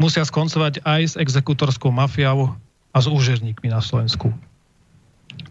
musia 0.00 0.24
skoncovať 0.24 0.80
aj 0.80 1.02
s 1.04 1.14
exekutorskou 1.20 1.92
mafiou 1.92 2.56
a 2.90 2.98
s 2.98 3.06
úžerníkmi 3.06 3.68
na 3.68 3.84
Slovensku. 3.84 4.32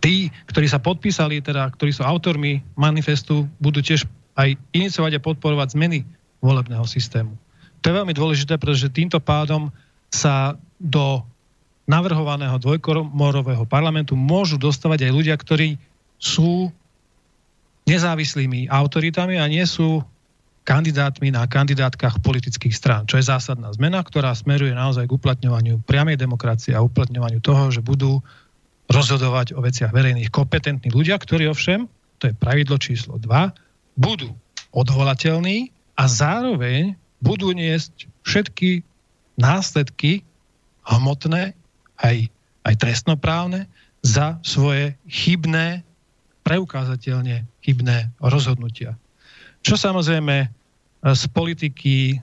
Tí, 0.01 0.33
ktorí 0.49 0.65
sa 0.65 0.81
podpísali, 0.81 1.39
teda, 1.39 1.69
ktorí 1.77 1.93
sú 1.93 2.01
autormi 2.01 2.65
manifestu, 2.73 3.45
budú 3.61 3.79
tiež 3.79 4.09
aj 4.35 4.57
iniciovať 4.73 5.21
a 5.21 5.23
podporovať 5.23 5.77
zmeny 5.77 6.01
volebného 6.41 6.83
systému. 6.89 7.37
To 7.79 7.85
je 7.93 7.97
veľmi 8.01 8.11
dôležité, 8.11 8.59
pretože 8.59 8.91
týmto 8.91 9.21
pádom 9.23 9.71
sa 10.11 10.57
do 10.81 11.23
navrhovaného 11.87 12.59
dvojkomorového 12.59 13.63
parlamentu 13.69 14.13
môžu 14.13 14.59
dostávať 14.59 15.09
aj 15.09 15.11
ľudia, 15.15 15.35
ktorí 15.37 15.79
sú 16.19 16.69
nezávislými 17.87 18.69
autoritami 18.69 19.39
a 19.39 19.49
nie 19.49 19.63
sú 19.65 20.03
kandidátmi 20.63 21.33
na 21.33 21.49
kandidátkach 21.49 22.21
politických 22.21 22.75
strán, 22.75 23.03
čo 23.09 23.17
je 23.17 23.25
zásadná 23.25 23.73
zmena, 23.73 24.03
ktorá 24.05 24.35
smeruje 24.37 24.71
naozaj 24.75 25.09
k 25.09 25.15
uplatňovaniu 25.15 25.81
priamej 25.83 26.19
demokracie 26.19 26.77
a 26.77 26.85
uplatňovaniu 26.85 27.41
toho, 27.41 27.73
že 27.73 27.81
budú 27.81 28.21
rozhodovať 28.89 29.53
o 29.57 29.61
veciach 29.61 29.93
verejných 29.93 30.33
kompetentní 30.33 30.89
ľudia, 30.89 31.17
ktorí 31.17 31.49
ovšem, 31.49 31.85
to 32.21 32.29
je 32.29 32.37
pravidlo 32.37 32.77
číslo 32.81 33.17
2, 33.21 33.53
budú 33.97 34.33
odvolateľní 34.73 35.73
a 35.97 36.03
zároveň 36.05 36.97
budú 37.19 37.51
niesť 37.51 38.07
všetky 38.23 38.85
následky 39.39 40.23
hmotné, 40.85 41.53
aj, 41.99 42.17
aj 42.65 42.73
trestnoprávne, 42.79 43.67
za 43.99 44.39
svoje 44.47 44.95
chybné, 45.11 45.83
preukázateľne 46.47 47.43
chybné 47.59 48.15
rozhodnutia. 48.23 48.95
Čo 49.63 49.75
samozrejme 49.75 50.35
e, 50.43 50.47
z 51.15 51.23
politiky 51.31 52.19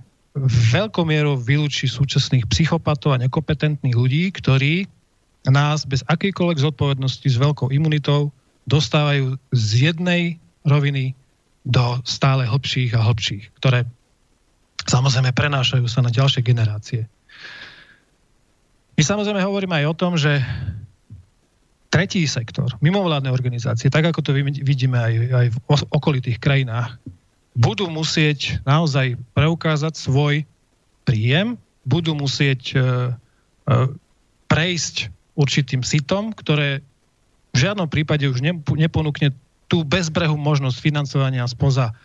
veľkou 0.73 1.05
mierou 1.09 1.41
vylúči 1.41 1.89
súčasných 1.89 2.45
psychopatov 2.53 3.17
a 3.17 3.23
nekompetentných 3.25 3.97
ľudí, 3.97 4.29
ktorí 4.37 4.85
nás 5.49 5.87
bez 5.89 6.05
akýkoľvek 6.05 6.59
zodpovednosti 6.61 7.25
s 7.25 7.41
veľkou 7.41 7.73
imunitou 7.73 8.35
dostávajú 8.67 9.39
z 9.55 9.91
jednej 9.91 10.37
roviny 10.67 11.15
do 11.67 12.03
stále 12.03 12.47
hlbších 12.47 12.95
a 12.99 13.01
hlbších, 13.07 13.55
ktoré 13.59 13.87
samozrejme 14.87 15.35
prenášajú 15.35 15.87
sa 15.87 16.03
na 16.03 16.11
ďalšie 16.11 16.43
generácie. 16.43 17.07
My 18.97 19.03
samozrejme 19.03 19.43
hovoríme 19.43 19.75
aj 19.83 19.87
o 19.87 19.99
tom, 19.99 20.13
že 20.19 20.43
tretí 21.91 22.27
sektor, 22.27 22.75
mimovládne 22.83 23.31
organizácie, 23.31 23.89
tak 23.89 24.11
ako 24.11 24.21
to 24.21 24.31
vidíme 24.63 24.99
aj, 24.99 25.15
aj 25.33 25.47
v 25.55 25.57
okolitých 25.95 26.39
krajinách, 26.43 26.99
budú 27.57 27.89
musieť 27.89 28.61
naozaj 28.69 29.16
preukázať 29.33 29.97
svoj 29.97 30.45
príjem, 31.09 31.57
budú 31.89 32.12
musieť 32.12 32.77
uh, 32.77 32.83
uh, 33.66 33.89
prejsť 34.47 35.09
určitým 35.35 35.81
sitom, 35.81 36.37
ktoré 36.37 36.85
v 37.53 37.57
žiadnom 37.57 37.89
prípade 37.89 38.28
už 38.28 38.45
neponúkne 38.77 39.33
tú 39.66 39.83
bezbrehu 39.83 40.37
možnosť 40.37 40.77
financovania 40.78 41.49
spoza 41.49 41.97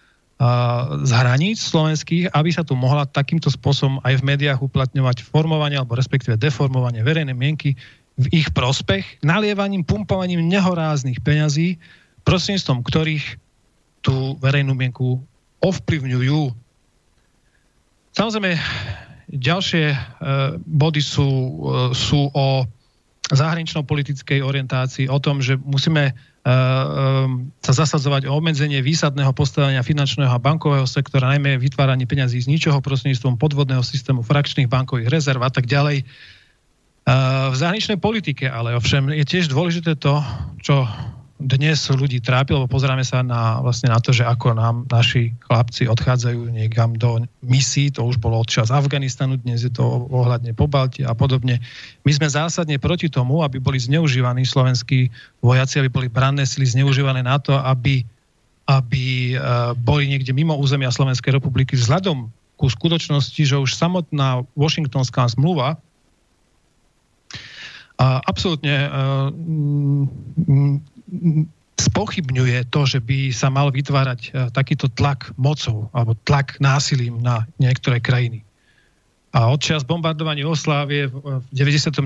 z 1.06 1.12
hraníc 1.14 1.62
slovenských, 1.62 2.34
aby 2.34 2.50
sa 2.50 2.66
tu 2.66 2.74
mohla 2.74 3.06
takýmto 3.06 3.54
spôsobom 3.54 4.02
aj 4.02 4.18
v 4.18 4.26
médiách 4.26 4.66
uplatňovať 4.66 5.22
formovanie 5.22 5.78
alebo 5.78 5.94
respektíve 5.94 6.34
deformovanie 6.34 7.06
verejnej 7.06 7.38
mienky 7.38 7.78
v 8.18 8.26
ich 8.34 8.50
prospech, 8.50 9.22
nalievaním, 9.22 9.86
pumpovaním 9.86 10.42
nehoráznych 10.50 11.22
peňazí, 11.22 11.78
prostredníctvom 12.26 12.82
ktorých 12.82 13.38
tú 14.02 14.34
verejnú 14.42 14.74
mienku 14.74 15.22
ovplyvňujú. 15.62 16.42
Samozrejme, 18.12 18.52
ďalšie 19.32 19.86
e, 19.94 19.98
body 20.60 21.02
sú, 21.02 21.30
e, 21.30 21.50
sú 21.96 22.28
o 22.34 22.68
zahranično-politickej 23.32 24.44
orientácii, 24.44 25.08
o 25.08 25.22
tom, 25.24 25.40
že 25.40 25.56
musíme 25.56 26.12
Eh, 26.42 27.26
sa 27.62 27.74
zasadzovať 27.86 28.26
o 28.26 28.34
obmedzenie 28.34 28.82
výsadného 28.82 29.30
postavenia 29.30 29.86
finančného 29.86 30.34
a 30.34 30.42
bankového 30.42 30.90
sektora, 30.90 31.30
najmä 31.38 31.62
vytváranie 31.62 32.10
peňazí 32.10 32.42
z 32.42 32.50
ničoho 32.50 32.82
prostredníctvom 32.82 33.38
podvodného 33.38 33.86
systému 33.86 34.26
frakčných 34.26 34.66
bankových 34.66 35.14
rezerv 35.14 35.46
a 35.46 35.54
tak 35.54 35.70
ďalej. 35.70 36.02
V 37.52 37.56
zahraničnej 37.58 38.02
politike 38.02 38.50
ale 38.50 38.74
ovšem 38.74 39.14
je 39.14 39.22
tiež 39.22 39.54
dôležité 39.54 39.94
to, 40.02 40.18
čo 40.66 40.90
dnes 41.42 41.90
ľudí 41.90 42.22
trápi, 42.22 42.54
lebo 42.54 42.70
pozeráme 42.70 43.02
sa 43.02 43.26
na, 43.26 43.58
vlastne 43.60 43.90
na 43.90 43.98
to, 43.98 44.14
že 44.14 44.22
ako 44.22 44.54
nám 44.54 44.86
naši 44.88 45.34
chlapci 45.50 45.90
odchádzajú 45.90 46.54
niekam 46.54 46.94
do 46.94 47.26
misí, 47.42 47.90
to 47.90 48.06
už 48.06 48.22
bolo 48.22 48.38
odčas 48.38 48.70
Afganistanu, 48.70 49.42
dnes 49.42 49.66
je 49.66 49.74
to 49.74 49.84
ohľadne 50.10 50.54
po 50.54 50.70
Balti 50.70 51.02
a 51.02 51.18
podobne. 51.18 51.58
My 52.06 52.12
sme 52.14 52.30
zásadne 52.30 52.78
proti 52.78 53.10
tomu, 53.10 53.42
aby 53.42 53.58
boli 53.58 53.82
zneužívaní 53.82 54.46
slovenskí 54.46 55.10
vojaci, 55.42 55.82
aby 55.82 55.90
boli 55.90 56.08
branné 56.08 56.46
sily 56.46 56.70
zneužívané 56.70 57.26
na 57.26 57.42
to, 57.42 57.58
aby, 57.58 58.06
aby 58.70 59.36
uh, 59.36 59.74
boli 59.74 60.06
niekde 60.06 60.32
mimo 60.38 60.54
územia 60.54 60.94
Slovenskej 60.94 61.42
republiky 61.42 61.74
vzhľadom 61.74 62.30
ku 62.56 62.66
skutočnosti, 62.70 63.42
že 63.42 63.58
už 63.58 63.74
samotná 63.74 64.46
Washingtonská 64.54 65.26
zmluva 65.34 65.82
a 68.02 68.18
absolútne 68.26 68.90
uh, 68.90 69.30
spochybňuje 71.82 72.70
to, 72.70 72.82
že 72.86 73.00
by 73.02 73.34
sa 73.34 73.50
mal 73.50 73.74
vytvárať 73.74 74.22
e, 74.22 74.30
takýto 74.54 74.86
tlak 74.94 75.34
mocou 75.36 75.90
alebo 75.92 76.14
tlak 76.30 76.62
násilím 76.62 77.20
na 77.20 77.50
niektoré 77.58 77.98
krajiny. 77.98 78.46
A 79.32 79.50
odčas 79.50 79.88
bombardovania 79.88 80.44
Oslávie 80.46 81.08
v 81.08 81.42
99. 81.56 82.04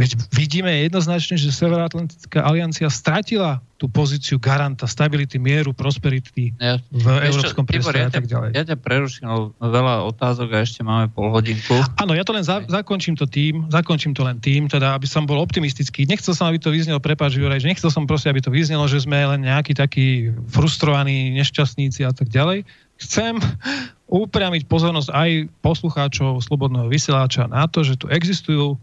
Veď 0.00 0.16
vidíme 0.32 0.72
jednoznačne, 0.88 1.36
že 1.36 1.52
Severoatlantická 1.52 2.40
aliancia 2.40 2.88
stratila 2.88 3.60
tú 3.76 3.84
pozíciu 3.84 4.40
garanta 4.40 4.88
stability, 4.88 5.36
mieru, 5.36 5.76
prosperity 5.76 6.56
ja, 6.56 6.80
v 6.88 7.06
európskom 7.28 7.68
priestore 7.68 8.04
ja 8.04 8.08
a 8.08 8.12
tak 8.12 8.24
ďalej. 8.24 8.56
Ja 8.56 8.64
ťa 8.64 8.76
preruším, 8.80 9.28
veľa 9.60 10.04
otázok 10.08 10.56
a 10.56 10.64
ešte 10.64 10.80
máme 10.80 11.12
pol 11.12 11.28
hodinku. 11.32 11.76
Áno, 12.00 12.16
ja 12.16 12.24
to 12.24 12.32
len 12.32 12.44
za, 12.44 12.64
zakončím 12.64 13.16
to 13.16 13.28
tým, 13.28 13.68
zakončím 13.68 14.16
to 14.16 14.24
len 14.24 14.40
tým, 14.40 14.68
teda 14.72 14.96
aby 14.96 15.04
som 15.04 15.28
bol 15.28 15.40
optimistický. 15.40 16.08
Nechcel 16.08 16.32
som, 16.32 16.48
aby 16.48 16.56
to 16.56 16.72
vyznelo, 16.72 17.00
prepáč 17.00 17.36
Juraj, 17.36 17.60
že 17.60 17.68
nechcel 17.68 17.92
som 17.92 18.08
proste, 18.08 18.32
aby 18.32 18.40
to 18.40 18.52
vyznelo, 18.52 18.88
že 18.88 19.04
sme 19.04 19.20
len 19.20 19.44
nejakí 19.44 19.76
takí 19.76 20.32
frustrovaní 20.48 21.32
nešťastníci 21.40 22.08
a 22.08 22.12
tak 22.12 22.32
ďalej. 22.32 22.64
Chcem 23.00 23.36
upriamiť 24.08 24.68
pozornosť 24.68 25.08
aj 25.12 25.30
poslucháčov 25.64 26.40
Slobodného 26.44 26.88
vysielača 26.88 27.48
na 27.48 27.64
to, 27.64 27.80
že 27.80 27.96
tu 28.00 28.08
existujú 28.12 28.76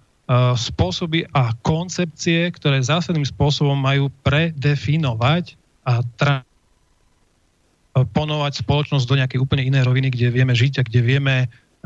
spôsoby 0.59 1.23
a 1.31 1.55
koncepcie, 1.63 2.51
ktoré 2.51 2.83
zásadným 2.83 3.23
spôsobom 3.23 3.79
majú 3.79 4.11
predefinovať 4.27 5.55
a 5.87 6.03
tra- 6.19 6.43
ponovať 7.95 8.61
spoločnosť 8.61 9.05
do 9.07 9.17
nejakej 9.17 9.39
úplne 9.39 9.63
inej 9.63 9.87
roviny, 9.87 10.11
kde 10.11 10.27
vieme 10.29 10.53
žiť 10.53 10.83
a 10.83 10.85
kde 10.85 10.99
vieme 11.01 11.35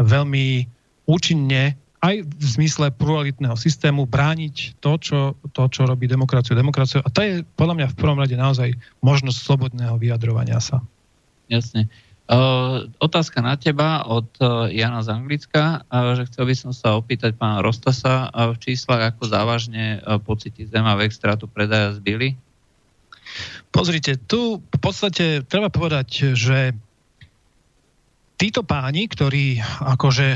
veľmi 0.01 0.65
účinne 1.05 1.77
aj 2.01 2.25
v 2.25 2.43
zmysle 2.57 2.89
pluralitného 2.97 3.53
systému 3.53 4.09
brániť 4.09 4.81
to, 4.81 4.97
čo, 4.97 5.19
to, 5.53 5.69
čo 5.69 5.85
robí 5.85 6.09
demokraciu 6.09 6.57
demokraciu. 6.57 7.05
A 7.05 7.13
to 7.13 7.21
je 7.21 7.45
podľa 7.53 7.77
mňa 7.77 7.87
v 7.93 7.97
prvom 8.01 8.17
rade 8.17 8.33
naozaj 8.33 8.73
možnosť 9.05 9.37
slobodného 9.37 10.01
vyjadrovania 10.01 10.57
sa. 10.57 10.81
Jasne. 11.45 11.85
Otázka 12.95 13.43
na 13.43 13.59
teba 13.59 14.07
od 14.07 14.31
uh, 14.39 14.71
Jana 14.71 15.03
z 15.03 15.11
Anglicka, 15.11 15.83
uh, 15.83 16.15
že 16.15 16.31
chcel 16.31 16.47
by 16.47 16.55
som 16.55 16.71
sa 16.71 16.95
opýtať 16.95 17.35
pána 17.35 17.59
Rostasa 17.59 18.31
uh, 18.31 18.55
v 18.55 18.71
číslach, 18.71 19.11
ako 19.11 19.27
závažne 19.27 19.99
uh, 19.99 20.15
pocíti 20.15 20.63
Zema 20.63 20.95
v 20.95 21.11
extrátu 21.11 21.51
predaja 21.51 21.91
zbyli? 21.91 22.39
Pozrite, 23.67 24.15
tu 24.15 24.63
v 24.63 24.79
podstate 24.79 25.43
treba 25.43 25.67
povedať, 25.67 26.31
že 26.31 26.71
títo 28.39 28.63
páni, 28.63 29.11
ktorí 29.11 29.61
akože 29.85 30.27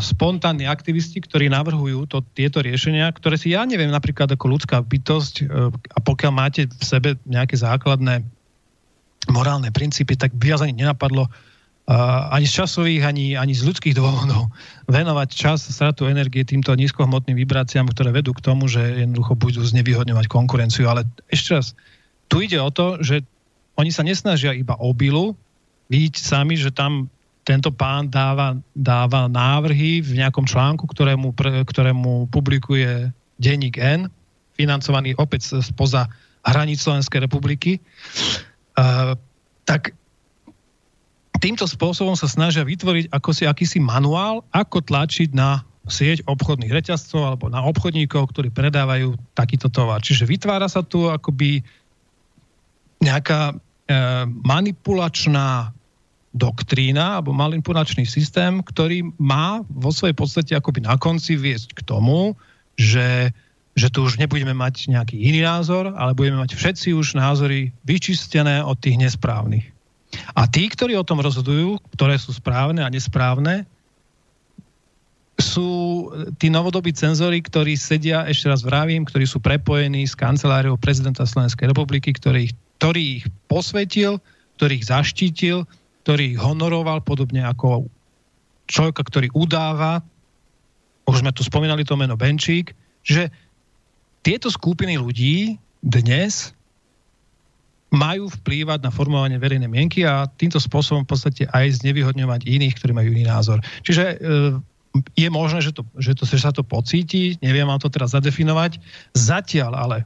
spontánni 0.00 0.64
aktivisti, 0.70 1.18
ktorí 1.18 1.50
navrhujú 1.50 2.06
to, 2.06 2.22
tieto 2.32 2.62
riešenia, 2.62 3.10
ktoré 3.10 3.34
si 3.36 3.52
ja 3.52 3.66
neviem 3.66 3.90
napríklad 3.90 4.30
ako 4.30 4.56
ľudská 4.56 4.80
bytosť 4.80 5.50
a 5.90 5.98
pokiaľ 5.98 6.32
máte 6.32 6.70
v 6.70 6.84
sebe 6.86 7.18
nejaké 7.26 7.58
základné 7.58 8.22
morálne 9.28 9.68
princípy, 9.68 10.16
tak 10.16 10.32
by 10.32 10.56
vás 10.56 10.64
ani 10.64 10.72
nenapadlo 10.72 11.28
ani 12.30 12.46
z 12.46 12.62
časových, 12.62 13.02
ani, 13.02 13.26
ani 13.34 13.50
z 13.50 13.66
ľudských 13.66 13.98
dôvodov 13.98 14.46
venovať 14.94 15.28
čas, 15.34 15.66
stratu 15.66 16.06
energie 16.06 16.46
týmto 16.46 16.70
nízkohmotným 16.78 17.34
vibráciám, 17.34 17.90
ktoré 17.90 18.14
vedú 18.14 18.30
k 18.30 18.44
tomu, 18.44 18.70
že 18.70 19.02
jednoducho 19.02 19.34
budú 19.34 19.60
znevýhodňovať 19.66 20.26
konkurenciu. 20.30 20.86
Ale 20.86 21.02
ešte 21.26 21.58
raz, 21.58 21.74
tu 22.30 22.46
ide 22.46 22.62
o 22.62 22.70
to, 22.70 23.02
že 23.02 23.26
oni 23.74 23.90
sa 23.90 24.06
nesnažia 24.06 24.54
iba 24.54 24.78
o 24.78 24.94
bilu, 24.94 25.34
vidíte 25.90 26.22
sami, 26.22 26.54
že 26.54 26.70
tam 26.70 27.10
tento 27.42 27.74
pán 27.74 28.06
dáva, 28.06 28.54
dáva 28.76 29.26
návrhy 29.26 30.04
v 30.04 30.22
nejakom 30.22 30.46
článku, 30.46 30.86
ktorému, 30.86 31.34
ktorému 31.66 32.30
publikuje 32.30 33.10
denník 33.40 33.80
N, 33.80 34.06
financovaný 34.54 35.16
opäť 35.16 35.58
spoza 35.64 36.06
hraníc 36.44 36.84
Slovenskej 36.84 37.26
republiky. 37.26 37.80
Tak 39.68 39.94
týmto 41.40 41.64
spôsobom 41.64 42.14
sa 42.14 42.28
snažia 42.28 42.66
vytvoriť 42.66 43.08
ako 43.10 43.30
si 43.32 43.44
akýsi 43.48 43.78
manuál, 43.80 44.44
ako 44.52 44.84
tlačiť 44.84 45.32
na 45.32 45.64
sieť 45.88 46.22
obchodných 46.28 46.70
reťazcov 46.70 47.20
alebo 47.24 47.46
na 47.48 47.64
obchodníkov, 47.64 48.30
ktorí 48.30 48.52
predávajú 48.52 49.16
takýto 49.32 49.72
tovar. 49.72 50.04
Čiže 50.04 50.28
vytvára 50.28 50.68
sa 50.68 50.84
tu 50.84 51.08
akoby 51.08 51.64
nejaká 53.00 53.50
e, 53.50 53.54
manipulačná 54.44 55.72
doktrína 56.30 57.18
alebo 57.18 57.34
manipulačný 57.34 58.06
systém, 58.06 58.62
ktorý 58.62 59.02
má 59.18 59.66
vo 59.66 59.90
svojej 59.90 60.14
podstate 60.14 60.52
akoby 60.54 60.86
na 60.86 60.94
konci 60.94 61.34
viesť 61.34 61.74
k 61.74 61.80
tomu, 61.82 62.38
že 62.78 63.34
že 63.80 63.88
tu 63.88 64.04
už 64.04 64.20
nebudeme 64.20 64.52
mať 64.52 64.92
nejaký 64.92 65.16
iný 65.16 65.40
názor, 65.40 65.96
ale 65.96 66.12
budeme 66.12 66.36
mať 66.36 66.52
všetci 66.52 66.92
už 66.92 67.16
názory 67.16 67.72
vyčistené 67.88 68.60
od 68.60 68.76
tých 68.76 69.00
nesprávnych. 69.00 69.64
A 70.36 70.44
tí, 70.44 70.68
ktorí 70.68 70.98
o 71.00 71.06
tom 71.06 71.24
rozhodujú, 71.24 71.80
ktoré 71.96 72.20
sú 72.20 72.36
správne 72.36 72.84
a 72.84 72.92
nesprávne, 72.92 73.64
sú 75.40 76.10
tí 76.36 76.52
novodobí 76.52 76.92
cenzory, 76.92 77.40
ktorí 77.40 77.72
sedia, 77.72 78.28
ešte 78.28 78.52
raz 78.52 78.60
vravím, 78.60 79.08
ktorí 79.08 79.24
sú 79.24 79.40
prepojení 79.40 80.04
s 80.04 80.12
kanceláriou 80.12 80.76
prezidenta 80.76 81.24
Slovenskej 81.24 81.72
republiky, 81.72 82.12
ktorý, 82.12 82.52
ktorý 82.76 83.24
ich 83.24 83.24
posvetil, 83.48 84.20
ktorý 84.60 84.72
ich 84.76 84.86
zaštítil, 84.92 85.64
ktorý 86.04 86.36
ich 86.36 86.38
honoroval, 86.38 87.00
podobne 87.00 87.40
ako 87.40 87.88
človeka, 88.68 89.00
ktorý 89.08 89.32
udáva. 89.32 90.04
Už 91.08 91.24
sme 91.24 91.32
tu 91.32 91.40
spomínali 91.40 91.88
to 91.88 91.96
meno 91.96 92.20
Benčík. 92.20 92.76
Čiže 93.00 93.32
tieto 94.20 94.52
skupiny 94.52 95.00
ľudí 95.00 95.56
dnes 95.80 96.52
majú 97.90 98.30
vplývať 98.30 98.86
na 98.86 98.90
formovanie 98.94 99.40
verejnej 99.40 99.66
mienky 99.66 100.06
a 100.06 100.30
týmto 100.38 100.62
spôsobom 100.62 101.02
v 101.02 101.10
podstate 101.10 101.42
aj 101.50 101.82
znevýhodňovať 101.82 102.46
iných, 102.46 102.78
ktorí 102.78 102.94
majú 102.94 103.10
iný 103.10 103.26
názor. 103.26 103.58
Čiže 103.82 104.04
e, 104.14 104.16
je 105.18 105.28
možné, 105.30 105.58
že, 105.58 105.74
to, 105.74 105.82
že, 105.98 106.14
to, 106.14 106.22
že 106.22 106.38
sa 106.38 106.54
to 106.54 106.62
pocíti, 106.62 107.34
neviem 107.42 107.66
vám 107.66 107.82
to 107.82 107.90
teraz 107.90 108.14
zadefinovať. 108.14 108.78
Zatiaľ 109.18 109.72
ale, 109.74 109.98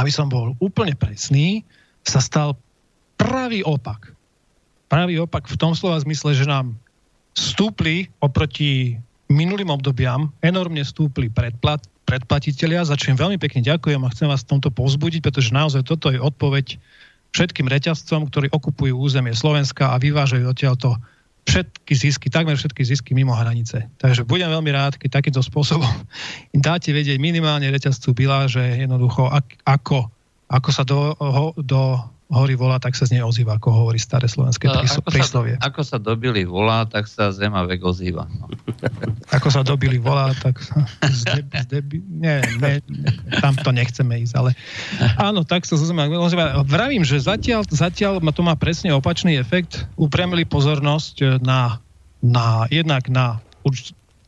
aby 0.00 0.08
som 0.08 0.32
bol 0.32 0.56
úplne 0.56 0.96
presný, 0.96 1.60
sa 2.00 2.24
stal 2.24 2.56
pravý 3.20 3.60
opak. 3.60 4.16
Pravý 4.88 5.20
opak 5.20 5.52
v 5.52 5.60
tom 5.60 5.76
slova 5.76 6.00
zmysle, 6.00 6.32
že 6.32 6.48
nám 6.48 6.72
stúpli 7.36 8.08
oproti 8.24 8.96
minulým 9.28 9.68
obdobiam, 9.68 10.32
enormne 10.40 10.82
stúpli 10.82 11.28
predplat, 11.28 11.84
predplatitelia, 12.10 12.82
za 12.82 12.98
čo 12.98 13.14
im 13.14 13.18
veľmi 13.18 13.38
pekne 13.38 13.62
ďakujem 13.62 14.02
a 14.02 14.10
chcem 14.10 14.26
vás 14.26 14.42
v 14.42 14.58
tomto 14.58 14.74
pozbudiť, 14.74 15.22
pretože 15.22 15.54
naozaj 15.54 15.86
toto 15.86 16.10
je 16.10 16.18
odpoveď 16.18 16.74
všetkým 17.30 17.70
reťazcom, 17.70 18.26
ktorí 18.26 18.50
okupujú 18.50 18.98
územie 18.98 19.30
Slovenska 19.30 19.94
a 19.94 20.02
vyvážajú 20.02 20.50
odtiaľto 20.50 20.98
všetky 21.46 21.92
zisky, 21.94 22.26
takmer 22.28 22.58
všetky 22.58 22.82
zisky 22.82 23.14
mimo 23.14 23.32
hranice. 23.32 23.86
Takže 24.02 24.26
budem 24.26 24.50
veľmi 24.50 24.70
rád, 24.74 24.98
keď 24.98 25.22
takýmto 25.22 25.40
spôsobom 25.40 25.86
dáte 26.66 26.90
vedieť 26.90 27.22
minimálne 27.22 27.70
reťazcu 27.70 28.10
Bila, 28.12 28.50
že 28.50 28.82
jednoducho 28.82 29.30
ako, 29.62 30.10
ako 30.50 30.68
sa 30.74 30.82
do, 30.82 31.14
do 31.62 32.02
hory 32.30 32.54
volá, 32.54 32.78
tak 32.78 32.94
sa 32.94 33.10
z 33.10 33.18
nej 33.18 33.22
ozýva, 33.26 33.58
ako 33.58 33.68
hovorí 33.74 33.98
staré 33.98 34.30
slovenské 34.30 34.70
príslovie. 35.10 35.58
Ako 35.58 35.82
sa 35.82 35.98
dobili 35.98 36.46
volá, 36.46 36.86
tak 36.86 37.10
sa 37.10 37.34
zema 37.34 37.66
vek 37.66 37.82
ozýva. 37.82 38.30
No. 38.30 38.46
ako 39.36 39.48
sa 39.50 39.66
dobili 39.66 39.98
volá, 39.98 40.30
tak 40.38 40.62
sa 40.62 40.86
zdebi, 41.10 41.58
zdebi, 41.66 41.98
nie, 42.06 42.38
nie, 42.62 42.78
tam 43.42 43.58
to 43.58 43.74
nechceme 43.74 44.22
ísť, 44.22 44.34
ale 44.38 44.50
áno, 45.18 45.42
tak 45.42 45.66
sa 45.66 45.74
zema 45.74 46.06
ozýva. 46.06 46.62
Vravím, 46.62 47.02
že 47.02 47.18
zatiaľ, 47.18 47.66
zatiaľ 47.66 48.22
to 48.30 48.42
má 48.46 48.54
presne 48.54 48.94
opačný 48.94 49.34
efekt. 49.34 49.90
Upremili 49.98 50.46
pozornosť 50.46 51.42
na, 51.42 51.82
na 52.22 52.70
jednak 52.70 53.10
na 53.10 53.42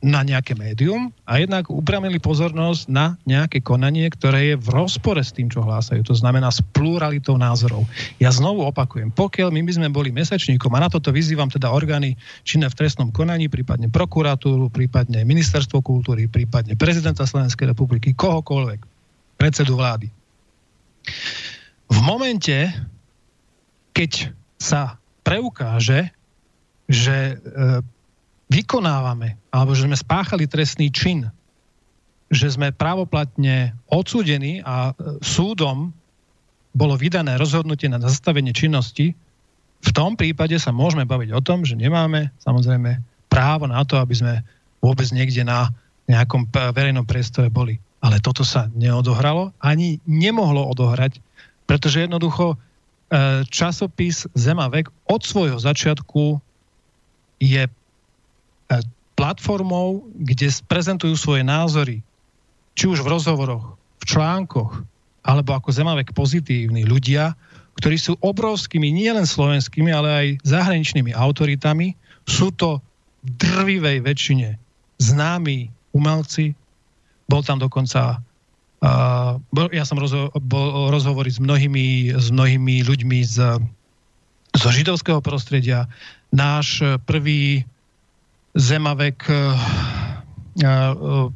na 0.03 0.27
nejaké 0.27 0.59
médium 0.59 1.15
a 1.23 1.39
jednak 1.39 1.71
upramili 1.71 2.19
pozornosť 2.19 2.91
na 2.91 3.15
nejaké 3.23 3.63
konanie, 3.63 4.11
ktoré 4.11 4.53
je 4.53 4.57
v 4.59 4.69
rozpore 4.75 5.23
s 5.23 5.31
tým, 5.31 5.47
čo 5.47 5.63
hlásajú. 5.63 6.03
To 6.11 6.19
znamená 6.19 6.51
s 6.51 6.59
pluralitou 6.75 7.39
názorov. 7.39 7.87
Ja 8.19 8.35
znovu 8.35 8.67
opakujem, 8.67 9.15
pokiaľ 9.15 9.55
my 9.55 9.63
by 9.63 9.73
sme 9.79 9.89
boli 9.95 10.11
mesačníkom 10.11 10.75
a 10.75 10.83
na 10.83 10.91
toto 10.91 11.15
vyzývam 11.15 11.47
teda 11.47 11.71
orgány 11.71 12.19
činné 12.43 12.67
v 12.67 12.79
trestnom 12.83 13.15
konaní, 13.15 13.47
prípadne 13.47 13.87
prokuratúru, 13.87 14.75
prípadne 14.75 15.23
ministerstvo 15.23 15.79
kultúry, 15.87 16.27
prípadne 16.27 16.75
prezidenta 16.75 17.23
Slovenskej 17.23 17.71
republiky, 17.71 18.11
kohokoľvek, 18.19 18.83
predsedu 19.39 19.79
vlády. 19.79 20.11
V 21.87 21.99
momente, 22.03 22.75
keď 23.95 24.35
sa 24.59 24.99
preukáže, 25.23 26.11
že 26.91 27.39
e, 27.39 27.83
vykonávame, 28.53 29.41
alebo 29.49 29.73
že 29.73 29.89
sme 29.89 29.97
spáchali 29.97 30.45
trestný 30.45 30.93
čin, 30.93 31.33
že 32.29 32.53
sme 32.53 32.73
právoplatne 32.73 33.73
odsúdení 33.89 34.61
a 34.61 34.93
e, 34.93 35.21
súdom 35.25 35.93
bolo 36.73 36.97
vydané 36.97 37.37
rozhodnutie 37.41 37.89
na 37.89 38.01
zastavenie 38.01 38.53
činnosti, 38.53 39.17
v 39.83 39.91
tom 39.91 40.15
prípade 40.15 40.55
sa 40.63 40.71
môžeme 40.71 41.03
baviť 41.03 41.35
o 41.35 41.41
tom, 41.43 41.67
že 41.67 41.75
nemáme 41.75 42.31
samozrejme 42.45 43.03
právo 43.27 43.67
na 43.67 43.83
to, 43.83 43.99
aby 43.99 44.15
sme 44.15 44.35
vôbec 44.79 45.11
niekde 45.11 45.43
na 45.43 45.75
nejakom 46.07 46.47
verejnom 46.53 47.03
priestore 47.03 47.51
boli. 47.51 47.83
Ale 47.99 48.23
toto 48.23 48.47
sa 48.47 48.71
neodohralo, 48.75 49.51
ani 49.59 49.99
nemohlo 50.07 50.71
odohrať, 50.71 51.19
Pretože 51.67 52.05
jednoducho 52.05 52.53
e, 52.53 52.57
časopis 53.49 54.29
Zemavek 54.37 54.91
od 55.09 55.25
svojho 55.25 55.57
začiatku 55.57 56.37
je 57.41 57.65
platformou, 59.23 60.03
kde 60.19 60.51
prezentujú 60.67 61.15
svoje 61.15 61.47
názory, 61.47 62.03
či 62.75 62.91
už 62.91 63.07
v 63.07 63.15
rozhovoroch, 63.15 63.79
v 64.03 64.05
článkoch, 64.11 64.83
alebo 65.23 65.55
ako 65.55 65.71
Zemavek 65.71 66.11
pozitívni 66.11 66.83
ľudia, 66.83 67.39
ktorí 67.79 67.95
sú 67.95 68.19
obrovskými 68.19 68.91
nielen 68.91 69.23
slovenskými, 69.23 69.95
ale 69.95 70.09
aj 70.11 70.27
zahraničnými 70.43 71.15
autoritami. 71.15 71.95
Sú 72.27 72.51
to 72.51 72.83
drvivej 73.23 74.03
väčšine 74.03 74.59
známi 74.99 75.71
umelci. 75.95 76.59
Bol 77.31 77.47
tam 77.47 77.63
dokonca 77.63 78.19
uh, 78.19 79.71
ja 79.71 79.85
som 79.87 80.03
rozho- 80.03 80.35
bol 80.43 80.91
rozhovory 80.91 81.31
s 81.31 81.39
mnohými, 81.39 82.19
s 82.19 82.35
mnohými 82.35 82.83
ľuďmi 82.83 83.19
z, 83.23 83.63
zo 84.59 84.69
židovského 84.75 85.23
prostredia. 85.23 85.87
Náš 86.35 86.83
prvý 87.07 87.63
zemavek 88.53 89.25
uh, 89.29 89.57
uh, 90.61 91.29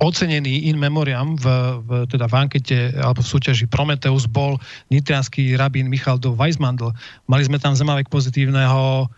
ocenený 0.00 0.70
in 0.72 0.80
memoriam 0.80 1.36
v, 1.36 1.46
v, 1.84 1.88
teda 2.08 2.24
v 2.24 2.34
ankete 2.40 2.78
alebo 2.96 3.20
v 3.20 3.30
súťaži 3.36 3.68
Prometeus 3.68 4.24
bol 4.24 4.56
nitrianský 4.88 5.56
rabín 5.60 5.92
Michal 5.92 6.16
do 6.16 6.32
Weismandl. 6.32 6.92
Mali 7.28 7.44
sme 7.44 7.60
tam 7.60 7.76
zemavek 7.76 8.08
pozitívneho 8.08 9.12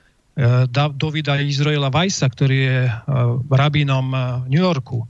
Dovida 0.97 1.36
Izraela 1.39 1.93
Weissa, 1.93 2.24
ktorý 2.24 2.56
je 2.56 2.78
rabínom 3.52 4.16
New 4.48 4.64
Yorku. 4.64 5.05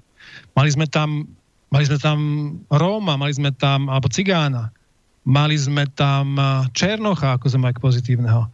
Mali 0.59 0.69
sme 0.75 0.91
tam, 0.91 1.31
mali 1.71 1.85
sme 1.87 1.99
tam 2.03 2.19
Róma, 2.67 3.15
mali 3.15 3.31
sme 3.31 3.55
tam, 3.55 3.87
alebo 3.87 4.11
Cigána. 4.11 4.75
Mali 5.23 5.55
sme 5.55 5.87
tam 5.95 6.35
Černocha 6.75 7.39
ako 7.39 7.47
zemavek 7.47 7.79
pozitívneho. 7.79 8.51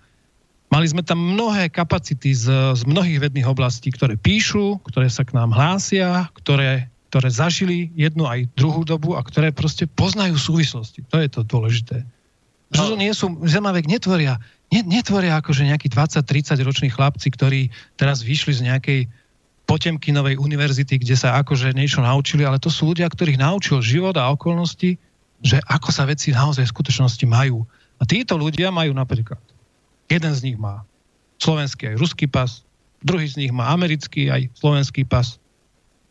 Mali 0.68 0.86
sme 0.88 1.00
tam 1.00 1.16
mnohé 1.16 1.72
kapacity 1.72 2.36
z, 2.36 2.76
z 2.76 2.82
mnohých 2.84 3.24
vedných 3.24 3.48
oblastí, 3.48 3.88
ktoré 3.88 4.20
píšu, 4.20 4.80
ktoré 4.84 5.08
sa 5.08 5.24
k 5.24 5.32
nám 5.32 5.56
hlásia, 5.56 6.28
ktoré 6.36 6.92
ktoré 7.08 7.28
zažili 7.32 7.88
jednu 7.96 8.28
aj 8.28 8.52
druhú 8.52 8.84
dobu 8.84 9.16
a 9.16 9.24
ktoré 9.24 9.48
proste 9.48 9.88
poznajú 9.88 10.36
súvislosti. 10.36 11.00
To 11.08 11.16
je 11.16 11.28
to 11.32 11.40
dôležité. 11.40 12.04
Že 12.68 12.84
to 12.84 12.94
no. 12.94 13.00
nie 13.00 13.12
sú, 13.16 13.26
Zemavek 13.48 13.88
netvoria, 13.88 14.36
ne, 14.68 14.84
netvoria 14.84 15.40
akože 15.40 15.64
nejakí 15.64 15.88
20-30 15.88 16.60
roční 16.60 16.92
chlapci, 16.92 17.32
ktorí 17.32 17.72
teraz 17.96 18.20
vyšli 18.20 18.60
z 18.60 18.62
nejakej 18.68 19.00
Potemkinovej 19.64 20.36
univerzity, 20.36 21.00
kde 21.00 21.16
sa 21.16 21.40
akože 21.40 21.72
niečo 21.76 22.04
naučili, 22.04 22.44
ale 22.44 22.60
to 22.60 22.68
sú 22.68 22.92
ľudia, 22.92 23.08
ktorých 23.08 23.40
naučil 23.40 23.80
život 23.80 24.16
a 24.16 24.28
okolnosti, 24.32 24.96
že 25.40 25.56
ako 25.64 25.88
sa 25.92 26.04
veci 26.08 26.32
naozaj 26.32 26.68
v 26.68 26.74
skutočnosti 26.76 27.24
majú. 27.24 27.64
A 28.00 28.04
títo 28.04 28.36
ľudia 28.36 28.68
majú 28.68 28.92
napríklad, 28.92 29.40
jeden 30.08 30.32
z 30.34 30.40
nich 30.44 30.58
má 30.58 30.84
slovenský 31.38 31.94
aj 31.94 31.96
ruský 32.02 32.26
pas, 32.26 32.66
druhý 33.04 33.28
z 33.30 33.46
nich 33.46 33.52
má 33.54 33.70
americký 33.70 34.28
aj 34.32 34.50
slovenský 34.58 35.06
pas, 35.06 35.38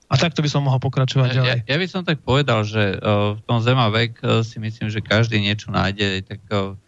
a 0.07 0.15
takto 0.15 0.39
by 0.39 0.47
som 0.47 0.63
mohol 0.63 0.79
pokračovať 0.79 1.29
ďalej. 1.35 1.59
Ja, 1.67 1.75
ja 1.75 1.77
by 1.83 1.87
som 1.91 2.01
tak 2.07 2.23
povedal, 2.23 2.63
že 2.63 2.95
uh, 2.95 3.35
v 3.35 3.41
tom 3.43 3.59
Zema 3.59 3.91
vek 3.91 4.23
uh, 4.23 4.39
si 4.39 4.55
myslím, 4.55 4.87
že 4.87 5.03
každý 5.03 5.35
niečo 5.43 5.67
nájde. 5.67 6.23
Tak 6.23 6.41
uh, 6.47 6.79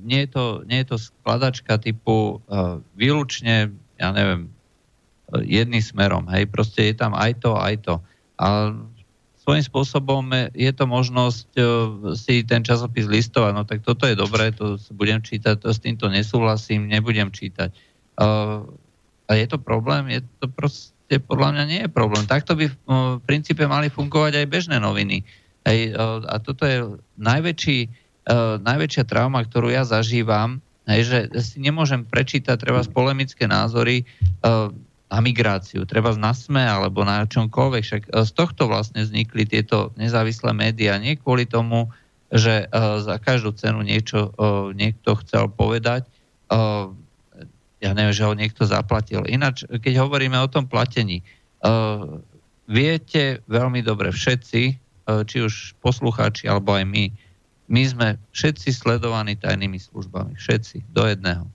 nie, 0.00 0.24
je 0.24 0.30
to, 0.32 0.44
nie 0.64 0.80
je 0.80 0.88
to 0.88 0.96
skladačka 0.96 1.76
typu 1.76 2.40
uh, 2.48 2.80
výlučne, 2.96 3.68
ja 4.00 4.08
neviem, 4.16 4.48
jedným 5.44 5.84
smerom. 5.84 6.24
Hej, 6.32 6.48
proste 6.48 6.88
je 6.88 6.96
tam 6.96 7.12
aj 7.12 7.36
to, 7.44 7.52
aj 7.52 7.74
to. 7.84 7.94
A 8.40 8.72
svojím 9.48 9.64
spôsobom 9.64 10.28
je 10.52 10.68
to 10.76 10.84
možnosť 10.84 11.48
uh, 11.56 11.64
si 12.12 12.44
ten 12.44 12.60
časopis 12.60 13.08
listovať. 13.08 13.52
No 13.56 13.64
tak 13.64 13.80
toto 13.80 14.04
je 14.04 14.12
dobré, 14.12 14.52
to 14.52 14.76
budem 14.92 15.24
čítať, 15.24 15.56
to 15.56 15.72
s 15.72 15.80
týmto 15.80 16.12
nesúhlasím, 16.12 16.84
nebudem 16.84 17.32
čítať. 17.32 17.72
Uh, 18.20 18.68
a 19.24 19.32
je 19.32 19.48
to 19.48 19.56
problém? 19.56 20.12
Je 20.12 20.20
to 20.44 20.52
proste 20.52 21.16
podľa 21.24 21.56
mňa 21.56 21.64
nie 21.64 21.80
je 21.88 21.88
problém. 21.88 22.28
Takto 22.28 22.52
by 22.52 22.68
v 22.68 23.20
princípe 23.24 23.64
mali 23.64 23.88
fungovať 23.88 24.44
aj 24.44 24.46
bežné 24.52 24.76
noviny. 24.76 25.24
A 25.68 26.36
toto 26.40 26.64
je 26.64 26.96
najväčší, 27.20 27.92
najväčšia 28.60 29.04
trauma, 29.04 29.44
ktorú 29.44 29.68
ja 29.68 29.84
zažívam, 29.84 30.64
hej, 30.88 31.04
že 31.04 31.18
si 31.44 31.60
nemôžem 31.60 32.08
prečítať 32.08 32.56
treba 32.56 32.80
polemické 32.88 33.44
názory 33.44 34.08
na 35.08 35.24
migráciu, 35.24 35.88
treba 35.88 36.12
na 36.12 36.36
SME 36.36 36.60
alebo 36.60 37.00
na 37.00 37.24
čomkoľvek. 37.24 37.82
Však 37.82 38.02
z 38.12 38.30
tohto 38.36 38.68
vlastne 38.68 39.00
vznikli 39.00 39.48
tieto 39.48 39.96
nezávislé 39.96 40.52
médiá. 40.52 41.00
Nie 41.00 41.16
kvôli 41.16 41.48
tomu, 41.48 41.88
že 42.28 42.68
za 42.76 43.16
každú 43.16 43.56
cenu 43.56 43.80
niečo 43.80 44.36
niekto 44.76 45.16
chcel 45.24 45.48
povedať, 45.48 46.04
ja 47.78 47.90
neviem, 47.96 48.12
že 48.12 48.28
ho 48.28 48.36
niekto 48.36 48.68
zaplatil. 48.68 49.24
Ináč, 49.24 49.64
keď 49.64 50.04
hovoríme 50.04 50.36
o 50.36 50.50
tom 50.52 50.68
platení, 50.68 51.24
viete 52.68 53.40
veľmi 53.48 53.80
dobre 53.80 54.12
všetci, 54.12 54.62
či 55.08 55.36
už 55.40 55.72
poslucháči, 55.80 56.52
alebo 56.52 56.76
aj 56.76 56.84
my, 56.84 57.08
my 57.72 57.82
sme 57.88 58.08
všetci 58.36 58.76
sledovaní 58.76 59.40
tajnými 59.40 59.80
službami. 59.80 60.36
Všetci, 60.36 60.84
do 60.92 61.08
jedného. 61.08 61.48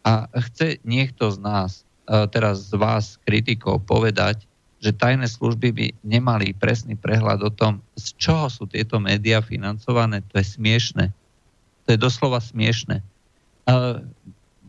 A 0.00 0.32
chce 0.48 0.80
niekto 0.80 1.28
z 1.28 1.44
nás, 1.44 1.84
teraz 2.10 2.66
z 2.66 2.74
vás, 2.74 3.22
kritikov, 3.22 3.86
povedať, 3.86 4.42
že 4.82 4.96
tajné 4.96 5.28
služby 5.30 5.68
by 5.70 5.86
nemali 6.02 6.56
presný 6.56 6.98
prehľad 6.98 7.44
o 7.46 7.52
tom, 7.52 7.84
z 7.94 8.16
čoho 8.18 8.50
sú 8.50 8.66
tieto 8.66 8.98
médiá 8.98 9.44
financované. 9.44 10.24
To 10.32 10.40
je 10.40 10.46
smiešne. 10.56 11.14
To 11.84 11.88
je 11.94 11.98
doslova 12.00 12.40
smiešne. 12.42 13.04
Uh, 13.68 14.02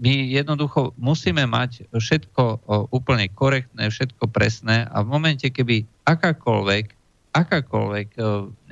my 0.01 0.13
jednoducho 0.33 0.97
musíme 0.97 1.45
mať 1.45 1.85
všetko 1.93 2.65
úplne 2.89 3.29
korektné, 3.29 3.93
všetko 3.93 4.33
presné 4.33 4.89
a 4.89 5.05
v 5.05 5.13
momente, 5.13 5.45
keby 5.45 5.85
akákoľvek, 6.09 6.97
akákoľvek 7.37 8.07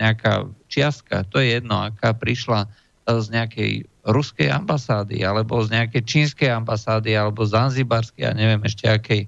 nejaká 0.01 0.49
čiastka, 0.65 1.29
to 1.29 1.37
je 1.37 1.61
jedno, 1.61 1.85
aká 1.85 2.17
prišla 2.17 2.65
z 3.05 3.25
nejakej 3.29 3.71
ruskej 4.07 4.47
ambasády, 4.51 5.21
alebo 5.23 5.59
z 5.63 5.75
nejakej 5.75 6.03
čínskej 6.07 6.49
ambasády, 6.51 7.15
alebo 7.15 7.43
zanzibarskej, 7.43 8.23
ja 8.25 8.31
neviem 8.31 8.63
ešte 8.63 8.87
akej, 8.87 9.21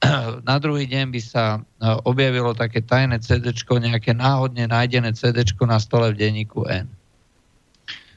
na 0.48 0.56
druhý 0.58 0.88
deň 0.88 1.12
by 1.12 1.20
sa 1.20 1.60
objavilo 2.08 2.56
také 2.56 2.80
tajné 2.80 3.20
CD, 3.20 3.52
nejaké 3.52 4.16
náhodne 4.16 4.66
nájdené 4.66 5.12
CD 5.12 5.44
na 5.68 5.78
stole 5.78 6.10
v 6.16 6.18
denníku 6.18 6.64
N. 6.66 6.88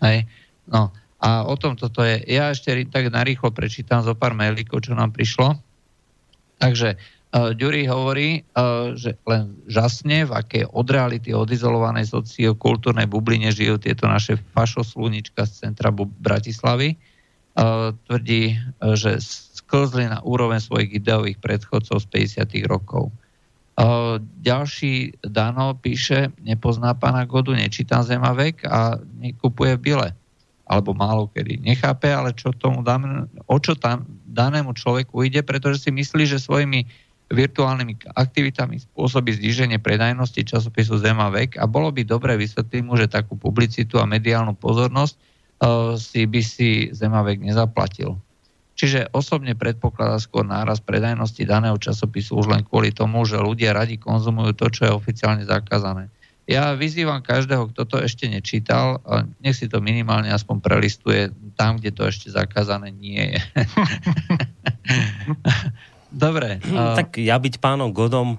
Hej. 0.04 0.28
No, 0.68 0.92
a 1.24 1.48
o 1.48 1.56
tom 1.56 1.80
toto 1.80 2.04
je. 2.04 2.20
Ja 2.28 2.52
ešte 2.52 2.76
tak 2.92 3.08
narýchlo 3.08 3.52
prečítam 3.56 4.04
zo 4.04 4.12
pár 4.16 4.36
mailíkov, 4.36 4.84
čo 4.84 4.96
nám 4.96 5.16
prišlo. 5.16 5.56
Takže 6.60 7.00
Ďuri 7.34 7.90
hovorí, 7.90 8.46
uh, 8.54 8.94
že 8.94 9.18
len 9.26 9.58
žasne, 9.66 10.30
v 10.30 10.32
akej 10.38 10.64
od 10.70 10.86
reality, 10.86 11.34
od 11.34 11.50
izolovanej 11.50 12.14
sociokultúrnej 12.14 13.10
bubline 13.10 13.50
žijú 13.50 13.82
tieto 13.82 14.06
naše 14.06 14.38
fašoslúnička 14.54 15.50
z 15.50 15.66
centra 15.66 15.90
Bratislavy. 15.90 16.94
Uh, 17.58 17.98
tvrdí, 18.06 18.58
že 18.98 19.18
sklzli 19.74 20.06
na 20.06 20.22
úroveň 20.22 20.62
svojich 20.62 21.02
ideových 21.02 21.42
predchodcov 21.42 22.06
z 22.06 22.06
50. 22.38 22.70
rokov. 22.70 23.10
Ďalší 24.46 25.18
Dano 25.26 25.74
píše, 25.74 26.30
nepozná 26.46 26.94
pána 26.94 27.26
Godu, 27.26 27.58
nečítam 27.58 28.06
Zemavek 28.06 28.62
a 28.70 29.02
nekupuje 29.18 29.74
bile 29.82 30.14
alebo 30.70 30.96
málo 30.96 31.28
kedy 31.28 31.60
nechápe, 31.60 32.08
ale 32.08 32.32
čo 32.38 32.56
tomu 32.56 32.86
dáme, 32.86 33.28
o 33.50 33.58
čo 33.60 33.76
tam 33.76 34.08
danému 34.30 34.74
človeku 34.74 35.26
ide, 35.28 35.44
pretože 35.44 35.86
si 35.86 35.90
myslí, 35.92 36.24
že 36.24 36.40
svojimi 36.40 36.88
virtuálnymi 37.32 38.14
aktivitami 38.14 38.82
spôsobí 38.82 39.34
zníženie 39.36 39.80
predajnosti 39.80 40.44
časopisu 40.44 41.00
Zema 41.00 41.32
vek 41.32 41.58
a 41.58 41.66
bolo 41.66 41.90
by 41.90 42.04
dobre 42.04 42.36
vysvetliť 42.36 42.82
mu, 42.84 43.00
že 43.00 43.08
takú 43.08 43.40
publicitu 43.40 43.98
a 43.98 44.10
mediálnu 44.10 44.60
pozornosť 44.60 45.14
uh, 45.16 45.96
si 45.96 46.28
by 46.28 46.42
si 46.44 46.92
Zemavek 46.92 47.40
nezaplatil. 47.40 48.20
Čiže 48.74 49.14
osobne 49.14 49.54
predpokladá 49.54 50.18
skôr 50.18 50.42
náraz 50.42 50.82
predajnosti 50.82 51.46
daného 51.46 51.78
časopisu 51.78 52.42
už 52.42 52.50
len 52.50 52.66
kvôli 52.66 52.90
tomu, 52.90 53.22
že 53.22 53.38
ľudia 53.38 53.70
radi 53.70 54.02
konzumujú 54.02 54.58
to, 54.58 54.66
čo 54.74 54.90
je 54.90 54.98
oficiálne 54.98 55.46
zakázané. 55.46 56.10
Ja 56.44 56.76
vyzývam 56.76 57.24
každého, 57.24 57.72
kto 57.72 57.88
to 57.88 57.98
ešte 58.04 58.28
nečítal, 58.28 59.00
nech 59.40 59.56
si 59.56 59.72
to 59.72 59.80
minimálne 59.80 60.28
aspoň 60.28 60.60
prelistuje 60.60 61.32
tam, 61.56 61.80
kde 61.80 61.96
to 61.96 62.04
ešte 62.04 62.34
zakázané 62.34 62.92
nie 62.92 63.38
je. 63.38 63.42
Dobre. 66.14 66.62
Uh... 66.70 66.94
Tak 66.94 67.18
ja 67.18 67.36
byť 67.42 67.58
pánom 67.58 67.90
Godom 67.90 68.38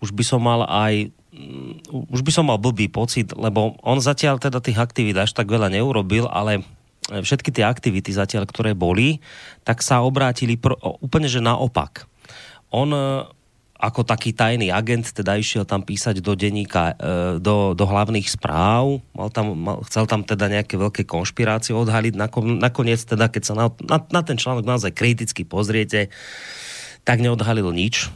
už 0.00 0.16
by 0.16 0.24
som 0.24 0.40
mal 0.40 0.64
aj 0.64 1.12
mm, 1.32 1.92
už 2.12 2.20
by 2.24 2.32
som 2.32 2.48
mal 2.48 2.56
blbý 2.56 2.88
pocit, 2.88 3.36
lebo 3.36 3.76
on 3.84 4.00
zatiaľ 4.00 4.40
teda 4.40 4.58
tých 4.64 4.80
aktivít 4.80 5.16
až 5.20 5.36
tak 5.36 5.48
veľa 5.52 5.68
neurobil, 5.68 6.26
ale 6.28 6.64
všetky 7.08 7.52
tie 7.52 7.66
aktivity 7.66 8.14
zatiaľ, 8.14 8.48
ktoré 8.48 8.72
boli, 8.72 9.20
tak 9.66 9.84
sa 9.84 10.00
obrátili 10.00 10.56
pro, 10.56 10.78
úplne 11.02 11.26
že 11.26 11.42
naopak. 11.42 12.06
On 12.70 12.86
ako 13.80 14.04
taký 14.04 14.36
tajný 14.36 14.68
agent 14.68 15.08
teda 15.10 15.40
išiel 15.40 15.64
tam 15.64 15.80
písať 15.80 16.20
do 16.20 16.36
denníka, 16.36 16.94
do, 17.40 17.72
do 17.72 17.84
hlavných 17.88 18.28
správ, 18.28 19.00
mal 19.16 19.32
tam, 19.32 19.56
mal, 19.56 19.80
chcel 19.88 20.04
tam 20.04 20.20
teda 20.20 20.52
nejaké 20.52 20.76
veľké 20.76 21.08
konšpirácie 21.08 21.72
odhaliť, 21.72 22.14
nakoniec 22.60 23.00
teda, 23.00 23.32
keď 23.32 23.42
sa 23.42 23.54
na, 23.56 23.66
na, 23.88 23.98
na 24.04 24.20
ten 24.20 24.36
článok 24.36 24.68
naozaj 24.68 24.92
kriticky 24.92 25.48
pozriete, 25.48 26.12
tak 27.10 27.18
neodhalil 27.18 27.74
nič, 27.74 28.06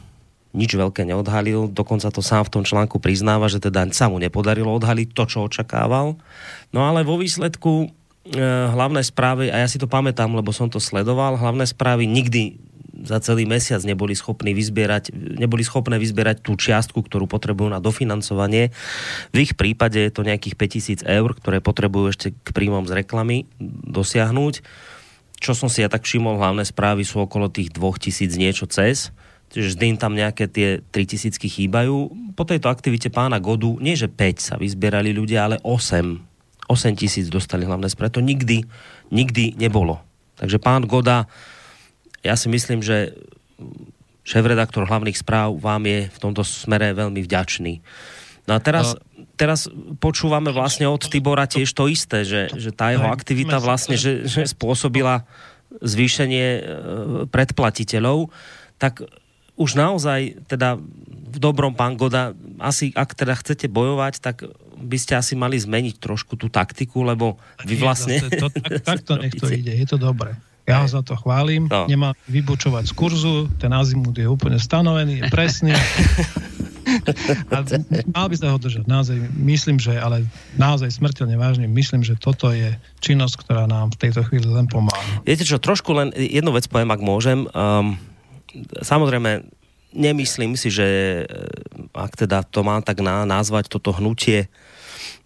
nič 0.54 0.70
veľké 0.70 1.02
neodhalil, 1.02 1.66
dokonca 1.66 2.14
to 2.14 2.22
sám 2.22 2.46
v 2.46 2.52
tom 2.54 2.62
článku 2.62 3.02
priznáva, 3.02 3.50
že 3.50 3.58
teda 3.58 3.90
sa 3.90 4.06
mu 4.06 4.22
nepodarilo 4.22 4.70
odhaliť 4.70 5.10
to, 5.10 5.26
čo 5.26 5.50
očakával. 5.50 6.14
No 6.70 6.80
ale 6.86 7.02
vo 7.02 7.18
výsledku 7.18 7.90
e, 8.30 8.38
hlavné 8.70 9.02
správy, 9.02 9.50
a 9.50 9.66
ja 9.66 9.68
si 9.68 9.82
to 9.82 9.90
pamätám, 9.90 10.30
lebo 10.30 10.54
som 10.54 10.70
to 10.70 10.78
sledoval, 10.78 11.34
hlavné 11.34 11.66
správy 11.66 12.06
nikdy 12.06 12.54
za 13.02 13.18
celý 13.18 13.50
mesiac 13.50 13.82
neboli 13.82 14.14
schopní 14.14 14.54
vyzbierať, 14.54 15.10
neboli 15.42 15.66
schopné 15.66 15.98
vyzbierať 15.98 16.46
tú 16.46 16.54
čiastku, 16.54 17.02
ktorú 17.02 17.26
potrebujú 17.26 17.66
na 17.66 17.82
dofinancovanie. 17.82 18.70
V 19.34 19.36
ich 19.42 19.58
prípade 19.58 19.98
je 19.98 20.14
to 20.14 20.22
nejakých 20.22 20.54
5000 21.02 21.18
eur, 21.18 21.34
ktoré 21.34 21.58
potrebujú 21.58 22.14
ešte 22.14 22.30
k 22.30 22.48
príjmom 22.54 22.86
z 22.86 23.02
reklamy 23.02 23.50
dosiahnuť. 23.90 24.62
Čo 25.44 25.52
som 25.52 25.68
si 25.68 25.84
ja 25.84 25.92
tak 25.92 26.08
všimol, 26.08 26.40
hlavné 26.40 26.64
správy 26.64 27.04
sú 27.04 27.20
okolo 27.20 27.52
tých 27.52 27.68
2000 27.68 28.40
niečo 28.40 28.64
cez. 28.64 29.12
Čiže 29.52 29.76
vždy 29.76 29.84
im 29.92 29.98
tam 30.00 30.16
nejaké 30.16 30.48
tie 30.48 30.80
3000 30.80 31.36
chýbajú. 31.36 31.96
Po 32.32 32.48
tejto 32.48 32.72
aktivite 32.72 33.12
pána 33.12 33.36
Godu, 33.36 33.76
nie 33.76 33.92
že 33.92 34.08
5 34.08 34.40
sa 34.40 34.54
vyzbierali 34.56 35.12
ľudia, 35.12 35.44
ale 35.44 35.60
8. 35.60 36.64
8 36.64 36.96
tisíc 36.96 37.28
dostali 37.28 37.68
hlavné 37.68 37.92
správy. 37.92 38.16
To 38.16 38.24
nikdy, 38.24 38.64
nikdy 39.12 39.52
nebolo. 39.60 40.00
Takže 40.40 40.56
pán 40.56 40.88
Goda 40.88 41.28
ja 42.24 42.34
si 42.40 42.48
myslím, 42.48 42.80
že 42.80 43.12
šéf-redaktor 44.24 44.88
hlavných 44.88 45.20
správ 45.20 45.60
vám 45.60 45.84
je 45.84 46.08
v 46.08 46.18
tomto 46.18 46.40
smere 46.40 46.96
veľmi 46.96 47.20
vďačný. 47.20 47.84
No 48.48 48.56
a 48.56 48.60
teraz, 48.64 48.96
teraz 49.34 49.66
počúvame 49.98 50.54
vlastne 50.54 50.86
od 50.86 51.02
Tibora 51.06 51.46
tiež 51.46 51.70
to 51.74 51.90
isté, 51.90 52.22
že, 52.22 52.50
že 52.54 52.70
tá 52.70 52.94
jeho 52.94 53.06
aktivita 53.10 53.58
vlastne, 53.58 53.98
že, 53.98 54.26
že 54.26 54.46
spôsobila 54.54 55.26
zvýšenie 55.82 56.46
e, 56.46 56.60
predplatiteľov, 57.28 58.30
tak 58.78 59.02
už 59.54 59.78
naozaj, 59.78 60.46
teda 60.50 60.78
v 61.34 61.36
dobrom 61.38 61.74
pán 61.74 61.94
Goda, 61.94 62.34
asi 62.58 62.90
ak 62.94 63.14
teda 63.14 63.34
chcete 63.38 63.70
bojovať, 63.70 64.22
tak 64.22 64.46
by 64.74 64.98
ste 64.98 65.18
asi 65.18 65.38
mali 65.38 65.58
zmeniť 65.58 65.98
trošku 65.98 66.34
tú 66.34 66.50
taktiku, 66.50 67.06
lebo 67.06 67.38
vy 67.62 67.74
vlastne... 67.78 68.18
To, 68.38 68.50
tak, 68.50 68.82
tak 68.82 68.98
to 69.06 69.14
nech 69.22 69.34
to 69.34 69.46
ide, 69.50 69.70
je 69.70 69.86
to 69.86 69.98
dobré. 69.98 70.34
Ja 70.64 70.80
ho 70.80 70.88
za 70.88 71.04
to 71.04 71.14
chválim. 71.14 71.68
No. 71.68 71.84
Nemá 71.84 72.16
vybučovať 72.24 72.88
z 72.88 72.92
kurzu, 72.96 73.36
ten 73.60 73.70
azimut 73.70 74.16
je 74.16 74.24
úplne 74.24 74.56
stanovený, 74.56 75.20
je 75.20 75.24
presný. 75.28 75.72
A 77.54 77.64
mal 78.12 78.26
by 78.28 78.36
sa 78.36 78.52
ho 78.52 78.58
držať. 78.60 78.84
Naozaj 78.84 79.16
myslím, 79.40 79.76
že, 79.80 79.96
ale 79.96 80.28
naozaj 80.56 80.92
smrteľne 80.94 81.36
vážne, 81.36 81.66
myslím, 81.68 82.04
že 82.04 82.16
toto 82.16 82.52
je 82.52 82.76
činnosť, 83.00 83.34
ktorá 83.44 83.64
nám 83.64 83.92
v 83.94 84.00
tejto 84.08 84.22
chvíli 84.26 84.46
len 84.48 84.68
pomáha. 84.68 85.00
Viete 85.24 85.46
čo, 85.46 85.60
trošku 85.60 85.92
len 85.96 86.12
jednu 86.14 86.52
vec 86.52 86.68
poviem, 86.68 86.92
ak 86.92 87.02
môžem. 87.02 87.48
Um, 87.50 87.96
samozrejme, 88.84 89.44
nemyslím 89.94 90.58
si, 90.58 90.68
že 90.70 90.86
eh, 90.86 91.28
ak 91.94 92.18
teda 92.18 92.42
to 92.46 92.66
mám 92.66 92.82
tak 92.82 93.00
na, 93.00 93.24
nazvať 93.24 93.70
toto 93.70 93.94
hnutie 93.94 94.50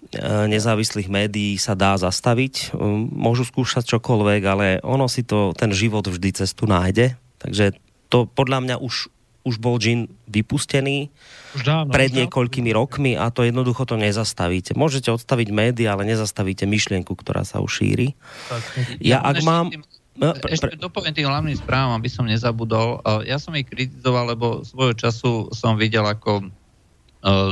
E, 0.08 0.48
nezávislých 0.48 1.12
médií 1.12 1.60
sa 1.60 1.76
dá 1.76 1.92
zastaviť. 2.00 2.72
E, 2.72 2.80
môžu 3.12 3.44
skúšať 3.44 3.84
čokoľvek, 3.98 4.42
ale 4.48 4.66
ono 4.80 5.04
si 5.04 5.20
to, 5.20 5.52
ten 5.52 5.68
život 5.68 6.08
vždy 6.08 6.32
cestu 6.32 6.64
nájde. 6.64 7.20
Takže 7.36 7.76
to 8.08 8.24
podľa 8.24 8.64
mňa 8.64 8.76
už, 8.80 9.12
už 9.46 9.62
bol 9.62 9.78
džin 9.78 10.10
vypustený 10.26 11.08
už 11.54 11.62
dávno, 11.62 11.90
pred 11.94 12.10
už 12.12 12.16
niekoľkými 12.24 12.70
rokmi 12.74 13.12
a 13.14 13.30
to 13.30 13.46
jednoducho 13.46 13.86
to 13.86 13.94
nezastavíte. 13.96 14.74
Môžete 14.74 15.14
odstaviť 15.14 15.48
médiá, 15.54 15.94
ale 15.94 16.04
nezastavíte 16.08 16.66
myšlienku, 16.68 17.14
ktorá 17.14 17.46
sa 17.46 17.62
už 17.62 17.82
šíri. 17.82 18.08
Tak, 18.50 18.62
ja, 18.98 19.16
ja 19.16 19.18
ak 19.22 19.36
mám... 19.46 19.72
Tým, 19.72 19.82
no, 20.18 20.34
pre, 20.36 20.52
ešte 20.52 20.76
dopoviem 20.76 21.14
tým 21.14 21.30
hlavným 21.30 21.56
správam, 21.56 21.96
aby 21.96 22.10
som 22.10 22.26
nezabudol. 22.26 23.00
Ja 23.24 23.38
som 23.40 23.54
ich 23.54 23.70
kritizoval, 23.70 24.34
lebo 24.34 24.66
svojho 24.66 24.94
času 24.98 25.48
som 25.54 25.78
videl 25.78 26.04
ako 26.04 26.44
uh, 26.44 27.50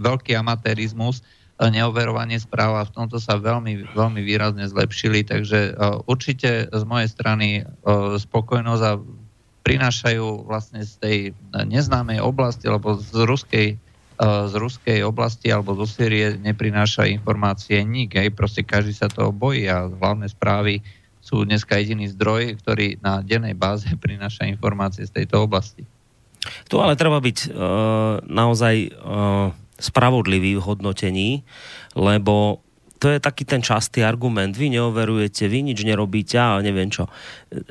veľký 0.00 0.34
amatérizmus 0.34 1.22
neoverovanie 1.68 2.40
správ 2.40 2.80
a 2.80 2.88
v 2.88 2.94
tomto 2.96 3.20
sa 3.20 3.36
veľmi, 3.36 3.92
veľmi 3.92 4.24
výrazne 4.24 4.64
zlepšili, 4.64 5.28
takže 5.28 5.58
e, 5.68 5.72
určite 6.08 6.72
z 6.72 6.82
mojej 6.88 7.08
strany 7.12 7.48
e, 7.60 7.62
spokojnosť 8.16 8.82
a 8.88 8.92
prinášajú 9.60 10.48
vlastne 10.48 10.82
z 10.82 10.92
tej 11.00 11.16
neznámej 11.52 12.20
oblasti 12.24 12.64
alebo 12.66 12.96
z 12.96 13.12
ruskej, 13.28 13.66
e, 13.74 14.26
z 14.48 14.54
ruskej 14.56 15.04
oblasti 15.04 15.52
alebo 15.52 15.76
zo 15.76 15.84
Syrie 15.84 16.40
neprináša 16.40 17.04
informácie 17.08 17.84
nik. 17.84 18.16
Hej. 18.16 18.32
Proste 18.32 18.64
každý 18.64 18.96
sa 18.96 19.12
toho 19.12 19.30
bojí 19.30 19.68
a 19.68 19.86
hlavné 19.86 20.26
správy 20.32 20.80
sú 21.20 21.44
dneska 21.44 21.76
jediný 21.76 22.08
zdroj, 22.08 22.56
ktorý 22.64 22.98
na 23.04 23.20
dennej 23.20 23.52
báze 23.52 23.86
prináša 24.04 24.48
informácie 24.48 25.04
z 25.04 25.12
tejto 25.22 25.44
oblasti. 25.44 25.84
Tu 26.72 26.80
ale 26.80 26.96
treba 26.96 27.20
byť 27.20 27.52
uh, 27.52 28.24
naozaj 28.24 28.96
uh, 28.96 29.52
spravodlivý 29.76 30.56
v 30.56 30.64
hodnotení, 30.64 31.30
lebo 31.92 32.64
to 33.00 33.08
je 33.08 33.18
taký 33.18 33.48
ten 33.48 33.64
častý 33.64 34.04
argument. 34.04 34.52
Vy 34.52 34.76
neoverujete, 34.76 35.48
vy 35.48 35.64
nič 35.64 35.88
nerobíte 35.88 36.36
a 36.36 36.60
neviem 36.60 36.92
čo. 36.92 37.08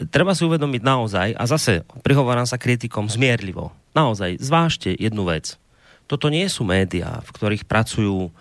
Treba 0.10 0.34
si 0.34 0.42
uvedomiť 0.42 0.82
naozaj, 0.82 1.28
a 1.38 1.44
zase 1.46 1.86
prihovorám 2.02 2.50
sa 2.50 2.58
kritikom 2.58 3.06
zmierlivo, 3.06 3.70
naozaj 3.94 4.42
zvážte 4.42 4.90
jednu 4.98 5.30
vec. 5.30 5.62
Toto 6.10 6.34
nie 6.34 6.50
sú 6.50 6.66
médiá, 6.66 7.22
v 7.22 7.30
ktorých 7.30 7.70
pracujú 7.70 8.28
e, 8.28 8.32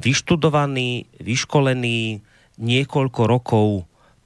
vyštudovaní, 0.00 1.04
vyškolení, 1.20 2.24
niekoľko 2.56 3.22
rokov 3.28 3.68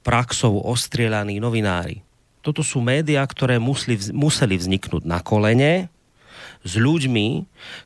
praxou 0.07 0.63
ostrielaní 0.63 1.43
novinári. 1.43 1.99
Toto 2.39 2.63
sú 2.63 2.79
médiá, 2.79 3.27
ktoré 3.27 3.59
museli, 3.59 3.99
museli 4.15 4.55
vzniknúť 4.55 5.03
na 5.03 5.19
kolene, 5.19 5.91
s 6.61 6.73
ľuďmi, 6.77 7.27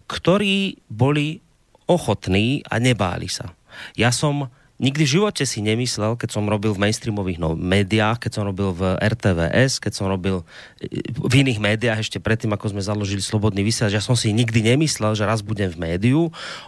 ktorí 0.05 0.83
boli 0.91 1.41
ochotní 1.87 2.61
a 2.67 2.77
nebáli 2.77 3.31
sa. 3.31 3.55
Ja 3.95 4.09
som 4.11 4.51
nikdy 4.75 5.03
v 5.07 5.13
živote 5.19 5.43
si 5.47 5.63
nemyslel, 5.63 6.19
keď 6.19 6.35
som 6.35 6.51
robil 6.51 6.75
v 6.75 6.83
mainstreamových 6.83 7.39
no, 7.39 7.55
médiách, 7.55 8.27
keď 8.27 8.31
som 8.35 8.43
robil 8.43 8.75
v 8.75 8.99
RTVS, 8.99 9.79
keď 9.79 9.93
som 9.95 10.11
robil 10.11 10.43
e, 10.83 10.99
v 11.15 11.33
iných 11.45 11.59
médiách 11.63 12.03
ešte 12.03 12.19
predtým, 12.19 12.51
ako 12.51 12.75
sme 12.75 12.83
založili 12.83 13.23
Slobodný 13.23 13.63
vysielač, 13.63 13.95
ja 13.95 14.03
som 14.03 14.19
si 14.19 14.35
nikdy 14.35 14.75
nemyslel, 14.75 15.15
že 15.15 15.23
raz 15.23 15.39
budem 15.39 15.71
v 15.71 15.79
médiu 15.79 16.21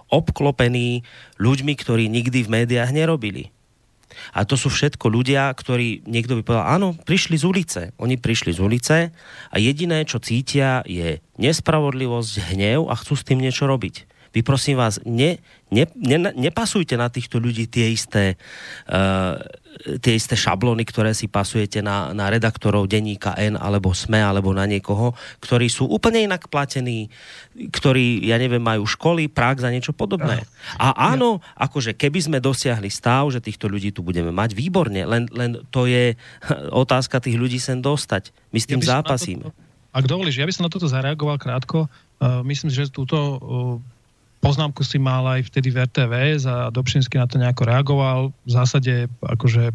obklopený 0.08 1.04
ľuďmi, 1.36 1.74
ktorí 1.76 2.08
nikdy 2.08 2.48
v 2.48 2.54
médiách 2.64 2.96
nerobili. 2.96 3.52
A 4.34 4.48
to 4.48 4.58
sú 4.58 4.74
všetko 4.74 5.14
ľudia, 5.14 5.52
ktorí, 5.54 6.02
niekto 6.10 6.40
by 6.40 6.42
povedal, 6.42 6.66
áno, 6.66 6.98
prišli 7.06 7.38
z 7.38 7.46
ulice. 7.46 7.82
Oni 8.02 8.18
prišli 8.18 8.56
z 8.56 8.60
ulice 8.64 8.98
a 9.52 9.56
jediné, 9.62 10.04
čo 10.10 10.18
cítia, 10.18 10.82
je 10.90 11.22
nespravodlivosť, 11.38 12.56
hnev 12.56 12.90
a 12.90 12.98
chcú 12.98 13.14
s 13.14 13.28
tým 13.28 13.38
niečo 13.38 13.70
robiť. 13.70 14.17
Vy 14.38 14.46
prosím 14.46 14.78
vás, 14.78 15.02
ne, 15.02 15.42
ne, 15.74 15.90
ne, 15.98 16.30
nepasujte 16.30 16.94
na 16.94 17.10
týchto 17.10 17.42
ľudí 17.42 17.66
tie 17.66 17.90
isté, 17.90 18.38
uh, 18.86 19.42
tie 19.98 20.14
isté 20.14 20.38
šablony, 20.38 20.86
ktoré 20.86 21.18
si 21.18 21.26
pasujete 21.26 21.82
na, 21.82 22.14
na 22.14 22.30
redaktorov 22.30 22.86
denníka 22.86 23.34
N 23.34 23.58
alebo 23.58 23.98
SME 23.98 24.22
alebo 24.22 24.54
na 24.54 24.70
niekoho, 24.70 25.18
ktorí 25.42 25.74
sú 25.74 25.90
úplne 25.90 26.30
inak 26.30 26.54
platení, 26.54 27.10
ktorí, 27.58 28.30
ja 28.30 28.38
neviem, 28.38 28.62
majú 28.62 28.86
školy, 28.86 29.26
prax 29.26 29.66
a 29.66 29.74
niečo 29.74 29.90
podobné. 29.90 30.46
A 30.78 30.94
áno, 31.18 31.42
akože 31.58 31.98
keby 31.98 32.30
sme 32.30 32.38
dosiahli 32.38 32.94
stav, 32.94 33.34
že 33.34 33.42
týchto 33.42 33.66
ľudí 33.66 33.90
tu 33.90 34.06
budeme 34.06 34.30
mať, 34.30 34.54
výborne, 34.54 35.02
len, 35.02 35.26
len 35.34 35.66
to 35.74 35.90
je 35.90 36.14
otázka 36.86 37.26
tých 37.26 37.42
ľudí 37.42 37.58
sem 37.58 37.82
dostať. 37.82 38.30
My 38.54 38.62
s 38.62 38.70
tým 38.70 38.86
ja 38.86 39.02
zápasíme. 39.02 39.50
Ak 39.98 40.06
dovolíš, 40.06 40.38
ja 40.38 40.46
by 40.46 40.54
som 40.54 40.70
na 40.70 40.70
toto 40.70 40.86
zareagoval 40.86 41.42
krátko. 41.42 41.90
Uh, 42.22 42.46
myslím, 42.46 42.70
že 42.70 42.94
túto 42.94 43.18
uh, 43.18 43.97
poznámku 44.40 44.86
si 44.86 45.02
mal 45.02 45.26
aj 45.26 45.50
vtedy 45.50 45.74
v 45.74 45.86
RTV 45.86 46.14
a 46.46 46.56
Dobšinský 46.70 47.18
na 47.18 47.28
to 47.28 47.42
nejako 47.42 47.64
reagoval. 47.66 48.20
V 48.46 48.52
zásade, 48.52 49.10
akože, 49.22 49.74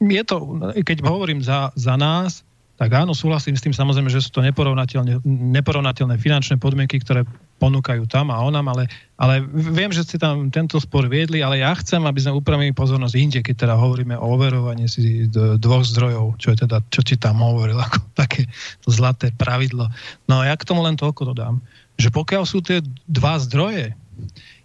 je 0.00 0.22
to, 0.24 0.36
keď 0.84 1.04
hovorím 1.04 1.44
za, 1.44 1.70
za 1.76 1.94
nás, 1.94 2.44
tak 2.74 2.90
áno, 2.90 3.14
súhlasím 3.14 3.54
s 3.54 3.62
tým 3.62 3.70
samozrejme, 3.70 4.10
že 4.10 4.18
sú 4.18 4.34
to 4.34 4.42
neporovnateľné, 4.42 5.22
neporovnateľné 5.24 6.18
finančné 6.18 6.58
podmienky, 6.58 6.98
ktoré 6.98 7.22
ponúkajú 7.62 8.10
tam 8.10 8.34
a 8.34 8.42
onam, 8.42 8.66
ale, 8.66 8.90
ale 9.14 9.46
viem, 9.46 9.94
že 9.94 10.02
ste 10.02 10.18
tam 10.18 10.50
tento 10.50 10.82
spor 10.82 11.06
viedli, 11.06 11.38
ale 11.38 11.62
ja 11.62 11.70
chcem, 11.78 12.02
aby 12.02 12.18
sme 12.18 12.34
upravili 12.34 12.74
pozornosť 12.74 13.14
inde, 13.14 13.40
keď 13.46 13.70
teda 13.70 13.74
hovoríme 13.78 14.18
o 14.18 14.26
overovaní 14.26 14.90
si 14.90 15.30
dvoch 15.62 15.86
zdrojov, 15.86 16.34
čo 16.42 16.50
je 16.50 16.66
teda, 16.66 16.82
čo 16.90 17.06
ti 17.06 17.14
tam 17.14 17.46
hovoril, 17.46 17.78
ako 17.78 18.02
také 18.18 18.50
to 18.82 18.90
zlaté 18.90 19.30
pravidlo. 19.30 19.86
No 20.26 20.42
a 20.42 20.50
ja 20.50 20.58
k 20.58 20.66
tomu 20.66 20.82
len 20.82 20.98
toľko 20.98 21.30
dodám 21.30 21.62
že 21.98 22.08
pokiaľ 22.10 22.42
sú 22.46 22.58
tie 22.64 22.82
dva 23.06 23.38
zdroje 23.38 23.94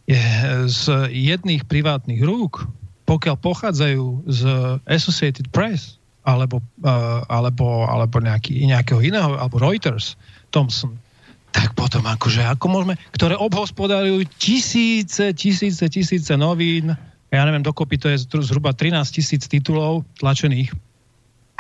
je, 0.09 0.21
z 0.65 0.83
jedných 1.13 1.65
privátnych 1.69 2.21
rúk, 2.25 2.65
pokiaľ 3.05 3.35
pochádzajú 3.41 4.05
z 4.29 4.41
Associated 4.85 5.49
Press 5.49 5.97
alebo, 6.25 6.61
uh, 6.85 7.25
alebo, 7.25 7.89
alebo 7.89 8.21
nejaký, 8.21 8.61
nejakého 8.69 9.01
iného, 9.01 9.33
alebo 9.33 9.57
Reuters, 9.57 10.13
Thomson, 10.53 10.93
tak 11.49 11.73
potom 11.73 12.05
akože, 12.05 12.45
ako 12.45 12.65
môžeme, 12.69 12.95
ktoré 13.17 13.33
obhospodarujú 13.33 14.29
tisíce, 14.37 15.33
tisíce, 15.33 15.81
tisíce 15.89 16.33
novín, 16.37 16.93
ja 17.29 17.41
neviem, 17.45 17.65
dokopy 17.65 17.97
to 17.97 18.07
je 18.13 18.25
zhruba 18.45 18.73
13 18.73 19.01
tisíc 19.09 19.49
titulov 19.49 20.05
tlačených, 20.21 20.69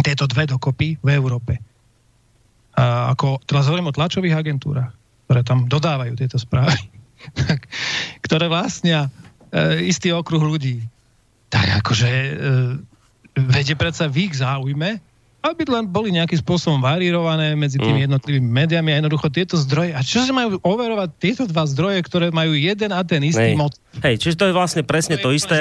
tieto 0.05 0.29
dve 0.29 0.45
dokopy 0.45 1.01
v 1.01 1.09
Európe. 1.09 1.57
A 2.77 3.11
ako, 3.11 3.41
teraz 3.43 3.65
hovorím 3.67 3.89
o 3.89 3.97
tlačových 3.97 4.37
agentúrach, 4.37 4.93
ktoré 5.29 5.45
tam 5.45 5.69
dodávajú 5.69 6.17
tieto 6.17 6.41
správy, 6.41 6.89
ktoré 8.25 8.49
vlastnia 8.49 9.13
e, 9.53 9.85
istý 9.85 10.09
okruh 10.09 10.41
ľudí. 10.41 10.81
Tak 11.53 11.85
akože 11.85 12.09
e, 12.09 12.31
vedie 13.37 13.77
predsa 13.77 14.09
v 14.09 14.25
ich 14.25 14.41
záujme, 14.41 14.97
aby 15.39 15.63
len 15.71 15.87
boli 15.87 16.11
nejakým 16.11 16.43
spôsobom 16.43 16.83
varírované 16.83 17.55
medzi 17.55 17.79
tými 17.79 18.03
mm. 18.03 18.05
jednotlivými 18.11 18.49
médiami 18.51 18.91
a 18.91 18.95
jednoducho 18.99 19.31
tieto 19.31 19.55
zdroje. 19.55 19.95
A 19.95 20.03
čo 20.03 20.19
sa 20.19 20.35
majú 20.35 20.59
overovať 20.59 21.09
tieto 21.15 21.43
dva 21.47 21.63
zdroje, 21.63 22.03
ktoré 22.03 22.27
majú 22.27 22.51
jeden 22.51 22.91
a 22.91 22.99
ten 23.07 23.23
istý 23.23 23.55
moc? 23.55 23.79
Hej, 24.03 24.19
čiže 24.19 24.35
to 24.35 24.51
je 24.51 24.53
vlastne 24.53 24.83
presne 24.83 25.15
to, 25.15 25.27
to 25.27 25.29
je, 25.31 25.39
isté. 25.39 25.59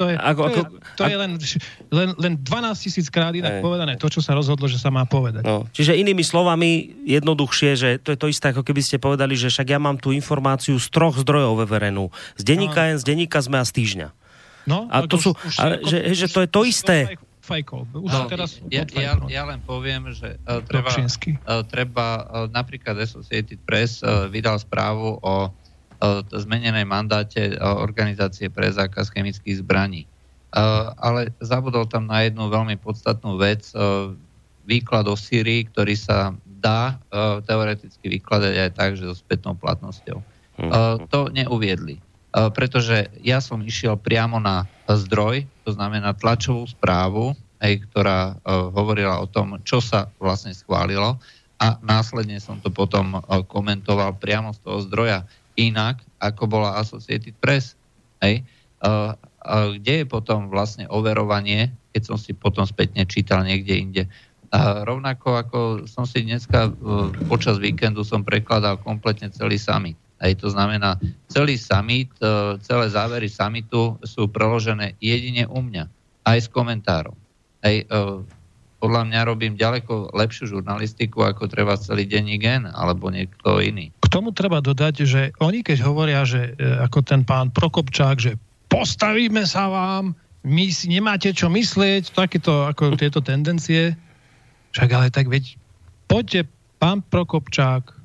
To 0.00 0.08
je, 0.08 0.16
ako, 0.16 0.42
to 0.48 0.56
je, 0.56 0.64
to 0.96 1.02
je 1.04 1.16
len, 1.20 1.32
len, 1.92 2.08
len 2.16 2.32
12 2.40 2.84
tisíc 2.88 3.06
krát 3.12 3.36
inak 3.36 3.60
Hej. 3.60 3.62
povedané, 3.62 3.92
to, 4.00 4.08
čo 4.08 4.24
sa 4.24 4.32
rozhodlo, 4.32 4.64
že 4.64 4.80
sa 4.80 4.88
má 4.88 5.04
povedať. 5.04 5.44
No. 5.44 5.68
Čiže 5.76 6.00
inými 6.00 6.24
slovami, 6.24 6.96
jednoduchšie, 7.04 7.70
že 7.76 7.88
to 8.00 8.16
je 8.16 8.18
to 8.18 8.32
isté, 8.32 8.56
ako 8.56 8.64
keby 8.64 8.80
ste 8.80 8.96
povedali, 8.96 9.36
že 9.36 9.52
však 9.52 9.76
ja 9.76 9.78
mám 9.78 10.00
tú 10.00 10.16
informáciu 10.16 10.80
z 10.80 10.88
troch 10.88 11.20
zdrojov 11.20 11.68
verenú. 11.68 12.08
Z 12.40 12.48
denníka 12.48 12.96
no. 12.96 12.96
z 12.96 13.04
denníka 13.04 13.44
sme 13.44 13.60
a 13.60 13.64
z 13.68 13.76
týždňa. 13.76 14.08
No, 14.68 14.84
a 14.92 15.04
to, 15.08 15.16
sú, 15.16 15.30
už, 15.32 15.56
a, 15.60 15.64
že, 15.80 15.98
že 16.12 16.26
to 16.28 16.44
je 16.44 16.48
to 16.48 16.60
isté 16.68 17.16
fajkol. 17.48 17.88
Už 17.96 18.12
no, 18.12 18.28
teraz 18.28 18.60
ja, 18.68 18.84
ja, 18.92 19.16
ja 19.16 19.42
len 19.48 19.64
poviem, 19.64 20.12
že 20.12 20.36
uh, 20.44 20.60
treba, 20.60 20.92
uh, 20.92 21.64
treba 21.64 22.06
uh, 22.28 22.46
napríklad 22.52 23.00
Associated 23.00 23.56
Press 23.64 24.04
uh, 24.04 24.28
vydal 24.28 24.60
správu 24.60 25.16
o 25.24 25.34
uh, 25.48 26.20
zmenenej 26.28 26.84
mandáte 26.84 27.56
uh, 27.56 27.80
organizácie 27.80 28.52
pre 28.52 28.68
zákaz 28.68 29.08
chemických 29.08 29.64
zbraní. 29.64 30.04
Uh, 30.52 30.92
ale 31.00 31.32
zabudol 31.40 31.88
tam 31.88 32.04
na 32.04 32.28
jednu 32.28 32.52
veľmi 32.52 32.76
podstatnú 32.76 33.40
vec, 33.40 33.72
uh, 33.72 34.12
výklad 34.68 35.08
o 35.08 35.16
Syrii, 35.16 35.64
ktorý 35.72 35.96
sa 35.96 36.36
dá 36.44 37.00
uh, 37.08 37.40
teoreticky 37.40 38.20
vykladať 38.20 38.54
aj 38.68 38.70
tak, 38.76 38.90
že 39.00 39.08
so 39.08 39.16
spätnou 39.16 39.56
platnosťou. 39.56 40.20
Uh, 40.58 41.00
to 41.08 41.30
neuviedli. 41.30 42.02
E, 42.28 42.40
pretože 42.52 43.08
ja 43.24 43.40
som 43.40 43.64
išiel 43.64 43.96
priamo 43.96 44.36
na 44.36 44.68
zdroj, 44.96 45.44
to 45.68 45.76
znamená 45.76 46.16
tlačovú 46.16 46.64
správu, 46.64 47.36
aj, 47.58 47.72
ktorá 47.90 48.38
uh, 48.38 48.70
hovorila 48.72 49.20
o 49.20 49.26
tom, 49.28 49.58
čo 49.66 49.82
sa 49.82 50.08
vlastne 50.16 50.54
schválilo 50.54 51.18
a 51.58 51.74
následne 51.82 52.38
som 52.38 52.62
to 52.62 52.70
potom 52.70 53.18
uh, 53.18 53.42
komentoval 53.44 54.14
priamo 54.16 54.54
z 54.54 54.62
toho 54.62 54.78
zdroja 54.86 55.26
inak, 55.58 55.98
ako 56.22 56.46
bola 56.46 56.78
Associated 56.78 57.34
Press. 57.42 57.74
Hej. 58.22 58.46
Uh, 58.78 59.18
uh, 59.42 59.74
kde 59.74 60.02
je 60.02 60.06
potom 60.06 60.46
vlastne 60.46 60.86
overovanie, 60.86 61.74
keď 61.90 62.14
som 62.14 62.16
si 62.16 62.30
potom 62.30 62.62
spätne 62.62 63.02
čítal 63.10 63.42
niekde 63.42 63.74
inde. 63.74 64.02
A 64.48 64.86
rovnako 64.86 65.36
ako 65.36 65.58
som 65.84 66.08
si 66.08 66.24
dneska 66.24 66.72
počas 67.28 67.60
víkendu 67.60 68.00
som 68.00 68.24
prekladal 68.24 68.80
kompletne 68.80 69.28
celý 69.28 69.60
summit. 69.60 69.98
Aj 70.18 70.34
to 70.34 70.50
znamená, 70.50 70.98
celý 71.30 71.54
summit, 71.54 72.10
e, 72.18 72.58
celé 72.58 72.86
závery 72.90 73.30
summitu 73.30 73.94
sú 74.02 74.26
preložené 74.26 74.98
jedine 74.98 75.46
u 75.46 75.62
mňa, 75.62 75.86
aj 76.26 76.38
s 76.42 76.48
komentárom. 76.50 77.14
Aj, 77.62 77.74
e, 77.78 77.84
podľa 78.78 79.02
mňa 79.10 79.20
robím 79.26 79.54
ďaleko 79.58 80.14
lepšiu 80.14 80.58
žurnalistiku, 80.58 81.26
ako 81.26 81.50
treba 81.50 81.78
celý 81.78 82.06
denní 82.06 82.38
gen, 82.38 82.66
alebo 82.66 83.10
niekto 83.10 83.58
iný. 83.62 83.94
K 84.02 84.10
tomu 84.10 84.34
treba 84.34 84.58
dodať, 84.62 84.94
že 85.06 85.22
oni 85.42 85.62
keď 85.62 85.78
hovoria, 85.86 86.26
že 86.26 86.54
e, 86.54 86.78
ako 86.82 86.98
ten 87.06 87.22
pán 87.22 87.54
Prokopčák, 87.54 88.18
že 88.18 88.34
postavíme 88.70 89.46
sa 89.46 89.70
vám, 89.70 90.18
my 90.46 90.70
si 90.70 90.90
nemáte 90.90 91.30
čo 91.34 91.50
myslieť, 91.50 92.14
takéto 92.14 92.66
ako 92.66 92.94
tieto 92.94 93.18
tendencie, 93.22 93.94
však 94.74 94.88
ale 94.94 95.08
tak 95.10 95.26
veď, 95.26 95.58
poďte, 96.06 96.46
pán 96.78 97.02
Prokopčák, 97.02 97.97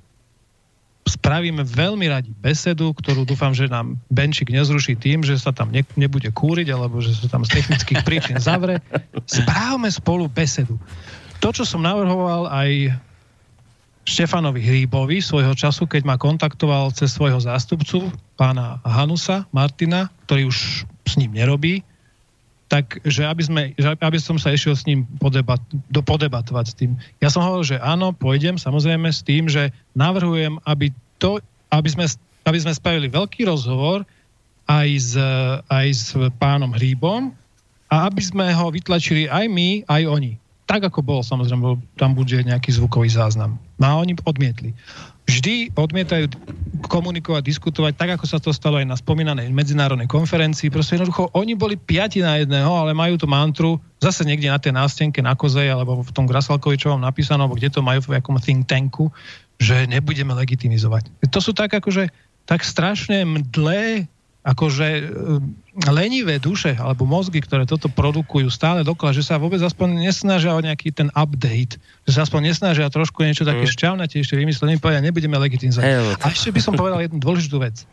spravíme 1.04 1.68
veľmi 1.68 2.08
radi 2.08 2.32
besedu, 2.32 2.96
ktorú 2.96 3.28
dúfam, 3.28 3.52
že 3.52 3.68
nám 3.68 4.00
Benčík 4.08 4.48
nezruší 4.48 4.96
tým, 4.96 5.24
že 5.24 5.36
sa 5.36 5.52
tam 5.52 5.72
ne, 5.72 5.84
nebude 6.00 6.32
kúriť, 6.32 6.72
alebo 6.72 7.04
že 7.04 7.12
sa 7.16 7.28
tam 7.28 7.44
z 7.44 7.60
technických 7.60 8.02
príčin 8.08 8.40
zavre. 8.40 8.80
Správme 9.28 9.92
spolu 9.92 10.32
besedu. 10.32 10.80
To, 11.44 11.52
čo 11.52 11.68
som 11.68 11.84
navrhoval 11.84 12.48
aj 12.48 12.96
Štefanovi 14.04 14.60
Hríbovi 14.60 15.24
svojho 15.24 15.56
času, 15.56 15.88
keď 15.88 16.04
ma 16.04 16.16
kontaktoval 16.20 16.92
cez 16.92 17.16
svojho 17.16 17.40
zástupcu, 17.40 18.12
pána 18.36 18.84
Hanusa 18.84 19.48
Martina, 19.56 20.12
ktorý 20.28 20.52
už 20.52 20.88
s 21.08 21.14
ním 21.16 21.36
nerobí, 21.36 21.84
tak, 22.74 22.98
že 23.06 23.22
aby, 23.22 23.44
sme, 23.46 23.62
že 23.78 23.94
aby 24.02 24.18
som 24.18 24.42
sa 24.42 24.50
išiel 24.50 24.74
s 24.74 24.90
ním 24.90 25.06
podebat, 25.22 25.62
do, 25.94 26.02
podebatovať 26.02 26.66
s 26.66 26.74
tým. 26.74 26.98
Ja 27.22 27.30
som 27.30 27.46
hovoril, 27.46 27.78
že 27.78 27.78
áno, 27.78 28.18
pôjdem 28.18 28.58
samozrejme 28.58 29.14
s 29.14 29.22
tým, 29.22 29.46
že 29.46 29.70
navrhujem, 29.94 30.58
aby, 30.66 30.90
to, 31.22 31.38
aby, 31.70 31.90
sme, 31.94 32.10
aby 32.50 32.58
sme 32.58 32.74
spravili 32.74 33.14
veľký 33.14 33.46
rozhovor 33.46 34.02
aj 34.66 34.90
s, 34.90 35.14
aj 35.70 35.88
s 35.94 36.18
pánom 36.42 36.74
Hríbom 36.74 37.30
a 37.94 38.10
aby 38.10 38.26
sme 38.26 38.50
ho 38.50 38.74
vytlačili 38.74 39.30
aj 39.30 39.46
my, 39.54 39.86
aj 39.86 40.10
oni. 40.10 40.42
Tak 40.66 40.90
ako 40.90 41.06
bol, 41.06 41.22
samozrejme, 41.22 41.78
tam 41.94 42.18
bude 42.18 42.42
nejaký 42.42 42.74
zvukový 42.74 43.14
záznam. 43.14 43.62
No 43.78 43.86
a 43.86 43.94
oni 44.02 44.18
odmietli 44.26 44.74
vždy 45.24 45.72
odmietajú 45.74 46.28
komunikovať, 46.84 47.42
diskutovať, 47.48 47.94
tak 47.96 48.20
ako 48.20 48.26
sa 48.28 48.38
to 48.44 48.52
stalo 48.52 48.76
aj 48.76 48.88
na 48.88 49.00
spomínanej 49.00 49.50
medzinárodnej 49.56 50.12
konferencii. 50.12 50.68
Proste 50.68 51.00
jednoducho, 51.00 51.32
oni 51.32 51.56
boli 51.56 51.80
piati 51.80 52.20
na 52.20 52.44
jedného, 52.44 52.68
ale 52.68 52.92
majú 52.92 53.16
tú 53.16 53.24
mantru 53.24 53.80
zase 54.04 54.28
niekde 54.28 54.52
na 54.52 54.60
tej 54.60 54.76
nástenke, 54.76 55.24
na 55.24 55.32
Kozej, 55.32 55.72
alebo 55.72 56.04
v 56.04 56.12
tom 56.12 56.28
Grasalkovičovom 56.28 57.00
napísanom, 57.00 57.48
alebo 57.48 57.56
kde 57.56 57.72
to 57.72 57.80
majú 57.80 58.04
v 58.04 58.20
akom 58.20 58.36
think 58.44 58.68
tanku, 58.68 59.08
že 59.64 59.88
nebudeme 59.88 60.36
legitimizovať. 60.36 61.08
To 61.32 61.40
sú 61.40 61.56
tak 61.56 61.72
akože 61.72 62.12
tak 62.44 62.68
strašne 62.68 63.24
mdlé 63.24 64.12
akože 64.44 64.88
e, 65.00 65.04
lenivé 65.88 66.36
duše 66.36 66.76
alebo 66.76 67.08
mozgy, 67.08 67.40
ktoré 67.40 67.64
toto 67.64 67.88
produkujú 67.88 68.52
stále 68.52 68.84
dokola, 68.84 69.16
že 69.16 69.24
sa 69.24 69.40
vôbec 69.40 69.64
aspoň 69.64 70.04
nesnažia 70.04 70.52
o 70.52 70.60
nejaký 70.60 70.92
ten 70.92 71.08
update, 71.16 71.80
že 72.04 72.12
sa 72.12 72.28
aspoň 72.28 72.52
nesnažia 72.52 72.92
trošku 72.92 73.24
niečo 73.24 73.48
také 73.48 73.64
mm. 73.64 73.72
šťavnatejšie 73.72 74.36
vymyslieť, 74.36 74.84
povedia, 74.84 75.00
nebudeme 75.00 75.40
legitimizovať. 75.40 75.84
Hey, 75.88 76.20
a 76.20 76.26
ešte 76.28 76.52
by 76.52 76.60
som 76.60 76.76
povedal 76.76 77.00
jednu 77.00 77.24
dôležitú 77.24 77.56
vec. 77.64 77.88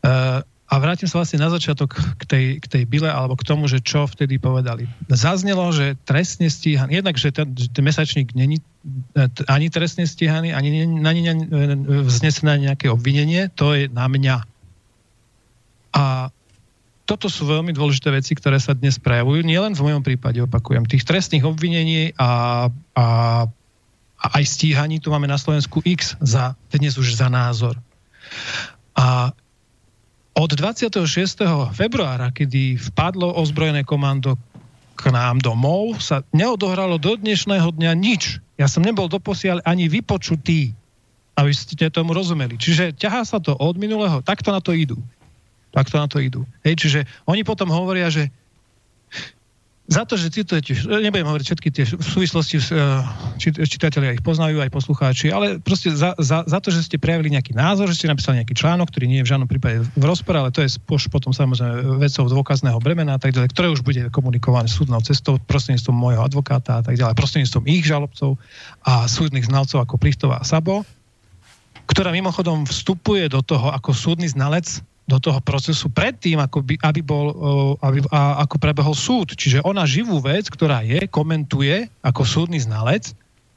Uh, 0.00 0.40
a 0.70 0.78
vrátim 0.78 1.10
sa 1.10 1.18
vlastne 1.18 1.42
na 1.42 1.50
začiatok 1.50 1.98
k 1.98 2.22
tej, 2.24 2.44
k 2.62 2.66
tej 2.70 2.82
bile 2.86 3.10
alebo 3.10 3.34
k 3.34 3.42
tomu, 3.42 3.66
že 3.66 3.82
čo 3.82 4.06
vtedy 4.06 4.38
povedali. 4.38 4.86
Zaznelo, 5.10 5.66
že 5.74 5.98
trestne 6.06 6.46
stíhaný, 6.46 7.02
jednak, 7.02 7.18
že 7.18 7.34
ten, 7.34 7.50
ten 7.52 7.82
mesačník 7.82 8.38
není 8.38 8.62
e, 9.18 9.26
ani 9.50 9.66
trestne 9.66 10.06
stíhaný, 10.06 10.54
ani 10.54 10.86
ani 10.86 11.20
vznesené 12.06 12.70
nejaké 12.70 12.86
obvinenie, 12.86 13.50
to 13.58 13.74
je 13.74 13.90
na 13.90 14.06
mňa 14.06 14.46
a 16.00 16.32
toto 17.04 17.26
sú 17.26 17.44
veľmi 17.44 17.74
dôležité 17.74 18.08
veci, 18.14 18.32
ktoré 18.38 18.56
sa 18.62 18.72
dnes 18.72 18.96
prejavujú. 18.96 19.42
Nielen 19.42 19.74
v 19.74 19.82
mojom 19.82 20.02
prípade, 20.06 20.38
opakujem, 20.40 20.86
tých 20.86 21.04
trestných 21.04 21.42
obvinení 21.44 22.14
a, 22.14 22.70
a, 22.94 23.06
a 24.14 24.26
aj 24.38 24.44
stíhaní 24.46 25.02
tu 25.02 25.10
máme 25.10 25.26
na 25.26 25.36
Slovensku 25.36 25.82
X 25.82 26.14
za, 26.22 26.54
dnes 26.70 26.94
už 26.96 27.18
za 27.18 27.26
názor. 27.26 27.74
A 28.94 29.34
od 30.38 30.50
26. 30.54 31.02
februára, 31.74 32.30
kedy 32.30 32.78
vpadlo 32.94 33.34
ozbrojené 33.42 33.82
komando 33.82 34.38
k 34.94 35.10
nám 35.10 35.42
domov, 35.42 35.98
sa 35.98 36.22
neodohralo 36.30 37.02
do 37.02 37.18
dnešného 37.18 37.74
dňa 37.74 37.92
nič. 37.98 38.38
Ja 38.54 38.70
som 38.70 38.86
nebol 38.86 39.10
doposiaľ 39.10 39.66
ani 39.66 39.90
vypočutý, 39.90 40.70
aby 41.34 41.50
ste 41.50 41.90
tomu 41.90 42.14
rozumeli. 42.14 42.54
Čiže 42.54 42.94
ťahá 42.94 43.26
sa 43.26 43.42
to 43.42 43.58
od 43.58 43.74
minulého, 43.82 44.22
takto 44.22 44.54
na 44.54 44.62
to 44.62 44.70
idú 44.70 44.94
to 45.70 45.96
na 45.98 46.08
to 46.10 46.18
idú. 46.18 46.42
Hej, 46.66 46.74
čiže 46.82 47.00
oni 47.30 47.46
potom 47.46 47.70
hovoria, 47.70 48.10
že 48.10 48.28
za 49.90 50.06
to, 50.06 50.14
že 50.14 50.30
citujete, 50.30 50.86
nebudem 50.86 51.26
hovoriť 51.26 51.46
všetky 51.50 51.68
tie 51.74 51.82
súvislosti, 51.82 52.62
eh, 52.62 53.66
čitatelia 53.66 54.14
ich 54.14 54.22
poznajú, 54.22 54.62
aj 54.62 54.70
poslucháči, 54.70 55.34
ale 55.34 55.58
proste 55.58 55.90
za, 55.90 56.14
za, 56.14 56.46
za 56.46 56.58
to, 56.62 56.70
že 56.70 56.86
ste 56.86 57.02
prejavili 57.02 57.34
nejaký 57.34 57.58
názor, 57.58 57.90
že 57.90 57.98
ste 57.98 58.06
napísali 58.06 58.38
nejaký 58.38 58.54
článok, 58.54 58.86
ktorý 58.94 59.10
nie 59.10 59.18
je 59.18 59.26
v 59.26 59.30
žiadnom 59.34 59.50
prípade 59.50 59.82
v 59.82 60.04
rozpore, 60.06 60.38
ale 60.38 60.54
to 60.54 60.62
je 60.62 60.78
potom 61.10 61.34
samozrejme 61.34 61.98
vecou 61.98 62.22
dôkazného 62.30 62.78
bremena 62.78 63.18
a 63.18 63.20
tak 63.20 63.34
ďalej, 63.34 63.50
ktoré 63.50 63.66
už 63.74 63.82
bude 63.82 64.06
komunikované 64.14 64.70
súdnou 64.70 65.02
cestou, 65.02 65.42
prostredníctvom 65.42 65.96
môjho 65.98 66.22
advokáta 66.22 66.78
a 66.78 66.82
tak 66.86 66.94
ďalej, 66.94 67.18
prostredníctvom 67.18 67.66
ich 67.66 67.82
žalobcov 67.82 68.38
a 68.86 69.10
súdnych 69.10 69.50
znalcov 69.50 69.82
ako 69.82 69.98
Plichtova 69.98 70.38
a 70.38 70.46
Sabo, 70.46 70.86
ktorá 71.90 72.14
mimochodom 72.14 72.62
vstupuje 72.62 73.26
do 73.26 73.42
toho 73.42 73.74
ako 73.74 73.90
súdny 73.90 74.30
znalec 74.30 74.86
do 75.10 75.18
toho 75.18 75.42
procesu 75.42 75.90
predtým, 75.90 76.38
ako 76.38 76.62
by, 76.62 76.78
aby 76.86 77.00
bol, 77.02 77.34
aby, 77.82 77.98
a, 78.14 78.46
ako 78.46 78.62
prebehol 78.62 78.94
súd. 78.94 79.34
Čiže 79.34 79.66
ona 79.66 79.82
živú 79.82 80.22
vec, 80.22 80.46
ktorá 80.46 80.86
je, 80.86 81.10
komentuje 81.10 81.90
ako 82.06 82.22
súdny 82.22 82.62
znalec 82.62 83.10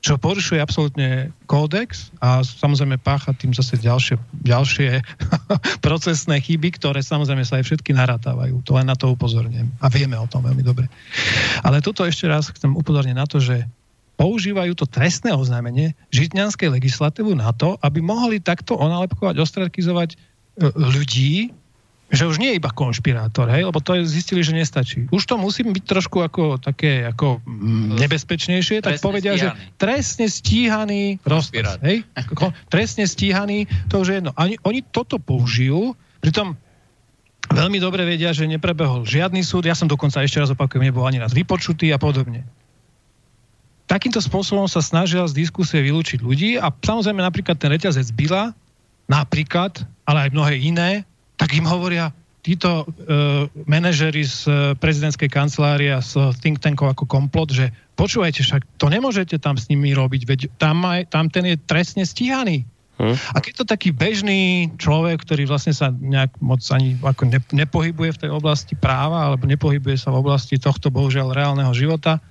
čo 0.04 0.20
porušuje 0.20 0.60
absolútne 0.60 1.32
kódex 1.48 2.12
a 2.20 2.44
samozrejme 2.44 3.00
pácha 3.00 3.32
tým 3.32 3.56
zase 3.56 3.80
ďalšie, 3.80 4.20
ďalšie 4.44 5.00
procesné 5.88 6.44
chyby, 6.44 6.76
ktoré 6.76 7.00
samozrejme 7.00 7.48
sa 7.48 7.64
aj 7.64 7.72
všetky 7.72 7.96
narátávajú. 7.96 8.60
To 8.68 8.76
len 8.76 8.92
na 8.92 9.00
to 9.00 9.16
upozorňujem. 9.16 9.72
A 9.80 9.88
vieme 9.88 10.20
o 10.20 10.28
tom 10.28 10.44
veľmi 10.44 10.60
dobre. 10.60 10.92
Ale 11.64 11.80
toto 11.80 12.04
ešte 12.04 12.28
raz 12.28 12.52
chcem 12.52 12.76
upozorniť 12.76 13.16
na 13.16 13.24
to, 13.24 13.40
že 13.40 13.64
používajú 14.20 14.76
to 14.76 14.86
trestné 14.92 15.32
oznámenie 15.32 15.96
žitňanskej 16.12 16.68
legislatívu 16.68 17.32
na 17.40 17.56
to, 17.56 17.80
aby 17.80 18.04
mohli 18.04 18.44
takto 18.44 18.76
onalepkovať, 18.76 19.40
ostrakizovať 19.40 20.10
e, 20.14 20.16
ľudí, 20.60 21.54
že 22.14 22.30
už 22.30 22.38
nie 22.38 22.54
je 22.54 22.60
iba 22.62 22.70
konšpirátor, 22.70 23.50
hej, 23.50 23.66
lebo 23.66 23.82
to 23.82 23.98
zistili, 24.06 24.46
že 24.46 24.54
nestačí. 24.54 25.10
Už 25.10 25.26
to 25.26 25.34
musí 25.42 25.66
byť 25.66 25.82
trošku 25.82 26.22
ako 26.22 26.62
také 26.62 27.10
ako 27.10 27.42
mm, 27.42 27.98
nebezpečnejšie, 27.98 28.86
tak 28.86 29.02
povedia, 29.02 29.34
stíhaný. 29.34 29.42
že 29.42 29.50
trestne 29.82 30.28
stíhaný 30.30 31.18
rozpad, 31.26 31.82
hej, 31.82 32.06
trestne 32.70 33.10
stíhaný, 33.10 33.66
to 33.90 34.06
už 34.06 34.08
je 34.14 34.16
jedno. 34.22 34.32
Oni, 34.38 34.62
oni 34.62 34.86
toto 34.86 35.18
použijú, 35.18 35.98
pritom 36.22 36.54
veľmi 37.50 37.82
dobre 37.82 38.06
vedia, 38.06 38.30
že 38.30 38.46
neprebehol 38.46 39.10
žiadny 39.10 39.42
súd, 39.42 39.66
ja 39.66 39.74
som 39.74 39.90
dokonca 39.90 40.22
ešte 40.22 40.38
raz 40.38 40.54
opakujem, 40.54 40.94
nebol 40.94 41.10
ani 41.10 41.18
raz 41.18 41.34
vypočutý 41.34 41.90
a 41.90 41.98
podobne. 41.98 42.46
Takýmto 43.90 44.22
spôsobom 44.22 44.70
sa 44.70 44.86
snažia 44.86 45.26
z 45.26 45.34
diskusie 45.34 45.82
vylúčiť 45.82 46.22
ľudí 46.22 46.62
a 46.62 46.72
samozrejme 46.72 47.20
napríklad 47.20 47.58
ten 47.58 47.74
reťazec 47.74 48.08
Bila, 48.16 48.56
napríklad, 49.12 49.84
ale 50.04 50.28
aj 50.28 50.34
mnohé 50.36 50.54
iné, 50.60 50.92
tak 51.40 51.56
im 51.56 51.68
hovoria 51.68 52.12
títo 52.44 52.84
uh, 52.84 53.48
manažery 53.64 54.28
z 54.28 54.40
uh, 54.46 54.56
prezidentskej 54.76 55.32
kancelárie 55.32 55.96
a 55.96 56.04
z 56.04 56.36
think 56.44 56.60
tankov 56.60 56.92
ako 56.92 57.08
komplot, 57.08 57.56
že 57.56 57.72
počúvajte, 57.96 58.44
však 58.44 58.62
to 58.76 58.92
nemôžete 58.92 59.40
tam 59.40 59.56
s 59.56 59.72
nimi 59.72 59.96
robiť, 59.96 60.22
veď 60.28 60.40
tam, 60.60 60.84
aj, 60.84 61.08
tam 61.08 61.32
ten 61.32 61.48
je 61.48 61.56
trestne 61.56 62.04
stíhaný. 62.04 62.68
Hm. 63.00 63.16
A 63.34 63.38
keď 63.42 63.54
to 63.64 63.66
taký 63.66 63.90
bežný 63.90 64.70
človek, 64.78 65.24
ktorý 65.26 65.50
vlastne 65.50 65.74
sa 65.74 65.90
nejak 65.90 66.36
moc 66.44 66.62
ani 66.70 67.00
ako 67.02 67.26
ne, 67.26 67.40
nepohybuje 67.56 68.12
v 68.14 68.22
tej 68.28 68.32
oblasti 68.36 68.78
práva, 68.78 69.26
alebo 69.26 69.50
nepohybuje 69.50 69.98
sa 69.98 70.14
v 70.14 70.22
oblasti 70.22 70.62
tohto 70.62 70.94
bohužiaľ 70.94 71.34
reálneho 71.34 71.74
života, 71.74 72.22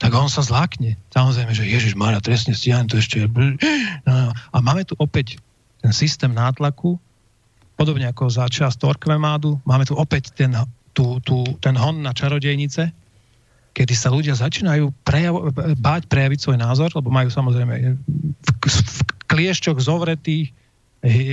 tak 0.00 0.12
on 0.16 0.32
sa 0.32 0.40
zlákne. 0.44 0.96
Samozrejme, 1.12 1.52
že 1.52 1.68
Ježiš 1.68 1.92
Mária 1.96 2.20
trestne 2.24 2.56
stíhaný, 2.56 2.88
to 2.88 3.00
ešte 3.00 3.24
je... 3.24 3.28
No, 4.04 4.32
a 4.32 4.56
máme 4.60 4.84
tu 4.84 4.96
opäť 4.96 5.40
ten 5.80 5.92
systém 5.92 6.32
nátlaku, 6.32 7.00
podobne 7.80 8.12
ako 8.12 8.28
za 8.28 8.44
čas 8.52 8.76
Torquemádu, 8.76 9.56
máme 9.64 9.88
tu 9.88 9.96
opäť 9.96 10.36
ten, 10.36 10.52
tú, 10.92 11.16
tú, 11.24 11.48
ten 11.64 11.72
hon 11.80 12.04
na 12.04 12.12
čarodejnice, 12.12 12.92
kedy 13.72 13.94
sa 13.96 14.12
ľudia 14.12 14.36
začínajú 14.36 14.92
prejav, 15.00 15.48
báť 15.80 16.04
prejaviť 16.12 16.38
svoj 16.44 16.58
názor, 16.60 16.92
lebo 16.92 17.08
majú 17.08 17.32
samozrejme 17.32 17.96
v, 17.96 18.50
v 18.68 18.98
kliešťoch 19.32 19.80
zovretých 19.80 20.52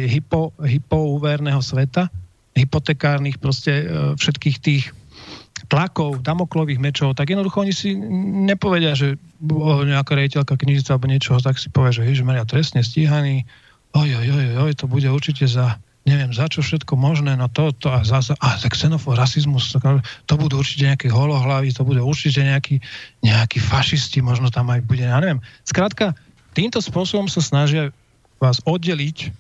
hypo, 0.08 0.56
hypoúverného 0.64 1.60
sveta, 1.60 2.08
hypotekárnych 2.56 3.44
proste 3.44 3.84
e, 3.84 3.86
všetkých 4.16 4.58
tých 4.64 4.84
tlakov, 5.68 6.24
damoklových 6.24 6.80
mečov, 6.80 7.18
tak 7.20 7.34
jednoducho 7.34 7.60
oni 7.60 7.74
si 7.76 7.92
nepovedia, 8.48 8.96
že 8.96 9.20
nejaká 9.84 10.16
rejiteľka 10.16 10.56
knižica 10.56 10.96
alebo 10.96 11.12
niečoho, 11.12 11.44
tak 11.44 11.60
si 11.60 11.68
povie, 11.68 11.92
že 11.92 12.08
Ježiš 12.08 12.24
Maria 12.24 12.48
trestne 12.48 12.86
stíhaný, 12.86 13.44
oj, 13.92 14.10
oj, 14.16 14.28
oj, 14.32 14.48
oj, 14.64 14.72
to 14.80 14.86
bude 14.88 15.10
určite 15.12 15.44
za 15.50 15.76
neviem 16.08 16.32
za 16.32 16.48
čo 16.48 16.64
všetko 16.64 16.96
možné, 16.96 17.36
no 17.36 17.52
to, 17.52 17.76
to 17.76 17.92
a 17.92 18.08
zase, 18.08 18.32
a 18.40 18.56
tak 18.56 18.80
xenofób, 18.80 19.20
rasizmus, 19.20 19.76
to, 19.76 20.34
budú 20.40 20.64
určite 20.64 20.88
nejaké 20.88 21.08
holohlavy, 21.12 21.76
to 21.76 21.84
bude 21.84 22.00
určite 22.00 22.40
nejaký, 22.40 22.80
nejaký 23.20 23.60
fašisti, 23.60 24.24
možno 24.24 24.48
tam 24.48 24.72
aj 24.72 24.88
bude, 24.88 25.04
ja 25.04 25.20
neviem. 25.20 25.44
Skrátka, 25.68 26.16
týmto 26.56 26.80
spôsobom 26.80 27.28
sa 27.28 27.44
snažia 27.44 27.92
vás 28.40 28.64
oddeliť 28.64 29.36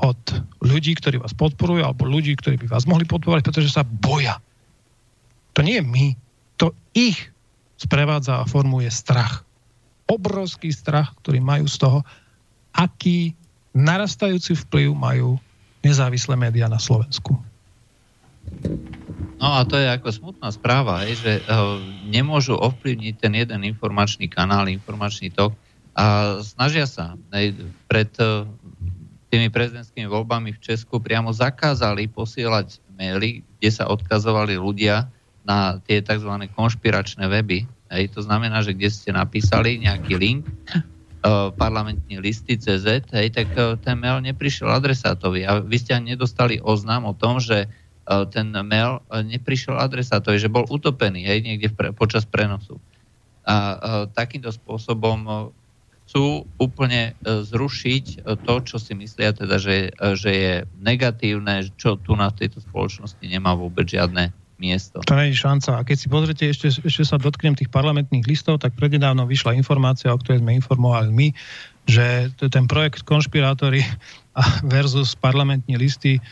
od 0.00 0.16
ľudí, 0.64 0.96
ktorí 0.96 1.20
vás 1.20 1.36
podporujú, 1.36 1.84
alebo 1.84 2.08
ľudí, 2.08 2.32
ktorí 2.40 2.56
by 2.64 2.66
vás 2.72 2.88
mohli 2.88 3.04
podporovať, 3.04 3.44
pretože 3.44 3.74
sa 3.76 3.84
boja. 3.84 4.40
To 5.52 5.60
nie 5.60 5.76
je 5.76 5.84
my, 5.84 6.06
to 6.56 6.72
ich 6.96 7.28
sprevádza 7.76 8.40
a 8.40 8.48
formuje 8.48 8.88
strach. 8.88 9.44
Obrovský 10.08 10.72
strach, 10.72 11.12
ktorý 11.20 11.44
majú 11.44 11.68
z 11.68 11.76
toho, 11.76 11.98
aký 12.72 13.34
narastajúci 13.74 14.58
vplyv 14.66 14.90
majú 14.94 15.28
nezávislé 15.80 16.36
médiá 16.36 16.68
na 16.68 16.78
Slovensku. 16.80 17.38
No 19.40 19.46
a 19.56 19.64
to 19.64 19.80
je 19.80 19.88
ako 19.88 20.08
smutná 20.12 20.52
správa, 20.52 21.04
hej, 21.08 21.16
že 21.16 21.32
uh, 21.48 21.80
nemôžu 22.04 22.56
ovplyvniť 22.60 23.14
ten 23.16 23.32
jeden 23.32 23.60
informačný 23.64 24.28
kanál, 24.28 24.68
informačný 24.68 25.32
tok 25.32 25.56
a 25.96 26.36
snažia 26.44 26.84
sa. 26.84 27.16
Hej, 27.32 27.56
pred 27.88 28.10
uh, 28.20 28.44
tými 29.32 29.48
prezidentskými 29.48 30.10
voľbami 30.10 30.52
v 30.52 30.60
Česku 30.60 31.00
priamo 31.00 31.32
zakázali 31.32 32.10
posielať 32.12 32.82
maily, 33.00 33.40
kde 33.56 33.70
sa 33.72 33.88
odkazovali 33.88 34.60
ľudia 34.60 35.08
na 35.46 35.80
tie 35.88 36.04
tzv. 36.04 36.28
konšpiračné 36.52 37.24
weby. 37.24 37.64
Hej, 37.88 38.12
to 38.12 38.20
znamená, 38.20 38.60
že 38.60 38.76
kde 38.76 38.92
ste 38.92 39.10
napísali 39.16 39.80
nejaký 39.80 40.14
link, 40.20 40.44
Eh, 40.68 40.84
parlamentní 41.52 42.16
listy 42.16 42.56
CZ, 42.56 43.12
hej, 43.12 43.28
tak 43.30 43.52
eh, 43.52 43.76
ten 43.84 44.00
mail 44.00 44.24
neprišiel 44.24 44.72
adresátovi 44.72 45.44
a 45.44 45.60
vy 45.60 45.76
ste 45.76 45.92
ani 45.92 46.16
nedostali 46.16 46.56
oznám 46.64 47.12
o 47.12 47.14
tom, 47.16 47.44
že 47.44 47.68
eh, 47.68 48.24
ten 48.32 48.48
mail 48.64 49.04
neprišiel 49.12 49.76
adresátovi, 49.76 50.40
že 50.40 50.48
bol 50.48 50.64
utopený 50.64 51.28
hej, 51.28 51.44
niekde 51.44 51.68
pre, 51.76 51.92
počas 51.92 52.24
prenosu. 52.24 52.80
A, 53.44 53.52
a 53.52 53.56
takýmto 54.08 54.52
spôsobom 54.52 55.48
chcú 56.04 56.44
úplne 56.60 57.16
zrušiť 57.24 58.28
to, 58.44 58.54
čo 58.68 58.76
si 58.76 58.92
myslia, 58.92 59.32
teda, 59.32 59.56
že, 59.56 59.96
že 59.96 60.30
je 60.30 60.54
negatívne, 60.76 61.64
čo 61.80 61.96
tu 61.96 62.12
na 62.20 62.28
tejto 62.28 62.60
spoločnosti 62.60 63.22
nemá 63.24 63.56
vôbec 63.56 63.88
žiadne 63.88 64.28
miesto. 64.60 65.00
To 65.00 65.16
je 65.16 65.32
šanca. 65.32 65.80
A 65.80 65.86
keď 65.88 65.96
si 65.96 66.06
pozrite, 66.12 66.44
ešte, 66.44 66.68
ešte 66.68 67.02
sa 67.02 67.16
dotknem 67.16 67.56
tých 67.56 67.72
parlamentných 67.72 68.28
listov, 68.28 68.60
tak 68.60 68.76
prednedávno 68.76 69.24
vyšla 69.24 69.56
informácia, 69.56 70.12
o 70.12 70.20
ktorej 70.20 70.44
sme 70.44 70.60
informovali 70.60 71.10
my, 71.10 71.28
že 71.88 72.28
ten 72.36 72.68
projekt 72.68 73.02
konšpirátory 73.08 73.80
versus 74.76 75.16
parlamentní 75.16 75.80
listy 75.80 76.20
e, 76.20 76.22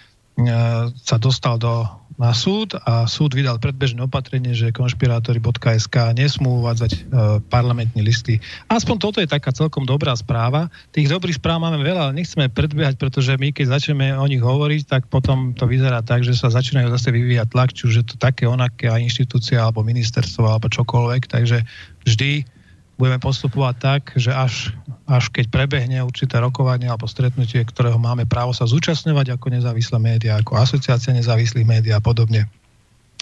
sa 0.93 1.17
dostal 1.17 1.57
do 1.57 1.89
na 2.19 2.35
súd 2.35 2.75
a 2.83 3.07
súd 3.07 3.39
vydal 3.39 3.63
predbežné 3.63 4.03
opatrenie, 4.03 4.51
že 4.51 4.75
konšpirátory.sk 4.75 5.97
nesmú 6.19 6.59
uvádzať 6.67 6.93
e, 6.93 6.99
parlamentní 7.47 8.03
listy. 8.03 8.43
Aspoň 8.67 8.97
toto 8.99 9.19
je 9.23 9.31
taká 9.31 9.55
celkom 9.55 9.87
dobrá 9.87 10.19
správa. 10.19 10.67
Tých 10.91 11.07
dobrých 11.07 11.39
správ 11.39 11.63
máme 11.63 11.79
veľa, 11.79 12.11
ale 12.11 12.19
nechceme 12.19 12.51
predbiehať, 12.51 12.99
pretože 12.99 13.39
my 13.39 13.55
keď 13.55 13.79
začneme 13.79 14.19
o 14.19 14.27
nich 14.27 14.43
hovoriť, 14.43 14.83
tak 14.91 15.03
potom 15.07 15.55
to 15.55 15.71
vyzerá 15.71 16.03
tak, 16.03 16.27
že 16.27 16.35
sa 16.35 16.51
začínajú 16.51 16.91
zase 16.91 17.15
vyvíjať 17.15 17.55
tlak, 17.55 17.71
či 17.71 17.87
už 17.87 17.95
je 18.03 18.07
to 18.11 18.19
také 18.19 18.51
onaké 18.51 18.91
a 18.91 18.99
inštitúcia 18.99 19.63
alebo 19.63 19.87
ministerstvo 19.87 20.43
alebo 20.43 20.67
čokoľvek. 20.67 21.23
Takže 21.31 21.63
vždy 22.03 22.58
budeme 22.99 23.23
postupovať 23.23 23.75
tak, 23.79 24.03
že 24.19 24.35
až, 24.35 24.75
až 25.07 25.31
keď 25.31 25.55
prebehne 25.55 26.03
určité 26.03 26.43
rokovanie 26.43 26.91
alebo 26.91 27.07
stretnutie, 27.07 27.63
ktorého 27.63 27.95
máme 27.95 28.27
právo 28.27 28.51
sa 28.51 28.67
zúčastňovať 28.67 29.39
ako 29.39 29.55
nezávislé 29.55 29.99
médiá, 30.03 30.43
ako 30.43 30.59
asociácia 30.59 31.15
nezávislých 31.15 31.63
médií 31.63 31.95
a 31.95 32.03
podobne, 32.03 32.51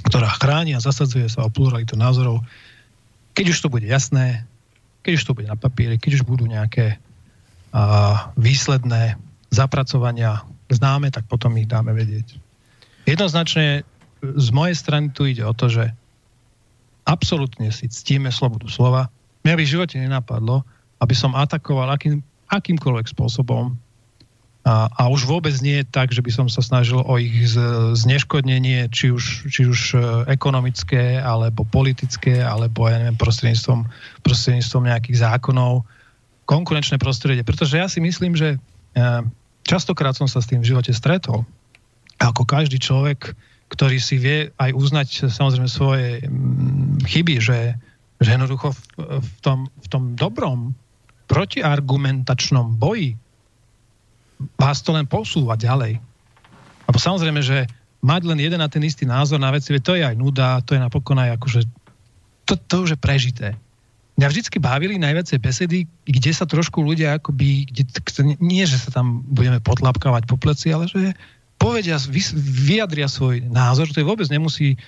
ktorá 0.08 0.32
chráni 0.40 0.72
a 0.72 0.80
zasadzuje 0.80 1.28
sa 1.28 1.44
o 1.44 1.52
pluralitu 1.52 1.92
názorov, 1.92 2.40
keď 3.36 3.52
už 3.52 3.58
to 3.60 3.68
bude 3.68 3.84
jasné, 3.84 4.48
keď 5.04 5.12
už 5.20 5.24
to 5.28 5.34
bude 5.36 5.46
na 5.46 5.60
papieri, 5.60 6.00
keď 6.00 6.18
už 6.18 6.22
budú 6.24 6.48
nejaké 6.48 6.96
a, 7.76 8.32
výsledné 8.40 9.20
zapracovania 9.52 10.40
známe, 10.72 11.12
tak 11.12 11.28
potom 11.28 11.52
ich 11.60 11.68
dáme 11.68 11.92
vedieť. 11.92 12.40
Jednoznačne 13.04 13.84
z 14.24 14.48
mojej 14.56 14.74
strany 14.74 15.12
tu 15.12 15.28
ide 15.28 15.44
o 15.44 15.52
to, 15.52 15.68
že 15.68 15.92
absolútne 17.06 17.68
si 17.70 17.86
ctíme 17.86 18.32
slobodu 18.32 18.66
slova, 18.72 19.12
Mňa 19.46 19.54
by 19.54 19.62
v 19.62 19.74
živote 19.78 19.94
nenapadlo, 20.02 20.66
aby 20.98 21.14
som 21.14 21.38
atakoval 21.38 21.86
akým, 21.94 22.18
akýmkoľvek 22.50 23.06
spôsobom 23.14 23.78
a, 24.66 24.90
a 24.90 25.02
už 25.06 25.30
vôbec 25.30 25.54
nie 25.62 25.78
je 25.78 25.86
tak, 25.86 26.10
že 26.10 26.18
by 26.18 26.30
som 26.34 26.46
sa 26.50 26.58
snažil 26.58 26.98
o 26.98 27.14
ich 27.22 27.54
zneškodnenie, 27.94 28.90
či 28.90 29.14
už, 29.14 29.46
či 29.46 29.70
už 29.70 29.94
e, 29.94 29.98
ekonomické, 30.26 31.22
alebo 31.22 31.62
politické, 31.62 32.42
alebo 32.42 32.90
ja 32.90 32.98
neviem, 32.98 33.14
prostredníctvom, 33.14 33.86
prostredníctvom 34.26 34.90
nejakých 34.90 35.22
zákonov, 35.22 35.86
konkurenčné 36.50 36.98
prostredie. 36.98 37.46
Pretože 37.46 37.78
ja 37.78 37.86
si 37.86 38.02
myslím, 38.02 38.34
že 38.34 38.58
e, 38.98 39.08
častokrát 39.62 40.18
som 40.18 40.26
sa 40.26 40.42
s 40.42 40.50
tým 40.50 40.66
v 40.66 40.74
živote 40.74 40.90
stretol. 40.90 41.46
Ako 42.18 42.42
každý 42.42 42.82
človek, 42.82 43.38
ktorý 43.70 44.02
si 44.02 44.18
vie 44.18 44.50
aj 44.58 44.74
uznať 44.74 45.30
samozrejme 45.30 45.70
svoje 45.70 46.26
mm, 46.26 47.06
chyby, 47.06 47.38
že 47.38 47.78
že 48.20 48.32
jednoducho 48.32 48.72
v, 48.72 48.80
v, 49.20 49.38
tom, 49.44 49.58
v 49.68 49.86
tom 49.92 50.02
dobrom 50.16 50.72
protiargumentačnom 51.26 52.78
boji 52.78 53.18
vás 54.56 54.84
to 54.84 54.92
len 54.92 55.08
posúva 55.08 55.56
ďalej. 55.56 56.00
Lebo 56.86 56.98
samozrejme, 57.00 57.40
že 57.42 57.66
mať 58.04 58.22
len 58.28 58.38
jeden 58.38 58.60
a 58.62 58.70
ten 58.70 58.84
istý 58.84 59.08
názor 59.08 59.40
na 59.40 59.50
veci, 59.50 59.74
to 59.80 59.96
je 59.96 60.04
aj 60.04 60.14
nuda, 60.14 60.62
to 60.62 60.76
je 60.76 60.80
napokon 60.80 61.18
aj 61.18 61.40
akože, 61.40 61.60
to, 62.46 62.54
to 62.54 62.74
už 62.86 62.90
je 62.94 62.98
prežité. 63.00 63.48
mňa 64.20 64.28
vždycky 64.30 64.56
bavili 64.62 65.00
najviacej 65.00 65.38
besedy, 65.42 65.78
kde 66.06 66.30
sa 66.30 66.46
trošku 66.46 66.78
ľudia 66.84 67.18
akoby, 67.18 67.66
kde, 67.68 67.82
nie, 68.38 68.62
že 68.62 68.78
sa 68.78 68.94
tam 68.94 69.26
budeme 69.26 69.58
potlapkávať 69.58 70.30
po 70.30 70.38
pleci, 70.38 70.70
ale 70.70 70.86
že 70.86 71.16
povedia, 71.56 71.96
vyjadria 72.36 73.08
svoj 73.08 73.42
názor, 73.48 73.88
to 73.90 74.04
vôbec 74.04 74.28
nemusí 74.28 74.76
e, 74.76 74.78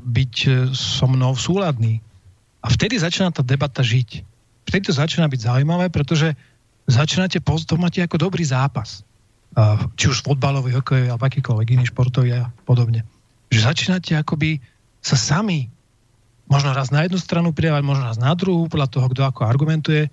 byť 0.00 0.34
e, 0.46 0.50
so 0.72 1.06
mnou 1.10 1.34
súladný. 1.34 2.00
A 2.66 2.68
vtedy 2.74 2.98
začína 2.98 3.30
tá 3.30 3.46
debata 3.46 3.86
žiť. 3.86 4.26
Vtedy 4.66 4.90
to 4.90 4.94
začína 4.98 5.30
byť 5.30 5.40
zaujímavé, 5.46 5.86
pretože 5.94 6.34
začínate 6.90 7.38
to 7.38 7.74
máte 7.78 8.02
ako 8.02 8.26
dobrý 8.26 8.42
zápas. 8.42 9.06
Či 9.94 10.10
už 10.10 10.26
fotbalový, 10.26 10.74
hokej, 10.74 11.06
alebo 11.06 11.22
akýkoľvek 11.22 11.78
iný 11.78 11.86
športový 11.86 12.42
a 12.42 12.50
podobne. 12.66 13.06
Že 13.54 13.70
začínate 13.70 14.18
akoby 14.18 14.58
sa 14.98 15.14
sami 15.14 15.70
možno 16.50 16.74
raz 16.74 16.90
na 16.90 17.06
jednu 17.06 17.22
stranu 17.22 17.54
pridávať, 17.54 17.82
možno 17.86 18.10
raz 18.10 18.18
na 18.18 18.34
druhú, 18.34 18.66
podľa 18.66 18.90
toho, 18.90 19.06
kto 19.10 19.22
ako 19.22 19.46
argumentuje. 19.46 20.10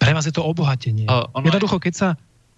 Pre 0.00 0.10
vás 0.12 0.24
je 0.24 0.34
to 0.34 0.44
obohatenie. 0.44 1.08
Uh, 1.08 1.28
ono 1.32 1.48
Jednoducho, 1.48 1.80
keď 1.80 1.94
sa, 1.94 2.08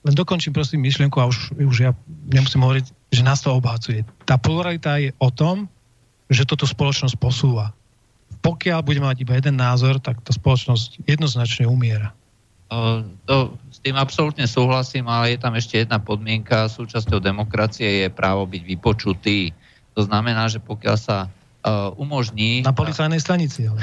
len 0.02 0.14
dokončím 0.14 0.54
prosím 0.54 0.82
myšlienku 0.86 1.18
a 1.18 1.30
už, 1.30 1.54
už 1.58 1.76
ja 1.82 1.90
nemusím 2.30 2.62
hovoriť, 2.66 2.86
že 3.14 3.22
nás 3.22 3.42
to 3.42 3.54
obohacuje. 3.54 4.02
Tá 4.26 4.38
pluralita 4.38 4.98
je 4.98 5.14
o 5.18 5.30
tom, 5.30 5.70
že 6.26 6.46
toto 6.46 6.66
spoločnosť 6.66 7.14
posúva. 7.18 7.75
Pokiaľ 8.46 8.80
budeme 8.86 9.10
mať 9.10 9.26
iba 9.26 9.34
jeden 9.34 9.58
názor, 9.58 9.98
tak 9.98 10.22
tá 10.22 10.30
spoločnosť 10.30 11.02
jednoznačne 11.02 11.66
umiera. 11.66 12.14
To, 13.26 13.54
s 13.70 13.78
tým 13.78 13.94
absolútne 13.94 14.46
súhlasím, 14.46 15.06
ale 15.06 15.34
je 15.34 15.38
tam 15.38 15.54
ešte 15.54 15.82
jedna 15.82 15.98
podmienka. 16.02 16.70
Súčasťou 16.70 17.22
demokracie 17.22 18.06
je 18.06 18.08
právo 18.10 18.46
byť 18.46 18.62
vypočutý. 18.62 19.54
To 19.94 20.02
znamená, 20.02 20.50
že 20.50 20.58
pokiaľ 20.58 20.96
sa 20.98 21.26
uh, 21.26 21.94
umožní... 21.94 22.66
Na 22.66 22.74
policajnej 22.74 23.22
stanici. 23.22 23.70
Ale... 23.70 23.82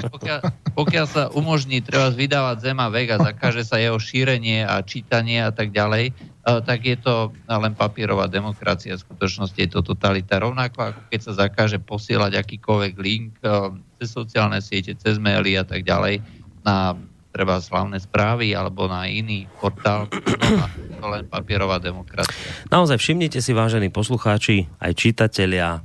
pokiaľ, 0.16 0.40
pokiaľ 0.72 1.06
sa 1.08 1.22
umožní 1.32 1.84
treba 1.84 2.08
vydávať 2.12 2.56
Zema 2.68 2.88
vek 2.88 3.16
a 3.16 3.22
zakáže 3.32 3.64
sa 3.64 3.80
jeho 3.80 4.00
šírenie 4.00 4.64
a 4.64 4.80
čítanie 4.80 5.44
a 5.44 5.52
tak 5.52 5.72
ďalej, 5.72 6.12
tak 6.46 6.86
je 6.86 6.94
to 6.94 7.34
len 7.50 7.74
papierová 7.74 8.30
demokracia. 8.30 8.94
V 8.94 9.02
skutočnosti 9.02 9.58
je 9.58 9.70
to 9.70 9.82
totalita. 9.82 10.38
Rovnako 10.38 10.94
ako 10.94 11.00
keď 11.10 11.20
sa 11.26 11.32
zakáže 11.34 11.82
posielať 11.82 12.38
akýkoľvek 12.38 12.94
link 13.02 13.34
uh, 13.42 13.74
cez 13.98 14.14
sociálne 14.14 14.62
siete, 14.62 14.94
cez 14.94 15.18
maily 15.18 15.58
a 15.58 15.66
tak 15.66 15.82
ďalej 15.82 16.22
na 16.62 16.94
treba 17.36 17.60
slavné 17.60 18.00
správy 18.00 18.56
alebo 18.56 18.88
na 18.88 19.04
iný 19.04 19.44
portál, 19.60 20.08
to 20.08 21.04
len 21.04 21.28
papierová 21.28 21.76
demokracia. 21.76 22.32
Naozaj 22.72 22.96
všimnite 22.96 23.44
si, 23.44 23.52
vážení 23.52 23.92
poslucháči, 23.92 24.64
aj 24.80 24.96
čitatelia, 24.96 25.84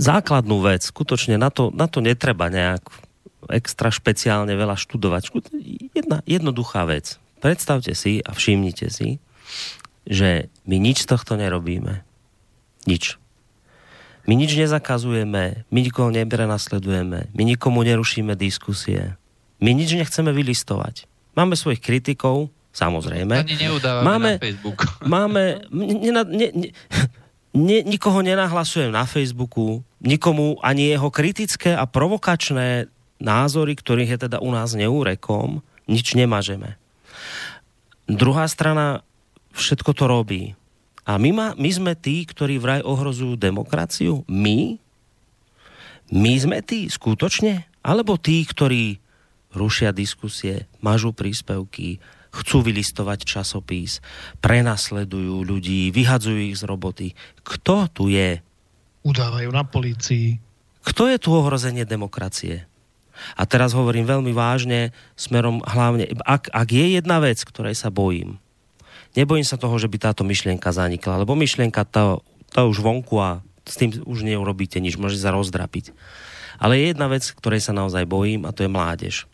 základnú 0.00 0.64
vec, 0.64 0.88
skutočne 0.88 1.36
na 1.36 1.52
to, 1.52 1.68
na 1.68 1.84
to 1.84 2.00
netreba 2.00 2.48
nejak 2.48 2.80
extra 3.52 3.92
špeciálne 3.92 4.56
veľa 4.56 4.80
študovať. 4.80 5.22
Jedna 5.92 6.24
jednoduchá 6.24 6.88
vec. 6.88 7.20
Predstavte 7.40 7.96
si 7.96 8.20
a 8.20 8.36
všimnite 8.36 8.92
si, 8.92 9.16
že 10.04 10.52
my 10.68 10.76
nič 10.76 11.04
z 11.04 11.16
tohto 11.16 11.40
nerobíme. 11.40 12.04
Nič. 12.84 13.20
My 14.28 14.36
nič 14.36 14.52
nezakazujeme, 14.52 15.64
my 15.72 15.80
nikoho 15.80 16.12
neprenasledujeme, 16.12 17.32
my 17.32 17.42
nikomu 17.42 17.80
nerušíme 17.82 18.36
diskusie. 18.36 19.16
My 19.60 19.72
nič 19.72 19.96
nechceme 19.96 20.32
vylistovať. 20.32 21.08
Máme 21.36 21.56
svojich 21.56 21.80
kritikov, 21.80 22.52
samozrejme. 22.72 23.44
Ani 23.44 23.56
máme, 24.04 24.30
na 24.36 24.40
Facebook. 24.40 24.80
Máme, 25.14 25.64
ne, 25.72 26.12
ne, 26.12 26.22
ne, 26.24 26.46
ne, 27.52 27.78
nikoho 27.84 28.24
nenahlasujem 28.24 28.92
na 28.92 29.04
Facebooku, 29.04 29.84
nikomu 30.00 30.56
ani 30.64 30.96
jeho 30.96 31.12
kritické 31.12 31.76
a 31.76 31.84
provokačné 31.84 32.88
názory, 33.20 33.76
ktorých 33.76 34.16
je 34.16 34.18
teda 34.28 34.40
u 34.40 34.48
nás 34.48 34.72
neúrekom, 34.72 35.60
nič 35.84 36.16
nemažeme. 36.16 36.79
Druhá 38.10 38.46
strana 38.50 39.06
všetko 39.54 39.90
to 39.94 40.04
robí. 40.10 40.42
A 41.06 41.18
my, 41.18 41.30
ma, 41.30 41.46
my 41.58 41.70
sme 41.70 41.92
tí, 41.98 42.22
ktorí 42.26 42.58
vraj 42.58 42.82
ohrozujú 42.82 43.34
demokraciu? 43.34 44.22
My? 44.30 44.78
My 46.10 46.34
sme 46.38 46.62
tí, 46.62 46.90
skutočne? 46.90 47.66
Alebo 47.82 48.18
tí, 48.18 48.42
ktorí 48.42 48.98
rušia 49.50 49.90
diskusie, 49.90 50.70
mažú 50.78 51.10
príspevky, 51.10 51.98
chcú 52.30 52.62
vylistovať 52.62 53.26
časopis, 53.26 53.98
prenasledujú 54.38 55.42
ľudí, 55.42 55.90
vyhadzujú 55.90 56.54
ich 56.54 56.58
z 56.58 56.62
roboty. 56.66 57.08
Kto 57.42 57.90
tu 57.90 58.06
je? 58.06 58.38
Udávajú 59.02 59.50
na 59.50 59.66
polícii. 59.66 60.38
Kto 60.86 61.10
je 61.10 61.18
tu 61.18 61.34
ohrozenie 61.34 61.82
demokracie? 61.82 62.69
A 63.36 63.42
teraz 63.44 63.72
hovorím 63.76 64.08
veľmi 64.08 64.32
vážne, 64.34 64.94
smerom 65.14 65.62
hlavne, 65.64 66.08
ak, 66.24 66.50
ak 66.50 66.68
je 66.70 66.86
jedna 67.00 67.18
vec, 67.20 67.40
ktorej 67.40 67.76
sa 67.76 67.92
bojím, 67.92 68.40
nebojím 69.18 69.46
sa 69.46 69.58
toho, 69.58 69.76
že 69.76 69.90
by 69.90 69.96
táto 69.98 70.22
myšlienka 70.22 70.70
zanikla, 70.70 71.22
lebo 71.22 71.34
myšlienka 71.34 71.86
to, 71.88 72.22
to 72.52 72.60
už 72.66 72.78
vonku 72.82 73.16
a 73.18 73.42
s 73.66 73.78
tým 73.78 74.02
už 74.02 74.26
neurobíte 74.26 74.82
nič, 74.82 74.98
môže 74.98 75.20
sa 75.20 75.34
rozdrapiť. 75.34 75.94
Ale 76.60 76.76
je 76.76 76.92
jedna 76.92 77.08
vec, 77.08 77.24
ktorej 77.24 77.64
sa 77.64 77.72
naozaj 77.72 78.04
bojím 78.04 78.44
a 78.44 78.52
to 78.52 78.66
je 78.66 78.70
mládež. 78.70 79.24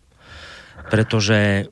Pretože 0.92 1.66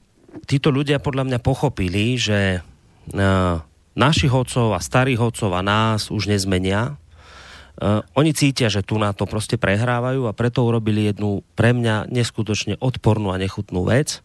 títo 0.51 0.75
ľudia 0.75 0.99
podľa 0.99 1.31
mňa 1.31 1.39
pochopili, 1.39 2.19
že 2.19 2.59
uh, 2.59 3.63
našich 3.95 4.33
hodcov 4.35 4.75
a 4.75 4.83
starých 4.83 5.23
hodcov 5.23 5.55
a 5.55 5.63
nás 5.63 6.11
už 6.11 6.27
nezmenia. 6.27 6.99
Uh, 7.75 8.07
oni 8.15 8.31
cítia, 8.31 8.71
že 8.71 8.87
tu 8.87 8.95
na 9.03 9.11
to 9.11 9.27
proste 9.27 9.59
prehrávajú 9.59 10.31
a 10.31 10.37
preto 10.37 10.63
urobili 10.63 11.11
jednu 11.11 11.43
pre 11.59 11.75
mňa 11.75 12.07
neskutočne 12.07 12.79
odpornú 12.79 13.35
a 13.35 13.41
nechutnú 13.41 13.83
vec. 13.83 14.23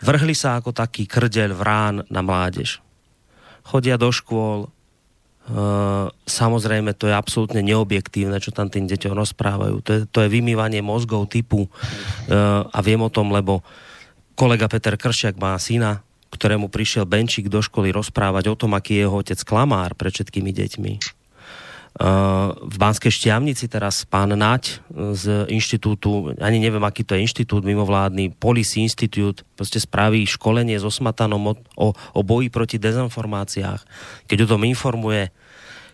Vrhli 0.00 0.32
sa 0.32 0.56
ako 0.56 0.72
taký 0.72 1.04
krdeľ 1.04 1.52
vrán 1.52 1.96
na 2.08 2.24
mládež. 2.24 2.80
Chodia 3.64 4.00
do 4.00 4.08
škôl, 4.08 4.72
Uh, 5.46 6.10
samozrejme, 6.26 6.90
to 6.98 7.06
je 7.06 7.14
absolútne 7.14 7.62
neobjektívne, 7.62 8.42
čo 8.42 8.50
tam 8.50 8.66
tým 8.66 8.90
deťom 8.90 9.14
rozprávajú. 9.14 9.78
To 9.86 9.90
je, 9.94 10.00
to 10.10 10.18
je 10.26 10.32
vymývanie 10.34 10.82
mozgov 10.82 11.30
typu 11.30 11.70
uh, 11.70 12.66
a 12.66 12.78
viem 12.82 12.98
o 12.98 13.06
tom, 13.06 13.30
lebo 13.30 13.62
kolega 14.34 14.66
Peter 14.66 14.98
Kršiak 14.98 15.38
má 15.38 15.54
syna, 15.62 16.02
ktorému 16.34 16.66
prišiel 16.66 17.06
Benčík 17.06 17.46
do 17.46 17.62
školy 17.62 17.94
rozprávať 17.94 18.50
o 18.50 18.58
tom, 18.58 18.74
aký 18.74 18.98
je 18.98 19.02
jeho 19.06 19.14
otec 19.22 19.38
klamár 19.46 19.94
pre 19.94 20.10
všetkými 20.10 20.50
deťmi. 20.50 20.92
V 21.96 22.76
Banskej 22.76 23.08
Štiavnici 23.08 23.72
teraz 23.72 24.04
pán 24.04 24.28
Nať 24.36 24.84
z 25.16 25.48
inštitútu, 25.48 26.36
ani 26.36 26.60
neviem, 26.60 26.84
aký 26.84 27.08
to 27.08 27.16
je 27.16 27.24
inštitút 27.24 27.64
mimovládny, 27.64 28.36
Policy 28.36 28.84
Institute, 28.84 29.48
proste 29.56 29.80
spraví 29.80 30.28
školenie 30.28 30.76
s 30.76 30.84
Osmatanom 30.84 31.40
o, 31.40 31.54
o, 31.80 31.96
o 31.96 32.20
boji 32.20 32.52
proti 32.52 32.76
dezinformáciách. 32.76 33.80
Keď 34.28 34.38
o 34.44 34.50
tom 34.52 34.68
informuje, 34.68 35.32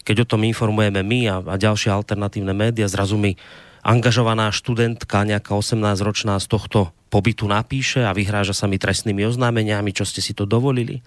keď 0.02 0.26
o 0.26 0.28
tom 0.34 0.42
informujeme 0.42 1.06
my 1.06 1.20
a, 1.30 1.36
a 1.38 1.54
ďalšie 1.54 1.94
alternatívne 1.94 2.50
médiá, 2.50 2.90
zrazu 2.90 3.14
mi 3.14 3.38
angažovaná 3.86 4.50
študentka, 4.50 5.22
nejaká 5.22 5.54
18-ročná 5.54 6.34
z 6.42 6.46
tohto 6.50 6.90
pobytu 7.14 7.46
napíše 7.46 8.02
a 8.02 8.10
vyhráža 8.10 8.58
sa 8.58 8.66
mi 8.66 8.74
trestnými 8.74 9.22
oznámeniami, 9.22 9.94
čo 9.94 10.02
ste 10.02 10.18
si 10.18 10.34
to 10.34 10.50
dovolili. 10.50 10.98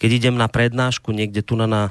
Keď 0.00 0.10
idem 0.24 0.36
na 0.40 0.48
prednášku 0.48 1.12
niekde 1.12 1.44
tu 1.44 1.52
na, 1.52 1.68
na 1.68 1.82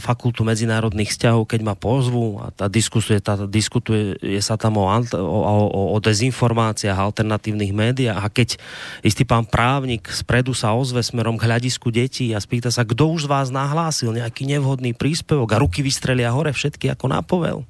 fakultu 0.00 0.48
medzinárodných 0.48 1.12
vzťahov, 1.12 1.44
keď 1.44 1.60
ma 1.60 1.76
pozvu 1.76 2.40
a 2.40 2.48
tá 2.48 2.72
diskutuje, 2.72 3.20
tá, 3.20 3.36
diskutuje 3.44 4.16
je 4.24 4.40
sa 4.40 4.56
tam 4.56 4.80
o, 4.80 4.88
o, 4.88 5.38
o, 5.68 5.82
o 5.92 5.98
dezinformáciách, 6.00 6.96
alternatívnych 6.96 7.68
médiách 7.76 8.16
a 8.16 8.32
keď 8.32 8.56
istý 9.04 9.28
pán 9.28 9.44
právnik 9.44 10.08
spredu 10.08 10.56
sa 10.56 10.72
ozve 10.72 11.04
smerom 11.04 11.36
k 11.36 11.44
hľadisku 11.52 11.92
detí 11.92 12.32
a 12.32 12.40
spýta 12.40 12.72
sa, 12.72 12.88
kto 12.88 13.12
už 13.12 13.28
z 13.28 13.30
vás 13.30 13.48
nahlásil 13.52 14.16
nejaký 14.16 14.48
nevhodný 14.48 14.96
príspevok 14.96 15.52
a 15.52 15.60
ruky 15.60 15.84
vystrelia 15.84 16.32
hore 16.32 16.56
všetky 16.56 16.88
ako 16.96 17.04
na 17.12 17.20
povel. 17.20 17.68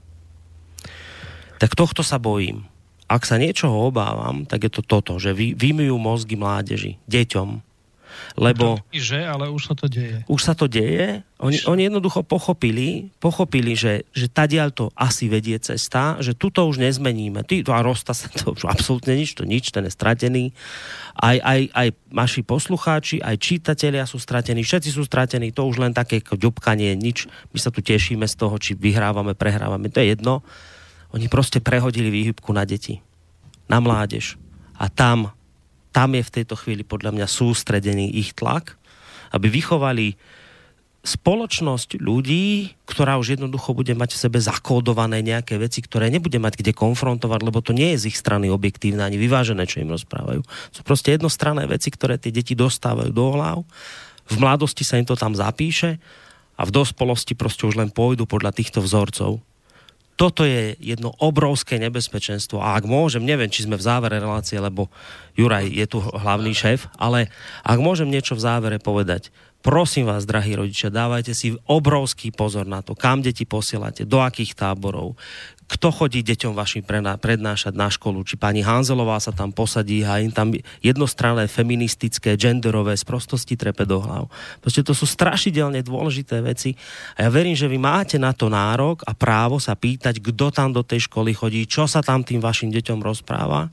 Tak 1.58 1.74
tohto 1.74 2.06
sa 2.06 2.22
bojím 2.22 2.62
ak 3.06 3.22
sa 3.22 3.38
niečoho 3.38 3.86
obávam, 3.86 4.42
tak 4.42 4.66
je 4.66 4.70
to 4.70 4.82
toto, 4.82 5.14
že 5.22 5.30
vy, 5.30 5.54
vymýjú 5.54 5.94
mozgy 5.94 6.34
mládeži, 6.34 6.98
deťom. 7.06 7.65
Lebo... 8.36 8.80
Že, 8.92 9.24
ale 9.26 9.48
už 9.48 9.72
sa 9.72 9.74
to 9.74 9.86
deje. 9.88 10.24
Už 10.28 10.40
sa 10.40 10.54
to 10.56 10.66
deje. 10.68 11.24
Oni, 11.36 11.60
oni 11.68 11.92
jednoducho 11.92 12.24
pochopili, 12.24 13.12
pochopili, 13.20 13.76
že, 13.76 14.08
že 14.16 14.32
tadiaľ 14.32 14.72
to 14.72 14.84
asi 14.96 15.28
vedie 15.28 15.60
cesta, 15.60 16.16
že 16.24 16.32
tuto 16.32 16.64
už 16.64 16.80
nezmeníme. 16.80 17.44
Ty, 17.44 17.60
a 17.76 17.84
rosta 17.84 18.16
sa 18.16 18.32
to 18.32 18.56
už 18.56 18.64
absolútne 18.64 19.12
nič, 19.12 19.36
to 19.36 19.44
nič, 19.44 19.68
ten 19.68 19.84
je 19.84 19.92
stratený. 19.92 20.56
Aj, 21.12 21.36
aj, 21.36 21.60
aj 21.76 21.88
naši 22.08 22.40
poslucháči, 22.40 23.20
aj 23.20 23.36
čítatelia 23.36 24.08
sú 24.08 24.16
stratení, 24.16 24.64
všetci 24.64 24.90
sú 24.96 25.04
stratení, 25.04 25.52
to 25.52 25.68
už 25.68 25.84
len 25.84 25.92
také 25.92 26.24
ďobkanie, 26.24 26.96
nič. 26.96 27.28
My 27.52 27.58
sa 27.60 27.68
tu 27.68 27.84
tešíme 27.84 28.24
z 28.24 28.34
toho, 28.36 28.56
či 28.56 28.72
vyhrávame, 28.72 29.36
prehrávame, 29.36 29.92
to 29.92 30.00
je 30.00 30.16
jedno 30.16 30.40
oni 31.14 31.30
proste 31.30 31.62
prehodili 31.62 32.10
výhybku 32.10 32.50
na 32.50 32.66
deti, 32.66 33.00
na 33.70 33.78
mládež. 33.78 34.36
A 34.76 34.90
tam, 34.90 35.32
tam 35.96 36.12
je 36.12 36.20
v 36.20 36.34
tejto 36.42 36.60
chvíli 36.60 36.84
podľa 36.84 37.16
mňa 37.16 37.24
sústredený 37.24 38.12
ich 38.20 38.36
tlak, 38.36 38.76
aby 39.32 39.48
vychovali 39.48 40.20
spoločnosť 41.06 42.02
ľudí, 42.02 42.76
ktorá 42.84 43.16
už 43.16 43.38
jednoducho 43.38 43.72
bude 43.72 43.94
mať 43.94 44.12
v 44.12 44.22
sebe 44.26 44.38
zakódované 44.42 45.22
nejaké 45.22 45.56
veci, 45.56 45.80
ktoré 45.80 46.10
nebude 46.10 46.36
mať 46.36 46.60
kde 46.60 46.76
konfrontovať, 46.76 47.40
lebo 47.46 47.62
to 47.62 47.72
nie 47.72 47.94
je 47.94 48.04
z 48.04 48.04
ich 48.12 48.18
strany 48.18 48.50
objektívne 48.50 49.06
ani 49.06 49.16
vyvážené, 49.16 49.64
čo 49.64 49.80
im 49.80 49.94
rozprávajú. 49.94 50.42
Sú 50.74 50.82
proste 50.82 51.14
jednostranné 51.14 51.64
veci, 51.70 51.88
ktoré 51.88 52.20
tie 52.20 52.34
deti 52.34 52.58
dostávajú 52.58 53.14
do 53.14 53.26
hlav. 53.32 53.62
V 54.26 54.36
mladosti 54.36 54.82
sa 54.82 54.98
im 54.98 55.06
to 55.06 55.14
tam 55.14 55.32
zapíše 55.32 55.96
a 56.58 56.62
v 56.66 56.74
dospelosti 56.74 57.38
proste 57.38 57.64
už 57.70 57.78
len 57.78 57.88
pôjdu 57.88 58.26
podľa 58.26 58.52
týchto 58.52 58.82
vzorcov. 58.82 59.40
Toto 60.16 60.48
je 60.48 60.74
jedno 60.80 61.12
obrovské 61.20 61.76
nebezpečenstvo. 61.76 62.58
A 62.58 62.80
ak 62.80 62.88
môžem, 62.88 63.20
neviem, 63.20 63.52
či 63.52 63.68
sme 63.68 63.76
v 63.76 63.84
závere 63.84 64.16
relácie, 64.16 64.56
lebo 64.56 64.88
Juraj 65.36 65.68
je 65.68 65.86
tu 65.86 66.00
hlavný 66.00 66.56
šéf, 66.56 66.88
ale 66.96 67.28
ak 67.60 67.76
môžem 67.76 68.08
niečo 68.08 68.32
v 68.32 68.44
závere 68.44 68.80
povedať, 68.80 69.28
Prosím 69.66 70.06
vás, 70.06 70.22
drahí 70.22 70.54
rodičia, 70.54 70.94
dávajte 70.94 71.34
si 71.34 71.50
obrovský 71.66 72.30
pozor 72.30 72.70
na 72.70 72.86
to, 72.86 72.94
kam 72.94 73.18
deti 73.18 73.42
posielate, 73.42 74.06
do 74.06 74.22
akých 74.22 74.54
táborov, 74.54 75.18
kto 75.66 75.90
chodí 75.90 76.22
deťom 76.22 76.54
vašim 76.54 76.86
prednášať 77.18 77.74
na 77.74 77.90
školu, 77.90 78.22
či 78.22 78.38
pani 78.38 78.62
Hanzelová 78.62 79.18
sa 79.18 79.34
tam 79.34 79.50
posadí 79.50 80.06
a 80.06 80.22
im 80.22 80.30
tam 80.30 80.54
jednostranné 80.78 81.50
feministické, 81.50 82.38
genderové 82.38 82.94
sprostosti 82.94 83.58
trepe 83.58 83.82
do 83.82 83.98
hlav. 83.98 84.30
Proste 84.62 84.86
to 84.86 84.94
sú 84.94 85.10
strašidelne 85.10 85.82
dôležité 85.82 86.38
veci 86.38 86.78
a 87.18 87.26
ja 87.26 87.30
verím, 87.34 87.58
že 87.58 87.66
vy 87.66 87.82
máte 87.82 88.14
na 88.14 88.30
to 88.30 88.46
nárok 88.46 89.02
a 89.02 89.12
právo 89.18 89.58
sa 89.58 89.74
pýtať, 89.74 90.22
kto 90.22 90.54
tam 90.54 90.70
do 90.70 90.86
tej 90.86 91.10
školy 91.10 91.34
chodí, 91.34 91.66
čo 91.66 91.90
sa 91.90 91.98
tam 91.98 92.22
tým 92.22 92.38
vašim 92.38 92.70
deťom 92.70 93.02
rozpráva, 93.02 93.66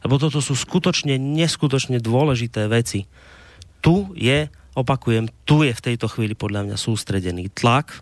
lebo 0.00 0.16
toto 0.16 0.40
sú 0.40 0.56
skutočne 0.56 1.20
neskutočne 1.20 2.00
dôležité 2.00 2.72
veci. 2.72 3.04
Tu 3.84 3.94
je 4.16 4.48
opakujem, 4.74 5.28
tu 5.44 5.60
je 5.60 5.76
v 5.76 5.84
tejto 5.92 6.08
chvíli 6.08 6.32
podľa 6.32 6.72
mňa 6.72 6.76
sústredený 6.80 7.52
tlak 7.52 8.00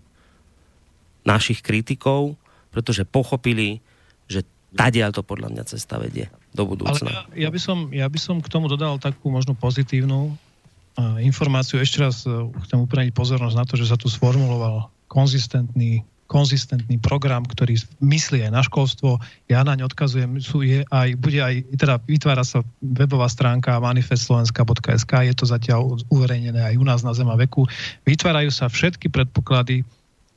našich 1.23 1.59
kritikov, 1.63 2.39
pretože 2.73 3.05
pochopili, 3.05 3.85
že 4.27 4.43
tadiaľ 4.73 5.13
to 5.13 5.23
podľa 5.23 5.53
mňa 5.53 5.65
cesta 5.69 6.01
vedie 6.01 6.33
do 6.57 6.65
budúcna. 6.65 6.97
Ale 6.97 7.13
ja, 7.37 7.47
ja, 7.47 7.51
by 7.53 7.61
som, 7.61 7.79
ja 7.93 8.07
by 8.09 8.19
som 8.19 8.41
k 8.41 8.49
tomu 8.49 8.73
dodal 8.73 8.97
takú 8.97 9.29
možno 9.29 9.53
pozitívnu 9.53 10.33
uh, 10.33 11.21
informáciu. 11.21 11.79
Ešte 11.79 12.01
raz 12.01 12.25
uh, 12.25 12.49
chcem 12.65 12.81
upriamiť 12.81 13.13
pozornosť 13.13 13.57
na 13.57 13.65
to, 13.69 13.77
že 13.77 13.93
sa 13.93 14.01
tu 14.01 14.09
sformuloval 14.09 14.89
konzistentný 15.13 16.03
konzistentný 16.33 16.97
program, 16.97 17.45
ktorý 17.45 17.77
myslí 18.01 18.49
aj 18.49 18.53
na 18.57 18.65
školstvo. 18.65 19.21
Ja 19.53 19.61
naň 19.69 19.85
odkazujem, 19.85 20.41
sú, 20.41 20.65
je 20.65 20.81
aj, 20.89 21.13
bude 21.21 21.37
aj, 21.45 21.61
teda 21.77 22.01
vytvára 22.09 22.41
sa 22.41 22.65
webová 22.81 23.29
stránka 23.29 23.77
manifestslovenska.sk, 23.77 25.13
je 25.29 25.35
to 25.37 25.45
zatiaľ 25.45 26.01
uverejnené 26.09 26.73
aj 26.73 26.81
u 26.81 26.85
nás 26.89 27.05
na 27.05 27.13
Zema 27.13 27.37
veku. 27.37 27.69
Vytvárajú 28.09 28.49
sa 28.49 28.73
všetky 28.73 29.13
predpoklady 29.13 29.85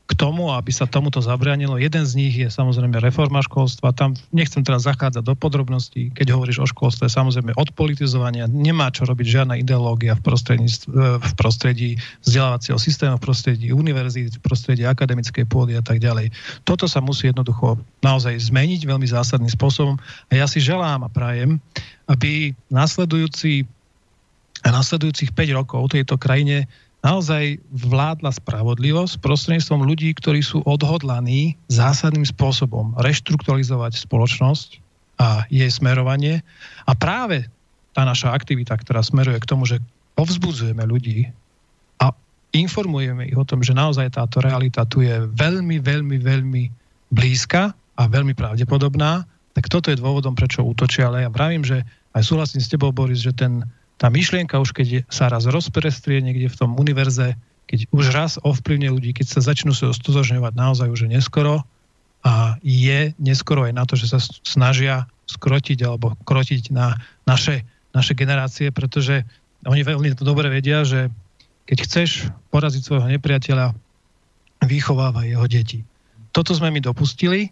k 0.05 0.13
tomu, 0.13 0.53
aby 0.53 0.69
sa 0.69 0.85
tomuto 0.85 1.17
zabránilo. 1.17 1.81
Jeden 1.81 2.05
z 2.05 2.13
nich 2.13 2.37
je 2.37 2.45
samozrejme 2.45 3.01
reforma 3.01 3.41
školstva. 3.41 3.89
Tam 3.89 4.13
nechcem 4.29 4.61
teraz 4.61 4.85
zachádzať 4.85 5.25
do 5.25 5.33
podrobností. 5.33 6.13
Keď 6.13 6.29
hovoríš 6.29 6.61
o 6.61 6.69
školstve, 6.69 7.09
samozrejme 7.09 7.57
odpolitizovania 7.57 8.45
nemá 8.45 8.93
čo 8.93 9.09
robiť 9.09 9.25
žiadna 9.25 9.57
ideológia 9.57 10.13
v 10.13 10.21
v 10.25 11.31
prostredí 11.33 11.97
vzdelávacieho 12.21 12.77
systému, 12.77 13.17
v 13.17 13.25
prostredí 13.25 13.67
univerzít, 13.73 14.37
v 14.37 14.43
prostredí 14.45 14.85
akademickej 14.85 15.49
pôdy 15.49 15.73
a 15.73 15.81
tak 15.81 15.97
ďalej. 15.97 16.29
Toto 16.69 16.85
sa 16.85 17.01
musí 17.01 17.33
jednoducho 17.33 17.81
naozaj 18.05 18.37
zmeniť 18.53 18.85
veľmi 18.85 19.09
zásadným 19.09 19.49
spôsobom. 19.49 19.97
A 20.29 20.31
ja 20.37 20.45
si 20.45 20.61
želám 20.61 21.01
a 21.01 21.09
prajem, 21.09 21.57
aby 22.05 22.53
nasledujúci 22.69 23.65
nasledujúcich 24.65 25.29
5 25.37 25.57
rokov 25.61 25.93
tejto 25.93 26.17
krajine 26.17 26.65
naozaj 27.05 27.61
vládla 27.69 28.33
spravodlivosť 28.33 29.21
prostredníctvom 29.21 29.85
ľudí, 29.85 30.09
ktorí 30.17 30.41
sú 30.41 30.65
odhodlaní 30.65 31.53
zásadným 31.69 32.25
spôsobom 32.25 32.97
reštrukturalizovať 32.97 34.01
spoločnosť 34.01 34.81
a 35.21 35.45
jej 35.53 35.69
smerovanie. 35.69 36.41
A 36.89 36.97
práve 36.97 37.45
tá 37.93 38.01
naša 38.03 38.33
aktivita, 38.33 38.73
ktorá 38.73 39.05
smeruje 39.05 39.37
k 39.37 39.49
tomu, 39.49 39.69
že 39.69 39.77
povzbudzujeme 40.17 40.81
ľudí 40.81 41.29
a 42.01 42.09
informujeme 42.57 43.29
ich 43.29 43.37
o 43.37 43.45
tom, 43.45 43.61
že 43.61 43.77
naozaj 43.77 44.17
táto 44.17 44.41
realita 44.41 44.83
tu 44.89 45.05
je 45.05 45.29
veľmi, 45.37 45.77
veľmi, 45.79 46.17
veľmi 46.19 46.63
blízka 47.13 47.71
a 47.95 48.03
veľmi 48.09 48.33
pravdepodobná, 48.35 49.23
tak 49.55 49.71
toto 49.71 49.87
je 49.87 50.01
dôvodom, 50.01 50.35
prečo 50.35 50.67
útočia. 50.67 51.07
Ale 51.07 51.23
ja 51.23 51.31
pravím, 51.31 51.63
že 51.63 51.87
aj 52.11 52.27
súhlasím 52.27 52.59
s 52.59 52.67
tebou, 52.67 52.91
Boris, 52.91 53.23
že 53.23 53.31
ten 53.31 53.63
tá 53.95 54.11
myšlienka 54.11 54.59
už 54.59 54.75
keď 54.75 55.07
sa 55.07 55.31
raz 55.31 55.47
rozprestrie 55.47 56.19
niekde 56.19 56.51
v 56.51 56.59
tom 56.59 56.75
univerze, 56.75 57.39
keď 57.65 57.79
už 57.89 58.05
raz 58.11 58.31
ovplyvne 58.43 58.91
ľudí, 58.91 59.15
keď 59.15 59.39
sa 59.39 59.41
začnú 59.41 59.73
sa 59.73 59.89
stotožňovať 59.95 60.53
naozaj 60.53 60.87
už 60.91 61.09
neskoro 61.09 61.65
a 62.25 62.57
je 62.61 63.13
neskoro 63.17 63.65
aj 63.65 63.73
na 63.73 63.83
to, 63.87 63.97
že 63.97 64.11
sa 64.11 64.19
snažia 64.21 65.09
skrotiť 65.25 65.81
alebo 65.85 66.13
krotiť 66.27 66.69
na 66.69 66.97
naše, 67.25 67.65
naše 67.95 68.13
generácie, 68.13 68.69
pretože 68.69 69.25
oni 69.65 69.81
veľmi 69.81 70.13
to 70.13 70.27
dobre 70.27 70.51
vedia, 70.53 70.85
že 70.85 71.09
keď 71.65 71.77
chceš 71.89 72.29
poraziť 72.53 72.81
svojho 72.85 73.09
nepriateľa, 73.17 73.73
vychováva 74.65 75.25
jeho 75.25 75.45
deti. 75.49 75.81
Toto 76.29 76.53
sme 76.53 76.69
my 76.69 76.81
dopustili 76.81 77.49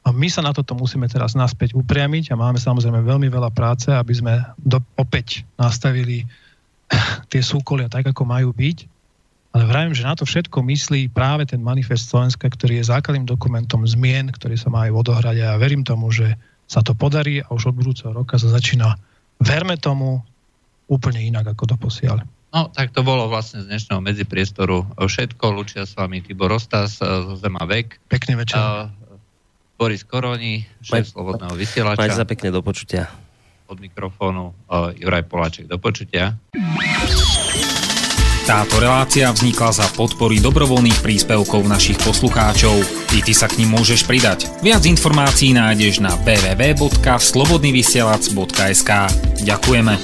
a 0.00 0.08
my 0.16 0.28
sa 0.32 0.40
na 0.40 0.56
toto 0.56 0.72
musíme 0.72 1.04
teraz 1.12 1.36
naspäť 1.36 1.76
upriamiť 1.76 2.32
a 2.32 2.40
máme 2.40 2.56
samozrejme 2.56 3.04
veľmi 3.04 3.28
veľa 3.28 3.52
práce, 3.52 3.92
aby 3.92 4.14
sme 4.16 4.40
do, 4.56 4.80
opäť 4.96 5.44
nastavili 5.60 6.24
tie 7.32 7.42
súkolia 7.44 7.92
tak, 7.92 8.08
ako 8.08 8.24
majú 8.24 8.50
byť. 8.56 8.88
Ale 9.50 9.66
vravím, 9.66 9.98
že 9.98 10.06
na 10.06 10.14
to 10.14 10.22
všetko 10.22 10.62
myslí 10.62 11.10
práve 11.10 11.42
ten 11.42 11.58
manifest 11.58 12.06
Slovenska, 12.06 12.46
ktorý 12.46 12.80
je 12.80 12.90
základným 12.90 13.26
dokumentom 13.26 13.82
zmien, 13.82 14.30
ktorý 14.30 14.54
sa 14.54 14.70
majú 14.70 15.02
odohrať 15.02 15.36
a 15.42 15.46
ja 15.52 15.58
verím 15.58 15.82
tomu, 15.82 16.14
že 16.14 16.38
sa 16.70 16.86
to 16.86 16.94
podarí 16.94 17.42
a 17.42 17.50
už 17.50 17.74
od 17.74 17.76
budúceho 17.82 18.14
roka 18.14 18.38
sa 18.38 18.46
začína, 18.46 18.94
verme 19.42 19.74
tomu, 19.74 20.22
úplne 20.86 21.18
inak 21.18 21.50
ako 21.50 21.74
to 21.74 21.76
posiaľ. 21.78 22.22
No, 22.50 22.66
tak 22.70 22.90
to 22.90 23.06
bolo 23.06 23.30
vlastne 23.30 23.62
z 23.62 23.70
dnešného 23.70 24.02
medzipriestoru 24.02 24.98
všetko. 24.98 25.44
Lučia 25.54 25.86
s 25.86 25.94
vami 25.94 26.18
Tibor 26.18 26.50
Ostas 26.50 26.98
zo 26.98 27.38
Zema 27.38 27.62
Vek. 27.62 28.02
Pekný 28.10 28.42
večer. 28.42 28.58
Uh, 28.58 28.90
Boris 29.80 30.04
Koroni, 30.04 30.60
šéf 30.84 30.92
Maj, 30.92 31.08
Slobodného 31.08 31.56
vysielača. 31.56 32.04
Maj 32.04 32.12
za 32.12 32.28
pekne 32.28 32.52
do 32.52 32.60
počutia. 32.60 33.08
Od 33.64 33.80
mikrofónu 33.80 34.52
uh, 34.52 34.92
Juraj 34.92 35.24
Poláček. 35.24 35.72
Do 35.72 35.80
počutia. 35.80 36.36
Táto 38.44 38.76
relácia 38.76 39.32
vznikla 39.32 39.72
za 39.72 39.88
podpory 39.96 40.36
dobrovoľných 40.44 41.00
príspevkov 41.00 41.64
našich 41.64 41.96
poslucháčov. 42.04 42.76
I 43.16 43.24
ty 43.24 43.32
sa 43.32 43.48
k 43.48 43.64
ním 43.64 43.80
môžeš 43.80 44.04
pridať. 44.04 44.52
Viac 44.60 44.84
informácií 44.84 45.56
nájdeš 45.56 46.04
na 46.04 46.12
www.slobodnyvysielac.sk 46.28 48.90
Ďakujeme. 49.48 49.94